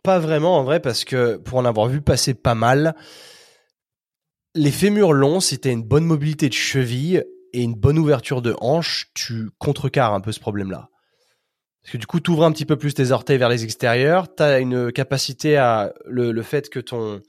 [0.02, 2.96] Pas vraiment en vrai parce que pour en avoir vu passer pas mal,
[4.56, 8.56] les fémurs longs, si t'as une bonne mobilité de cheville et une bonne ouverture de
[8.60, 10.88] hanche, tu contrecarres un peu ce problème-là.
[11.82, 14.34] Parce que du coup, tu ouvres un petit peu plus tes orteils vers les extérieurs.
[14.34, 17.22] Tu as une capacité à le, fait que ton,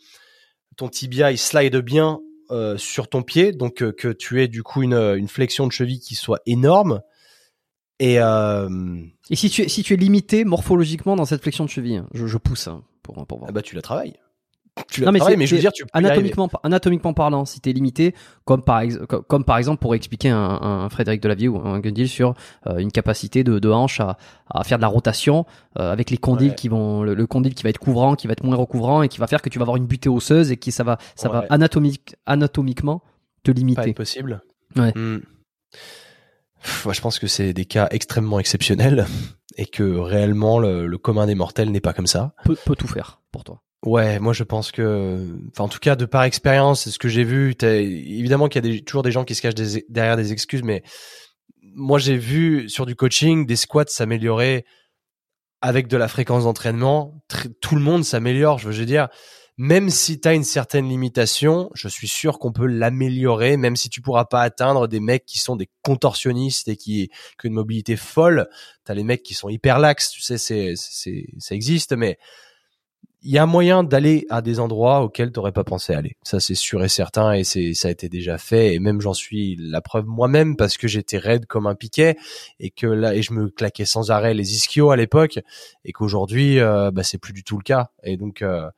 [0.76, 2.20] ton tibia il slide bien
[2.52, 5.72] euh, sur ton pied, donc euh, que tu aies du coup une, une, flexion de
[5.72, 7.02] cheville qui soit énorme.
[8.00, 8.70] Et, euh...
[9.30, 12.08] et si, tu es, si tu es limité morphologiquement dans cette flexion de cheville, hein,
[12.14, 13.50] je, je pousse hein, pour, pour voir.
[13.50, 14.16] Ah bah tu la travailles
[14.90, 18.16] tu non, mais, mais je veux dire, tu anatomiquement, anatomiquement parlant, si t'es limité,
[18.46, 18.84] comme par,
[19.28, 22.34] comme par exemple pour expliquer un, un Frédéric Delavier ou un Gundil sur
[22.68, 24.18] euh, une capacité de, de hanche à,
[24.50, 25.46] à, faire de la rotation
[25.78, 28.44] euh, avec les condyles qui vont, le, condyle qui va être couvrant, qui va être
[28.44, 30.72] moins recouvrant et qui va faire que tu vas avoir une butée osseuse et qui
[30.72, 33.02] ça va, ça va anatomique, anatomiquement
[33.44, 33.94] te limiter.
[33.94, 34.42] Pas possible.
[34.76, 34.92] Ouais.
[34.96, 35.20] Hmm.
[36.84, 39.06] Moi, je pense que c'est des cas extrêmement exceptionnels
[39.58, 42.34] et que réellement le, le commun des mortels n'est pas comme ça.
[42.44, 43.62] Peut, peut tout faire pour toi.
[43.86, 47.24] Ouais, moi je pense que, enfin en tout cas de par expérience, ce que j'ai
[47.24, 47.56] vu.
[47.62, 49.56] Évidemment qu'il y a des, toujours des gens qui se cachent
[49.88, 50.84] derrière des excuses, mais
[51.62, 54.66] moi j'ai vu sur du coaching des squats s'améliorer
[55.62, 57.24] avec de la fréquence d'entraînement.
[57.62, 59.08] Tout le monde s'améliore, je veux dire.
[59.58, 63.90] Même si tu as une certaine limitation, je suis sûr qu'on peut l'améliorer, même si
[63.90, 67.98] tu pourras pas atteindre des mecs qui sont des contorsionnistes et qui ont une mobilité
[67.98, 68.48] folle.
[68.86, 72.18] Tu as les mecs qui sont hyper laxes, tu sais, c'est, ça existe, mais
[73.22, 76.16] il y a moyen d'aller à des endroits auxquels tu n'aurais pas pensé aller.
[76.24, 78.74] Ça, c'est sûr et certain, et c'est ça a été déjà fait.
[78.74, 82.16] Et même j'en suis la preuve moi-même parce que j'étais raide comme un piquet
[82.60, 85.40] et que là, et je me claquais sans arrêt les ischios à l'époque,
[85.84, 87.90] et qu'aujourd'hui, euh, bah, c'est plus du tout le cas.
[88.04, 88.70] Et donc, euh,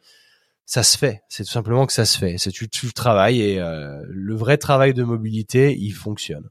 [0.65, 1.21] ça se fait.
[1.29, 2.37] C'est tout simplement que ça se fait.
[2.37, 6.49] C'est tu, tu travailles et euh, le vrai travail de mobilité, il fonctionne.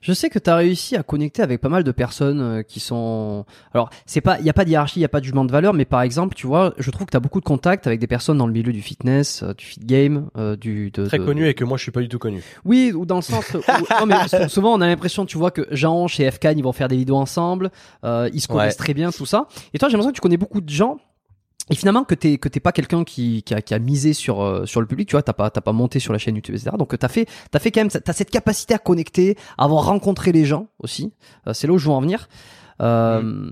[0.00, 2.80] Je sais que tu as réussi à connecter avec pas mal de personnes euh, qui
[2.80, 3.44] sont.
[3.74, 5.44] Alors, c'est pas, il y a pas de hiérarchie, il y a pas de jugement
[5.44, 7.86] de valeur, mais par exemple, tu vois, je trouve que tu as beaucoup de contacts
[7.86, 11.06] avec des personnes dans le milieu du fitness, euh, du fit game, euh, du de,
[11.06, 12.42] très connu et que moi je suis pas du tout connu.
[12.64, 13.54] Oui, ou dans le sens.
[14.00, 16.88] non, mais souvent on a l'impression, tu vois, que Jean et FK ils vont faire
[16.88, 17.70] des vidéos ensemble,
[18.04, 19.48] ils se connaissent très bien, tout ça.
[19.74, 20.98] Et toi, j'ai l'impression que tu connais beaucoup de gens
[21.70, 24.42] et finalement que t'es que t'es pas quelqu'un qui, qui a, qui, a, misé sur
[24.42, 26.54] euh, sur le public tu vois t'as pas t'as pas monté sur la chaîne YouTube
[26.54, 29.84] etc donc t'as fait t'as fait quand même t'as cette capacité à connecter à avoir
[29.84, 31.12] rencontré les gens aussi.
[31.46, 32.28] Euh, c'est là où je veux en venir.
[32.80, 33.50] Euh.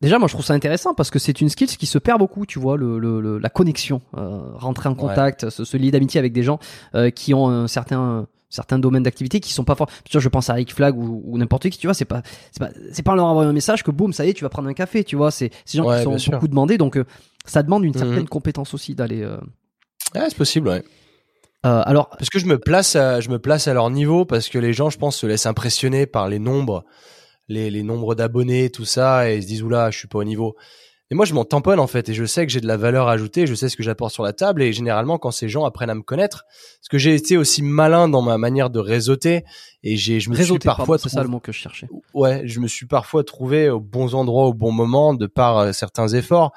[0.00, 2.46] Déjà, moi, je trouve ça intéressant parce que c'est une skill qui se perd beaucoup,
[2.46, 6.44] tu vois, le, le, la connexion, rentrer en contact, ce, ce lien d'amitié avec des
[6.44, 6.60] gens
[7.16, 9.90] qui ont un certain certains domaines d'activité qui sont pas forts.
[10.04, 12.22] Tu vois, je pense à Rick Flag ou, ou n'importe qui, tu vois, c'est pas,
[12.52, 14.50] c'est pas, c'est pas leur envoyer un message que boum, ça y est, tu vas
[14.50, 17.04] prendre un café, tu vois, c'est, ces gens qui sont beaucoup demandés, donc euh,
[17.44, 18.28] ça demande une certaine mhm.
[18.28, 19.22] compétence aussi d'aller.
[19.22, 19.38] Euh...
[20.14, 20.82] Ouais, c'est possible, ouais.
[21.66, 24.48] Euh, alors, parce que je me place, à, je me place à leur niveau parce
[24.48, 26.84] que les gens, je pense, se laissent impressionner par les nombres,
[27.48, 30.24] les, les nombres d'abonnés, tout ça, et ils se disent oula, je suis pas au
[30.24, 30.56] niveau.
[31.10, 33.08] Et moi, je m'en tamponne en fait, et je sais que j'ai de la valeur
[33.08, 35.88] ajoutée, je sais ce que j'apporte sur la table, et généralement, quand ces gens apprennent
[35.88, 36.44] à me connaître,
[36.80, 39.44] parce que j'ai été aussi malin dans ma manière de réseauter,
[39.82, 41.88] et j'ai, je me suis parfois, c'est ça le mot que je cherchais.
[42.12, 45.72] Ouais, je me suis parfois trouvé aux bons endroits au bon moment de par euh,
[45.72, 46.52] certains efforts,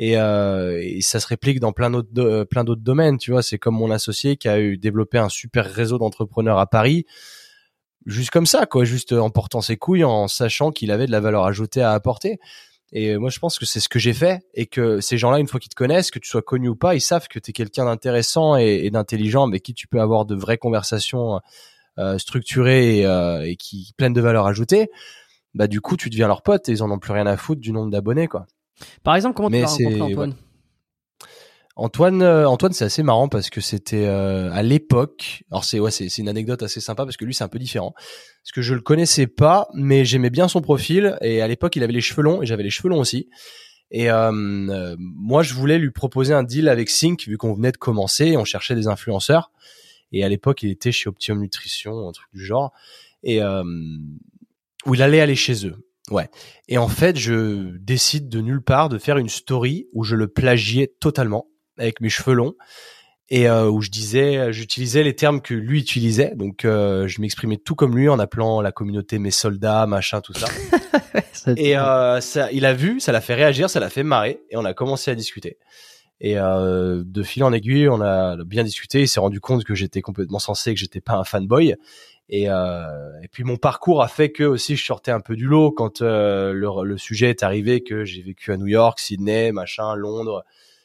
[0.00, 3.18] et, euh, et, ça se réplique dans plein d'autres, euh, plein d'autres domaines.
[3.18, 6.66] Tu vois, c'est comme mon associé qui a eu développé un super réseau d'entrepreneurs à
[6.66, 7.06] Paris
[8.04, 11.20] juste comme ça, quoi, juste en portant ses couilles, en sachant qu'il avait de la
[11.20, 12.40] valeur ajoutée à apporter.
[12.92, 15.48] Et moi, je pense que c'est ce que j'ai fait et que ces gens-là, une
[15.48, 17.52] fois qu'ils te connaissent, que tu sois connu ou pas, ils savent que tu es
[17.52, 21.40] quelqu'un d'intéressant et, d'intelligent avec qui tu peux avoir de vraies conversations
[21.98, 24.90] euh, structurées et, euh, et qui pleines de valeur ajoutée.
[25.54, 27.60] Bah du coup, tu deviens leur pote et ils en ont plus rien à foutre
[27.60, 28.46] du nombre d'abonnés, quoi.
[29.02, 30.34] Par exemple, comment tu as rencontré Antoine?
[31.74, 35.44] Antoine, euh, Antoine, c'est assez marrant parce que c'était euh, à l'époque.
[35.50, 37.94] Alors c'est ouais, c'est une anecdote assez sympa parce que lui c'est un peu différent.
[37.94, 41.82] Parce que je le connaissais pas, mais j'aimais bien son profil et à l'époque il
[41.82, 43.28] avait les cheveux longs et j'avais les cheveux longs aussi.
[43.90, 44.30] Et euh,
[44.98, 48.44] moi je voulais lui proposer un deal avec Sync vu qu'on venait de commencer, on
[48.44, 49.50] cherchait des influenceurs.
[50.12, 52.72] Et à l'époque il était chez Optimum Nutrition, un truc du genre,
[53.22, 55.76] et où il allait aller chez eux.
[56.10, 56.28] Ouais.
[56.68, 60.26] Et en fait, je décide de nulle part de faire une story où je le
[60.26, 61.46] plagiais totalement
[61.82, 62.54] avec mes cheveux longs.
[63.28, 66.34] et euh, où je disais, j'utilisais les termes que lui utilisait.
[66.36, 70.34] Donc, euh, je m'exprimais tout comme lui en appelant la communauté mes soldats, machin, tout
[70.34, 70.46] ça.
[71.56, 74.56] et euh, ça, il a vu, ça l'a fait réagir, ça l'a fait marrer, et
[74.56, 75.58] on a commencé à discuter.
[76.24, 79.00] Et de fil en aiguille, on a bien discuté.
[79.00, 81.74] Il s'est rendu compte que j'étais complètement sensé, que j'étais pas un fanboy.
[82.28, 85.72] Et, et puis mon parcours a fait que aussi je sortais un peu du lot
[85.72, 86.52] quand le,
[86.84, 90.44] le, sujet est arrivé, que j'ai vécu à New York, Sydney, machin, Londres.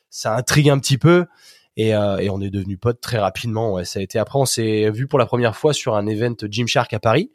[0.09, 1.25] Ça intrigue un petit peu.
[1.75, 3.73] Et, euh, et, on est devenu potes très rapidement.
[3.73, 3.85] Ouais.
[3.85, 6.91] Ça a été après, on s'est vu pour la première fois sur un event Gymshark
[6.93, 7.31] à Paris,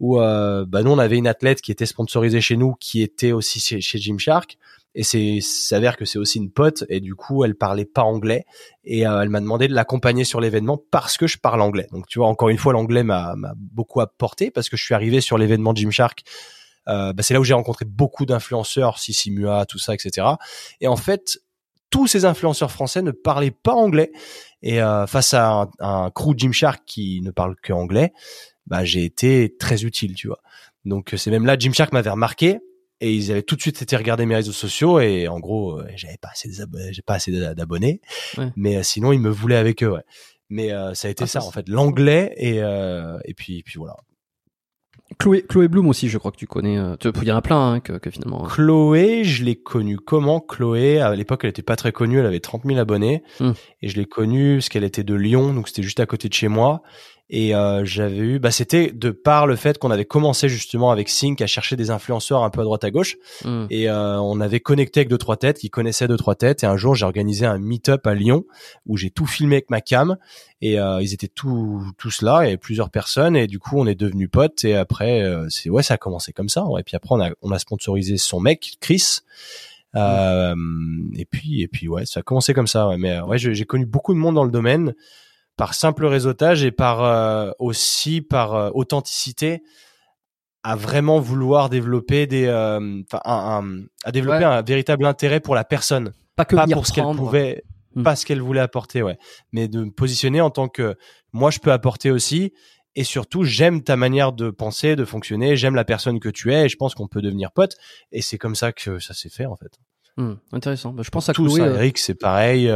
[0.00, 3.32] où euh, bah nous on avait une athlète qui était sponsorisée chez nous, qui était
[3.32, 4.56] aussi chez, chez Gymshark.
[4.96, 8.44] Et c'est s'avère que c'est aussi une pote et du coup elle parlait pas anglais
[8.84, 11.88] et euh, elle m'a demandé de l'accompagner sur l'événement parce que je parle anglais.
[11.90, 15.20] Donc tu vois encore une fois l'anglais m'a beaucoup apporté parce que je suis arrivé
[15.20, 16.22] sur l'événement Gymshark.
[16.88, 20.26] Euh, bah, c'est là où j'ai rencontré beaucoup d'influenceurs, Sissi Mua, tout ça, etc.
[20.80, 21.38] Et en fait,
[21.94, 24.10] tous ces influenceurs français ne parlaient pas anglais.
[24.62, 28.12] Et euh, face à un, un crew Gymshark qui ne parle que anglais,
[28.66, 30.40] bah, j'ai été très utile, tu vois.
[30.84, 32.58] Donc c'est même là Gymshark m'avait remarqué
[33.00, 35.86] et ils avaient tout de suite été regarder mes réseaux sociaux et en gros euh,
[35.94, 36.50] j'avais pas assez
[36.90, 38.00] j'ai pas assez d'abonnés,
[38.56, 39.92] mais euh, sinon ils me voulaient avec eux.
[39.92, 40.02] Ouais.
[40.48, 43.94] Mais euh, ça a été ah, ça, en fait, l'anglais et et puis puis voilà.
[45.18, 46.78] Chloé, Chloé Bloom aussi, je crois que tu connais.
[46.78, 48.44] Euh, il y en a plein hein, que, que, finalement.
[48.44, 48.48] Hein.
[48.48, 50.40] Chloé, je l'ai connue comment?
[50.40, 53.22] Chloé, à l'époque, elle était pas très connue, elle avait 30 000 abonnés.
[53.38, 53.52] Hmm.
[53.82, 56.34] Et je l'ai connue parce qu'elle était de Lyon, donc c'était juste à côté de
[56.34, 56.82] chez moi.
[57.30, 61.08] Et euh, j'avais eu, bah c'était de par le fait qu'on avait commencé justement avec
[61.08, 63.64] Sync à chercher des influenceurs un peu à droite à gauche, hmm.
[63.70, 66.64] et euh, on avait connecté avec deux trois têtes qui connaissaient deux trois têtes.
[66.64, 68.44] Et un jour, j'ai organisé un meet-up à Lyon
[68.84, 70.18] où j'ai tout filmé avec ma cam,
[70.60, 73.94] et euh, ils étaient tous tous là, et plusieurs personnes, et du coup, on est
[73.94, 74.62] devenus potes.
[74.64, 76.66] Et après, euh, c'est ouais, ça a commencé comme ça.
[76.78, 79.20] Et puis après, on a on a sponsorisé son mec, Chris.
[79.96, 80.54] Euh,
[81.16, 82.88] et puis et puis ouais, ça a commencé comme ça.
[82.88, 82.98] Ouais.
[82.98, 84.92] Mais ouais, j'ai connu beaucoup de monde dans le domaine
[85.56, 89.62] par simple réseautage et par euh, aussi par euh, authenticité
[90.62, 96.12] à vraiment vouloir développer des euh, un, à développer un véritable intérêt pour la personne.
[96.36, 97.62] Pas que pas pour ce qu'elle pouvait
[97.94, 98.02] hmm.
[98.02, 99.18] pas ce qu'elle voulait apporter ouais.
[99.52, 100.96] Mais de me positionner en tant que
[101.32, 102.52] moi je peux apporter aussi.
[102.96, 105.56] Et surtout j'aime ta manière de penser de fonctionner.
[105.56, 107.76] J'aime la personne que tu es et je pense qu'on peut devenir pote
[108.12, 109.78] et c'est comme ça que ça s'est fait en fait.
[110.16, 110.92] Hmm, intéressant.
[110.92, 112.70] Bah, je pense à tout Chloé, ça Eric c'est pareil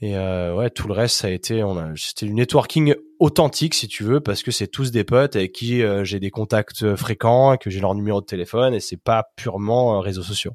[0.00, 3.74] et euh, ouais, tout le reste, ça a été, on a, c'était une networking authentique,
[3.74, 6.84] si tu veux, parce que c'est tous des potes avec qui euh, j'ai des contacts
[6.84, 10.52] euh, fréquents, que j'ai leur numéro de téléphone, et c'est pas purement euh, réseaux sociaux.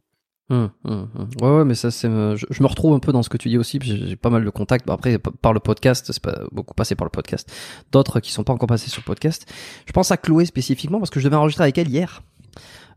[0.49, 1.29] Hum, hum, hum.
[1.41, 3.57] Ouais, ouais, mais ça, c'est, je, me retrouve un peu dans ce que tu dis
[3.57, 3.79] aussi.
[3.81, 4.85] J'ai pas mal de contacts.
[4.85, 7.51] Bah, après, par le podcast, c'est pas beaucoup passé par le podcast.
[7.91, 9.51] D'autres qui sont pas encore passés sur le podcast.
[9.85, 12.21] Je pense à Chloé spécifiquement parce que je devais enregistrer avec elle hier.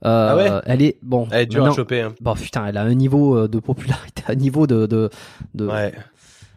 [0.05, 0.62] Euh, ah ouais?
[0.66, 1.28] elle est bon.
[1.31, 2.02] Elle est dure à choper.
[2.02, 2.14] Hein.
[2.20, 5.09] Bon putain, elle a un niveau de popularité, un niveau de de,
[5.55, 5.94] de ouais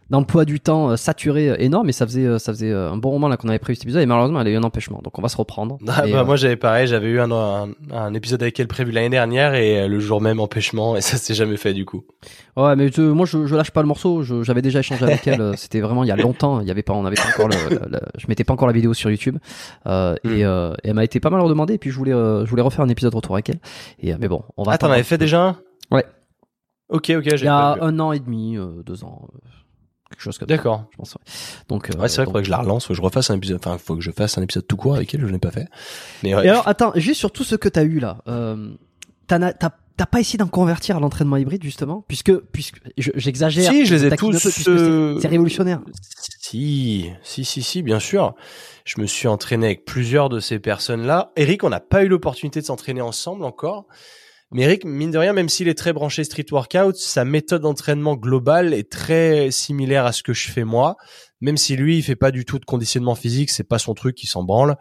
[0.10, 3.11] d'emploi du temps euh, saturé euh, énorme et ça faisait euh, ça faisait un bon
[3.11, 5.02] moment là qu'on avait prévu cet épisode et malheureusement elle a eu un empêchement.
[5.03, 5.77] Donc on va se reprendre.
[5.88, 9.53] Ah, bah, moi j'avais pareil j'avais eu un, un, épisode avec elle prévu l'année dernière
[9.53, 12.03] et le jour même empêchement et ça s'est jamais fait du coup.
[12.56, 14.23] Ouais mais moi je, je lâche pas le morceau.
[14.44, 16.61] J'avais déjà échangé avec elle c'était vraiment il y a longtemps.
[16.61, 17.56] Il y avait pas on avait pas encore le,
[18.18, 19.38] je mettais pas encore la vidéo sur YouTube.
[19.88, 20.76] Euh, et, hmm.
[20.84, 22.90] et, elle m'a été pas mal redemandée et puis je voulais je voulais refaire un
[22.90, 23.60] épisode retour avec elle.
[23.99, 25.57] Et mais bon on va ah t'en avais fait déjà un?
[25.91, 26.06] Ouais.
[26.90, 29.27] Ok ok il y a un an et demi deux ans
[30.10, 30.86] quelque chose comme D'accord.
[30.91, 31.18] Je pense.
[31.68, 32.36] Donc, ouais, c'est vrai, donc...
[32.36, 34.38] que je la relance, faut que je refasse un épisode, enfin, faut que je fasse
[34.38, 35.68] un épisode tout court avec elle, je n'ai pas fait.
[36.23, 36.45] Mais ouais.
[36.45, 38.72] Et alors, attends, juste sur tout ce que t'as eu là, euh,
[39.27, 39.40] t'as,
[39.99, 43.72] t'as pas essayé d'en convertir à l'entraînement hybride justement, puisque, puisque j'exagère.
[43.72, 44.38] Si, je les ai tous.
[44.38, 45.81] C'est révolutionnaire.
[46.40, 48.36] Si, si, si, si, bien sûr.
[48.86, 51.31] Je me suis entraîné avec plusieurs de ces personnes-là.
[51.36, 53.86] Eric, on n'a pas eu l'opportunité de s'entraîner ensemble encore.
[54.51, 58.15] Mais Eric, mine de rien, même s'il est très branché street workout, sa méthode d'entraînement
[58.15, 60.97] globale est très similaire à ce que je fais moi.
[61.39, 64.21] Même si lui, il fait pas du tout de conditionnement physique, c'est pas son truc,
[64.23, 64.76] il s'en branle.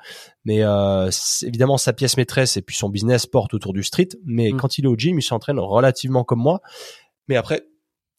[0.47, 1.11] Mais euh,
[1.43, 4.09] évidemment, sa pièce maîtresse et puis son business porte autour du street.
[4.25, 4.57] Mais mm.
[4.57, 6.61] quand il est au gym, il s'entraîne relativement comme moi.
[7.29, 7.63] Mais après,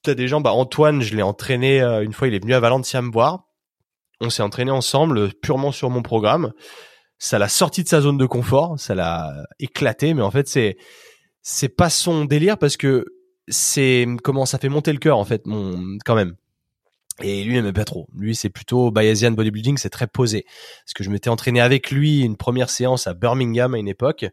[0.03, 2.59] t'as des gens, bah Antoine, je l'ai entraîné euh, une fois, il est venu à
[2.59, 3.45] Valencia me voir.
[4.21, 6.51] On s'est entraîné ensemble, purement sur mon programme.
[7.17, 10.13] Ça l'a sorti de sa zone de confort, ça l'a éclaté.
[10.13, 10.77] Mais en fait, c'est
[11.51, 13.05] c'est pas son délire parce que
[13.47, 16.35] c'est comment ça fait monter le cœur en fait, mon quand même.
[17.21, 18.07] Et lui, il aimait pas trop.
[18.15, 20.45] Lui, c'est plutôt Bayesian Bodybuilding, c'est très posé.
[20.85, 24.25] Parce que je m'étais entraîné avec lui une première séance à Birmingham à une époque.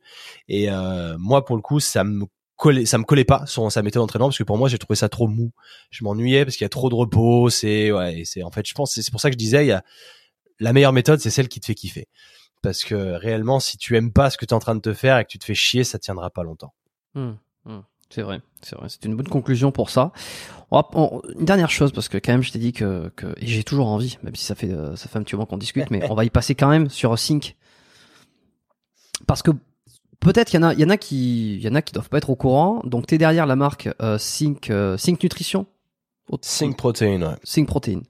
[0.48, 2.26] Et euh, moi, pour le coup, ça me
[2.56, 4.96] collait, ça me collait pas son sa méthode d'entraînement parce que pour moi, j'ai trouvé
[4.96, 5.52] ça trop mou.
[5.90, 7.48] Je m'ennuyais parce qu'il y a trop de repos.
[7.48, 9.72] C'est ouais, c'est en fait, je pense, c'est pour ça que je disais, il y
[9.72, 9.82] a
[10.60, 12.08] la meilleure méthode, c'est celle qui te fait kiffer.
[12.62, 14.92] Parce que réellement, si tu aimes pas ce que tu es en train de te
[14.92, 16.74] faire et que tu te fais chier, ça tiendra pas longtemps.
[17.16, 17.30] Mmh,
[17.64, 17.78] mmh.
[18.10, 18.86] C'est vrai, c'est vrai.
[18.88, 20.12] C'est une bonne conclusion pour ça.
[20.70, 23.26] On va- on- une dernière chose parce que quand même, je t'ai dit que, que
[23.38, 25.58] et j'ai toujours envie, même si ça fait euh, ça fait un petit moment qu'on
[25.58, 27.56] discute, mais on va y passer quand même sur Sync
[29.26, 29.50] parce que
[30.20, 31.92] peut-être il y en a, il y en a qui, il y en a qui
[31.92, 32.80] doivent pas être au courant.
[32.84, 35.66] Donc t'es derrière la marque euh, Sync, euh, Sync Nutrition,
[36.42, 37.34] Sync Protein, ouais.
[37.44, 38.02] Sync Protein.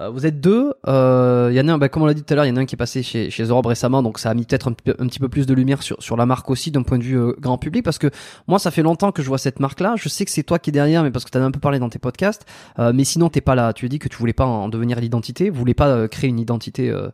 [0.00, 0.72] Euh, vous êtes deux.
[0.88, 2.48] euh, Il y en a un, bah, comme on l'a dit tout à l'heure, il
[2.48, 4.46] y en a un qui est passé chez, chez Europe récemment, donc ça a mis
[4.46, 6.70] peut-être un, petit peu- un petit peu plus de lumière sur, sur la marque aussi
[6.70, 8.10] d'un point de vue euh, grand public, parce que
[8.48, 9.94] moi, ça fait longtemps que je vois cette marque-là.
[9.98, 11.50] Je sais que c'est toi qui es derrière, mais parce que tu en as un
[11.50, 12.46] peu parlé dans tes podcasts.
[12.78, 13.74] Euh, mais sinon, t'es pas là.
[13.74, 16.30] Tu as dit que tu voulais pas en devenir l'identité, vous voulez pas euh, créer
[16.30, 17.10] une identité euh,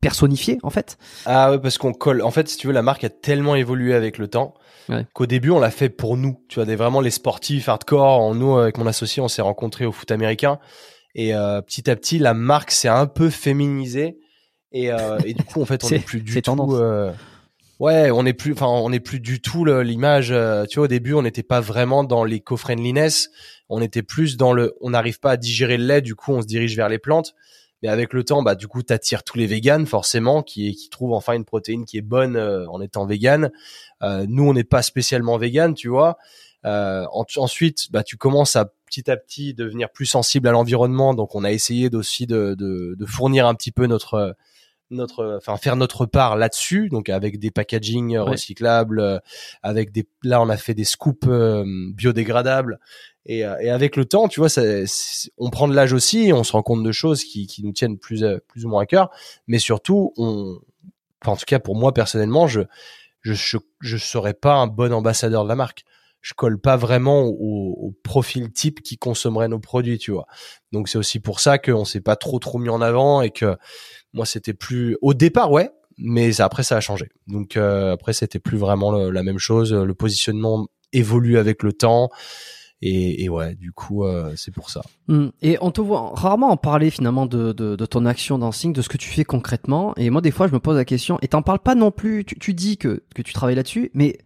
[0.00, 0.96] personnifiée, en fait?
[1.26, 2.22] Ah ouais, parce qu'on colle.
[2.22, 4.54] En fait, si tu veux, la marque a tellement évolué avec le temps
[4.88, 5.04] Ouais.
[5.12, 6.40] qu'au début, on l'a fait pour nous.
[6.48, 8.20] Tu vois, des vraiment les sportifs hardcore.
[8.20, 10.58] En- Nous, avec mon associé, on s'est rencontrés au foot américain.
[11.14, 14.18] Et euh, petit à petit, la marque s'est un peu féminisée.
[14.72, 16.32] Et, euh, et du coup, en fait, on n'est plus du
[16.66, 16.74] tout.
[16.76, 17.12] euh,
[17.80, 18.52] Ouais, on n'est plus.
[18.52, 20.30] Enfin, on n'est plus du tout l'image.
[20.32, 23.30] euh, tu vois, au début, on n'était pas vraiment dans l'éco-friendliness.
[23.68, 24.74] On était plus dans le.
[24.80, 26.02] On n'arrive pas à digérer le lait.
[26.02, 27.34] Du coup, on se dirige vers les plantes.
[27.82, 31.12] Mais avec le temps, bah du coup, t'attires tous les véganes forcément, qui qui trouvent
[31.12, 33.52] enfin une protéine qui est bonne euh, en étant végane.
[34.02, 36.18] Euh, nous, on n'est pas spécialement vegan, tu vois.
[36.64, 41.14] Euh, en- ensuite, bah tu commences à petit à petit devenir plus sensible à l'environnement,
[41.14, 44.34] donc on a essayé aussi de, de, de fournir un petit peu notre
[44.90, 46.88] notre enfin faire notre part là-dessus.
[46.88, 48.30] Donc avec des packaging euh, Ouais.
[48.30, 49.18] recyclables euh,
[49.62, 51.62] avec des là on a fait des scoops euh,
[51.94, 52.80] biodégradables.
[53.26, 54.62] Et, et avec le temps tu vois ça,
[55.36, 57.72] on prend de l'âge aussi et on se rend compte de choses qui, qui nous
[57.72, 59.10] tiennent plus plus ou moins à cœur.
[59.46, 60.58] Mais surtout on
[61.22, 62.62] enfin, en tout cas pour moi personnellement je
[63.20, 65.84] je je, je serais pas un bon ambassadeur de la marque
[66.20, 70.26] je colle pas vraiment au, profil type qui consommerait nos produits tu vois.
[70.72, 73.56] Donc c'est aussi pour ça qu'on s'est pas trop trop mis en avant et que
[74.12, 77.08] moi c'était plus au départ ouais mais après ça a changé.
[77.26, 79.72] Donc euh, après c'était plus vraiment la même chose.
[79.72, 82.08] Le positionnement évolue avec le temps
[82.80, 84.82] et, et ouais du coup euh, c'est pour ça.
[85.08, 85.28] Hmm.
[85.42, 87.52] Et on te voit rarement en parler finalement de,
[87.86, 89.94] ton action dans Sync, de ce que tu fais concrètement.
[89.96, 92.24] Et moi, des fois, je me pose la question, et t'en parles pas non plus,
[92.24, 94.18] tu, tu dis que, que tu travailles là-dessus, mais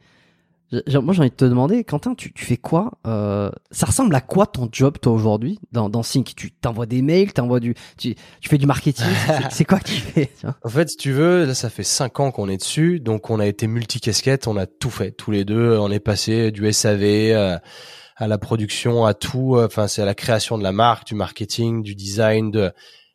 [0.72, 4.20] moi, j'ai envie de te demander, Quentin, tu, tu fais quoi euh, Ça ressemble à
[4.20, 6.32] quoi ton job, toi, aujourd'hui, dans, dans Sync?
[6.36, 9.04] Tu t'envoies des mails, t'envoies du, tu, tu fais du marketing,
[9.50, 12.20] c'est- quoi que tu fais tu En fait, si tu veux, là, ça fait cinq
[12.20, 15.44] ans qu'on est dessus, donc on a été multicasquette, on a tout fait, tous les
[15.44, 15.76] deux.
[15.78, 17.58] On est passé du SAV euh,
[18.16, 19.56] à la production, à tout.
[19.56, 22.50] euh, Enfin, c'est à la création de la marque, du marketing, du design.
[22.50, 22.72] De...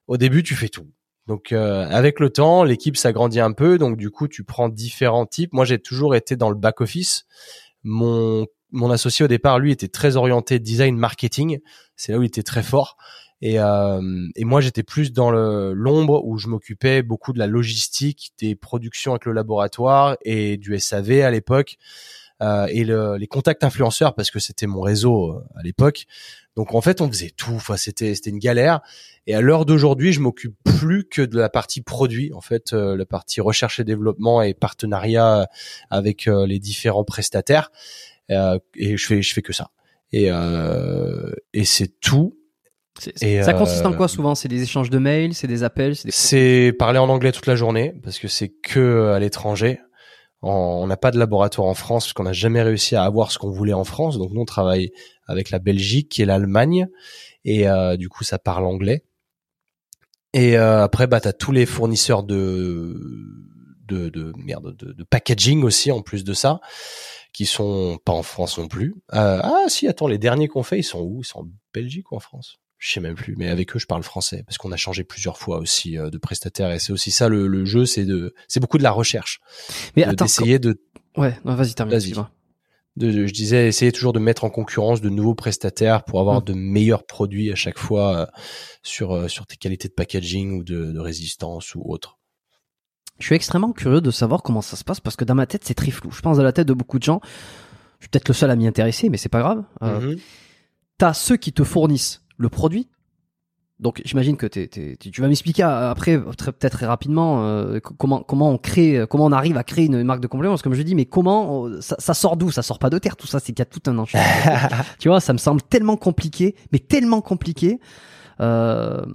[0.07, 0.87] Au début, tu fais tout.
[1.27, 5.25] Donc, euh, avec le temps, l'équipe s'agrandit un peu, donc du coup, tu prends différents
[5.25, 5.53] types.
[5.53, 7.25] Moi, j'ai toujours été dans le back office.
[7.83, 11.59] Mon mon associé au départ, lui, était très orienté design marketing.
[11.95, 12.97] C'est là où il était très fort.
[13.41, 14.01] Et, euh,
[14.39, 19.25] moi, j'étais plus dans l'ombre où je m'occupais beaucoup de la logistique, des productions avec
[19.25, 21.77] le laboratoire et du SAV à l'époque
[22.69, 26.05] et le- les contacts influenceurs parce que c'était mon réseau euh, à l'époque.
[26.55, 27.53] Donc en fait, on faisait tout.
[27.55, 28.81] Enfin, c'était c'était une galère.
[29.27, 32.31] Et à l'heure d'aujourd'hui, je m'occupe plus que de la partie produit.
[32.33, 35.47] En fait, euh, la partie recherche et développement et partenariat
[35.89, 37.71] avec euh, les différents prestataires.
[38.31, 39.69] Euh, et je fais je fais que ça.
[40.11, 42.37] Et euh, et c'est tout.
[43.21, 44.33] Et, Ça consiste en euh, quoi souvent?
[44.33, 46.73] C'est des échanges de mails, c'est des appels, c'est des...
[46.73, 49.79] Parler en anglais toute la journée parce que c'est que euh, à l'étranger.
[50.43, 53.39] On n'a pas de laboratoire en France parce qu'on n'a jamais réussi à avoir ce
[53.39, 54.17] qu'on voulait en France.
[54.19, 54.91] Donc nous on travaille
[55.25, 56.87] avec la Belgique et l'Allemagne
[57.43, 59.03] et euh, du coup ça parle anglais.
[60.33, 62.95] Et euh, après bah t'as tous les fournisseurs de
[63.87, 66.59] de, de merde de, de packaging aussi en plus de ça
[67.33, 68.93] qui sont pas en France non plus.
[69.13, 71.21] Euh, ah si attends les derniers qu'on fait ils sont où?
[71.21, 72.57] Ils sont en Belgique ou en France?
[72.79, 75.37] Je sais même plus, mais avec eux je parle français parce qu'on a changé plusieurs
[75.37, 78.59] fois aussi euh, de prestataire et c'est aussi ça le, le jeu, c'est de, c'est
[78.59, 79.39] beaucoup de la recherche,
[79.95, 80.81] Mais de- attends, d'essayer de,
[81.17, 81.91] ouais, vas-y, termine.
[81.93, 81.97] Vas-y.
[81.97, 82.29] excuse-moi.
[82.97, 86.41] de, de- je disais essayer toujours de mettre en concurrence de nouveaux prestataires pour avoir
[86.41, 86.45] Mm.
[86.45, 88.25] de meilleurs produits à chaque fois euh,
[88.83, 92.19] sur euh, sur tes qualités de packaging ou de, de résistance ou autre.
[93.19, 95.63] Je suis extrêmement curieux de savoir comment ça se passe parce que dans ma tête
[95.65, 96.11] c'est très flou.
[96.11, 97.19] Je pense dans la tête de beaucoup de gens.
[97.99, 99.63] Je suis peut-être le seul à m'y intéresser, mais c'est pas grave.
[99.81, 100.17] Mhm.
[100.99, 102.87] T'as ceux qui te fournissent le produit.
[103.79, 107.93] Donc j'imagine que t'es- tu tu vas m'expliquer euh, après peut-être très rapidement euh, co-
[107.95, 110.53] comment comment on crée, euh, comment on arrive à créer une marque de complément.
[110.53, 112.49] Parce que comme je dis, mais comment euh, ça, ça sort d'où?
[112.49, 113.15] Ça sort pas de terre.
[113.15, 114.25] Tout ça, c'est qu'il y a tout un enchaînement.
[114.99, 117.79] tu vois, ça me semble tellement compliqué, mais tellement compliqué.
[118.41, 119.05] Euh,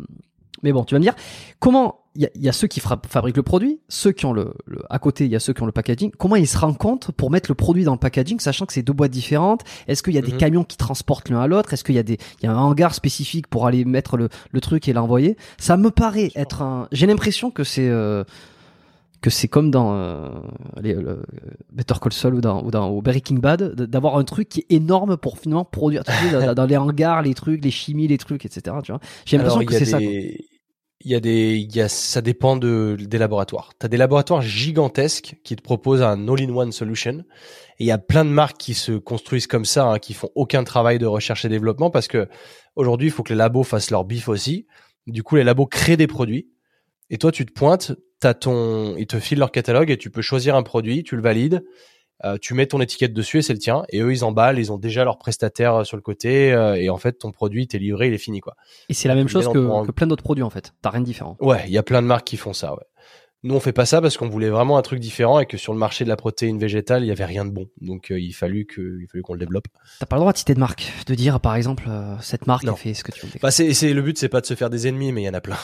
[0.62, 1.14] mais bon, tu vas me dire
[1.58, 4.26] comment il y a, il y a ceux qui fra- fabriquent le produit, ceux qui
[4.26, 6.10] ont le, le- à côté, il y a ceux qui ont le packaging.
[6.18, 8.92] Comment ils se rencontrent pour mettre le produit dans le packaging, sachant que c'est deux
[8.92, 9.62] boîtes différentes?
[9.88, 10.38] Est-ce qu'il y a des Mhm.
[10.38, 11.72] camions qui transportent l'un à l'autre?
[11.72, 14.28] Est-ce qu'il y a des, il y a un hangar spécifique pour aller mettre le,
[14.50, 15.36] le truc et l'envoyer?
[15.58, 16.86] Ça me paraît être un.
[16.92, 18.24] J'ai l'impression que c'est euh,
[19.22, 20.28] que c'est comme dans euh,
[20.82, 21.22] les, le
[21.72, 25.16] Better Call Saul ou dans, ou dans Breaking Bad, d'avoir un truc qui est énorme
[25.16, 26.02] pour finalement produire.
[26.04, 28.76] Tu sais, dans, dans les hangars, les trucs, les chimies, les trucs, etc.
[28.82, 29.00] Tu vois.
[29.24, 29.98] J'ai l'impression Alors, que c'est ça.
[31.04, 33.72] Il y a des, il y a, ça dépend de, des laboratoires.
[33.78, 37.24] Tu as des laboratoires gigantesques qui te proposent un all-in-one solution.
[37.78, 40.30] Et il y a plein de marques qui se construisent comme ça, hein, qui font
[40.34, 42.28] aucun travail de recherche et développement parce que
[42.76, 44.66] aujourd'hui, il faut que les labos fassent leur bif aussi.
[45.06, 46.48] Du coup, les labos créent des produits.
[47.10, 50.22] Et toi, tu te pointes, t'as ton, ils te filent leur catalogue et tu peux
[50.22, 51.64] choisir un produit, tu le valides,
[52.24, 53.82] euh, tu mets ton étiquette dessus et c'est le tien.
[53.90, 56.88] Et eux, ils emballent, ils ont déjà leur prestataire euh, sur le côté euh, et
[56.90, 58.54] en fait, ton produit t'est livré, il est fini quoi.
[58.88, 60.72] Et c'est la même chose que, ton- que plein d'autres produits en fait.
[60.82, 61.36] T'as rien de différent.
[61.40, 62.72] Ouais, il y a plein de marques qui font ça.
[62.72, 62.84] Ouais.
[63.44, 65.72] Nous, on fait pas ça parce qu'on voulait vraiment un truc différent et que sur
[65.72, 67.68] le marché de la protéine végétale, il y avait rien de bon.
[67.80, 69.66] Donc, euh, il fallut que, il fallut qu'on le développe.
[69.98, 72.62] T'as pas le droit de citer de marque, de dire par exemple euh, cette marque
[72.62, 72.74] Non.
[72.74, 73.32] a fait ce que tu veux.
[73.42, 75.34] Bah, c'est, le but, c'est pas de se faire des ennemis, mais il y en
[75.34, 75.58] a plein.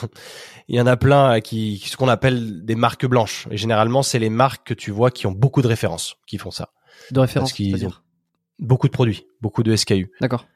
[0.66, 3.46] Il y en a plein euh, qui, ce qu'on appelle des marques blanches.
[3.50, 6.50] Et généralement, c'est les marques que tu vois qui ont beaucoup de références qui font
[6.50, 6.70] ça.
[7.12, 8.02] de référence, parce qu'ils c'est-à-dire.
[8.58, 10.10] Beaucoup de produits, beaucoup de SKU.
[10.20, 10.46] D'accord.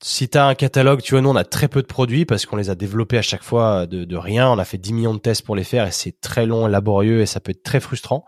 [0.00, 2.46] Si tu as un catalogue, tu vois, nous, on a très peu de produits parce
[2.46, 4.48] qu'on les a développés à chaque fois de, rien.
[4.48, 7.20] On a fait 10 millions de tests pour les faire et c'est très long, laborieux
[7.20, 8.24] et ça peut être très frustrant.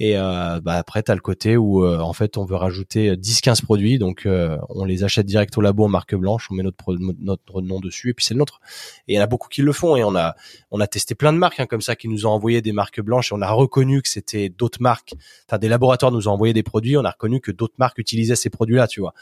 [0.00, 3.14] Et euh, bah, après, tu as le côté où, euh, en fait, on veut rajouter
[3.14, 3.98] 10-15 produits.
[3.98, 7.78] Donc, euh, on les achète direct au labo en marque blanche, on met notre nom
[7.78, 8.60] dessus et puis c'est le nôtre.
[9.06, 9.96] Et il y en a beaucoup qui le font.
[9.96, 10.34] Et on a,
[10.70, 13.02] on a testé plein de marques hein, comme ça qui nous ont envoyé des marques
[13.02, 15.12] blanches et on a reconnu que c'était d'autres marques.
[15.46, 16.96] Enfin, des laboratoires nous ont envoyé des produits.
[16.96, 19.12] On a reconnu que d'autres marques utilisaient ces produits-là, tu vois.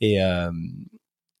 [0.00, 0.50] Et, euh,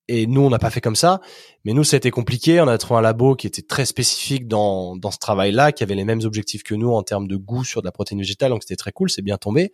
[0.08, 1.20] et nous, on n'a pas fait comme ça.
[1.64, 2.60] Mais nous, ça a été compliqué.
[2.60, 5.94] On a trouvé un labo qui était très spécifique dans, dans ce travail-là, qui avait
[5.94, 8.50] les mêmes objectifs que nous en termes de goût sur de la protéine végétale.
[8.50, 9.08] Donc, c'était très cool.
[9.10, 9.72] C'est bien tombé.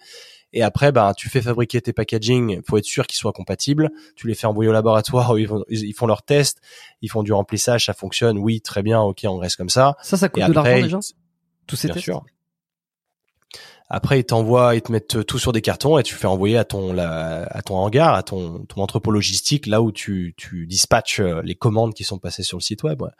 [0.52, 2.60] Et après, ben, tu fais fabriquer tes packaging.
[2.68, 3.90] Faut être sûr qu'ils soient compatibles.
[4.16, 6.60] Tu les fais envoyer au laboratoire où ils, vont- ils font leurs tests.
[7.02, 7.86] Ils font du remplissage.
[7.86, 8.38] Ça fonctionne.
[8.38, 9.00] Oui, très bien.
[9.00, 9.96] OK, on reste comme ça.
[10.02, 10.98] Ça, ça coûte Et de l'argent déjà
[11.66, 12.24] Tous ces bien tests sûr.
[13.92, 16.64] Après, ils t'envoient, ils te mettent tout sur des cartons et tu fais envoyer à
[16.64, 21.42] ton à ton hangar, à ton ton entrepôt logistique, là où tu tu dispatches euh,
[21.44, 23.02] les commandes qui sont passées sur le site web.
[23.02, 23.10] Ouais.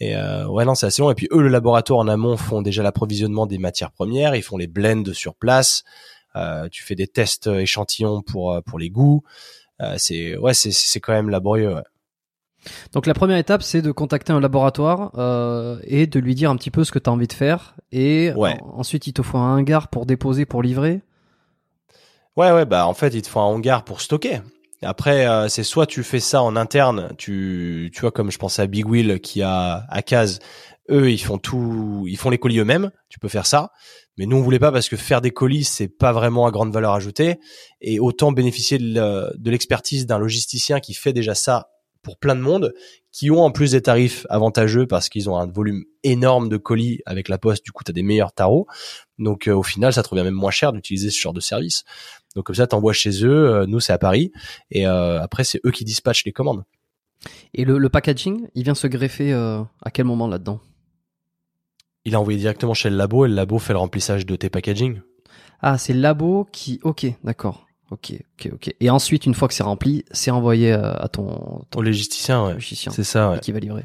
[0.00, 1.10] Et euh, ouais, non, c'est assez long.
[1.10, 4.36] Et puis eux, le laboratoire en amont font déjà l'approvisionnement des matières premières.
[4.36, 5.82] Ils font les blends sur place.
[6.36, 9.22] Euh, tu fais des tests échantillons pour euh, pour les goûts.
[9.80, 11.74] Euh, c'est ouais, c'est c'est quand même laborieux.
[11.74, 11.82] Ouais.
[12.92, 16.56] Donc la première étape, c'est de contacter un laboratoire euh, et de lui dire un
[16.56, 17.76] petit peu ce que tu as envie de faire.
[17.92, 18.56] Et Ouais.
[18.62, 21.00] en- ensuite, il te faut un hangar pour déposer, pour livrer.
[22.36, 24.40] Ouais, ouais, bah en fait, il te faut un hangar pour stocker.
[24.82, 28.62] Après, euh, c'est soit tu fais ça en interne, tu, tu vois, comme je pensais
[28.62, 30.38] à Big Wheel qui a à Case,
[30.90, 32.92] eux, ils font tout, ils font les colis eux-mêmes.
[33.08, 33.72] Tu peux faire ça,
[34.16, 36.72] mais nous on voulait pas parce que faire des colis, c'est pas vraiment à grande
[36.72, 37.40] valeur ajoutée,
[37.80, 41.70] et autant bénéficier de l'expertise d'un logisticien qui fait déjà ça
[42.08, 42.72] pour plein de monde,
[43.12, 47.00] qui ont en plus des tarifs avantageux parce qu'ils ont un volume énorme de colis
[47.04, 47.62] avec la poste.
[47.64, 48.66] Du coup, tu as des meilleurs tarots.
[49.18, 51.84] Donc, euh, au final, ça te revient même moins cher d'utiliser ce genre de service.
[52.34, 53.50] Donc comme ça, t'envoies chez eux.
[53.50, 54.32] euh, nous, c'est à Paris.
[54.70, 56.64] Et euh, après, c'est eux qui dispatchent les commandes.
[57.52, 60.60] Et le, le packaging, il vient se greffer euh, à quel moment là-dedans?
[62.04, 64.48] Il a envoyé directement chez le labo et le labo fait le remplissage de tes
[64.48, 65.00] packaging.
[65.60, 66.80] Ah, c'est le labo qui.
[66.82, 67.67] Ok, d'accord.
[67.90, 68.74] Ok, ok, ok.
[68.80, 72.46] Et ensuite, une fois que c'est rempli, c'est envoyé euh, à ton, ton Au logisticien,
[72.46, 72.56] ouais.
[72.60, 73.40] C'est ça, ouais.
[73.40, 73.84] qui va livrer.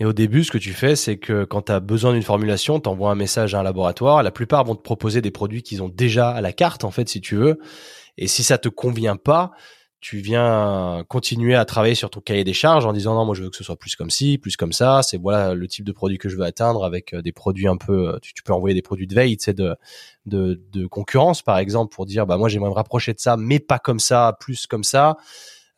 [0.00, 2.78] Et au début, ce que tu fais, c'est que quand tu as besoin d'une formulation,
[2.78, 4.22] tu envoies un message à un laboratoire.
[4.22, 7.08] La plupart vont te proposer des produits qu'ils ont déjà à la carte, en fait,
[7.08, 7.58] si tu veux.
[8.16, 9.50] Et si ça te convient pas,
[10.00, 13.42] tu viens continuer à travailler sur ton cahier des charges en disant non, moi je
[13.42, 15.02] veux que ce soit plus comme ci, plus comme ça.
[15.02, 17.76] C'est voilà le type de produit que je veux atteindre avec euh, des produits un
[17.76, 18.10] peu.
[18.14, 19.74] euh, Tu, peux envoyer des produits de veille, tu sais, de,
[20.26, 23.58] de, de concurrence par exemple pour dire bah moi j'aimerais me rapprocher de ça, mais
[23.58, 25.16] pas comme ça, plus comme ça.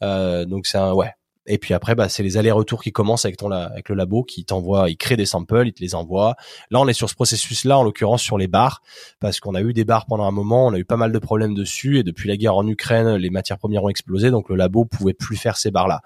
[0.02, 1.12] Euh, donc c'est un ouais.
[1.52, 4.22] Et puis après, bah, c'est les allers-retours qui commencent avec ton la- avec le labo
[4.22, 6.36] qui t'envoie, il crée des samples, il te les envoie.
[6.70, 8.82] Là, on est sur ce processus-là, en l'occurrence sur les bars,
[9.18, 11.18] parce qu'on a eu des bars pendant un moment, on a eu pas mal de
[11.18, 14.54] problèmes dessus, et depuis la guerre en Ukraine, les matières premières ont explosé, donc le
[14.56, 16.02] labo pouvait plus faire ces bars-là.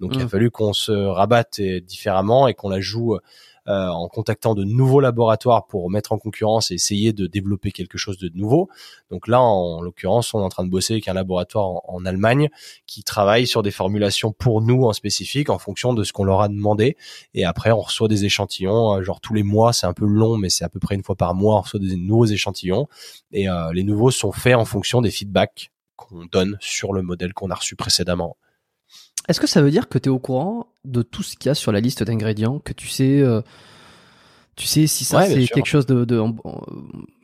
[0.00, 0.28] Donc il a Mm.
[0.28, 3.16] fallu qu'on se rabatte différemment et qu'on la joue
[3.68, 7.98] euh, en contactant de nouveaux laboratoires pour mettre en concurrence et essayer de développer quelque
[7.98, 8.70] chose de nouveau.
[9.10, 12.48] Donc là, en l'occurrence, on est en train de bosser avec un laboratoire en, Allemagne
[12.86, 16.40] qui travaille sur des formulations pour nous en spécifique en fonction de ce qu'on leur
[16.40, 16.96] a demandé.
[17.34, 20.38] Et après, on reçoit des échantillons, euh, genre tous les mois, c'est un peu long,
[20.38, 22.88] mais c'est à peu près une fois par mois, on reçoit des nouveaux échantillons.
[23.32, 27.34] Et euh, les nouveaux sont faits en fonction des feedbacks qu'on donne sur le modèle
[27.34, 28.36] qu'on a reçu précédemment.
[29.28, 31.50] Est-ce que ça veut dire que tu es au courant de tout ce qu'il y
[31.50, 33.42] a sur la liste d'ingrédients, que tu sais, euh,
[34.56, 36.06] tu sais si ça Ouais, c'est quelque chose de,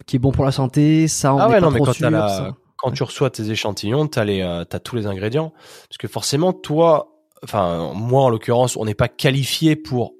[0.06, 1.92] qui est bon pour la santé, ça on Ah ouais, pas non, mais trop quand
[1.94, 2.02] sûr.
[2.06, 2.56] t'as la- ça.
[2.76, 5.52] quand tu reçois tes échantillons, t'as les, euh, tous les ingrédients.
[5.88, 10.14] Parce que forcément, toi, enfin moi en l'occurrence, on n'est pas qualifié pour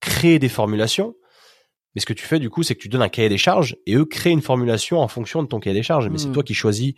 [0.00, 1.14] créer des formulations,
[1.96, 3.76] Mais ce que tu fais du coup, c'est que tu donnes un cahier des charges
[3.86, 6.08] et eux créent une formulation en fonction de ton cahier des charges.
[6.08, 6.32] Mais c'est Hmm.
[6.32, 6.92] toi qui choisis.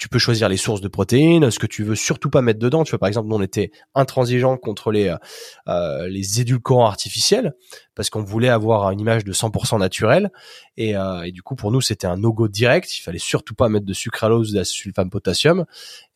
[0.00, 2.84] Tu peux choisir les sources de protéines, ce que tu veux surtout pas mettre dedans.
[2.84, 5.14] Tu vois, par exemple, nous on était intransigeant contre les
[5.68, 7.52] euh, les édulcorants artificiels
[7.94, 10.30] parce qu'on voulait avoir une image de 100% naturelle.
[10.78, 12.96] Et, euh, et du coup, pour nous, c'était un no-go direct.
[12.96, 15.66] Il fallait surtout pas mettre de sucralose ou d'acésulfame potassium.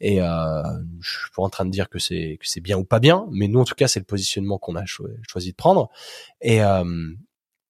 [0.00, 0.62] Et euh,
[1.00, 3.26] je suis pas en train de dire que c'est que c'est bien ou pas bien,
[3.32, 5.90] mais nous, en tout cas, c'est le positionnement qu'on a cho- choisi de prendre.
[6.40, 6.84] Et euh,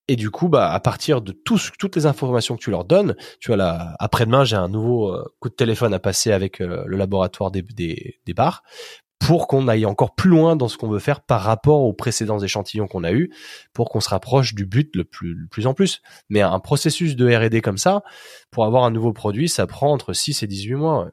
[0.08, 3.48] et du coup, bah, à partir de toutes les informations que tu leur donnes, tu
[3.48, 6.96] vois, là, après-demain, j'ai un nouveau euh, coup de téléphone à passer avec euh, le
[6.96, 8.62] laboratoire des, des, des bars
[9.18, 12.40] pour qu'on aille encore plus loin dans ce qu'on veut faire par rapport aux précédents
[12.40, 13.32] échantillons qu'on a eus,
[13.72, 16.02] pour qu'on se rapproche du but le plus, le plus en plus.
[16.28, 18.02] Mais un processus de R&D comme ça,
[18.50, 21.08] pour avoir un nouveau produit, ça prend entre 6 et 18 mois.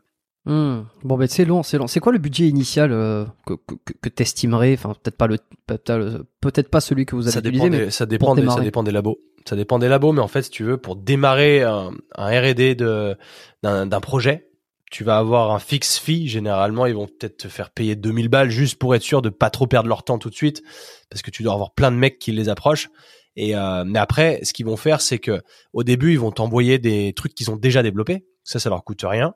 [0.46, 0.82] Hmm.
[1.04, 1.86] Bon, ben c'est long, c'est long.
[1.86, 3.54] C'est quoi le budget initial euh, que,
[4.02, 4.74] que, t'estimerais?
[4.74, 5.38] Enfin, peut-être pas le,
[5.68, 8.36] peut-être le- peut-être pas celui que vous avez ça utilisé, dépend, mais des, ça, dépend
[8.36, 9.20] des, ça dépend des labos.
[9.48, 12.74] Ça dépend des labos, mais en fait, si tu veux, pour démarrer un, un R&D
[12.74, 13.16] de,
[13.62, 14.50] d'un, d'un projet,
[14.90, 16.28] tu vas avoir un fixe fee.
[16.28, 19.52] Généralement, ils vont peut-être te faire payer 2000 balles juste pour être sûr de pas
[19.52, 20.64] trop perdre leur temps tout de suite,
[21.12, 22.90] parce que tu dois avoir plein de mecs qui les approchent.
[23.36, 26.80] Et euh, mais après, ce qu'ils vont faire, c'est que au début, ils vont t'envoyer
[26.80, 28.26] des trucs qu'ils ont déjà développés.
[28.44, 29.34] Ça, ça leur coûte rien.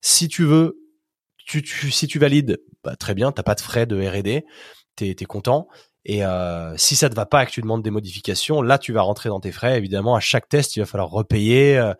[0.00, 0.78] Si tu veux,
[1.36, 4.44] tu, tu, si tu valides, bah, très bien, t'as pas de frais de R&D,
[4.96, 5.68] t'es es content.
[6.06, 8.92] Et euh, si ça te va pas et que tu demandes des modifications, là tu
[8.92, 9.76] vas rentrer dans tes frais.
[9.76, 11.92] Évidemment, à chaque test, il va falloir repayer euh,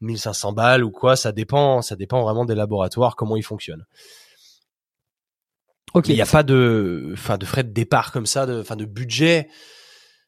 [0.00, 1.16] 1500 balles ou quoi.
[1.16, 3.84] Ça dépend, ça dépend vraiment des laboratoires comment ils fonctionnent.
[5.94, 6.08] ok.
[6.08, 8.84] Il n'y a pas de, enfin, de frais de départ comme ça, de, enfin, de
[8.84, 9.48] budget.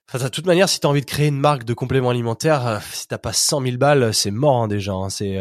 [0.08, 2.66] Enfin, de toute manière, si tu as envie de créer une marque de compléments alimentaires,
[2.66, 4.92] euh, si t'as pas 100 000 balles, c'est mort hein, déjà.
[4.92, 5.10] hein.
[5.10, 5.38] c'est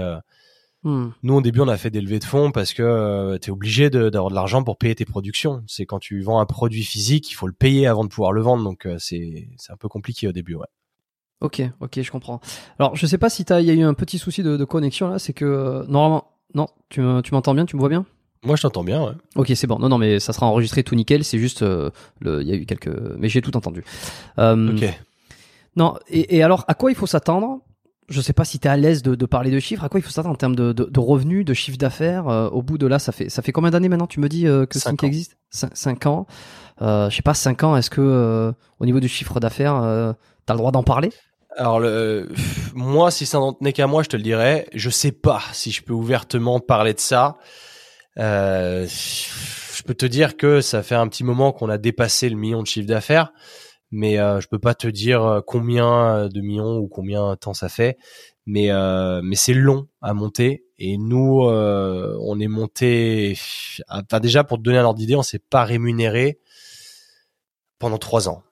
[0.86, 1.12] euh, Hmm.
[1.24, 3.90] nous, au début, on a fait des levées de fonds parce que tu es obligé
[3.90, 5.64] d'avoir de, l'argent pour payer tes productions.
[5.68, 8.42] C'est quand tu vends un produit physique, il faut le payer avant de pouvoir le
[8.42, 8.64] vendre.
[8.64, 10.56] Donc, euh, c'est un peu compliqué au début.
[10.56, 10.68] Ouais.
[11.42, 12.40] Ok, ok, je comprends.
[12.78, 15.10] Alors, je sais pas si il y a eu un petit souci de, de connexion
[15.10, 15.20] là.
[15.20, 18.06] C'est que euh, normalement, non, tu, me- tu m'entends bien, tu me vois bien?
[18.44, 19.04] Moi, je t'entends bien.
[19.04, 19.14] Ouais.
[19.36, 19.78] Ok, c'est bon.
[19.80, 21.24] Non, non, mais ça sera enregistré tout nickel.
[21.24, 23.84] C'est juste, euh, le, il y a eu quelques, mais j'ai tout entendu.
[24.40, 25.00] Euh, Ok.
[25.76, 27.60] Non, et, et alors, à quoi il faut s'attendre?
[28.12, 29.84] Je sais pas si tu es à l'aise de, de parler de chiffres.
[29.84, 32.50] À quoi il faut s'attendre en termes de, de, de revenus, de chiffre d'affaires euh,
[32.50, 34.66] Au bout de là, ça fait, ça fait combien d'années maintenant Tu me dis euh,
[34.66, 35.08] que Cinq Sync ans.
[35.08, 35.38] existe?
[35.52, 36.28] 5 ans.
[36.82, 40.14] Euh, je sais pas, 5 ans, est-ce que euh, au niveau du chiffre d'affaires, euh,
[40.46, 41.10] tu as le droit d'en parler?
[41.58, 42.30] Alors, le,
[42.74, 44.68] moi, si ça n'en tenait qu'à moi, je te le dirais.
[44.74, 47.38] Je sais pas si je peux ouvertement parler de ça.
[48.18, 52.62] Je peux te dire que ça fait un petit moment qu'on a dépassé le million
[52.62, 53.32] de chiffre d'affaires,
[53.92, 57.54] mais euh, je peux pas te dire euh, combien de millions ou combien de temps
[57.54, 57.98] ça fait.
[58.46, 63.38] Mais euh, mais c'est long à monter et nous euh, on est monté.
[63.88, 66.40] Enfin déjà pour te donner un ordre d'idée, on s'est pas rémunéré
[67.78, 68.44] pendant trois ans.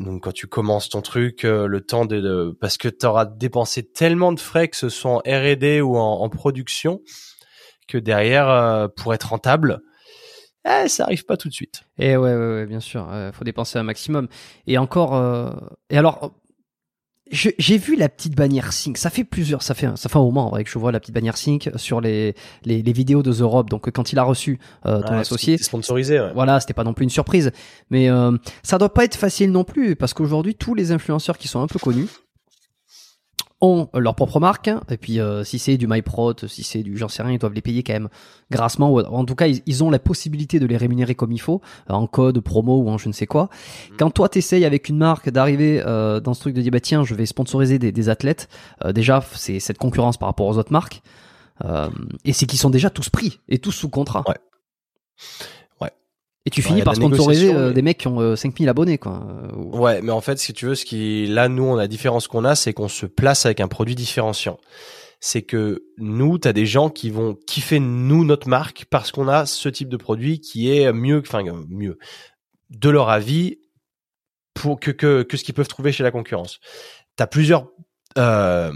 [0.00, 3.84] Donc quand tu commences ton truc, euh, le temps de, parce que tu auras dépensé
[3.84, 7.00] tellement de frais que ce soit en R&D ou en, production
[7.86, 9.82] que derrière euh, pour être rentable,
[10.66, 11.82] eh, ça arrive pas tout de suite.
[11.98, 14.28] Et ouais, ouais, ouais, bien sûr, euh, faut dépenser un maximum.
[14.66, 15.50] Et encore, euh,
[15.90, 16.32] et alors,
[17.30, 18.98] j'ai vu la petite bannière Sync.
[18.98, 20.92] Ça fait plusieurs, ça fait, un- ça fait un moment en vrai que je vois
[20.92, 22.34] la petite bannière Sync sur les,
[22.64, 23.70] les, les vidéos de The Rob.
[23.70, 26.20] Donc quand il a reçu euh, ton Ouais, associé, c'est sponsorisé.
[26.20, 26.32] Ouais.
[26.34, 27.50] voilà, c'était pas non plus une surprise.
[27.90, 31.48] Mais euh, ça doit pas être facile non plus parce qu'aujourd'hui tous les influenceurs qui
[31.48, 32.08] sont un peu connus
[33.64, 37.08] ont leur propre marque et puis euh, si c'est du MyProt, si c'est du j'en
[37.08, 38.08] sais rien, ils doivent les payer quand même
[38.50, 41.40] grassement ou en tout cas ils, ils ont la possibilité de les rémunérer comme il
[41.40, 41.60] faut
[41.90, 43.48] euh, en code promo ou en je ne sais quoi.
[43.98, 47.04] Quand toi t'essayes avec une marque d'arriver euh, dans ce truc de dire bah tiens
[47.04, 48.48] je vais sponsoriser des, des athlètes,
[48.84, 51.02] euh, déjà c'est cette concurrence par rapport aux autres marques
[52.24, 54.24] et c'est qu'ils sont déjà tous pris et tous sous contrat.
[54.28, 54.34] Ouais.
[56.46, 58.36] Et tu Ouais, finis y a par sponsoriser euh, mais- des mecs qui ont euh,
[58.36, 59.26] 5000 abonnés quoi.
[59.28, 61.82] Euh, ou- Ouais, mais en fait, si tu veux, ce qui, là, nous, on a
[61.82, 64.58] la différence qu'on a, c'est qu'on se place avec un produit différenciant.
[65.20, 69.46] C'est que nous, t'as des gens qui vont kiffer nous notre marque parce qu'on a
[69.46, 71.98] ce type de produit qui est mieux, enfin euh, mieux,
[72.68, 73.58] de leur avis
[74.52, 76.60] pour que que, que ce qu'ils peuvent trouver chez la concurrence.
[77.16, 77.68] T'as plusieurs
[78.18, 78.70] euh,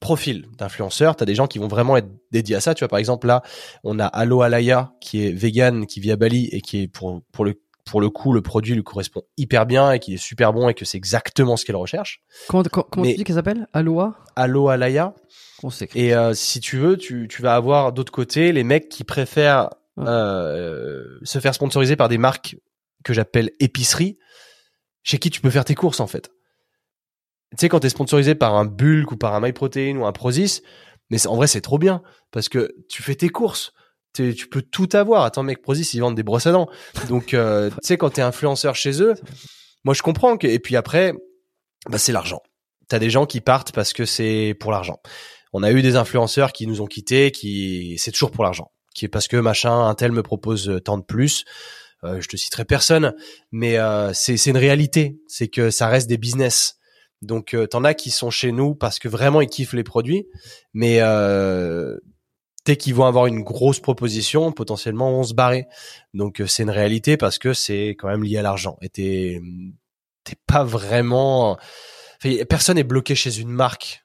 [0.00, 1.16] profils d'influenceurs.
[1.16, 2.74] T'as des gens qui vont vraiment être dédiés à ça.
[2.74, 3.42] Tu vois, par exemple là,
[3.84, 7.22] on a Allo Alaya qui est vegan, qui vit à Bali et qui est pour
[7.32, 10.52] pour le pour le coup, le produit lui correspond hyper bien et qu'il est super
[10.52, 12.20] bon et que c'est exactement ce qu'elle recherche.
[12.48, 13.66] Comment, comment, comment tu dis qu'elle s'appelle?
[13.72, 14.14] Aloha?
[14.36, 15.14] Allo Alaya.
[15.62, 15.70] On.
[15.94, 19.70] Et euh, si tu veux, tu, tu vas avoir d'autre côté les mecs qui préfèrent
[19.96, 20.04] Ouais.
[20.06, 22.56] euh, se faire sponsoriser par des marques
[23.02, 24.16] que j'appelle épicerie,
[25.02, 26.30] chez qui tu peux faire tes courses en fait.
[27.52, 30.60] Tu sais, quand t'es sponsorisé par un Bulk ou par un MyProtein ou un Prozis,
[31.10, 33.72] mais en vrai c'est trop bien parce que tu fais tes courses.
[34.14, 35.22] Tu peux tout avoir.
[35.22, 36.68] Attends mec, Prozis ils vendent des brosses à dents.
[37.08, 39.14] Donc euh, tu sais quand t'es influenceur chez eux,
[39.84, 41.14] moi je comprends que et puis après
[41.88, 42.42] bah c'est l'argent.
[42.88, 45.00] t'as des gens qui partent parce que c'est pour l'argent.
[45.52, 49.06] On a eu des influenceurs qui nous ont quittés, qui c'est toujours pour l'argent, qui
[49.06, 51.44] est parce que machin, un tel me propose tant de plus.
[52.04, 53.14] Euh, je te citerai personne,
[53.50, 56.77] mais euh, c'est une réalité, c'est que ça reste des business.
[57.22, 60.26] Donc euh, t'en as qui sont chez nous parce que vraiment ils kiffent les produits,
[60.72, 61.98] mais euh,
[62.64, 65.66] dès qu'ils vont avoir une grosse proposition, potentiellement vont se barrer.
[66.14, 68.76] Donc c'est une réalité parce que c'est quand même lié à l'argent.
[68.82, 69.40] Et t'es
[70.24, 71.58] t'es pas vraiment,
[72.48, 74.04] personne est bloqué chez une marque.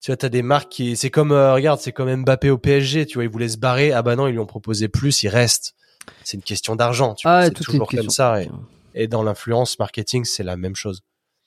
[0.00, 3.06] Tu vois, t'as des marques qui, c'est comme, regarde, c'est comme Mbappé au PSG.
[3.06, 3.92] Tu vois, ils voulaient se barrer.
[3.92, 5.74] Ah bah non, ils lui ont proposé plus, il reste
[6.22, 7.14] c'est une question d'argent.
[7.14, 8.38] Tu ah, c'est toujours comme ça.
[8.94, 11.02] Et, dans l'influence marketing, c'est la même chose.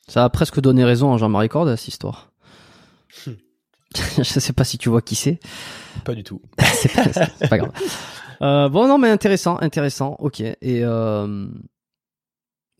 [0.08, 2.32] Ça a presque donné raison à Jean-Marie Corde à cette histoire.
[3.26, 3.32] Hmm.
[4.18, 5.40] je sais pas si tu vois qui c'est.
[6.04, 6.42] Pas du tout.
[6.74, 6.94] c'est
[7.50, 7.72] pas, grave.
[8.42, 10.16] Euh, bon, non, mais intéressant, intéressant.
[10.20, 10.42] Ok.
[10.42, 11.48] Et euh,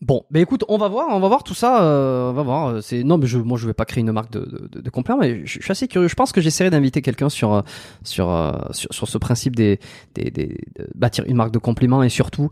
[0.00, 2.68] Bon, ben écoute, on va voir, on va voir tout ça, euh, on va voir.
[2.68, 4.90] Euh, c'est non, mais je, moi je vais pas créer une marque de, de, de
[4.90, 6.06] complément, mais je, suis assez curieux.
[6.06, 7.62] Je pense que j'essaierai d'inviter quelqu'un sur, euh,
[8.04, 8.28] sur,
[8.70, 9.80] sur sur ce principe des,
[10.14, 12.48] des, des de bâtir une marque de complément et surtout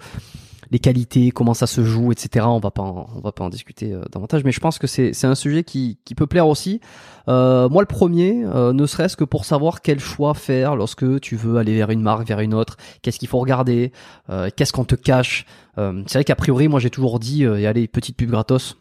[0.70, 2.46] les qualités, comment ça se joue, etc.
[2.48, 5.12] On va pas on va pas en discuter euh, davantage, mais je pense que c'est
[5.12, 6.80] c'est un sujet qui qui peut plaire aussi.
[7.28, 11.36] Euh, moi le premier, euh, ne serait-ce que pour savoir quel choix faire lorsque tu
[11.36, 12.76] veux aller vers une marque, vers une autre.
[13.02, 13.92] Qu'est-ce qu'il faut regarder
[14.56, 15.46] Qu'est-ce qu'on te cache
[15.76, 18.76] C'est vrai qu'a priori, moi j'ai toujours dit, et allez petite pub gratos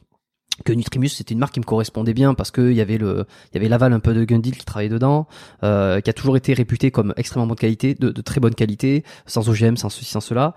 [0.64, 3.25] que Nutrimus c'était une marque qui me correspondait bien parce que il y avait le
[3.51, 5.27] il y avait l'aval un peu de Gundil qui travaillait dedans
[5.64, 9.03] euh, qui a toujours été réputé comme extrêmement bonne qualité de, de, très bonne qualité
[9.25, 10.53] sans OGM sans ceci sans cela.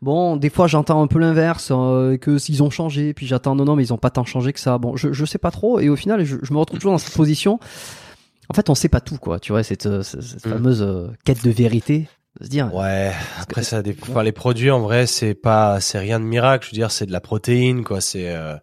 [0.00, 3.64] Bon des fois j'entends un peu l'inverse euh, que s'ils ont changé puis j'attends non
[3.64, 4.78] non mais ils ont pas tant changé que ça.
[4.78, 6.98] Bon je je sais pas trop et au final je, je me retrouve toujours dans
[6.98, 7.58] cette position.
[8.48, 10.50] En fait on sait pas tout quoi tu vois cette, euh, cette, cette mm.
[10.50, 12.08] fameuse euh, quête de vérité
[12.40, 16.18] se dire ouais après ça dépend enfin, les produits en vrai c'est pas c'est rien
[16.18, 18.56] de miracle je veux dire c'est de la protéine quoi c'est euh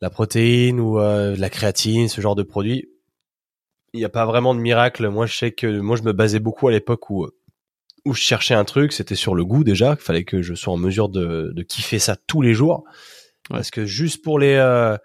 [0.00, 2.88] la protéine ou euh, la créatine, ce genre de produits.
[3.94, 5.08] Il n'y a pas vraiment de miracle.
[5.08, 7.26] Moi, je sais que moi, je me basais beaucoup à l'époque où
[8.04, 9.96] où je cherchais un truc, c'était sur le goût déjà.
[9.98, 12.84] Il fallait que je sois en mesure de, de kiffer ça tous les jours,
[13.50, 14.96] parce que juste pour les euh,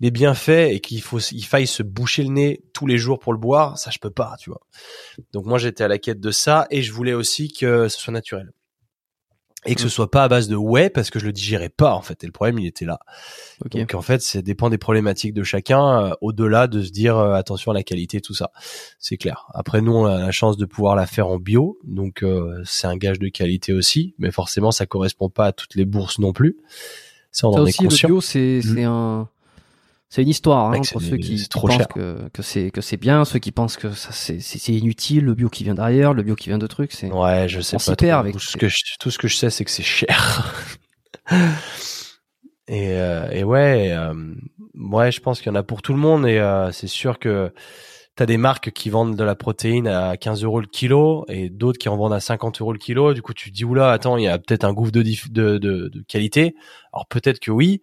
[0.00, 3.32] les bienfaits et qu'il faut il faille se boucher le nez tous les jours pour
[3.32, 4.62] le boire, ça je peux pas, tu vois.
[5.32, 8.12] Donc moi j'étais à la quête de ça et je voulais aussi que ce soit
[8.12, 8.50] naturel
[9.66, 9.90] et que ce mm.
[9.90, 12.24] soit pas à base de ouais parce que je le digérais pas en fait.
[12.24, 12.98] Et le problème il était là.
[13.64, 17.34] Donc en fait ça dépend des problématiques de chacun euh, au-delà de se dire euh,
[17.34, 18.52] attention à la qualité tout ça.
[18.98, 19.46] C'est clair.
[19.54, 21.78] Après nous on a la chance de pouvoir la faire en bio.
[21.84, 24.14] Donc euh, c'est un gage de qualité aussi.
[24.18, 26.56] Mais forcément ça correspond pas à toutes les bourses non plus.
[27.32, 28.74] Ça on en est conscient le bio c'est mm.
[28.74, 29.28] c'est un
[30.10, 33.38] c'est une histoire hein, entre ceux qui, pensent que, que c'est que c'est bien, ceux
[33.38, 36.58] qui pensent que ça c'est inutile, le bio qui vient derrière, le bio qui vient
[36.58, 38.18] de trucs, c'est Ouais, je sais pas.
[38.18, 40.52] Avec tout ce que je, tout ce que je sais c'est que c'est cher.
[42.66, 44.34] et euh, et ouais, euh,
[44.74, 47.20] ouais, je pense qu'il y en a pour tout le monde et euh, c'est sûr
[47.20, 47.54] que
[48.16, 51.78] t'as des marques qui vendent de la protéine à 15 euros le kilo et d'autres
[51.78, 53.14] qui en vendent à 50 euros le kilo.
[53.14, 55.58] Du coup, tu te dis oula, attends, il y a peut-être un gouffre de, de,
[55.58, 56.56] de, de qualité.
[56.92, 57.80] Alors peut-être que oui,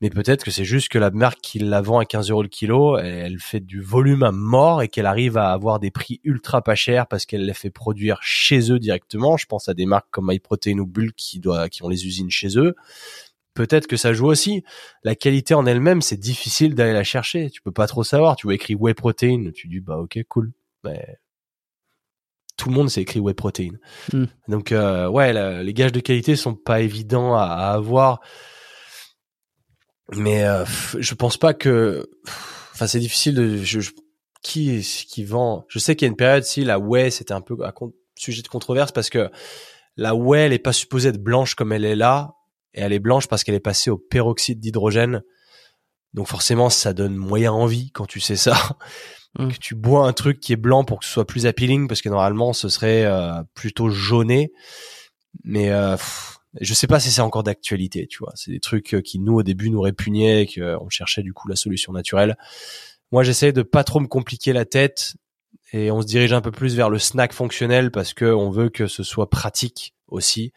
[0.00, 2.48] mais peut-être que c'est juste que la marque qui la vend à 15 euros le
[2.48, 6.62] kilo, elle fait du volume à mort et qu'elle arrive à avoir des prix ultra
[6.62, 9.36] pas chers parce qu'elle les fait produire chez eux directement.
[9.36, 12.30] Je pense à des marques comme MyProtein ou Bull qui doit, qui ont les usines
[12.30, 12.74] chez eux.
[13.52, 14.64] Peut-être que ça joue aussi.
[15.04, 17.50] La qualité en elle-même, c'est difficile d'aller la chercher.
[17.50, 18.36] Tu peux pas trop savoir.
[18.36, 20.52] Tu vois écrit whey protein, tu dis bah ok cool.
[20.82, 21.18] Mais
[22.56, 23.72] tout le monde s'est écrit whey protein.
[24.14, 24.26] Hmm.
[24.48, 28.20] Donc euh, ouais, les gages de qualité sont pas évidents à, à avoir
[30.16, 30.64] mais euh,
[30.98, 32.08] je pense pas que
[32.72, 33.90] enfin c'est difficile de je,
[34.42, 35.64] qui est qui vend?
[35.68, 37.72] Je sais qu'il y a une période si la whey c'était un peu un
[38.16, 39.30] sujet de controverse parce que
[39.96, 42.34] la whey elle est pas supposée être blanche comme elle est là
[42.74, 45.22] et elle est blanche parce qu'elle est passée au peroxyde d'hydrogène.
[46.14, 48.56] Donc forcément ça donne moyen envie quand tu sais ça.
[49.38, 49.52] Mmh.
[49.52, 52.02] que tu bois un truc qui est blanc pour que ce soit plus appealing parce
[52.02, 54.50] que normalement ce serait euh, plutôt jauné.
[55.44, 55.96] Mais euh,
[56.58, 58.32] je sais pas si c'est encore d'actualité, tu vois.
[58.34, 61.56] C'est des trucs euh, qui nous au début nous répugnaient, qu'on cherchait du coup la
[61.56, 62.36] solution naturelle.
[63.12, 65.14] Moi, j'essaie de pas trop me compliquer la tête
[65.72, 68.68] et on se dirige un peu plus vers le snack fonctionnel parce que on veut
[68.68, 70.52] que ce soit pratique aussi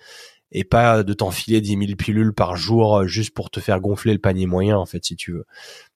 [0.52, 4.14] et pas de t'enfiler 10 000 pilules par jour euh, juste pour te faire gonfler
[4.14, 5.46] le panier moyen en fait si tu veux.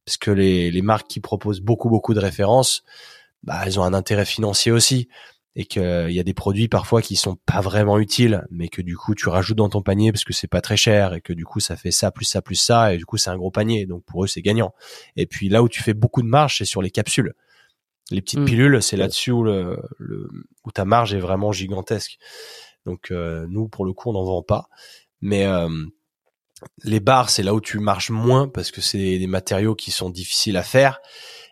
[0.06, 2.84] Parce que les, les marques qui proposent beaucoup beaucoup de références,
[3.44, 5.08] bah elles ont un intérêt financier aussi
[5.60, 8.96] et qu'il y a des produits parfois qui sont pas vraiment utiles, mais que du
[8.96, 11.46] coup tu rajoutes dans ton panier parce que c'est pas très cher et que du
[11.46, 13.88] coup ça fait ça plus ça plus ça et du coup c'est un gros panier,
[13.88, 14.76] donc pour eux c'est gagnant.
[15.16, 17.34] Et puis là où tu fais beaucoup de marge, c'est sur les capsules.
[18.12, 18.46] Les petites hmm.
[18.46, 19.82] pilules, c'est là-dessus où, le,
[20.64, 22.20] où ta marge est vraiment gigantesque.
[22.86, 24.70] Donc euh, nous pour le coup on n'en vend pas,
[25.22, 25.70] mais euh,
[26.84, 30.12] Les barres, c'est là où tu marches moins parce que c'est des matériaux qui sont
[30.12, 31.00] difficiles à faire.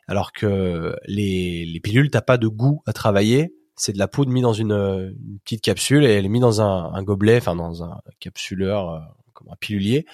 [0.08, 3.56] Alors que les, les pilules, t'as pas de goût à travailler.
[3.76, 6.62] C'est de la poudre mise dans une, une, petite capsule et elle est mise dans
[6.62, 9.00] un, un gobelet, enfin dans un capsuleur, euh,
[9.34, 10.06] comme un pilulier.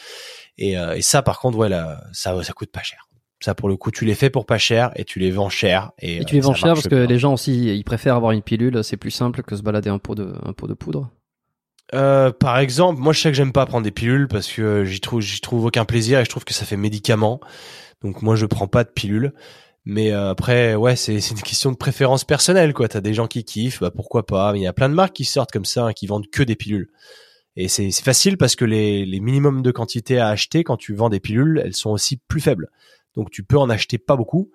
[0.57, 3.07] Et, euh, et ça, par contre, ouais, là, ça, ça coûte pas cher.
[3.39, 5.91] Ça, pour le coup, tu les fais pour pas cher et tu les vends cher.
[5.99, 8.15] Et, Et tu les euh, vends ça cher parce que les gens aussi, ils préfèrent
[8.15, 10.73] avoir une pilule, c'est plus simple que se balader un pot de, un pot de
[10.73, 11.09] poudre.
[11.93, 15.01] Euh, par exemple, moi je sais que j'aime pas prendre des pilules parce que j'y
[15.01, 17.41] trouve j'y trouve aucun plaisir et je trouve que ça fait médicament.
[18.01, 19.33] Donc moi je prends pas de pilules.
[19.85, 22.87] Mais euh, après ouais, c'est c'est une question de préférence personnelle quoi.
[22.87, 24.53] T'as des gens qui kiffent, bah pourquoi pas.
[24.53, 26.43] Mais il y a plein de marques qui sortent comme ça hein, qui vendent que
[26.43, 26.89] des pilules.
[27.55, 30.93] Et c'est c'est facile parce que les les minimums de quantité à acheter quand tu
[30.93, 32.69] vends des pilules, elles sont aussi plus faibles.
[33.15, 34.51] Donc tu peux en acheter pas beaucoup,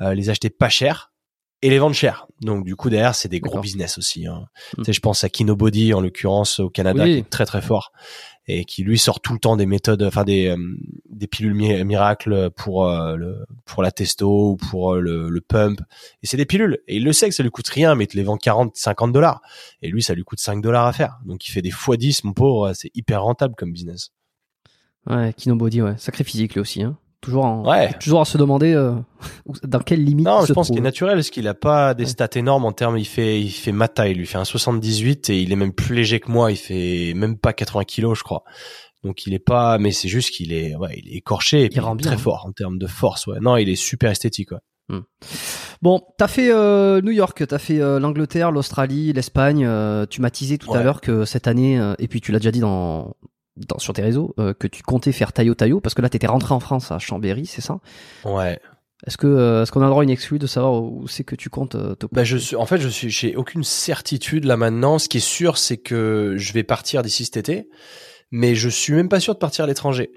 [0.00, 1.12] euh, les acheter pas cher
[1.62, 2.26] et les vendre cher.
[2.42, 4.26] Donc du coup derrière c'est des gros business aussi.
[4.26, 4.44] Hein.
[4.76, 4.82] Mm.
[4.82, 7.14] Tu sais, je pense à Kinobody en l'occurrence au Canada Oui.
[7.14, 7.92] qui est très très fort
[8.48, 10.56] et qui lui sort tout le temps des méthodes, enfin des euh,
[11.10, 15.40] des pilules mi- miracles pour euh, le pour la testo ou pour euh, le, le
[15.40, 15.80] pump.
[16.22, 18.08] Et c'est des pilules et il le sait que ça lui coûte rien, mais il
[18.08, 19.40] te les vend 40, 50 dollars.
[19.82, 21.18] Et lui ça lui coûte 5 dollars à faire.
[21.24, 24.10] Donc il fait des fois 10 mon pauvre, c'est hyper rentable comme business.
[25.08, 25.94] Ouais, Kinobody, ouais.
[25.98, 26.98] Sacré physique lui aussi, hein.
[27.26, 27.92] Toujours, en, Ouais.
[28.00, 28.92] toujours à se demander euh,
[29.64, 31.92] dans quelle limite Non, il je se pense qu'il est naturel, parce qu'il a pas
[31.92, 32.96] des stats énormes en termes.
[32.96, 34.12] Il fait, il fait ma taille.
[34.12, 36.52] Il lui fait un 78 et il est même plus léger que moi.
[36.52, 38.44] Il fait même pas 80 kilos, je crois.
[39.02, 41.76] Donc il est pas, mais c'est juste qu'il est, ouais, il est écorché et puis
[41.76, 42.22] il rend est bien, très hein.
[42.22, 43.26] fort en termes de force.
[43.26, 43.38] Ouais.
[43.40, 44.52] Non, il est super esthétique.
[44.52, 44.98] Ouais.
[45.82, 49.64] Bon, t'as fait euh, New York, t'as fait euh, l'Angleterre, l'Australie, l'Espagne.
[49.66, 52.52] euh, tu m'as teasé tout à l'heure que cette année, et puis tu l'as déjà
[52.52, 53.14] dit dans,
[53.56, 56.26] dans sur tes réseaux, euh, que tu comptais faire Taillot Taillot, parce que là t'étais
[56.26, 57.78] rentré en France à Chambéry, c'est ça?
[58.24, 58.60] Ouais.
[59.06, 61.24] Est-ce que euh, est-ce qu'on a le droit à une exclue de savoir où c'est
[61.24, 64.44] que tu comptes euh, te Bah je suis, en fait, je suis, j'ai aucune certitude
[64.44, 64.98] là maintenant.
[64.98, 67.68] Ce qui est sûr, c'est que je vais partir d'ici cet été,
[68.30, 70.12] mais je suis même pas sûr de partir à l'étranger.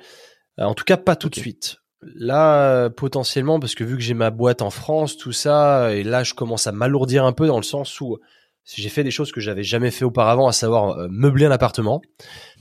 [0.59, 1.77] Euh, En tout cas, pas tout de suite.
[2.01, 6.23] Là, potentiellement, parce que vu que j'ai ma boîte en France, tout ça, et là,
[6.23, 8.17] je commence à m'alourdir un peu dans le sens où
[8.65, 12.01] j'ai fait des choses que j'avais jamais fait auparavant, à savoir euh, meubler un appartement,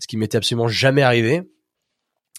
[0.00, 1.42] ce qui m'était absolument jamais arrivé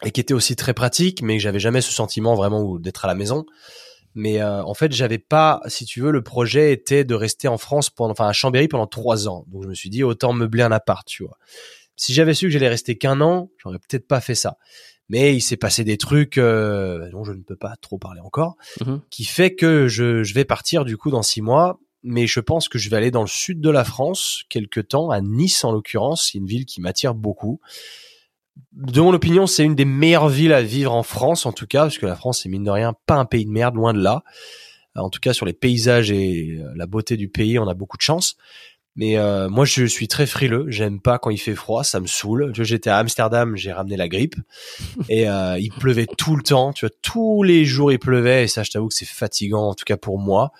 [0.03, 3.07] et qui était aussi très pratique, mais que j'avais jamais ce sentiment vraiment d'être à
[3.07, 3.45] la maison.
[4.15, 7.57] Mais euh, en fait, j'avais pas, si tu veux, le projet était de rester en
[7.59, 9.45] France pendant, enfin à Chambéry pendant trois ans.
[9.47, 11.37] Donc je me suis dit autant meubler un appart, tu vois.
[11.95, 14.57] Si j'avais su que j'allais rester qu'un an, j'aurais peut-être pas fait ça.
[15.09, 18.55] Mais il s'est passé des trucs euh, dont je ne peux pas trop parler encore,
[18.81, 19.01] Mhm.
[19.09, 21.79] qui fait que je, je vais partir du coup dans six mois.
[22.03, 25.09] Mais je pense que je vais aller dans le sud de la France quelque temps,
[25.09, 27.59] à Nice en l'occurrence, c'est une ville qui m'attire beaucoup.
[28.73, 31.83] De mon opinion, c'est une des meilleures villes à vivre en France, en tout cas,
[31.83, 34.01] parce que la France, c'est mine de rien pas un pays de merde, loin de
[34.01, 34.23] là.
[34.97, 37.73] Euh, En tout cas, sur les paysages et euh, la beauté du pays, on a
[37.73, 38.35] beaucoup de chance.
[38.95, 40.65] Mais euh, moi, je suis très frileux.
[40.67, 42.51] J'aime pas quand il fait froid, ça me saoule.
[42.53, 44.35] J'étais à Amsterdam, j'ai ramené la grippe
[45.09, 46.73] et euh, il pleuvait tout le temps.
[46.73, 49.73] Tu vois, tous les jours il pleuvait et ça, je t'avoue que c'est fatigant, en
[49.73, 50.51] tout cas pour moi.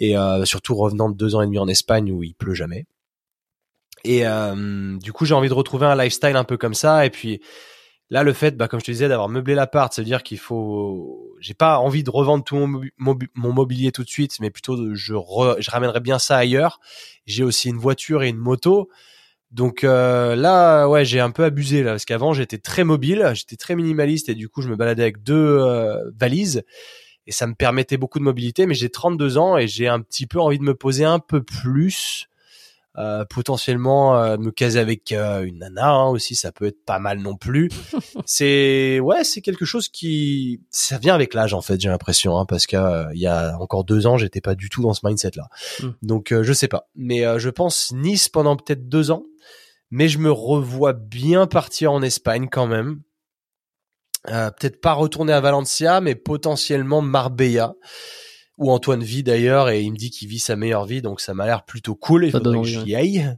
[0.00, 2.86] Et euh, surtout revenant de deux ans et demi en Espagne où il pleut jamais.
[4.02, 7.04] Et euh, du coup, j'ai envie de retrouver un lifestyle un peu comme ça.
[7.04, 7.42] Et puis
[8.08, 10.38] là, le fait, bah, comme je te disais, d'avoir meublé l'appart, ça veut dire qu'il
[10.38, 11.36] faut.
[11.38, 15.14] J'ai pas envie de revendre tout mon, mon mobilier tout de suite, mais plutôt je,
[15.58, 16.80] je ramènerai bien ça ailleurs.
[17.26, 18.88] J'ai aussi une voiture et une moto.
[19.50, 23.56] Donc euh, là, ouais, j'ai un peu abusé là, parce qu'avant j'étais très mobile, j'étais
[23.56, 25.60] très minimaliste et du coup je me baladais avec deux
[26.14, 26.62] valises
[27.30, 28.66] et ça me permettait beaucoup de mobilité.
[28.66, 31.40] Mais j'ai 32 ans et j'ai un petit peu envie de me poser un peu
[31.44, 32.28] plus,
[32.98, 36.98] euh, potentiellement euh, me caser avec euh, une nana hein, aussi, ça peut être pas
[36.98, 37.70] mal non plus.
[38.26, 42.46] c'est ouais, c'est quelque chose qui ça vient avec l'âge en fait, j'ai l'impression, hein,
[42.46, 45.48] parce qu'il y a encore deux ans j'étais pas du tout dans ce mindset là.
[45.80, 45.88] Mm.
[46.02, 49.22] Donc euh, je sais pas, mais euh, je pense Nice pendant peut-être deux ans
[49.92, 53.02] mais je me revois bien partir en Espagne quand même.
[54.28, 57.74] Euh, peut-être pas retourner à Valencia, mais potentiellement Marbella,
[58.58, 61.32] où Antoine vit d'ailleurs, et il me dit qu'il vit sa meilleure vie, donc ça
[61.32, 63.34] m'a l'air plutôt cool, il faudrait que j'y aille.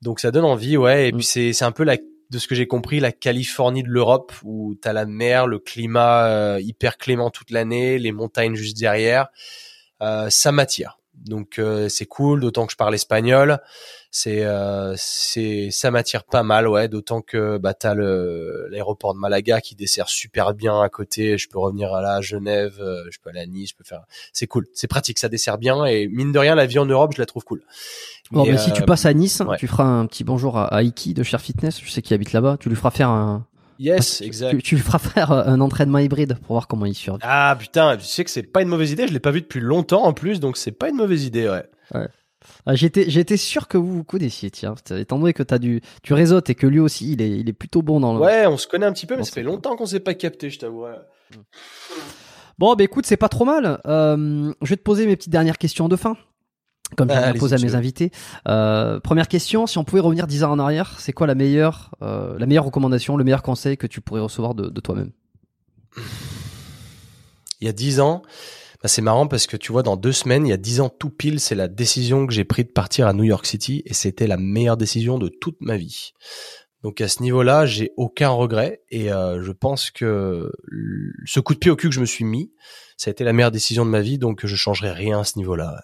[0.00, 1.16] Donc ça donne envie, ouais, et Mm.
[1.16, 1.96] puis c'est c'est un peu la
[2.30, 6.26] de ce que j'ai compris, la Californie de l'Europe, où t'as la mer, le climat
[6.28, 9.26] euh, hyper clément toute l'année, les montagnes juste derrière,
[10.00, 10.98] euh, ça m'attire.
[11.14, 13.58] Donc euh, c'est cool, d'autant que je parle espagnol.
[14.14, 16.86] C'est euh, c'est ça m'attire pas mal, ouais.
[16.86, 21.38] D'autant que bah t'as le l'aéroport de Malaga qui dessert super bien à côté.
[21.38, 24.02] Je peux revenir à à Genève, euh, je peux aller à Nice, je peux faire.
[24.34, 27.12] C'est cool, c'est pratique, ça dessert bien et mine de rien la vie en Europe,
[27.16, 27.62] je la trouve cool.
[28.30, 29.56] Bon, mais si euh, tu passes à Nice, ouais.
[29.56, 32.34] tu feras un petit bonjour à, à Iki de Cher Fitness, je sais qu'il habite
[32.34, 32.58] là-bas.
[32.60, 33.46] Tu lui feras faire un,
[33.78, 34.50] yes, tu- exact.
[34.50, 37.20] Tu, tu lui feras faire un entraînement hybride pour voir comment il survit.
[37.22, 39.08] Ah putain, tu sais que c'est pas une mauvaise idée.
[39.08, 41.64] Je l'ai pas vu depuis longtemps en plus, donc c'est pas une mauvaise idée, ouais.
[41.94, 42.08] Ah,
[42.72, 44.74] j'étais, j'étais sûr que vous vous connaissiez, tiens.
[44.96, 47.52] Étant donné que t'as du, tu réseautes et que lui aussi, il est, il est
[47.52, 48.20] plutôt bon dans le.
[48.20, 50.50] Ouais, on se connaît un petit peu, mais ça fait longtemps qu'on s'est pas capté,
[50.50, 50.84] je t'avoue.
[50.84, 50.90] ouais.
[52.58, 53.80] Bon, bah écoute, c'est pas trop mal.
[53.86, 56.16] Euh, je vais te poser mes petites dernières questions de fin.
[56.96, 58.10] Comme Ah, allez-y, poser à mes invités.
[58.48, 61.90] Euh, première question, si on pouvait revenir 10 ans en arrière, c'est quoi la meilleure,
[62.02, 65.10] euh, la meilleure recommandation, le meilleur conseil que tu pourrais recevoir de, de toi-même?
[67.60, 68.22] Il y a dix ans,
[68.82, 70.88] bah, c'est marrant parce que tu vois, dans deux semaines, il y a dix ans
[70.88, 73.94] tout pile, c'est la décision que j'ai prise de partir à New York City et
[73.94, 76.12] c'était la meilleure décision de toute ma vie.
[76.82, 80.50] Donc à ce niveau-là, j'ai aucun regret et euh, je pense que
[81.24, 82.52] ce coup de pied au cul que je me suis mis,
[82.96, 85.38] ça a été la meilleure décision de ma vie, donc je changerai rien à ce
[85.38, 85.80] niveau-là.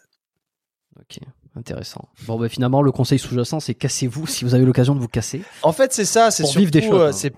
[0.99, 1.21] Ok,
[1.55, 2.09] intéressant.
[2.27, 5.43] Bon, bah finalement, le conseil sous-jacent, c'est cassez-vous si vous avez l'occasion de vous casser.
[5.63, 7.13] En fait, c'est ça, c'est surtout, vivre des choses, euh, hein.
[7.13, 7.33] c'est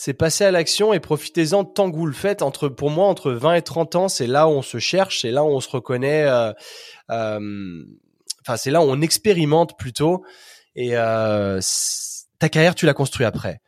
[0.00, 2.42] c'est passer à l'action et profitez-en tant que vous le faites.
[2.42, 5.32] Entre pour moi, entre 20 et 30 ans, c'est là où on se cherche, c'est
[5.32, 6.22] là où on se reconnaît.
[6.24, 6.52] euh,
[7.10, 7.84] euh,
[8.42, 10.22] Enfin, c'est là où on expérimente plutôt.
[10.76, 11.60] Et euh,
[12.38, 13.60] ta carrière, tu la construis après.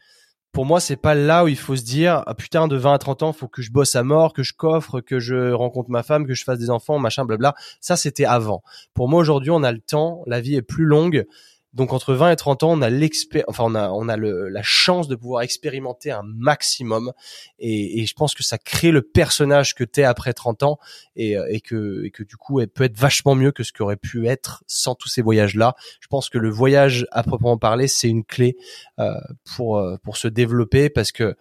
[0.53, 2.99] Pour moi, c'est pas là où il faut se dire ah putain de 20 à
[2.99, 6.05] 30 ans, faut que je bosse à mort, que je coffre, que je rencontre ma
[6.05, 7.57] femme, que je fasse des enfants, machin, blabla.
[7.81, 8.63] Ça, c'était avant.
[8.95, 11.27] Pour moi, aujourd'hui, on a le temps, la vie est plus longue.
[11.73, 14.49] Donc entre 20 et 30 ans, on a l'expé- enfin on a on a le,
[14.49, 17.13] la chance de pouvoir expérimenter un maximum
[17.61, 20.79] et, et je pense que ça crée le personnage que t'es après 30 ans
[21.15, 23.73] et, euh, et que et que du coup elle peut être vachement mieux que ce
[23.73, 25.75] qu'aurait pu être sans tous ces voyages là.
[26.01, 28.57] Je pense que le voyage à proprement parler, c'est une clé
[28.99, 29.13] euh,
[29.55, 31.37] pour euh, pour se développer parce que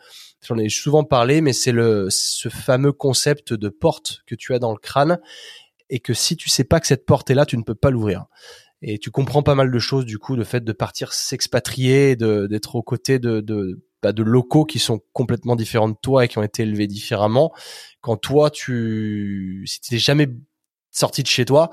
[0.47, 4.59] j'en ai souvent parlé mais c'est le ce fameux concept de porte que tu as
[4.59, 5.17] dans le crâne
[5.89, 7.89] et que si tu sais pas que cette porte est là, tu ne peux pas
[7.89, 8.25] l'ouvrir
[8.81, 12.47] et tu comprends pas mal de choses du coup le fait de partir s'expatrier de
[12.47, 16.27] d'être aux côtés de de bah, de locaux qui sont complètement différents de toi et
[16.29, 17.53] qui ont été élevés différemment.
[18.01, 20.29] Quand toi tu si tu n'es jamais
[20.91, 21.69] sorti de chez toi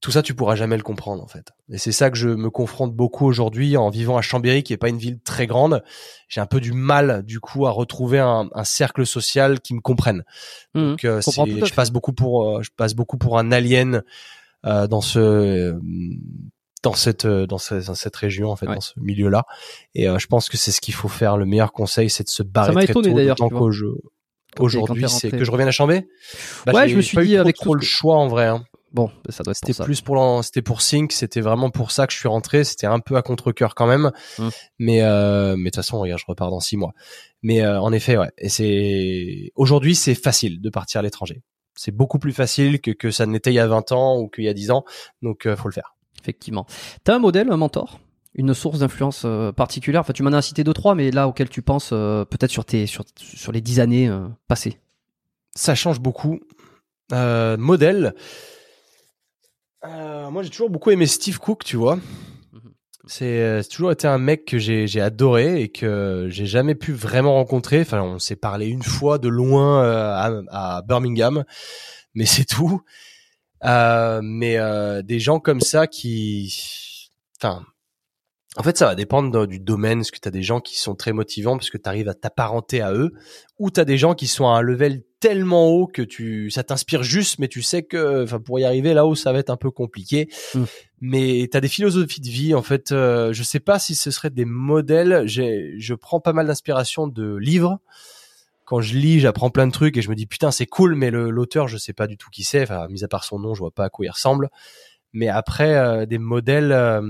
[0.00, 1.52] tout ça tu pourras jamais le comprendre en fait.
[1.68, 4.78] Et c'est ça que je me confronte beaucoup aujourd'hui en vivant à Chambéry qui est
[4.78, 5.82] pas une ville très grande.
[6.28, 9.80] J'ai un peu du mal du coup à retrouver un, un cercle social qui me
[9.80, 10.24] comprenne.
[10.74, 10.90] Mhm.
[10.90, 14.02] donc euh, je je passe beaucoup pour euh, je passe beaucoup pour un alien
[14.64, 15.78] dans ce euh,
[16.82, 18.74] dans cette euh, dans, ce- dans cette région en fait Ouais.
[18.74, 19.44] dans ce milieu là
[19.94, 21.36] et euh, je pense que c'est ce qu'il faut faire.
[21.36, 23.36] Le meilleur conseil c'est de se barrer Ça m'a étonné, d'ailleurs,
[24.58, 26.08] aujourd'hui c'est que je revienne à Chambé.
[26.66, 28.28] Bah, Ouais, je me suis pas eu dit trop, avec trop le que- choix en
[28.28, 28.64] vrai hein.
[28.92, 32.18] Bon, ça doit c'était plus pour c'était pour Sync c'était vraiment pour ça que je
[32.18, 34.10] suis rentré c'était un peu à contre cœur quand même.
[34.38, 34.48] Mm.
[34.80, 36.92] mais euh, mais de toute façon regarde je repars dans six mois.
[37.42, 38.30] Mais euh, en effet ouais.
[38.38, 41.40] Et c'est aujourd'hui c'est facile de partir à l'étranger
[41.80, 44.28] c'est beaucoup plus facile que que ça ne l'était il y a 20 ans ou
[44.28, 44.84] qu'il y a 10 ans
[45.22, 46.66] donc euh, faut le faire Effectivement.
[47.02, 47.98] T'as un modèle, un mentor?
[48.34, 50.02] Une source d'influence euh, particulière?
[50.02, 52.66] Enfin, tu m'en as cité deux, trois, mais là, auquel tu penses euh, peut-être sur,
[52.66, 54.12] tes, sur, sur les dix années
[54.46, 54.78] passées.
[55.56, 56.38] ça change beaucoup.
[57.10, 58.14] Modèle.
[59.82, 61.98] Moi, j'ai toujours beaucoup aimé Steve Cook, tu vois.
[63.06, 66.92] C'est euh, c'est toujours été un mec que j'ai adoré et que j'ai jamais pu
[66.92, 67.80] vraiment rencontrer.
[67.80, 71.44] Enfin, on s'est parlé une fois de loin euh, à, à Birmingham,
[72.14, 72.82] mais c'est tout.
[73.64, 77.64] Euh, mais euh, des gens comme ça qui, enfin,
[78.56, 80.00] en fait, ça va dépendre du domaine.
[80.00, 82.14] Est-ce que tu as des gens qui sont très motivants parce que tu arrives à
[82.14, 83.12] t'apparenter à eux,
[83.58, 86.64] ou tu as des gens qui sont à un level tellement haut que tu, ça
[86.64, 89.56] t'inspire juste, mais tu sais que, enfin, pour y arriver là-haut, ça va être un
[89.56, 90.28] peu compliqué.
[90.54, 90.64] Mm.
[91.00, 92.54] Mais tu as des philosophies de vie.
[92.54, 95.26] En fait, euh, je sais pas si ce serait des modèles.
[95.26, 97.80] Je prends pas mal d'inspiration de livres.
[98.70, 101.10] Quand je lis, j'apprends plein de trucs et je me dis putain c'est cool, mais
[101.10, 102.62] l'auteur je sais pas du tout qui c'est.
[102.62, 104.48] Enfin, mis à part son nom, je vois pas à quoi il ressemble.
[105.12, 107.00] Mais après euh, des modèles, euh,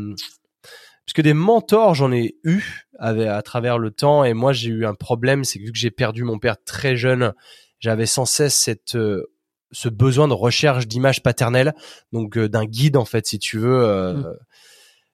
[1.05, 2.63] parce que des mentors j'en ai eu
[2.99, 5.91] à travers le temps et moi j'ai eu un problème, c'est que vu que j'ai
[5.91, 7.35] perdu mon père très jeune,
[7.79, 9.31] j'avais sans cesse cette euh,
[9.73, 11.75] ce besoin de recherche d'image paternelle,
[12.13, 13.85] donc euh, d'un guide en fait si tu veux.
[13.85, 14.35] euh,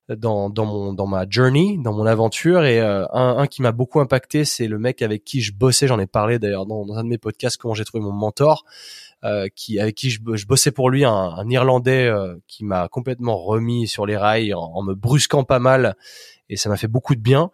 [0.08, 3.72] dans, dans mon dans ma journey, dans mon aventure et euh, un, un qui m'a
[3.72, 6.94] beaucoup impacté, c'est le mec avec qui je bossais, j'en ai parlé d'ailleurs dans, dans
[6.94, 8.64] un de mes podcasts comment j'ai trouvé mon mentor,
[9.24, 12.86] euh, qui avec qui je, je bossais pour lui, un, un Irlandais euh, qui m'a
[12.86, 15.96] complètement remis sur les rails en, en me brusquant pas mal
[16.48, 17.50] et ça m'a fait beaucoup de bien.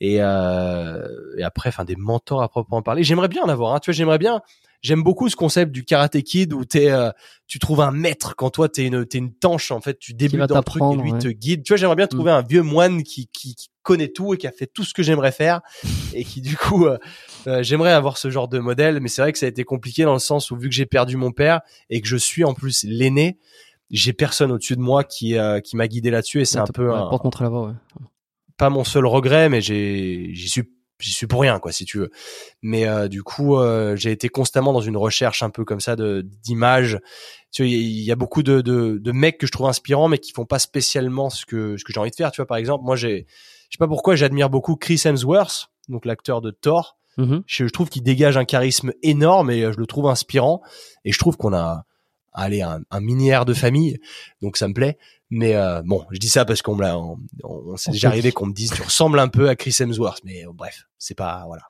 [0.00, 1.06] Et, euh,
[1.36, 3.02] et après, enfin des mentors à proprement parler.
[3.02, 3.74] J'aimerais bien en avoir.
[3.74, 3.80] Hein.
[3.80, 4.40] Tu vois, j'aimerais bien.
[4.82, 7.10] J'aime beaucoup ce concept du karaté kid où t'es, euh,
[7.46, 9.98] tu trouves un maître quand toi t'es une, t'es une tanche en fait.
[9.98, 11.18] Tu débutes dans le truc et lui ouais.
[11.18, 11.62] te guide.
[11.62, 12.08] Tu vois, j'aimerais bien Mm.
[12.08, 14.94] trouver un vieux moine qui, qui, qui connaît tout et qui a fait tout ce
[14.94, 15.60] que j'aimerais faire
[16.14, 16.98] et qui du coup, euh,
[17.46, 19.00] euh, j'aimerais avoir ce genre de modèle.
[19.00, 20.86] Mais c'est vrai que ça a été compliqué dans le sens où vu que j'ai
[20.86, 21.60] perdu mon père
[21.90, 23.38] et que je suis en plus l'aîné,
[23.90, 26.92] j'ai personne au-dessus de moi qui, euh, qui m'a guidé là-dessus et c'est un peu
[26.94, 27.10] un,
[27.40, 27.72] là-bas, ouais.
[28.56, 30.62] pas mon seul regret, mais j'ai, j'y suis
[31.00, 32.10] j'y suis pour rien quoi si tu veux.
[32.62, 35.96] Mais euh, du coup euh, j'ai été constamment dans une recherche un peu comme ça
[35.96, 36.98] de d'images.
[37.50, 40.18] Tu vois il y, a beaucoup de, de, de mecs que je trouve inspirants mais
[40.18, 42.30] qui font pas spécialement ce que ce que j'ai envie de faire.
[42.30, 43.26] Tu vois par exemple moi j'ai
[43.70, 46.96] je sais pas pourquoi j'admire beaucoup Chris Hemsworth donc l'acteur de Thor.
[47.16, 47.42] Mhm.
[47.46, 50.62] je, je trouve qu'il dégage un charisme énorme et euh, je le trouve inspirant.
[51.04, 51.84] Et je trouve qu'on a
[52.32, 53.98] allez un, un minière de famille
[54.42, 54.98] donc ça me plaît.
[55.30, 58.32] Mais euh, bon je dis ça parce qu'on me l'a on, on, s'est déjà arrivé
[58.32, 61.44] qu'on me dise tu ressembles un peu à Chris Hemsworth mais euh, bref c'est pas
[61.46, 61.62] voilà.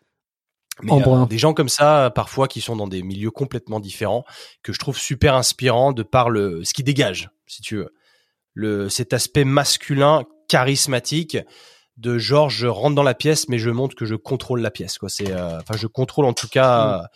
[0.82, 4.24] Mais euh, des gens comme ça parfois qui sont dans des milieux complètement différents
[4.62, 7.94] que je trouve super inspirant de par le ce qui dégage si tu veux.
[8.54, 11.38] Le cet aspect masculin charismatique
[12.00, 14.96] de genre je rentre dans la pièce mais je montre que je contrôle la pièce
[14.96, 15.10] quoi.
[15.10, 17.06] C'est euh, enfin je contrôle en tout cas euh,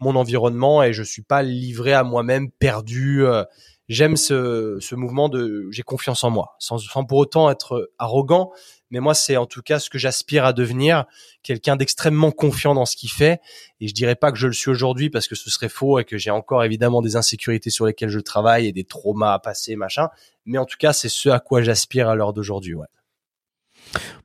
[0.00, 3.44] mon environnement et je suis pas livré à moi-même perdu euh,
[3.88, 6.56] j'aime ce, ce mouvement de j'ai confiance en moi.
[6.58, 8.50] Sans, sans pour autant être arrogant
[8.90, 11.04] mais moi c'est en tout cas ce que j'aspire à devenir
[11.44, 13.40] quelqu'un d'extrêmement confiant dans ce qu'il fait.
[13.80, 16.04] Et je dirais pas que je le suis aujourd'hui parce que ce serait faux et
[16.04, 19.76] que j'ai encore évidemment des insécurités sur lesquelles je travaille et des traumas à passer
[19.76, 20.08] machin.
[20.46, 22.88] Mais en tout cas c'est ce à quoi j'aspire à l'heure d'aujourd'hui ouais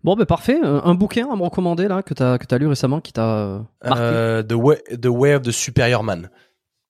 [0.03, 0.59] Bon, ben parfait.
[0.63, 3.37] Euh, Un bouquin à me recommander là que t'as que t'as lu récemment qui t'a
[3.37, 4.01] euh, marqué.
[4.03, 6.29] Euh, the, way, the Way of the Superior Man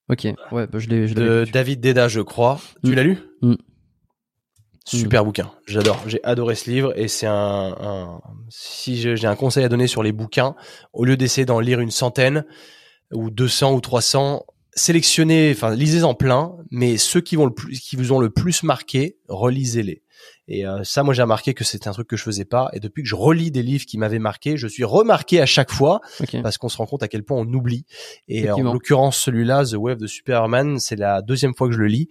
[0.09, 1.07] Ok, ouais, bah, je l'ai.
[1.07, 1.51] de lu.
[1.51, 2.59] David Deda, je crois.
[2.83, 2.93] Tu Mm.
[2.95, 3.55] l'as lu Mm.
[4.85, 6.01] Super bouquin, j'adore.
[6.07, 10.01] J'ai adoré ce livre et c'est un, un- si j'ai un conseil à donner sur
[10.01, 10.55] les bouquins,
[10.93, 12.45] au lieu d'essayer d'en lire une centaine
[13.13, 17.97] ou 200 ou 300, sélectionnez, enfin lisez-en plein, mais ceux qui vont le plus, qui
[17.97, 20.03] vous ont le plus marqué, relisez-les.
[20.47, 22.69] Et euh, ça, moi, j'ai remarqué que c'était un truc que je faisais pas.
[22.73, 25.71] Et depuis que je relis des livres qui m'avaient marqué, je suis remarqué à chaque
[25.71, 26.41] fois Ok.
[26.41, 27.85] parce qu'on se rend compte à quel point on oublie.
[28.27, 28.73] Et en Effectivement.
[28.73, 32.07] l'occurrence, celui-là, The Wave de Superman, c'est la deuxième fois que je le lis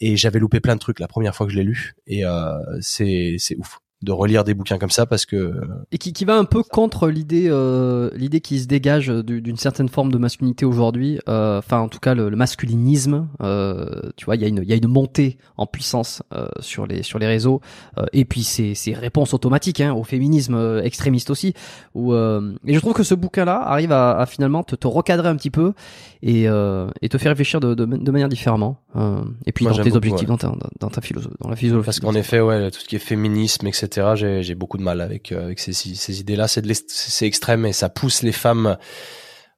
[0.00, 1.94] et j'avais loupé plein de trucs la première fois que je l'ai lu.
[2.06, 5.60] Et euh, c'est c'est ouf de relire des bouquins comme ça parce que
[5.92, 9.58] Et qui, qui va un peu contre l'idée euh, l'idée qui se dégage du- d'une
[9.58, 11.20] certaine forme de masculinité aujourd'hui.
[11.28, 13.28] euh, Enfin, en tout cas, le, le masculinisme.
[13.42, 13.84] euh,
[14.16, 16.86] tu vois, il y a une il y a une montée en puissance euh, sur
[16.86, 17.60] les sur les réseaux.
[17.98, 21.52] euh, et puis c'est c'est réponse automatique hein, au féminisme euh, extrémiste aussi.
[21.94, 25.28] Où euh, et je trouve que ce bouquin-là arrive à, à finalement te, te recadrer
[25.28, 25.74] un petit peu
[26.22, 28.78] et euh, et te faire réfléchir de de, de manière différemment.
[28.96, 30.36] euh, et puis Moi, dans tes beaucoup, objectifs, ouais.
[30.36, 31.84] dans ta dans ta philosophie, dans la philosophie.
[31.84, 33.89] parce qu'en effet, ouais, tout ce qui est féminisme, etc.
[34.14, 36.46] J'ai beaucoup de mal avec euh, ces idées-là.
[36.48, 38.76] C'est extrême et ça pousse les femmes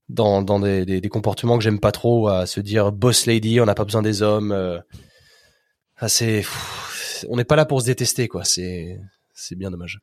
[0.08, 3.84] dans des comportements que j'aime pas trop à se dire boss lady, on n'a pas
[3.84, 4.52] besoin des hommes.
[4.52, 4.78] euh.
[7.28, 8.44] On n'est pas là pour se détester quoi.
[8.44, 8.98] C'est
[9.42, 10.00] c'est bien dommage.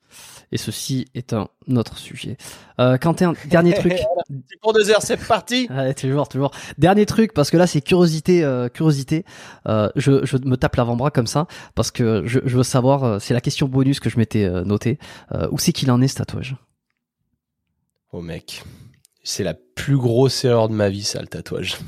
[0.51, 2.37] Et ceci est un autre sujet.
[2.79, 3.93] Euh, Quentin, dernier truc.
[3.93, 5.67] C'est pour deux heures, c'est parti.
[5.71, 6.51] Ouais, toujours, toujours.
[6.77, 9.23] Dernier truc, parce que là c'est curiosité, euh, curiosité.
[9.67, 13.03] Euh, je, je me tape l'avant-bras comme ça, parce que je, je veux savoir.
[13.03, 14.99] euh, c'est la question bonus que je m'étais notée.
[15.51, 16.55] Où c'est qu'il en est ce tatouage?
[18.11, 18.63] Oh mec,
[19.23, 21.77] c'est la plus grosse erreur de ma vie, ça, le tatouage.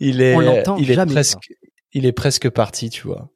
[0.00, 1.54] Il est, On l'entend il est jamais, presque,
[1.92, 3.30] il est presque parti, tu vois.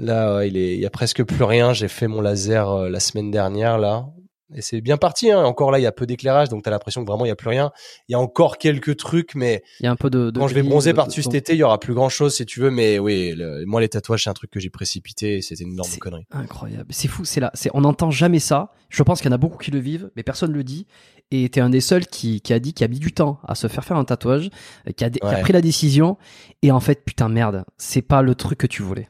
[0.00, 1.72] Là, ouais, il est, il y a presque plus rien.
[1.72, 4.06] J'ai fait mon laser euh, la semaine dernière, là.
[4.52, 5.44] Et c'est bien parti, hein.
[5.44, 7.36] Encore là, il y a peu d'éclairage, donc t'as l'impression que vraiment il y a
[7.36, 7.70] plus rien.
[8.08, 10.30] Il y a encore quelques trucs, mais Il y a un peu de.
[10.32, 12.08] de quand je vais bronzer de- par-dessus de- cet été, il y aura plus grand
[12.08, 12.70] chose, si tu veux.
[12.72, 15.74] Mais oui, le- moi, les tatouages, c'est un truc que j'ai précipité et c'était une
[15.74, 16.26] énorme connerie.
[16.32, 16.86] Incroyable.
[16.90, 17.24] C'est fou.
[17.24, 17.52] C'est là.
[17.54, 18.72] C'est on n'entend jamais ça.
[18.88, 20.88] Je pense qu'il y en a beaucoup qui le vivent, mais personne le dit.
[21.30, 23.54] Et t'es un des seuls qui, qui a dit qu'il a mis du temps à
[23.54, 24.50] se faire faire un tatouage,
[24.88, 26.16] euh, qui a, dé- qui a pris la décision.
[26.62, 29.08] Et en fait, putain merde, c'est pas le truc que tu voulais.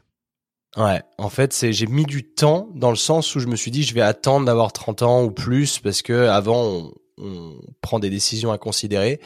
[0.77, 3.71] Ouais, en fait, c'est j'ai mis du temps dans le sens où je me suis
[3.71, 7.99] dit je vais attendre d'avoir 30 ans ou plus parce que avant on, on prend
[7.99, 9.19] des décisions à considérer.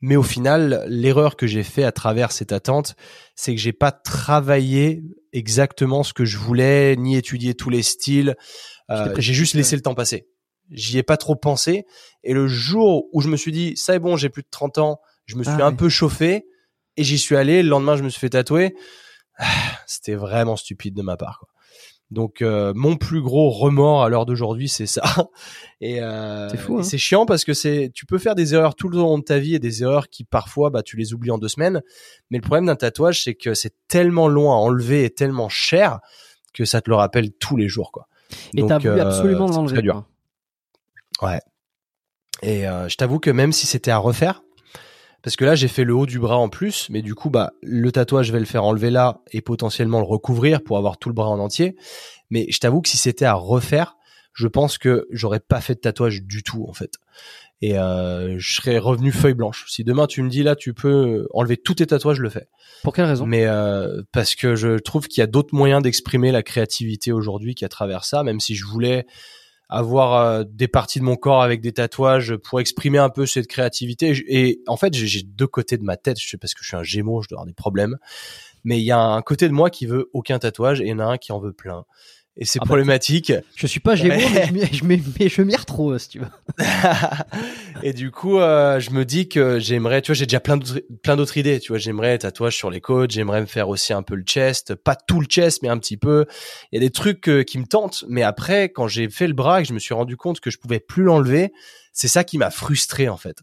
[0.00, 2.94] Mais au final, l'erreur que j'ai fait à travers cette attente,
[3.34, 8.36] c'est que j'ai pas travaillé exactement ce que je voulais, ni étudié tous les styles.
[8.90, 10.28] Euh, j'ai juste laissé le temps passer.
[10.70, 11.84] J'y ai pas trop pensé.
[12.22, 14.78] Et le jour où je me suis dit ça est bon, j'ai plus de 30
[14.78, 15.76] ans, je me suis Ah un oui.
[15.76, 16.46] peu chauffé
[16.96, 17.62] et j'y suis allé.
[17.62, 18.74] Le lendemain, je me suis fait tatouer.
[19.86, 21.38] C'était vraiment stupide de ma part.
[21.40, 21.48] Quoi.
[22.12, 25.02] Donc euh, mon plus gros remords à l'heure d'aujourd'hui, c'est ça.
[25.80, 26.82] Et, euh, C'est hein.
[26.82, 29.38] c'est chiant parce que c'est tu peux faire des erreurs tout le long de ta
[29.38, 31.80] vie et des erreurs qui parfois bah tu les oublies en deux semaines.
[32.30, 36.00] Mais le problème d'un tatouage, c'est que c'est tellement long à enlever et tellement cher
[36.52, 38.08] que ça te le rappelle tous les jours quoi.
[38.54, 39.72] Et t'as voulu euh, absolument l'enlever.
[39.74, 40.04] très dur.
[41.18, 41.38] quoi.
[42.42, 44.42] Et euh, je t'avoue que même si c'était à refaire,
[45.22, 47.52] parce que là j'ai fait le haut du bras en plus, mais du coup bah
[47.62, 51.08] le tatouage je vais le faire enlever là et potentiellement le recouvrir pour avoir tout
[51.08, 51.76] le bras en entier.
[52.30, 53.96] Mais je t'avoue que si c'était à refaire,
[54.34, 56.94] je pense que j'aurais pas fait de tatouage du tout en fait.
[57.60, 59.66] Et euh, je serais revenu feuille blanche.
[59.68, 62.48] Si demain tu me dis là tu peux enlever tous tes tatouages, je le fais.
[62.82, 63.24] Pour quelle raison?
[63.24, 67.54] Mais euh, parce que je trouve qu'il y a d'autres moyens d'exprimer la créativité aujourd'hui
[67.54, 69.06] qu'à travers ça, même si je voulais
[69.72, 73.46] avoir euh, des parties de mon corps avec des tatouages pour exprimer un peu cette
[73.46, 74.12] créativité.
[74.28, 76.20] Et, en fait, j'ai deux côtés de ma tête.
[76.20, 77.96] Je sais parce que je suis un Gémeaux, je dois avoir des problèmes.
[78.64, 80.92] Mais il y a un côté de moi qui veut aucun tatouage et il y
[80.92, 81.84] en a un qui en veut plein
[82.36, 83.30] et c'est ah bah, problématique.
[83.56, 84.16] je suis pas Gémeaux,
[84.52, 86.26] mais, je m'y retrouve, si tu veux.
[87.82, 90.80] et du coup, euh, je me dis que j'aimerais, tu vois, j'ai déjà plein d'autres,
[91.02, 94.02] plein d'autres idées, tu vois, j'aimerais tatouage sur les côtes, j'aimerais me faire aussi un
[94.02, 96.24] peu le chest, pas tout le chest, mais un petit peu.
[96.70, 99.34] Il y a des trucs euh, qui me tentent, mais après, quand j'ai fait le
[99.34, 101.52] bras et que je me suis rendu compte que je pouvais plus l'enlever,
[101.92, 103.36] c'est ça qui m'a frustré, en fait.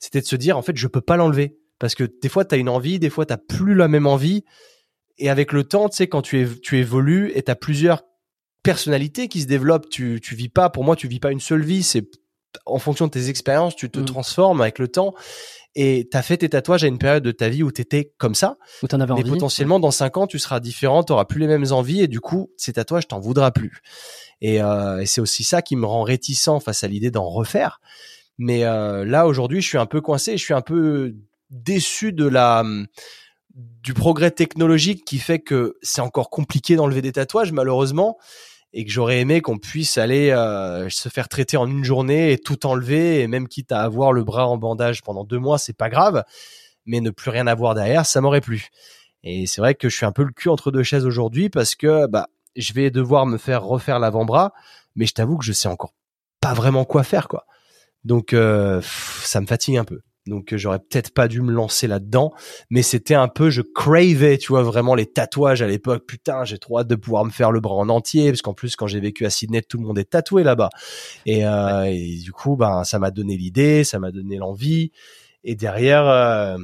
[0.00, 1.58] C'était de se dire, en fait, je peux pas l'enlever.
[1.78, 4.44] Parce que des fois, tu as une envie, des fois, tu plus la même envie.
[5.18, 8.02] Et avec le temps, tu sais, quand tu, tu évolues et tu as plusieurs
[8.62, 9.88] personnalité qui se développe.
[9.88, 11.82] Tu, tu vis pas, pour moi, tu vis pas une seule vie.
[11.82, 12.06] C'est
[12.66, 14.04] en fonction de tes expériences, tu te mm.
[14.04, 15.14] transformes avec le temps.
[15.74, 18.12] Et tu as fait tes tatouages à une période de ta vie où tu étais
[18.18, 18.58] comme ça.
[18.82, 19.24] Où t'en avais envie.
[19.24, 22.50] potentiellement, dans cinq ans, tu seras différent, tu plus les mêmes envies et du coup,
[22.58, 23.80] ces tatouages, t'en voudras plus.
[24.42, 27.80] Et, euh, et c'est aussi ça qui me rend réticent face à l'idée d'en refaire.
[28.36, 31.14] Mais euh, là, aujourd'hui, je suis un peu coincé, je suis un peu
[31.48, 32.64] déçu de la
[33.54, 38.18] du progrès technologique qui fait que c'est encore compliqué d'enlever des tatouages, malheureusement
[38.72, 42.38] et que j'aurais aimé qu'on puisse aller euh, se faire traiter en une journée et
[42.38, 45.76] tout enlever et même quitte à avoir le bras en bandage pendant deux mois, c'est
[45.76, 46.24] pas grave,
[46.86, 48.68] mais ne plus rien avoir derrière, ça m'aurait plu.
[49.24, 51.74] Et c'est vrai que je suis un peu le cul entre deux chaises aujourd'hui parce
[51.74, 54.52] que bah je vais devoir me faire refaire l'avant-bras,
[54.96, 55.94] mais je t'avoue que je sais encore
[56.40, 57.46] pas vraiment quoi faire quoi.
[58.04, 61.86] Donc euh, ça me fatigue un peu donc euh, j'aurais peut-être pas dû me lancer
[61.86, 62.32] là-dedans,
[62.70, 66.04] mais c'était un peu, je cravais, tu vois, vraiment les tatouages à l'époque.
[66.06, 68.76] Putain, j'ai trop hâte de pouvoir me faire le bras en entier, parce qu'en plus
[68.76, 70.70] quand j'ai vécu à Sydney, tout le monde est tatoué là-bas.
[71.26, 74.92] Et, euh, et, du coup, ben ça m'a donné l'idée, ça m'a donné l'envie.
[75.44, 76.56] Et derrière, euh,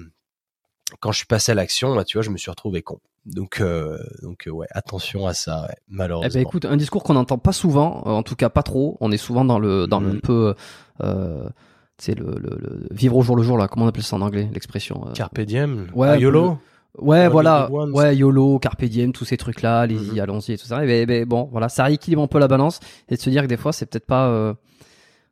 [1.01, 3.01] quand je suis passé à l'action, bah, tu vois, je me suis retrouvé con.
[3.27, 6.31] Donc, euh, donc ouais, attention à ça, ouais, malheureusement.
[6.31, 8.97] Eh ben, écoute, un discours qu'on n'entend pas souvent, en tout cas pas trop.
[9.01, 10.21] On est souvent dans le dans le mm.
[10.21, 10.55] peu
[11.03, 11.49] euh,
[11.99, 13.69] c'est le, le, vivre au jour le jour là.
[13.69, 15.13] Comment on appelle ça en anglais l'expression euh...
[15.13, 15.89] carpe diem.
[15.95, 16.59] Ouais ah, YOLO.
[16.97, 17.69] Ouais voilà.
[17.71, 20.21] ouais YOLO carpe diem tous ces trucs là allez-y mhm.
[20.21, 20.85] allons-y et tout ça.
[20.85, 23.49] Et ben, bon voilà ça rééquilibre un peu la balance et de se dire que
[23.49, 24.55] des fois c'est peut-être pas euh...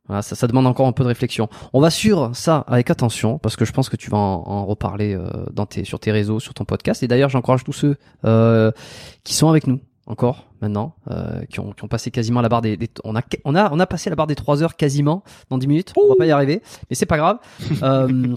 [0.07, 1.49] voilà ça, ça demande encore un peu de réflexion.
[1.73, 4.65] On va sur ça avec attention parce que je pense que tu vas en, en
[4.65, 7.01] reparler euh, dans tes sur tes réseaux sur ton podcast.
[7.01, 8.71] Et d'ailleurs j'encourage tous ceux euh,
[9.23, 12.61] qui sont avec nous encore maintenant, euh, qui, ont, qui ont passé quasiment la barre
[12.61, 15.57] des, on a on a on a passé la barre des 3 heures quasiment dans
[15.57, 15.93] 10 minutes.
[15.97, 17.39] On va pas y arriver, mais c'est pas grave.
[17.83, 18.35] euh,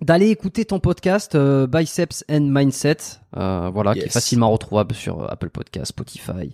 [0.00, 2.98] d'aller écouter ton podcast euh, Biceps and Mindset,
[3.36, 6.52] euh, voilà, qui est facilement retrouvable sur euh, Apple Podcast, Spotify.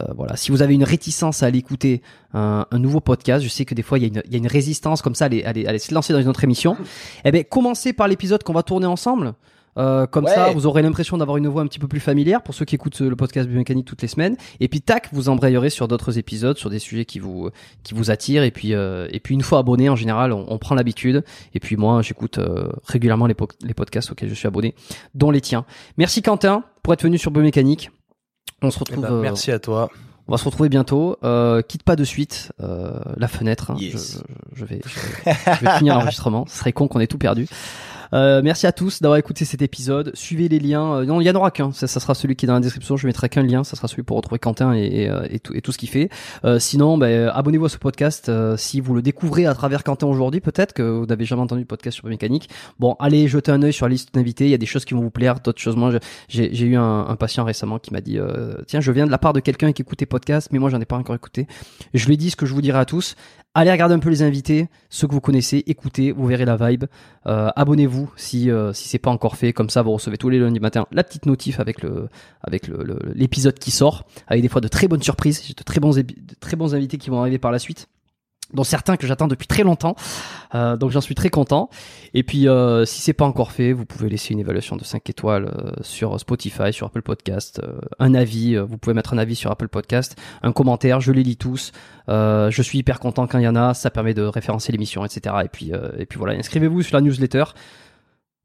[0.00, 3.48] Euh, voilà, si vous avez une réticence à aller écouter un, un, nouveau podcast, je
[3.48, 5.24] sais que des fois il y a une, il y a une résistance comme ça
[5.24, 6.76] à aller, à aller, se lancer dans une autre émission.
[7.24, 9.34] Eh ben, commencez par l'épisode qu'on va tourner ensemble.
[9.78, 12.54] Euh, comme ça, vous aurez l'impression d'avoir une voix un petit peu plus familière pour
[12.54, 14.36] ceux qui écoutent le podcast biomécanique toutes les semaines.
[14.60, 17.50] Et puis tac, vous embrayerez sur d'autres épisodes, sur des sujets qui vous
[17.82, 18.42] qui vous attirent.
[18.42, 21.24] Et puis euh, et puis une fois abonné, en général, on, prend l'habitude.
[21.54, 24.74] Et puis moi, j'écoute euh, régulièrement les, les podcasts auxquels je suis abonné,
[25.14, 25.64] dont les tiens.
[25.96, 27.90] Merci Quentin pour être venu sur biomécanique.
[28.62, 29.04] On se retrouve.
[29.06, 29.88] Eh ben, merci à toi.
[30.26, 31.16] On va se retrouver bientôt.
[31.22, 33.70] Euh, quitte pas de suite la fenêtre.
[33.70, 33.76] Hein.
[33.80, 33.96] Je,
[34.52, 36.44] je, vais, je, vais, finir l'enregistrement.
[36.48, 37.46] Ce serait con qu'on ait tout perdu.
[38.12, 40.10] Euh, merci à tous d'avoir écouté cet épisode.
[40.14, 41.00] Suivez les liens.
[41.00, 41.72] Euh, non, il y en aura qu'un.
[41.72, 42.96] Ça, sera celui qui est dans la description.
[42.96, 43.64] Je mettrai qu'un lien.
[43.64, 46.08] Ça sera celui pour retrouver Quentin et, euh, tout, ce qu'il fait.
[46.58, 48.30] Sinon, ben, abonnez-vous à ce podcast.
[48.56, 51.66] si vous le découvrez à travers Quentin aujourd'hui, peut-être que vous n'avez jamais entendu de
[51.66, 52.48] podcast sur mécanique.
[52.78, 54.44] Bon, allez jeter un œil sur la liste d'invités.
[54.44, 55.76] Il y a des choses qui vont vous plaire, d'autres choses.
[55.76, 55.92] Moi,
[56.28, 58.18] j'ai eu un, un, patient récemment qui m'a dit
[58.66, 60.86] tiens, je viens de la part de quelqu'un qui écoutait podcast, mais moi, j'en ai
[60.86, 61.46] pas encore écouté.
[61.94, 63.14] Je lui ai dit ce que je vous dirai à tous.
[63.58, 66.84] Allez regarder un peu les invités, ceux que vous connaissez, écoutez, vous verrez la vibe.
[67.26, 70.38] Euh, abonnez-vous si euh, si c'est pas encore fait, comme ça vous recevez tous les
[70.38, 71.80] lundis matin la petite notif avec
[73.16, 76.98] l'épisode qui sort, avec des fois de très bonnes surprises, de de très bons invités
[76.98, 77.88] qui vont arriver par la suite
[78.54, 79.96] dont certains que j'attends depuis très longtemps.
[80.54, 81.68] Euh, donc j'en suis très content.
[82.14, 85.08] Et puis euh, si c'est pas encore fait, vous pouvez laisser une évaluation de 5
[85.10, 89.34] étoiles euh, sur Spotify, sur Apple Podcast, euh, un avis, vous pouvez mettre un avis
[89.34, 91.72] sur Apple Podcast, un commentaire, je les lis tous.
[92.08, 95.36] je suis hyper content quand il y en a, ça permet de référencer l'émission, etc.
[95.44, 97.44] Et puis et puis voilà, inscrivez-vous sur la newsletter.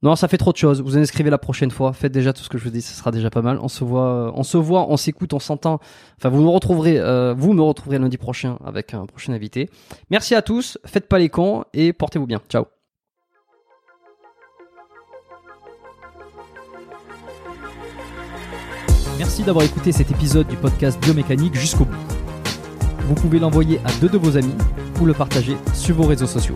[0.03, 0.81] Non, ça fait trop de choses.
[0.81, 1.93] Vous inscrivez la prochaine fois.
[1.93, 3.57] Faites déjà tout ce que je vous dis, ce sera déjà pas mal.
[3.61, 5.79] On se voit, on se voit, on s'écoute, on s'entend.
[6.17, 9.69] Enfin, vous me retrouverez, euh, vous me retrouverez lundi prochain avec un prochain invité.
[10.09, 10.77] Merci à tous.
[10.85, 12.41] Faites pas les cons et portez-vous bien.
[12.49, 12.65] Ciao.
[19.17, 21.95] Merci d'avoir écouté cet épisode du podcast Biomécanique jusqu'au bout.
[23.07, 24.55] Vous pouvez l'envoyer à deux de vos amis
[24.99, 26.55] ou le partager sur vos réseaux sociaux.